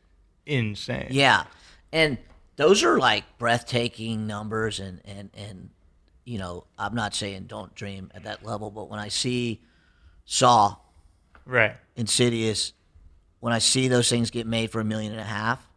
insane. 0.46 1.08
yeah, 1.10 1.46
and 1.92 2.18
those 2.58 2.84
are 2.84 3.00
like 3.00 3.24
breathtaking 3.40 4.28
numbers. 4.28 4.80
And 4.80 5.02
and 5.06 5.32
and 5.34 5.70
you 6.24 6.38
know, 6.38 6.66
I'm 6.78 6.94
not 6.94 7.16
saying 7.16 7.46
don't 7.48 7.74
dream 7.74 8.12
at 8.14 8.24
that 8.26 8.46
level, 8.46 8.70
but 8.70 8.90
when 8.92 9.00
I 9.00 9.08
see 9.08 9.60
Saw, 10.26 10.76
Right. 11.46 11.76
Insidious, 11.96 12.74
when 13.44 13.52
I 13.52 13.60
see 13.60 13.90
those 13.90 14.08
things 14.08 14.32
get 14.32 14.48
made 14.48 14.72
for 14.72 14.80
a 14.80 14.86
million 14.86 15.12
and 15.12 15.20
a 15.20 15.26
half, 15.26 15.68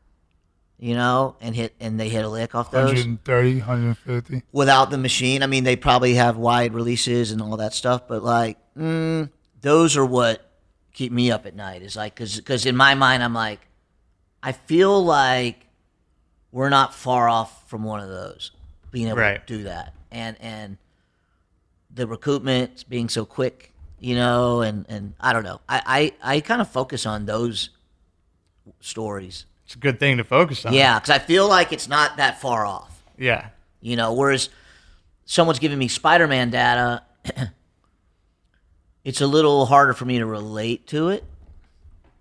you 0.78 0.94
know, 0.94 1.34
and 1.40 1.52
hit 1.52 1.74
and 1.80 1.98
they 1.98 2.08
hit 2.08 2.24
a 2.24 2.28
lick 2.28 2.54
off 2.54 2.70
those. 2.70 2.90
130, 2.92 3.58
150. 3.58 4.42
without 4.52 4.90
the 4.90 4.98
machine. 4.98 5.42
I 5.42 5.48
mean, 5.48 5.64
they 5.64 5.74
probably 5.74 6.14
have 6.14 6.36
wide 6.36 6.74
releases 6.74 7.32
and 7.32 7.42
all 7.42 7.56
that 7.56 7.74
stuff, 7.74 8.06
but 8.06 8.22
like, 8.22 8.56
mm, 8.78 9.28
those 9.62 9.96
are 9.96 10.06
what 10.06 10.48
keep 10.92 11.10
me 11.10 11.32
up 11.32 11.44
at 11.44 11.56
night. 11.56 11.82
Is 11.82 11.96
like, 11.96 12.14
because 12.14 12.36
because 12.36 12.66
in 12.66 12.76
my 12.76 12.94
mind, 12.94 13.24
I'm 13.24 13.34
like, 13.34 13.66
I 14.44 14.52
feel 14.52 15.04
like 15.04 15.66
we're 16.52 16.68
not 16.68 16.94
far 16.94 17.28
off 17.28 17.68
from 17.68 17.82
one 17.82 17.98
of 17.98 18.08
those 18.08 18.52
being 18.92 19.08
able 19.08 19.18
Right. 19.18 19.44
to 19.44 19.56
do 19.58 19.64
that, 19.64 19.92
and 20.12 20.36
and 20.40 20.78
the 21.92 22.06
recoupment 22.06 22.88
being 22.88 23.08
so 23.08 23.24
quick, 23.24 23.72
you 23.98 24.14
know, 24.14 24.60
and 24.62 24.86
and 24.88 25.14
I 25.20 25.32
don't 25.32 25.44
know. 25.44 25.60
I 25.68 26.12
I, 26.22 26.36
I 26.36 26.40
kind 26.40 26.60
of 26.60 26.68
focus 26.68 27.06
on 27.06 27.26
those 27.26 27.70
stories. 28.80 29.46
It's 29.64 29.74
a 29.74 29.78
good 29.78 29.98
thing 29.98 30.18
to 30.18 30.24
focus 30.24 30.64
on. 30.64 30.72
Yeah, 30.72 30.98
because 30.98 31.10
I 31.10 31.18
feel 31.18 31.48
like 31.48 31.72
it's 31.72 31.88
not 31.88 32.18
that 32.18 32.40
far 32.40 32.64
off. 32.64 33.02
Yeah. 33.18 33.48
You 33.80 33.96
know, 33.96 34.12
whereas 34.12 34.48
someone's 35.24 35.58
giving 35.58 35.78
me 35.78 35.88
Spider 35.88 36.28
Man 36.28 36.50
data, 36.50 37.02
it's 39.04 39.20
a 39.20 39.26
little 39.26 39.66
harder 39.66 39.92
for 39.92 40.04
me 40.04 40.18
to 40.18 40.26
relate 40.26 40.86
to 40.88 41.08
it. 41.08 41.24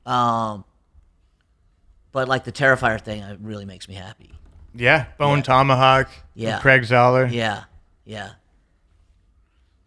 Um, 0.06 0.64
but 2.11 2.27
like 2.27 2.45
the 2.45 2.52
Terrifier 2.52 2.99
thing, 2.99 3.22
it 3.22 3.39
really 3.41 3.65
makes 3.65 3.88
me 3.88 3.95
happy. 3.95 4.31
Yeah. 4.73 5.06
Bone 5.18 5.43
Tomahawk. 5.43 6.10
Yeah. 6.34 6.60
Craig 6.60 6.81
Zahler. 6.84 7.31
Yeah, 7.31 7.64
yeah, 8.06 8.31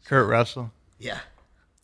Kurt 0.04 0.28
Russell. 0.28 0.72
yeah. 0.98 1.18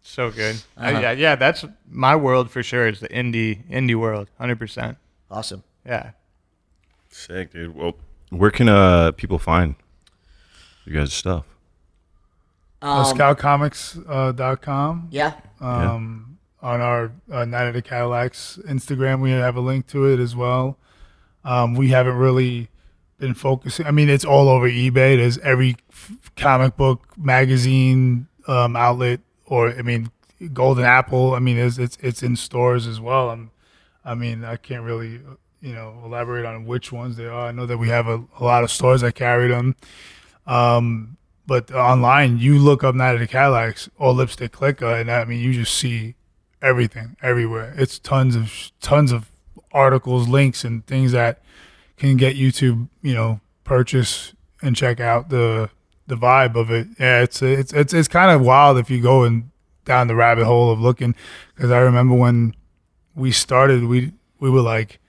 So 0.06 0.30
good. 0.30 0.56
Uh, 0.76 0.80
Uh-huh. 0.84 1.00
yeah, 1.00 1.12
yeah. 1.12 1.34
That's 1.34 1.64
my 1.90 2.14
world 2.14 2.50
for 2.50 2.62
sure. 2.62 2.86
Is 2.86 3.00
the 3.00 3.08
indie 3.08 3.66
indie 3.70 3.94
world, 3.96 4.28
hundred 4.38 4.58
percent. 4.58 4.98
Awesome. 5.30 5.64
Yeah. 5.84 6.10
Sick, 7.10 7.52
dude. 7.52 7.74
Well, 7.74 7.94
where 8.30 8.50
can 8.50 8.68
uh 8.68 9.12
people 9.12 9.38
find 9.38 9.74
you 10.84 10.92
guys' 10.92 11.12
stuff? 11.14 11.44
Uh, 12.82 13.00
Um, 13.08 13.16
ScoutComics.com. 13.16 15.08
Yeah. 15.10 15.32
Um, 15.60 16.38
On 16.62 16.80
our 16.80 17.12
uh, 17.30 17.44
Night 17.44 17.64
of 17.68 17.74
the 17.74 17.82
Cadillacs 17.82 18.58
Instagram, 18.68 19.20
we 19.20 19.30
have 19.30 19.56
a 19.56 19.60
link 19.60 19.86
to 19.88 20.06
it 20.06 20.18
as 20.20 20.34
well. 20.36 20.78
Um, 21.44 21.74
we 21.74 21.88
haven't 21.88 22.16
really 22.16 22.68
been 23.18 23.34
focusing. 23.34 23.86
I 23.86 23.90
mean, 23.90 24.08
it's 24.08 24.24
all 24.24 24.48
over 24.48 24.68
eBay. 24.68 25.16
There's 25.16 25.36
every 25.38 25.76
f- 25.90 26.12
comic 26.36 26.76
book 26.76 27.04
magazine 27.18 28.28
um, 28.48 28.76
outlet, 28.76 29.20
or 29.46 29.70
I 29.70 29.82
mean, 29.82 30.10
Golden 30.52 30.84
Apple. 30.84 31.34
I 31.34 31.38
mean, 31.38 31.58
it's 31.58 31.78
it's, 31.78 31.96
it's 32.00 32.22
in 32.22 32.36
stores 32.36 32.86
as 32.86 33.00
well. 33.00 33.30
I'm, 33.30 33.50
I 34.04 34.14
mean, 34.14 34.44
I 34.44 34.56
can't 34.56 34.82
really 34.82 35.20
you 35.60 35.74
know 35.74 36.00
elaborate 36.04 36.44
on 36.44 36.66
which 36.66 36.92
ones 36.92 37.16
they 37.16 37.26
are. 37.26 37.46
I 37.46 37.52
know 37.52 37.66
that 37.66 37.78
we 37.78 37.88
have 37.88 38.06
a, 38.06 38.22
a 38.38 38.44
lot 38.44 38.64
of 38.64 38.70
stores 38.70 39.00
that 39.00 39.14
carry 39.14 39.48
them. 39.48 39.76
Um, 40.46 41.16
but 41.46 41.70
online, 41.72 42.38
you 42.38 42.58
look 42.58 42.84
up 42.84 42.94
Night 42.94 43.14
of 43.14 43.20
the 43.20 43.26
Cadillacs 43.26 43.88
or 43.98 44.12
Lipstick 44.12 44.52
Cliqa, 44.52 45.00
and 45.00 45.10
I 45.10 45.24
mean, 45.24 45.40
you 45.40 45.52
just 45.52 45.74
see 45.74 46.14
everything 46.62 47.16
everywhere. 47.22 47.74
It's 47.76 47.98
tons 47.98 48.36
of 48.36 48.72
tons 48.80 49.12
of 49.12 49.30
articles, 49.72 50.28
links, 50.28 50.64
and 50.64 50.86
things 50.86 51.12
that 51.12 51.40
can 51.96 52.16
get 52.16 52.36
you 52.36 52.50
to 52.52 52.88
you 53.02 53.14
know 53.14 53.40
purchase 53.64 54.34
and 54.62 54.74
check 54.74 55.00
out 55.00 55.28
the 55.28 55.70
the 56.06 56.16
vibe 56.16 56.56
of 56.56 56.70
it. 56.70 56.88
Yeah, 56.98 57.22
it's 57.22 57.42
it's 57.42 57.72
it's 57.72 57.94
it's 57.94 58.08
kind 58.08 58.30
of 58.30 58.44
wild 58.44 58.78
if 58.78 58.90
you 58.90 59.00
go 59.00 59.24
and 59.24 59.50
down 59.84 60.08
the 60.08 60.14
rabbit 60.14 60.44
hole 60.44 60.70
of 60.70 60.80
looking. 60.80 61.14
Because 61.54 61.70
I 61.70 61.78
remember 61.78 62.14
when 62.14 62.54
we 63.14 63.32
started, 63.32 63.84
we 63.84 64.12
we 64.40 64.50
were 64.50 64.62
like 64.62 65.00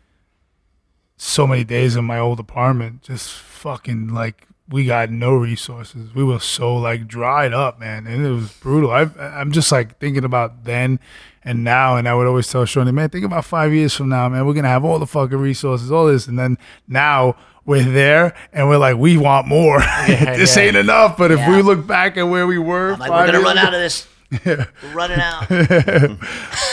so 1.17 1.47
many 1.47 1.63
days 1.63 1.95
in 1.95 2.05
my 2.05 2.19
old 2.19 2.39
apartment, 2.39 3.01
just 3.01 3.31
fucking 3.31 4.09
like 4.09 4.47
we 4.67 4.85
got 4.85 5.09
no 5.11 5.35
resources. 5.35 6.13
We 6.13 6.23
were 6.23 6.39
so 6.39 6.75
like 6.75 7.07
dried 7.07 7.53
up, 7.53 7.79
man, 7.79 8.07
and 8.07 8.25
it 8.25 8.31
was 8.31 8.51
brutal. 8.53 8.91
I 8.91 9.09
I'm 9.19 9.51
just 9.51 9.71
like 9.71 9.99
thinking 9.99 10.23
about 10.23 10.63
then 10.63 10.99
and 11.43 11.63
now, 11.63 11.95
and 11.95 12.09
I 12.09 12.15
would 12.15 12.25
always 12.25 12.51
tell 12.51 12.65
Shawnee, 12.65 12.91
man, 12.91 13.09
think 13.09 13.23
about 13.23 13.45
five 13.45 13.71
years 13.71 13.93
from 13.93 14.09
now, 14.09 14.27
man, 14.27 14.47
we're 14.47 14.55
gonna 14.55 14.67
have 14.67 14.83
all 14.83 14.97
the 14.97 15.05
fucking 15.05 15.37
resources, 15.37 15.91
all 15.91 16.07
this, 16.07 16.27
and 16.27 16.39
then 16.39 16.57
now 16.87 17.35
we're 17.65 17.83
there 17.83 18.35
and 18.53 18.69
we're 18.69 18.77
like, 18.77 18.97
we 18.97 19.17
want 19.17 19.47
more. 19.47 19.79
this 20.07 20.55
yeah. 20.55 20.63
ain't 20.63 20.75
enough. 20.75 21.17
But 21.17 21.31
if 21.31 21.47
we 21.47 21.61
look 21.61 21.85
back 21.85 22.17
at 22.17 22.23
where 22.23 22.47
we 22.47 22.57
were, 22.57 22.93
I'm 22.93 22.99
like, 22.99 23.09
we're 23.09 23.25
gonna 23.25 23.41
run 23.41 23.57
ago- 23.57 23.67
out 23.67 23.73
of 23.73 23.79
this. 23.79 24.07
We're 24.45 24.67
running 24.93 25.19
out. 25.19 25.45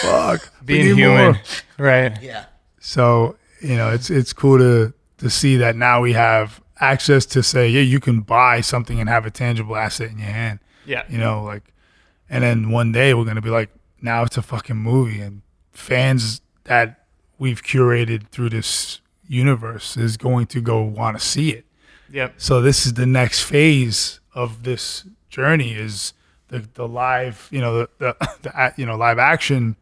Fuck. 0.00 0.50
Being 0.64 0.96
human. 0.96 1.32
more. 1.32 1.40
Right. 1.78 2.20
Yeah. 2.22 2.46
So 2.80 3.36
you 3.60 3.76
know, 3.76 3.90
it's 3.90 4.10
it's 4.10 4.32
cool 4.32 4.58
to 4.58 4.92
to 5.18 5.30
see 5.30 5.58
that 5.58 5.76
now 5.76 6.00
we 6.00 6.14
have 6.14 6.60
access 6.80 7.26
to 7.26 7.42
say, 7.42 7.68
yeah, 7.68 7.82
you 7.82 8.00
can 8.00 8.20
buy 8.20 8.62
something 8.62 8.98
and 8.98 9.08
have 9.08 9.26
a 9.26 9.30
tangible 9.30 9.76
asset 9.76 10.10
in 10.10 10.18
your 10.18 10.28
hand. 10.28 10.60
Yeah. 10.86 11.04
You 11.08 11.18
know, 11.18 11.44
like, 11.44 11.62
and 12.28 12.42
then 12.42 12.70
one 12.70 12.90
day 12.90 13.12
we're 13.12 13.26
gonna 13.26 13.42
be 13.42 13.50
like, 13.50 13.70
now 14.00 14.22
it's 14.24 14.38
a 14.38 14.42
fucking 14.42 14.76
movie, 14.76 15.20
and 15.20 15.42
fans 15.72 16.40
that 16.64 17.06
we've 17.38 17.62
curated 17.62 18.28
through 18.28 18.48
this 18.48 19.01
universe 19.32 19.96
is 19.96 20.16
going 20.16 20.46
to 20.46 20.60
go 20.60 20.82
want 20.82 21.18
to 21.18 21.24
see 21.24 21.50
it. 21.50 21.64
Yep. 22.10 22.34
So 22.36 22.60
this 22.60 22.84
is 22.84 22.94
the 22.94 23.06
next 23.06 23.42
phase 23.42 24.20
of 24.34 24.64
this 24.64 25.04
journey 25.30 25.72
is 25.72 26.12
the 26.48 26.68
the 26.74 26.86
live, 26.86 27.48
you 27.50 27.60
know, 27.60 27.80
the 27.80 27.88
the, 27.98 28.16
the 28.42 28.74
you 28.76 28.86
know 28.86 28.96
live 28.96 29.18
action, 29.18 29.76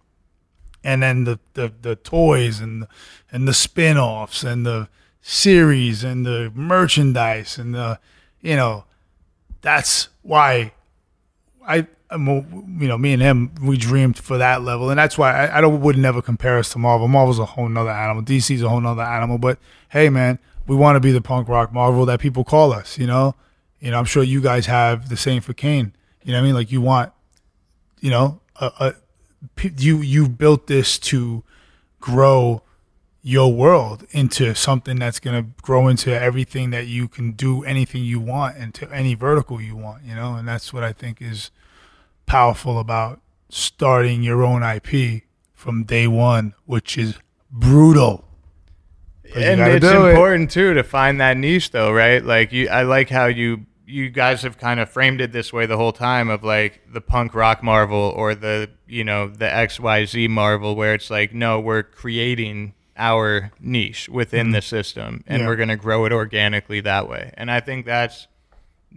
and 0.84 1.02
then 1.02 1.24
the 1.24 1.38
the, 1.54 1.72
the 1.82 1.96
toys 1.96 2.60
and 2.60 2.82
the, 2.82 2.88
and 3.32 3.48
the 3.48 3.54
spin-offs 3.54 4.44
and 4.44 4.64
the 4.64 4.88
series 5.22 6.02
and 6.02 6.24
the 6.24 6.50
merchandise 6.54 7.58
and 7.58 7.74
the 7.74 7.98
you 8.40 8.56
know 8.56 8.84
that's 9.60 10.08
why 10.22 10.72
I, 11.66 11.86
you 12.12 12.88
know, 12.88 12.98
me 12.98 13.12
and 13.12 13.22
him, 13.22 13.52
we 13.62 13.76
dreamed 13.76 14.18
for 14.18 14.38
that 14.38 14.62
level, 14.62 14.90
and 14.90 14.98
that's 14.98 15.16
why 15.16 15.46
I, 15.46 15.58
I 15.58 15.60
don't 15.60 15.80
would 15.80 15.96
never 15.96 16.20
compare 16.20 16.58
us 16.58 16.72
to 16.72 16.78
Marvel. 16.78 17.08
Marvel's 17.08 17.38
a 17.38 17.44
whole 17.44 17.68
nother 17.68 17.90
animal. 17.90 18.22
DC's 18.22 18.62
a 18.62 18.68
whole 18.68 18.80
nother 18.80 19.02
animal. 19.02 19.38
But 19.38 19.58
hey, 19.90 20.08
man, 20.08 20.38
we 20.66 20.76
want 20.76 20.96
to 20.96 21.00
be 21.00 21.12
the 21.12 21.20
punk 21.20 21.48
rock 21.48 21.72
Marvel 21.72 22.04
that 22.06 22.20
people 22.20 22.44
call 22.44 22.72
us. 22.72 22.98
You 22.98 23.06
know, 23.06 23.34
you 23.80 23.90
know, 23.90 23.98
I'm 23.98 24.04
sure 24.04 24.22
you 24.22 24.40
guys 24.40 24.66
have 24.66 25.08
the 25.08 25.16
same 25.16 25.40
for 25.40 25.52
Kane. 25.52 25.94
You 26.22 26.32
know 26.32 26.38
what 26.38 26.42
I 26.42 26.46
mean? 26.46 26.54
Like 26.54 26.72
you 26.72 26.80
want, 26.80 27.12
you 28.00 28.10
know, 28.10 28.40
a, 28.56 28.72
a 28.80 28.94
you 29.78 29.98
you 29.98 30.28
built 30.28 30.66
this 30.66 30.98
to 30.98 31.44
grow 32.00 32.62
your 33.22 33.52
world 33.52 34.06
into 34.10 34.54
something 34.54 34.98
that's 34.98 35.20
going 35.20 35.36
to 35.36 35.50
grow 35.62 35.88
into 35.88 36.18
everything 36.18 36.70
that 36.70 36.86
you 36.86 37.06
can 37.06 37.32
do 37.32 37.62
anything 37.64 38.02
you 38.02 38.18
want 38.18 38.56
into 38.56 38.90
any 38.90 39.14
vertical 39.14 39.60
you 39.60 39.76
want 39.76 40.02
you 40.02 40.14
know 40.14 40.34
and 40.36 40.48
that's 40.48 40.72
what 40.72 40.82
i 40.82 40.90
think 40.90 41.20
is 41.20 41.50
powerful 42.30 42.78
about 42.78 43.20
starting 43.48 44.22
your 44.22 44.44
own 44.44 44.62
ip 44.62 45.22
from 45.52 45.82
day 45.82 46.06
one 46.06 46.54
which 46.64 46.96
is 46.96 47.18
brutal 47.50 48.24
But 49.34 49.42
and 49.42 49.60
it's 49.60 49.84
do 49.84 50.06
it. 50.06 50.10
important 50.10 50.50
too 50.50 50.74
to 50.74 50.84
find 50.84 51.20
that 51.20 51.36
niche 51.36 51.72
though 51.72 51.92
right 51.92 52.24
like 52.24 52.52
you 52.52 52.68
i 52.68 52.82
like 52.82 53.10
how 53.10 53.26
you 53.26 53.66
you 53.84 54.08
guys 54.08 54.42
have 54.42 54.56
kind 54.58 54.78
of 54.78 54.88
framed 54.88 55.20
it 55.20 55.32
this 55.32 55.52
way 55.52 55.66
the 55.66 55.76
whole 55.76 55.92
time 55.92 56.28
of 56.30 56.44
like 56.44 56.80
the 56.92 57.00
punk 57.00 57.34
rock 57.34 57.64
marvel 57.64 58.12
or 58.16 58.36
the 58.36 58.70
you 58.86 59.02
know 59.02 59.26
the 59.26 59.46
xyz 59.46 60.28
marvel 60.28 60.76
where 60.76 60.94
it's 60.94 61.10
like 61.10 61.34
no 61.34 61.58
we're 61.58 61.82
creating 61.82 62.72
our 62.96 63.50
niche 63.58 64.08
within 64.08 64.48
Mhm. 64.48 64.52
the 64.52 64.62
system 64.62 65.24
and 65.26 65.40
Yeah. 65.42 65.48
we're 65.48 65.56
going 65.56 65.68
to 65.70 65.76
grow 65.76 66.04
it 66.04 66.12
organically 66.12 66.80
that 66.82 67.08
way 67.08 67.32
and 67.34 67.50
i 67.50 67.58
think 67.58 67.86
that's 67.86 68.28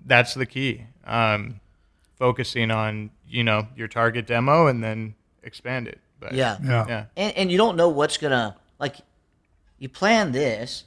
that's 0.05 0.35
the 0.35 0.45
key 0.45 0.83
um 1.07 1.59
focusing 2.23 2.71
on 2.71 3.11
you 3.27 3.43
know 3.43 3.67
your 3.75 3.89
target 3.89 4.25
demo 4.25 4.67
and 4.67 4.81
then 4.81 5.13
expand 5.43 5.89
it 5.89 5.99
but 6.21 6.31
Yeah. 6.33 6.57
yeah 6.63 7.05
And, 7.17 7.35
and 7.35 7.51
you 7.51 7.57
don't 7.57 7.75
know 7.75 7.89
what's 7.89 8.17
gonna 8.17 8.55
like. 8.79 8.95
You 9.77 9.89
plan 9.89 10.31
this, 10.31 10.85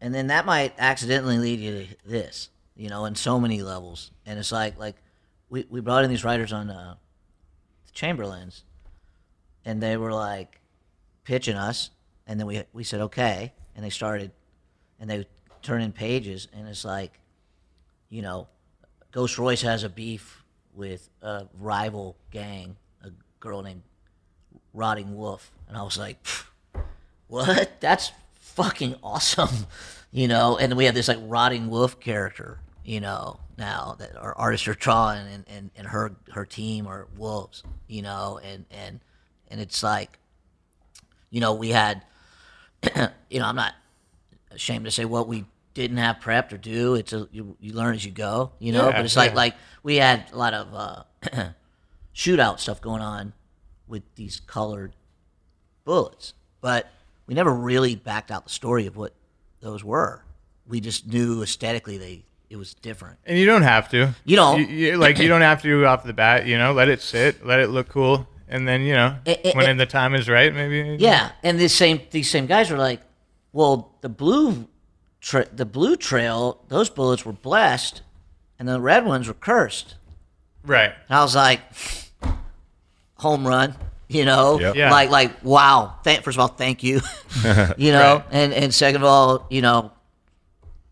and 0.00 0.14
then 0.14 0.28
that 0.28 0.46
might 0.46 0.72
accidentally 0.78 1.36
lead 1.36 1.60
you 1.60 1.84
to 1.84 1.96
this. 2.06 2.48
You 2.74 2.88
know, 2.88 3.04
in 3.04 3.14
so 3.14 3.38
many 3.38 3.60
levels, 3.60 4.10
and 4.24 4.38
it's 4.38 4.50
like 4.50 4.78
like 4.78 4.96
we 5.50 5.66
we 5.68 5.80
brought 5.82 6.02
in 6.04 6.08
these 6.08 6.24
writers 6.24 6.50
on 6.50 6.70
uh, 6.70 6.94
the 7.86 7.92
Chamberlains, 7.92 8.64
and 9.66 9.82
they 9.82 9.98
were 9.98 10.14
like 10.14 10.60
pitching 11.24 11.56
us, 11.56 11.90
and 12.26 12.40
then 12.40 12.46
we 12.46 12.62
we 12.72 12.84
said 12.84 13.02
okay, 13.02 13.52
and 13.76 13.84
they 13.84 13.90
started, 13.90 14.30
and 14.98 15.10
they 15.10 15.26
turn 15.60 15.82
in 15.82 15.92
pages, 15.92 16.48
and 16.54 16.66
it's 16.66 16.86
like, 16.86 17.20
you 18.08 18.22
know, 18.22 18.48
Ghost 19.12 19.38
Royce 19.38 19.62
has 19.62 19.84
a 19.84 19.88
beef 19.88 20.42
with 20.74 21.10
a 21.20 21.46
rival 21.58 22.16
gang, 22.30 22.76
a 23.04 23.10
girl 23.40 23.62
named 23.62 23.82
Rotting 24.72 25.14
Wolf, 25.14 25.52
and 25.68 25.76
I 25.76 25.82
was 25.82 25.98
like, 25.98 26.18
what? 27.28 27.80
That's 27.80 28.10
fucking 28.32 28.96
awesome, 29.02 29.66
you 30.12 30.28
know. 30.28 30.56
And 30.56 30.76
we 30.76 30.86
have 30.86 30.94
this 30.94 31.08
like 31.08 31.18
Rotting 31.20 31.68
Wolf 31.68 32.00
character, 32.00 32.58
you 32.84 33.00
know, 33.00 33.38
now 33.58 33.96
that 33.98 34.16
our 34.16 34.34
artists 34.34 34.66
are 34.66 34.74
drawing, 34.74 35.26
and, 35.26 35.44
and, 35.46 35.70
and 35.76 35.86
her 35.88 36.16
her 36.32 36.46
team 36.46 36.86
are 36.86 37.06
wolves, 37.16 37.62
you 37.86 38.00
know, 38.00 38.40
and 38.42 38.64
and 38.70 39.00
and 39.48 39.60
it's 39.60 39.82
like, 39.82 40.18
you 41.30 41.40
know, 41.40 41.52
we 41.52 41.68
had, 41.68 42.02
you 43.28 43.38
know, 43.40 43.44
I'm 43.44 43.56
not 43.56 43.74
ashamed 44.50 44.86
to 44.86 44.90
say 44.90 45.04
what 45.04 45.28
we 45.28 45.44
didn't 45.74 45.96
have 45.98 46.16
prepped 46.16 46.52
or 46.52 46.58
do. 46.58 46.94
It's 46.94 47.12
a 47.12 47.28
you, 47.32 47.56
you 47.60 47.72
learn 47.72 47.94
as 47.94 48.04
you 48.04 48.10
go, 48.10 48.52
you 48.58 48.72
know. 48.72 48.88
Yeah, 48.88 48.96
but 48.96 49.04
it's 49.04 49.16
like 49.16 49.30
yeah. 49.32 49.36
like 49.36 49.54
we 49.82 49.96
had 49.96 50.24
a 50.32 50.36
lot 50.36 50.54
of 50.54 50.74
uh, 50.74 51.02
shootout 52.14 52.58
stuff 52.60 52.80
going 52.80 53.02
on 53.02 53.32
with 53.88 54.02
these 54.14 54.40
colored 54.40 54.94
bullets, 55.84 56.34
but 56.60 56.90
we 57.26 57.34
never 57.34 57.52
really 57.52 57.94
backed 57.96 58.30
out 58.30 58.44
the 58.44 58.50
story 58.50 58.86
of 58.86 58.96
what 58.96 59.14
those 59.60 59.82
were. 59.84 60.24
We 60.66 60.80
just 60.80 61.06
knew 61.06 61.42
aesthetically 61.42 61.98
they 61.98 62.24
it 62.50 62.56
was 62.56 62.74
different. 62.74 63.18
And 63.24 63.38
you 63.38 63.46
don't 63.46 63.62
have 63.62 63.88
to. 63.90 64.14
You 64.24 64.36
don't. 64.36 64.60
You, 64.60 64.66
you- 64.66 64.96
like 64.98 65.18
you 65.18 65.28
don't 65.28 65.40
have 65.40 65.62
to 65.62 65.86
off 65.86 66.04
the 66.04 66.12
bat. 66.12 66.46
You 66.46 66.58
know, 66.58 66.72
let 66.72 66.88
it 66.88 67.00
sit, 67.00 67.46
let 67.46 67.60
it 67.60 67.68
look 67.70 67.88
cool, 67.88 68.28
and 68.46 68.68
then 68.68 68.82
you 68.82 68.92
know 68.92 69.16
Eh, 69.24 69.36
eh, 69.44 69.52
when 69.54 69.66
eh. 69.66 69.72
the 69.74 69.86
time 69.86 70.14
is 70.14 70.28
right, 70.28 70.52
maybe. 70.54 70.96
Yeah, 71.00 71.32
and 71.42 71.58
this 71.58 71.74
same 71.74 72.02
these 72.10 72.28
same 72.30 72.46
guys 72.46 72.70
were 72.70 72.76
like, 72.76 73.00
"Well, 73.52 73.96
the 74.02 74.10
blue, 74.10 74.68
tra- 75.22 75.48
the 75.50 75.64
blue 75.64 75.96
trail, 75.96 76.60
those 76.68 76.90
bullets 76.90 77.24
were 77.24 77.32
blessed, 77.32 78.02
and 78.58 78.68
the 78.68 78.78
red 78.80 79.06
ones 79.06 79.26
were 79.28 79.34
cursed." 79.34 79.94
Right. 80.64 80.92
And 81.08 81.16
I 81.18 81.22
was 81.22 81.34
like, 81.34 81.60
"Home 83.16 83.46
run," 83.46 83.74
you 84.08 84.24
know, 84.24 84.58
Yep. 84.60 84.74
Yeah. 84.76 84.90
like 84.90 85.10
like 85.10 85.44
wow. 85.44 85.94
Thank 86.04 86.22
first 86.22 86.36
of 86.36 86.40
all, 86.40 86.48
thank 86.48 86.82
you, 86.82 87.00
you 87.76 87.92
know, 87.92 88.16
Right. 88.16 88.24
and 88.30 88.52
and 88.52 88.74
second 88.74 89.00
of 89.02 89.04
all, 89.04 89.46
you 89.50 89.62
know, 89.62 89.92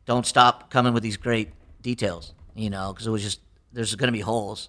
don't 0.06 0.26
stop 0.26 0.70
coming 0.70 0.94
with 0.94 1.02
these 1.02 1.16
great 1.16 1.50
details, 1.82 2.32
you 2.54 2.70
know, 2.70 2.92
because 2.92 3.06
it 3.06 3.10
was 3.10 3.22
just 3.22 3.40
there's 3.72 3.94
going 3.94 4.08
to 4.08 4.12
be 4.12 4.20
holes. 4.20 4.68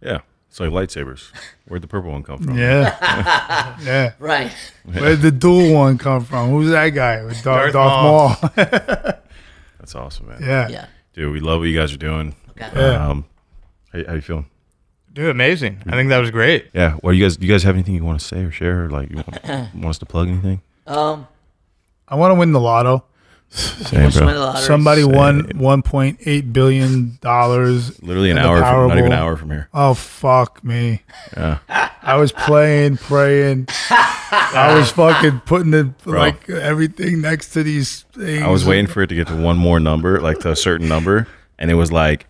Yeah. 0.00 0.20
It's 0.52 0.60
like 0.60 0.68
lightsabers. 0.68 1.32
Where'd 1.66 1.80
the 1.80 1.88
purple 1.88 2.10
one 2.10 2.22
come 2.22 2.38
from? 2.42 2.58
Yeah. 2.58 3.74
yeah. 3.82 4.12
Right. 4.18 4.52
Where'd 4.84 5.22
the 5.22 5.30
dual 5.30 5.72
one 5.72 5.96
come 5.96 6.26
from? 6.26 6.50
Who's 6.50 6.68
that 6.68 6.90
guy? 6.90 7.24
With 7.24 7.42
Darth, 7.42 7.72
Darth 7.72 7.72
Darth 7.72 8.02
Maul. 8.02 8.28
Maul. 8.28 9.14
That's 9.78 9.94
awesome, 9.94 10.28
man. 10.28 10.42
Yeah. 10.42 10.68
Yeah. 10.68 10.86
Dude, 11.14 11.32
we 11.32 11.40
love 11.40 11.60
what 11.60 11.68
you 11.70 11.78
guys 11.78 11.94
are 11.94 11.96
doing. 11.96 12.36
Okay. 12.50 12.68
Yeah. 12.76 13.08
Um, 13.08 13.24
how, 13.94 14.04
how 14.06 14.12
you 14.12 14.20
feeling? 14.20 14.44
Dude, 15.10 15.30
amazing. 15.30 15.82
I 15.86 15.92
think 15.92 16.10
that 16.10 16.18
was 16.18 16.30
great. 16.30 16.66
Yeah. 16.74 16.98
Well, 17.02 17.14
you 17.14 17.24
guys, 17.24 17.38
do 17.38 17.46
you 17.46 17.50
guys 17.50 17.62
have 17.62 17.74
anything 17.74 17.94
you 17.94 18.04
want 18.04 18.20
to 18.20 18.26
say 18.26 18.44
or 18.44 18.50
share? 18.50 18.84
Or 18.84 18.90
like, 18.90 19.08
you 19.08 19.16
want, 19.16 19.44
want 19.74 19.86
us 19.86 19.98
to 20.00 20.06
plug 20.06 20.28
anything? 20.28 20.60
Um, 20.86 21.28
I 22.06 22.16
want 22.16 22.30
to 22.32 22.34
win 22.38 22.52
the 22.52 22.60
lotto. 22.60 23.06
Same, 23.54 24.10
bro. 24.10 24.26
win 24.26 24.34
the 24.34 24.40
lottery. 24.40 24.62
Somebody 24.62 25.02
Same. 25.02 25.12
won 25.12 25.50
one 25.56 25.82
point 25.82 26.18
eight 26.24 26.52
billion 26.52 27.18
dollars. 27.20 28.02
Literally 28.02 28.30
an 28.30 28.38
hour 28.38 28.58
from- 28.58 28.88
not 28.88 28.98
even 28.98 29.12
an 29.12 29.18
hour 29.18 29.36
from 29.36 29.50
here. 29.50 29.68
Oh 29.74 29.92
fuck 29.94 30.64
me! 30.64 31.02
Yeah. 31.36 31.58
I 32.04 32.16
was 32.16 32.32
playing, 32.32 32.96
praying. 32.96 33.68
I 33.90 34.74
was 34.76 34.90
fucking 34.92 35.40
putting 35.46 35.70
the 35.70 35.84
Bro. 35.84 36.18
like 36.18 36.48
everything 36.50 37.20
next 37.20 37.50
to 37.50 37.62
these 37.62 38.02
things. 38.12 38.42
I 38.42 38.48
was 38.48 38.64
waiting 38.64 38.86
for 38.86 39.02
it 39.02 39.08
to 39.08 39.14
get 39.14 39.28
to 39.28 39.36
one 39.36 39.56
more 39.58 39.78
number, 39.78 40.20
like 40.20 40.38
to 40.40 40.50
a 40.50 40.56
certain 40.56 40.88
number, 40.88 41.28
and 41.58 41.70
it 41.70 41.74
was 41.74 41.92
like 41.92 42.26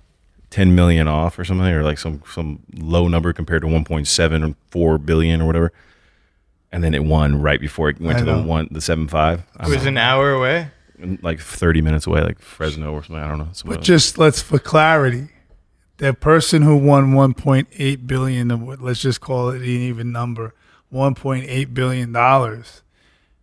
10 0.51 0.75
million 0.75 1.09
off 1.09 1.39
or 1.39 1.45
something, 1.45 1.67
or 1.69 1.83
like 1.85 1.99
some 1.99 2.23
some 2.33 2.59
low 2.75 3.07
number 3.09 3.33
compared 3.33 3.63
to 3.63 3.69
1.74 3.69 3.87
billion 4.29 4.43
or 4.51 4.55
four 4.71 4.99
billion 4.99 5.41
or 5.41 5.47
whatever. 5.47 5.73
And 6.73 6.83
then 6.83 6.95
it 6.95 7.05
won 7.05 7.41
right 7.41 7.61
before 7.61 7.91
it 7.91 8.01
went 8.01 8.17
I 8.17 8.21
to 8.21 8.25
the 8.27 8.37
know. 8.37 8.47
one 8.47 8.69
the 8.71 8.81
seven 8.81 9.07
five. 9.07 9.43
It 9.61 9.69
was 9.69 9.87
an 9.87 9.97
hour 9.99 10.33
away. 10.33 10.69
Like 11.23 11.41
30 11.41 11.83
minutes 11.83 12.07
away, 12.07 12.23
like 12.23 12.39
Fresno 12.39 12.93
or 12.93 13.03
something. 13.03 13.23
I 13.23 13.29
don't 13.29 13.39
know. 13.39 13.49
somewhere 13.53 13.77
But 13.77 13.81
else. 13.81 13.87
just 13.87 14.19
let's 14.19 14.41
for 14.43 14.59
clarity, 14.59 15.29
the 15.99 16.15
person 16.15 16.63
who 16.63 16.77
won 16.77 17.13
1.8 17.13 18.07
billion, 18.07 18.51
of 18.51 18.61
what- 18.63 18.81
let's 18.83 19.01
just 19.01 19.21
call 19.21 19.51
it 19.51 19.63
an 19.63 19.69
even 19.69 20.13
number, 20.13 20.55
1.8 20.93 21.75
billion 21.75 22.13
dollars, 22.13 22.83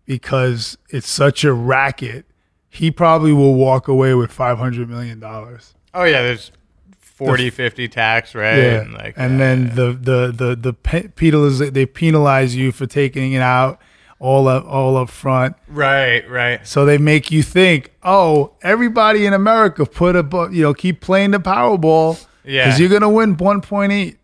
because 0.05 0.77
it's 0.89 1.09
such 1.09 1.43
a 1.43 1.53
racket. 1.53 2.25
He 2.69 2.91
probably 2.91 3.33
will 3.33 3.55
walk 3.55 3.87
away 3.87 4.13
with 4.13 4.31
500 4.31 4.89
million 4.89 5.19
dollars. 5.19 5.73
Oh 5.93 6.03
yeah, 6.03 6.21
there's 6.21 6.51
40, 6.99 7.49
50 7.49 7.87
tax, 7.87 8.33
right? 8.35 8.57
Yeah, 8.57 8.81
And 8.81 8.93
like 8.93 9.13
and 9.17 9.39
then 9.39 9.75
the 9.75 9.91
the 9.93 10.31
the 10.31 10.55
the 10.55 10.73
pe- 10.73 11.07
penalize 11.09 11.59
they 11.59 11.85
penalize 11.85 12.55
you 12.55 12.71
for 12.71 12.85
taking 12.85 13.33
it 13.33 13.41
out 13.41 13.79
all 14.19 14.47
up 14.47 14.65
all 14.65 14.97
up 14.97 15.09
front. 15.09 15.55
right, 15.69 16.29
right. 16.29 16.65
So 16.67 16.85
they 16.85 16.97
make 16.97 17.31
you 17.31 17.41
think, 17.41 17.91
oh, 18.03 18.51
everybody 18.61 19.25
in 19.25 19.33
America 19.33 19.85
put 19.85 20.15
a 20.15 20.23
bu- 20.23 20.51
you 20.51 20.61
know 20.63 20.73
keep 20.73 20.99
playing 21.01 21.31
the 21.31 21.39
Powerball 21.39 22.25
Yeah. 22.43 22.65
because 22.65 22.79
you're 22.79 22.89
gonna 22.89 23.09
win 23.09 23.35
1.8, 23.37 24.17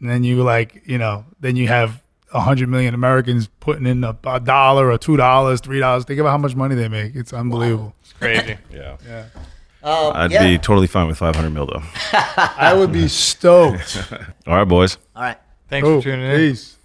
and 0.00 0.08
then 0.10 0.22
you 0.24 0.42
like 0.42 0.82
you 0.86 0.98
know 0.98 1.24
then 1.40 1.56
you 1.56 1.68
have 1.68 2.02
a 2.32 2.40
hundred 2.40 2.68
million 2.68 2.92
Americans 2.94 3.48
putting 3.60 3.86
in 3.86 4.04
a, 4.04 4.16
a 4.26 4.40
dollar 4.40 4.90
or 4.90 4.98
two 4.98 5.16
dollars, 5.16 5.60
three 5.60 5.80
dollars. 5.80 6.04
Think 6.04 6.20
about 6.20 6.30
how 6.30 6.38
much 6.38 6.54
money 6.54 6.74
they 6.74 6.88
make. 6.88 7.14
It's 7.16 7.32
unbelievable. 7.32 7.94
It's 8.02 8.12
crazy. 8.12 8.56
yeah. 8.72 8.96
Yeah. 9.06 9.24
Um, 9.82 10.12
I'd 10.16 10.32
yeah. 10.32 10.42
be 10.42 10.58
totally 10.58 10.88
fine 10.88 11.06
with 11.06 11.16
500 11.18 11.48
mil 11.50 11.66
though. 11.66 11.82
I 12.12 12.74
would 12.74 12.92
be 12.92 13.06
stoked. 13.06 14.02
All 14.46 14.56
right, 14.56 14.64
boys. 14.64 14.98
All 15.14 15.22
right. 15.22 15.38
Thanks 15.68 15.86
Cool. 15.86 16.00
for 16.00 16.10
tuning 16.10 16.28
in. 16.30 16.36
Peace. 16.36 16.76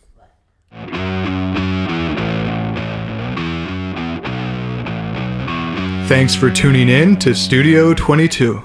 Thanks 6.12 6.36
for 6.36 6.52
tuning 6.52 6.90
in 6.90 7.16
to 7.20 7.34
Studio 7.34 7.94
22. 7.94 8.62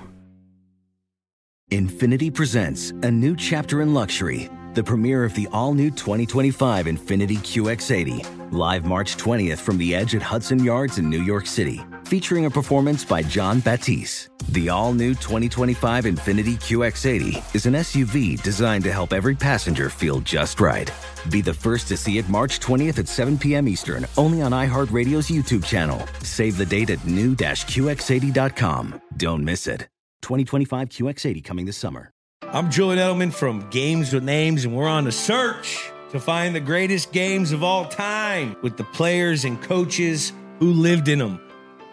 Infiniti 1.70 2.34
presents 2.34 2.90
a 3.04 3.08
new 3.08 3.36
chapter 3.36 3.82
in 3.82 3.94
luxury, 3.94 4.50
the 4.74 4.82
premiere 4.82 5.22
of 5.22 5.32
the 5.34 5.46
all 5.52 5.72
new 5.72 5.92
2025 5.92 6.86
Infiniti 6.86 7.36
QX80, 7.36 8.50
live 8.50 8.84
March 8.84 9.16
20th 9.16 9.58
from 9.58 9.78
the 9.78 9.94
edge 9.94 10.16
at 10.16 10.22
Hudson 10.22 10.64
Yards 10.64 10.98
in 10.98 11.08
New 11.08 11.22
York 11.22 11.46
City, 11.46 11.84
featuring 12.06 12.46
a 12.46 12.50
performance 12.50 13.04
by 13.04 13.22
Jon 13.22 13.60
Batiste. 13.60 14.30
The 14.50 14.68
all 14.68 14.92
new 14.92 15.10
2025 15.10 16.04
Infiniti 16.04 16.54
QX80 16.54 17.54
is 17.54 17.66
an 17.66 17.74
SUV 17.74 18.40
designed 18.42 18.84
to 18.84 18.92
help 18.92 19.12
every 19.12 19.34
passenger 19.34 19.90
feel 19.90 20.20
just 20.20 20.60
right. 20.60 20.88
Be 21.30 21.40
the 21.40 21.52
first 21.52 21.88
to 21.88 21.96
see 21.96 22.18
it 22.18 22.28
March 22.28 22.60
20th 22.60 23.00
at 23.00 23.08
7 23.08 23.36
p.m. 23.36 23.66
Eastern, 23.66 24.06
only 24.16 24.40
on 24.40 24.52
iHeartRadio's 24.52 25.28
YouTube 25.28 25.64
channel. 25.64 26.00
Save 26.22 26.56
the 26.56 26.66
date 26.66 26.90
at 26.90 27.04
new-QX80.com. 27.04 29.02
Don't 29.16 29.44
miss 29.44 29.66
it. 29.66 29.88
2025 30.22 30.88
QX80 30.88 31.44
coming 31.44 31.66
this 31.66 31.76
summer. 31.76 32.12
I'm 32.42 32.70
Julian 32.70 33.00
Edelman 33.00 33.32
from 33.32 33.68
Games 33.70 34.12
with 34.12 34.22
Names, 34.22 34.64
and 34.64 34.76
we're 34.76 34.86
on 34.86 35.08
a 35.08 35.12
search 35.12 35.90
to 36.10 36.20
find 36.20 36.54
the 36.54 36.60
greatest 36.60 37.12
games 37.12 37.50
of 37.50 37.64
all 37.64 37.86
time 37.86 38.56
with 38.62 38.76
the 38.76 38.84
players 38.84 39.44
and 39.44 39.60
coaches 39.60 40.32
who 40.60 40.72
lived 40.72 41.08
in 41.08 41.18
them. 41.18 41.45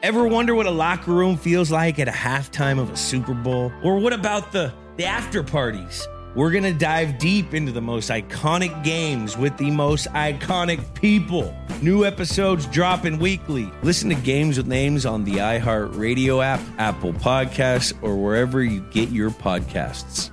Ever 0.04 0.28
wonder 0.28 0.54
what 0.54 0.66
a 0.66 0.70
locker 0.70 1.14
room 1.14 1.38
feels 1.38 1.72
like 1.72 1.98
at 1.98 2.10
a 2.10 2.12
halftime 2.12 2.78
of 2.78 2.90
a 2.90 2.98
Super 2.98 3.34
Bowl? 3.34 3.72
Or 3.82 4.00
what 4.00 4.12
about 4.12 4.52
the, 4.52 4.74
the 4.98 5.06
after 5.06 5.42
parties? 5.44 6.06
We're 6.36 6.52
going 6.52 6.66
to 6.66 6.74
dive 6.74 7.20
deep 7.20 7.54
into 7.54 7.72
the 7.72 7.80
most 7.80 8.10
iconic 8.10 8.84
games 8.84 9.38
with 9.38 9.56
the 9.56 9.72
most 9.72 10.08
iconic 10.08 10.94
people. 10.94 11.56
New 11.82 12.04
episodes 12.04 12.66
dropping 12.66 13.18
weekly. 13.18 13.72
Listen 13.82 14.10
to 14.10 14.16
Games 14.16 14.58
with 14.58 14.68
Names 14.68 15.06
on 15.06 15.24
the 15.24 15.36
iHeartRadio 15.36 16.44
app, 16.44 16.60
Apple 16.78 17.14
Podcasts, 17.14 17.94
or 18.02 18.18
wherever 18.18 18.62
you 18.62 18.82
get 18.92 19.08
your 19.08 19.30
podcasts. 19.30 20.33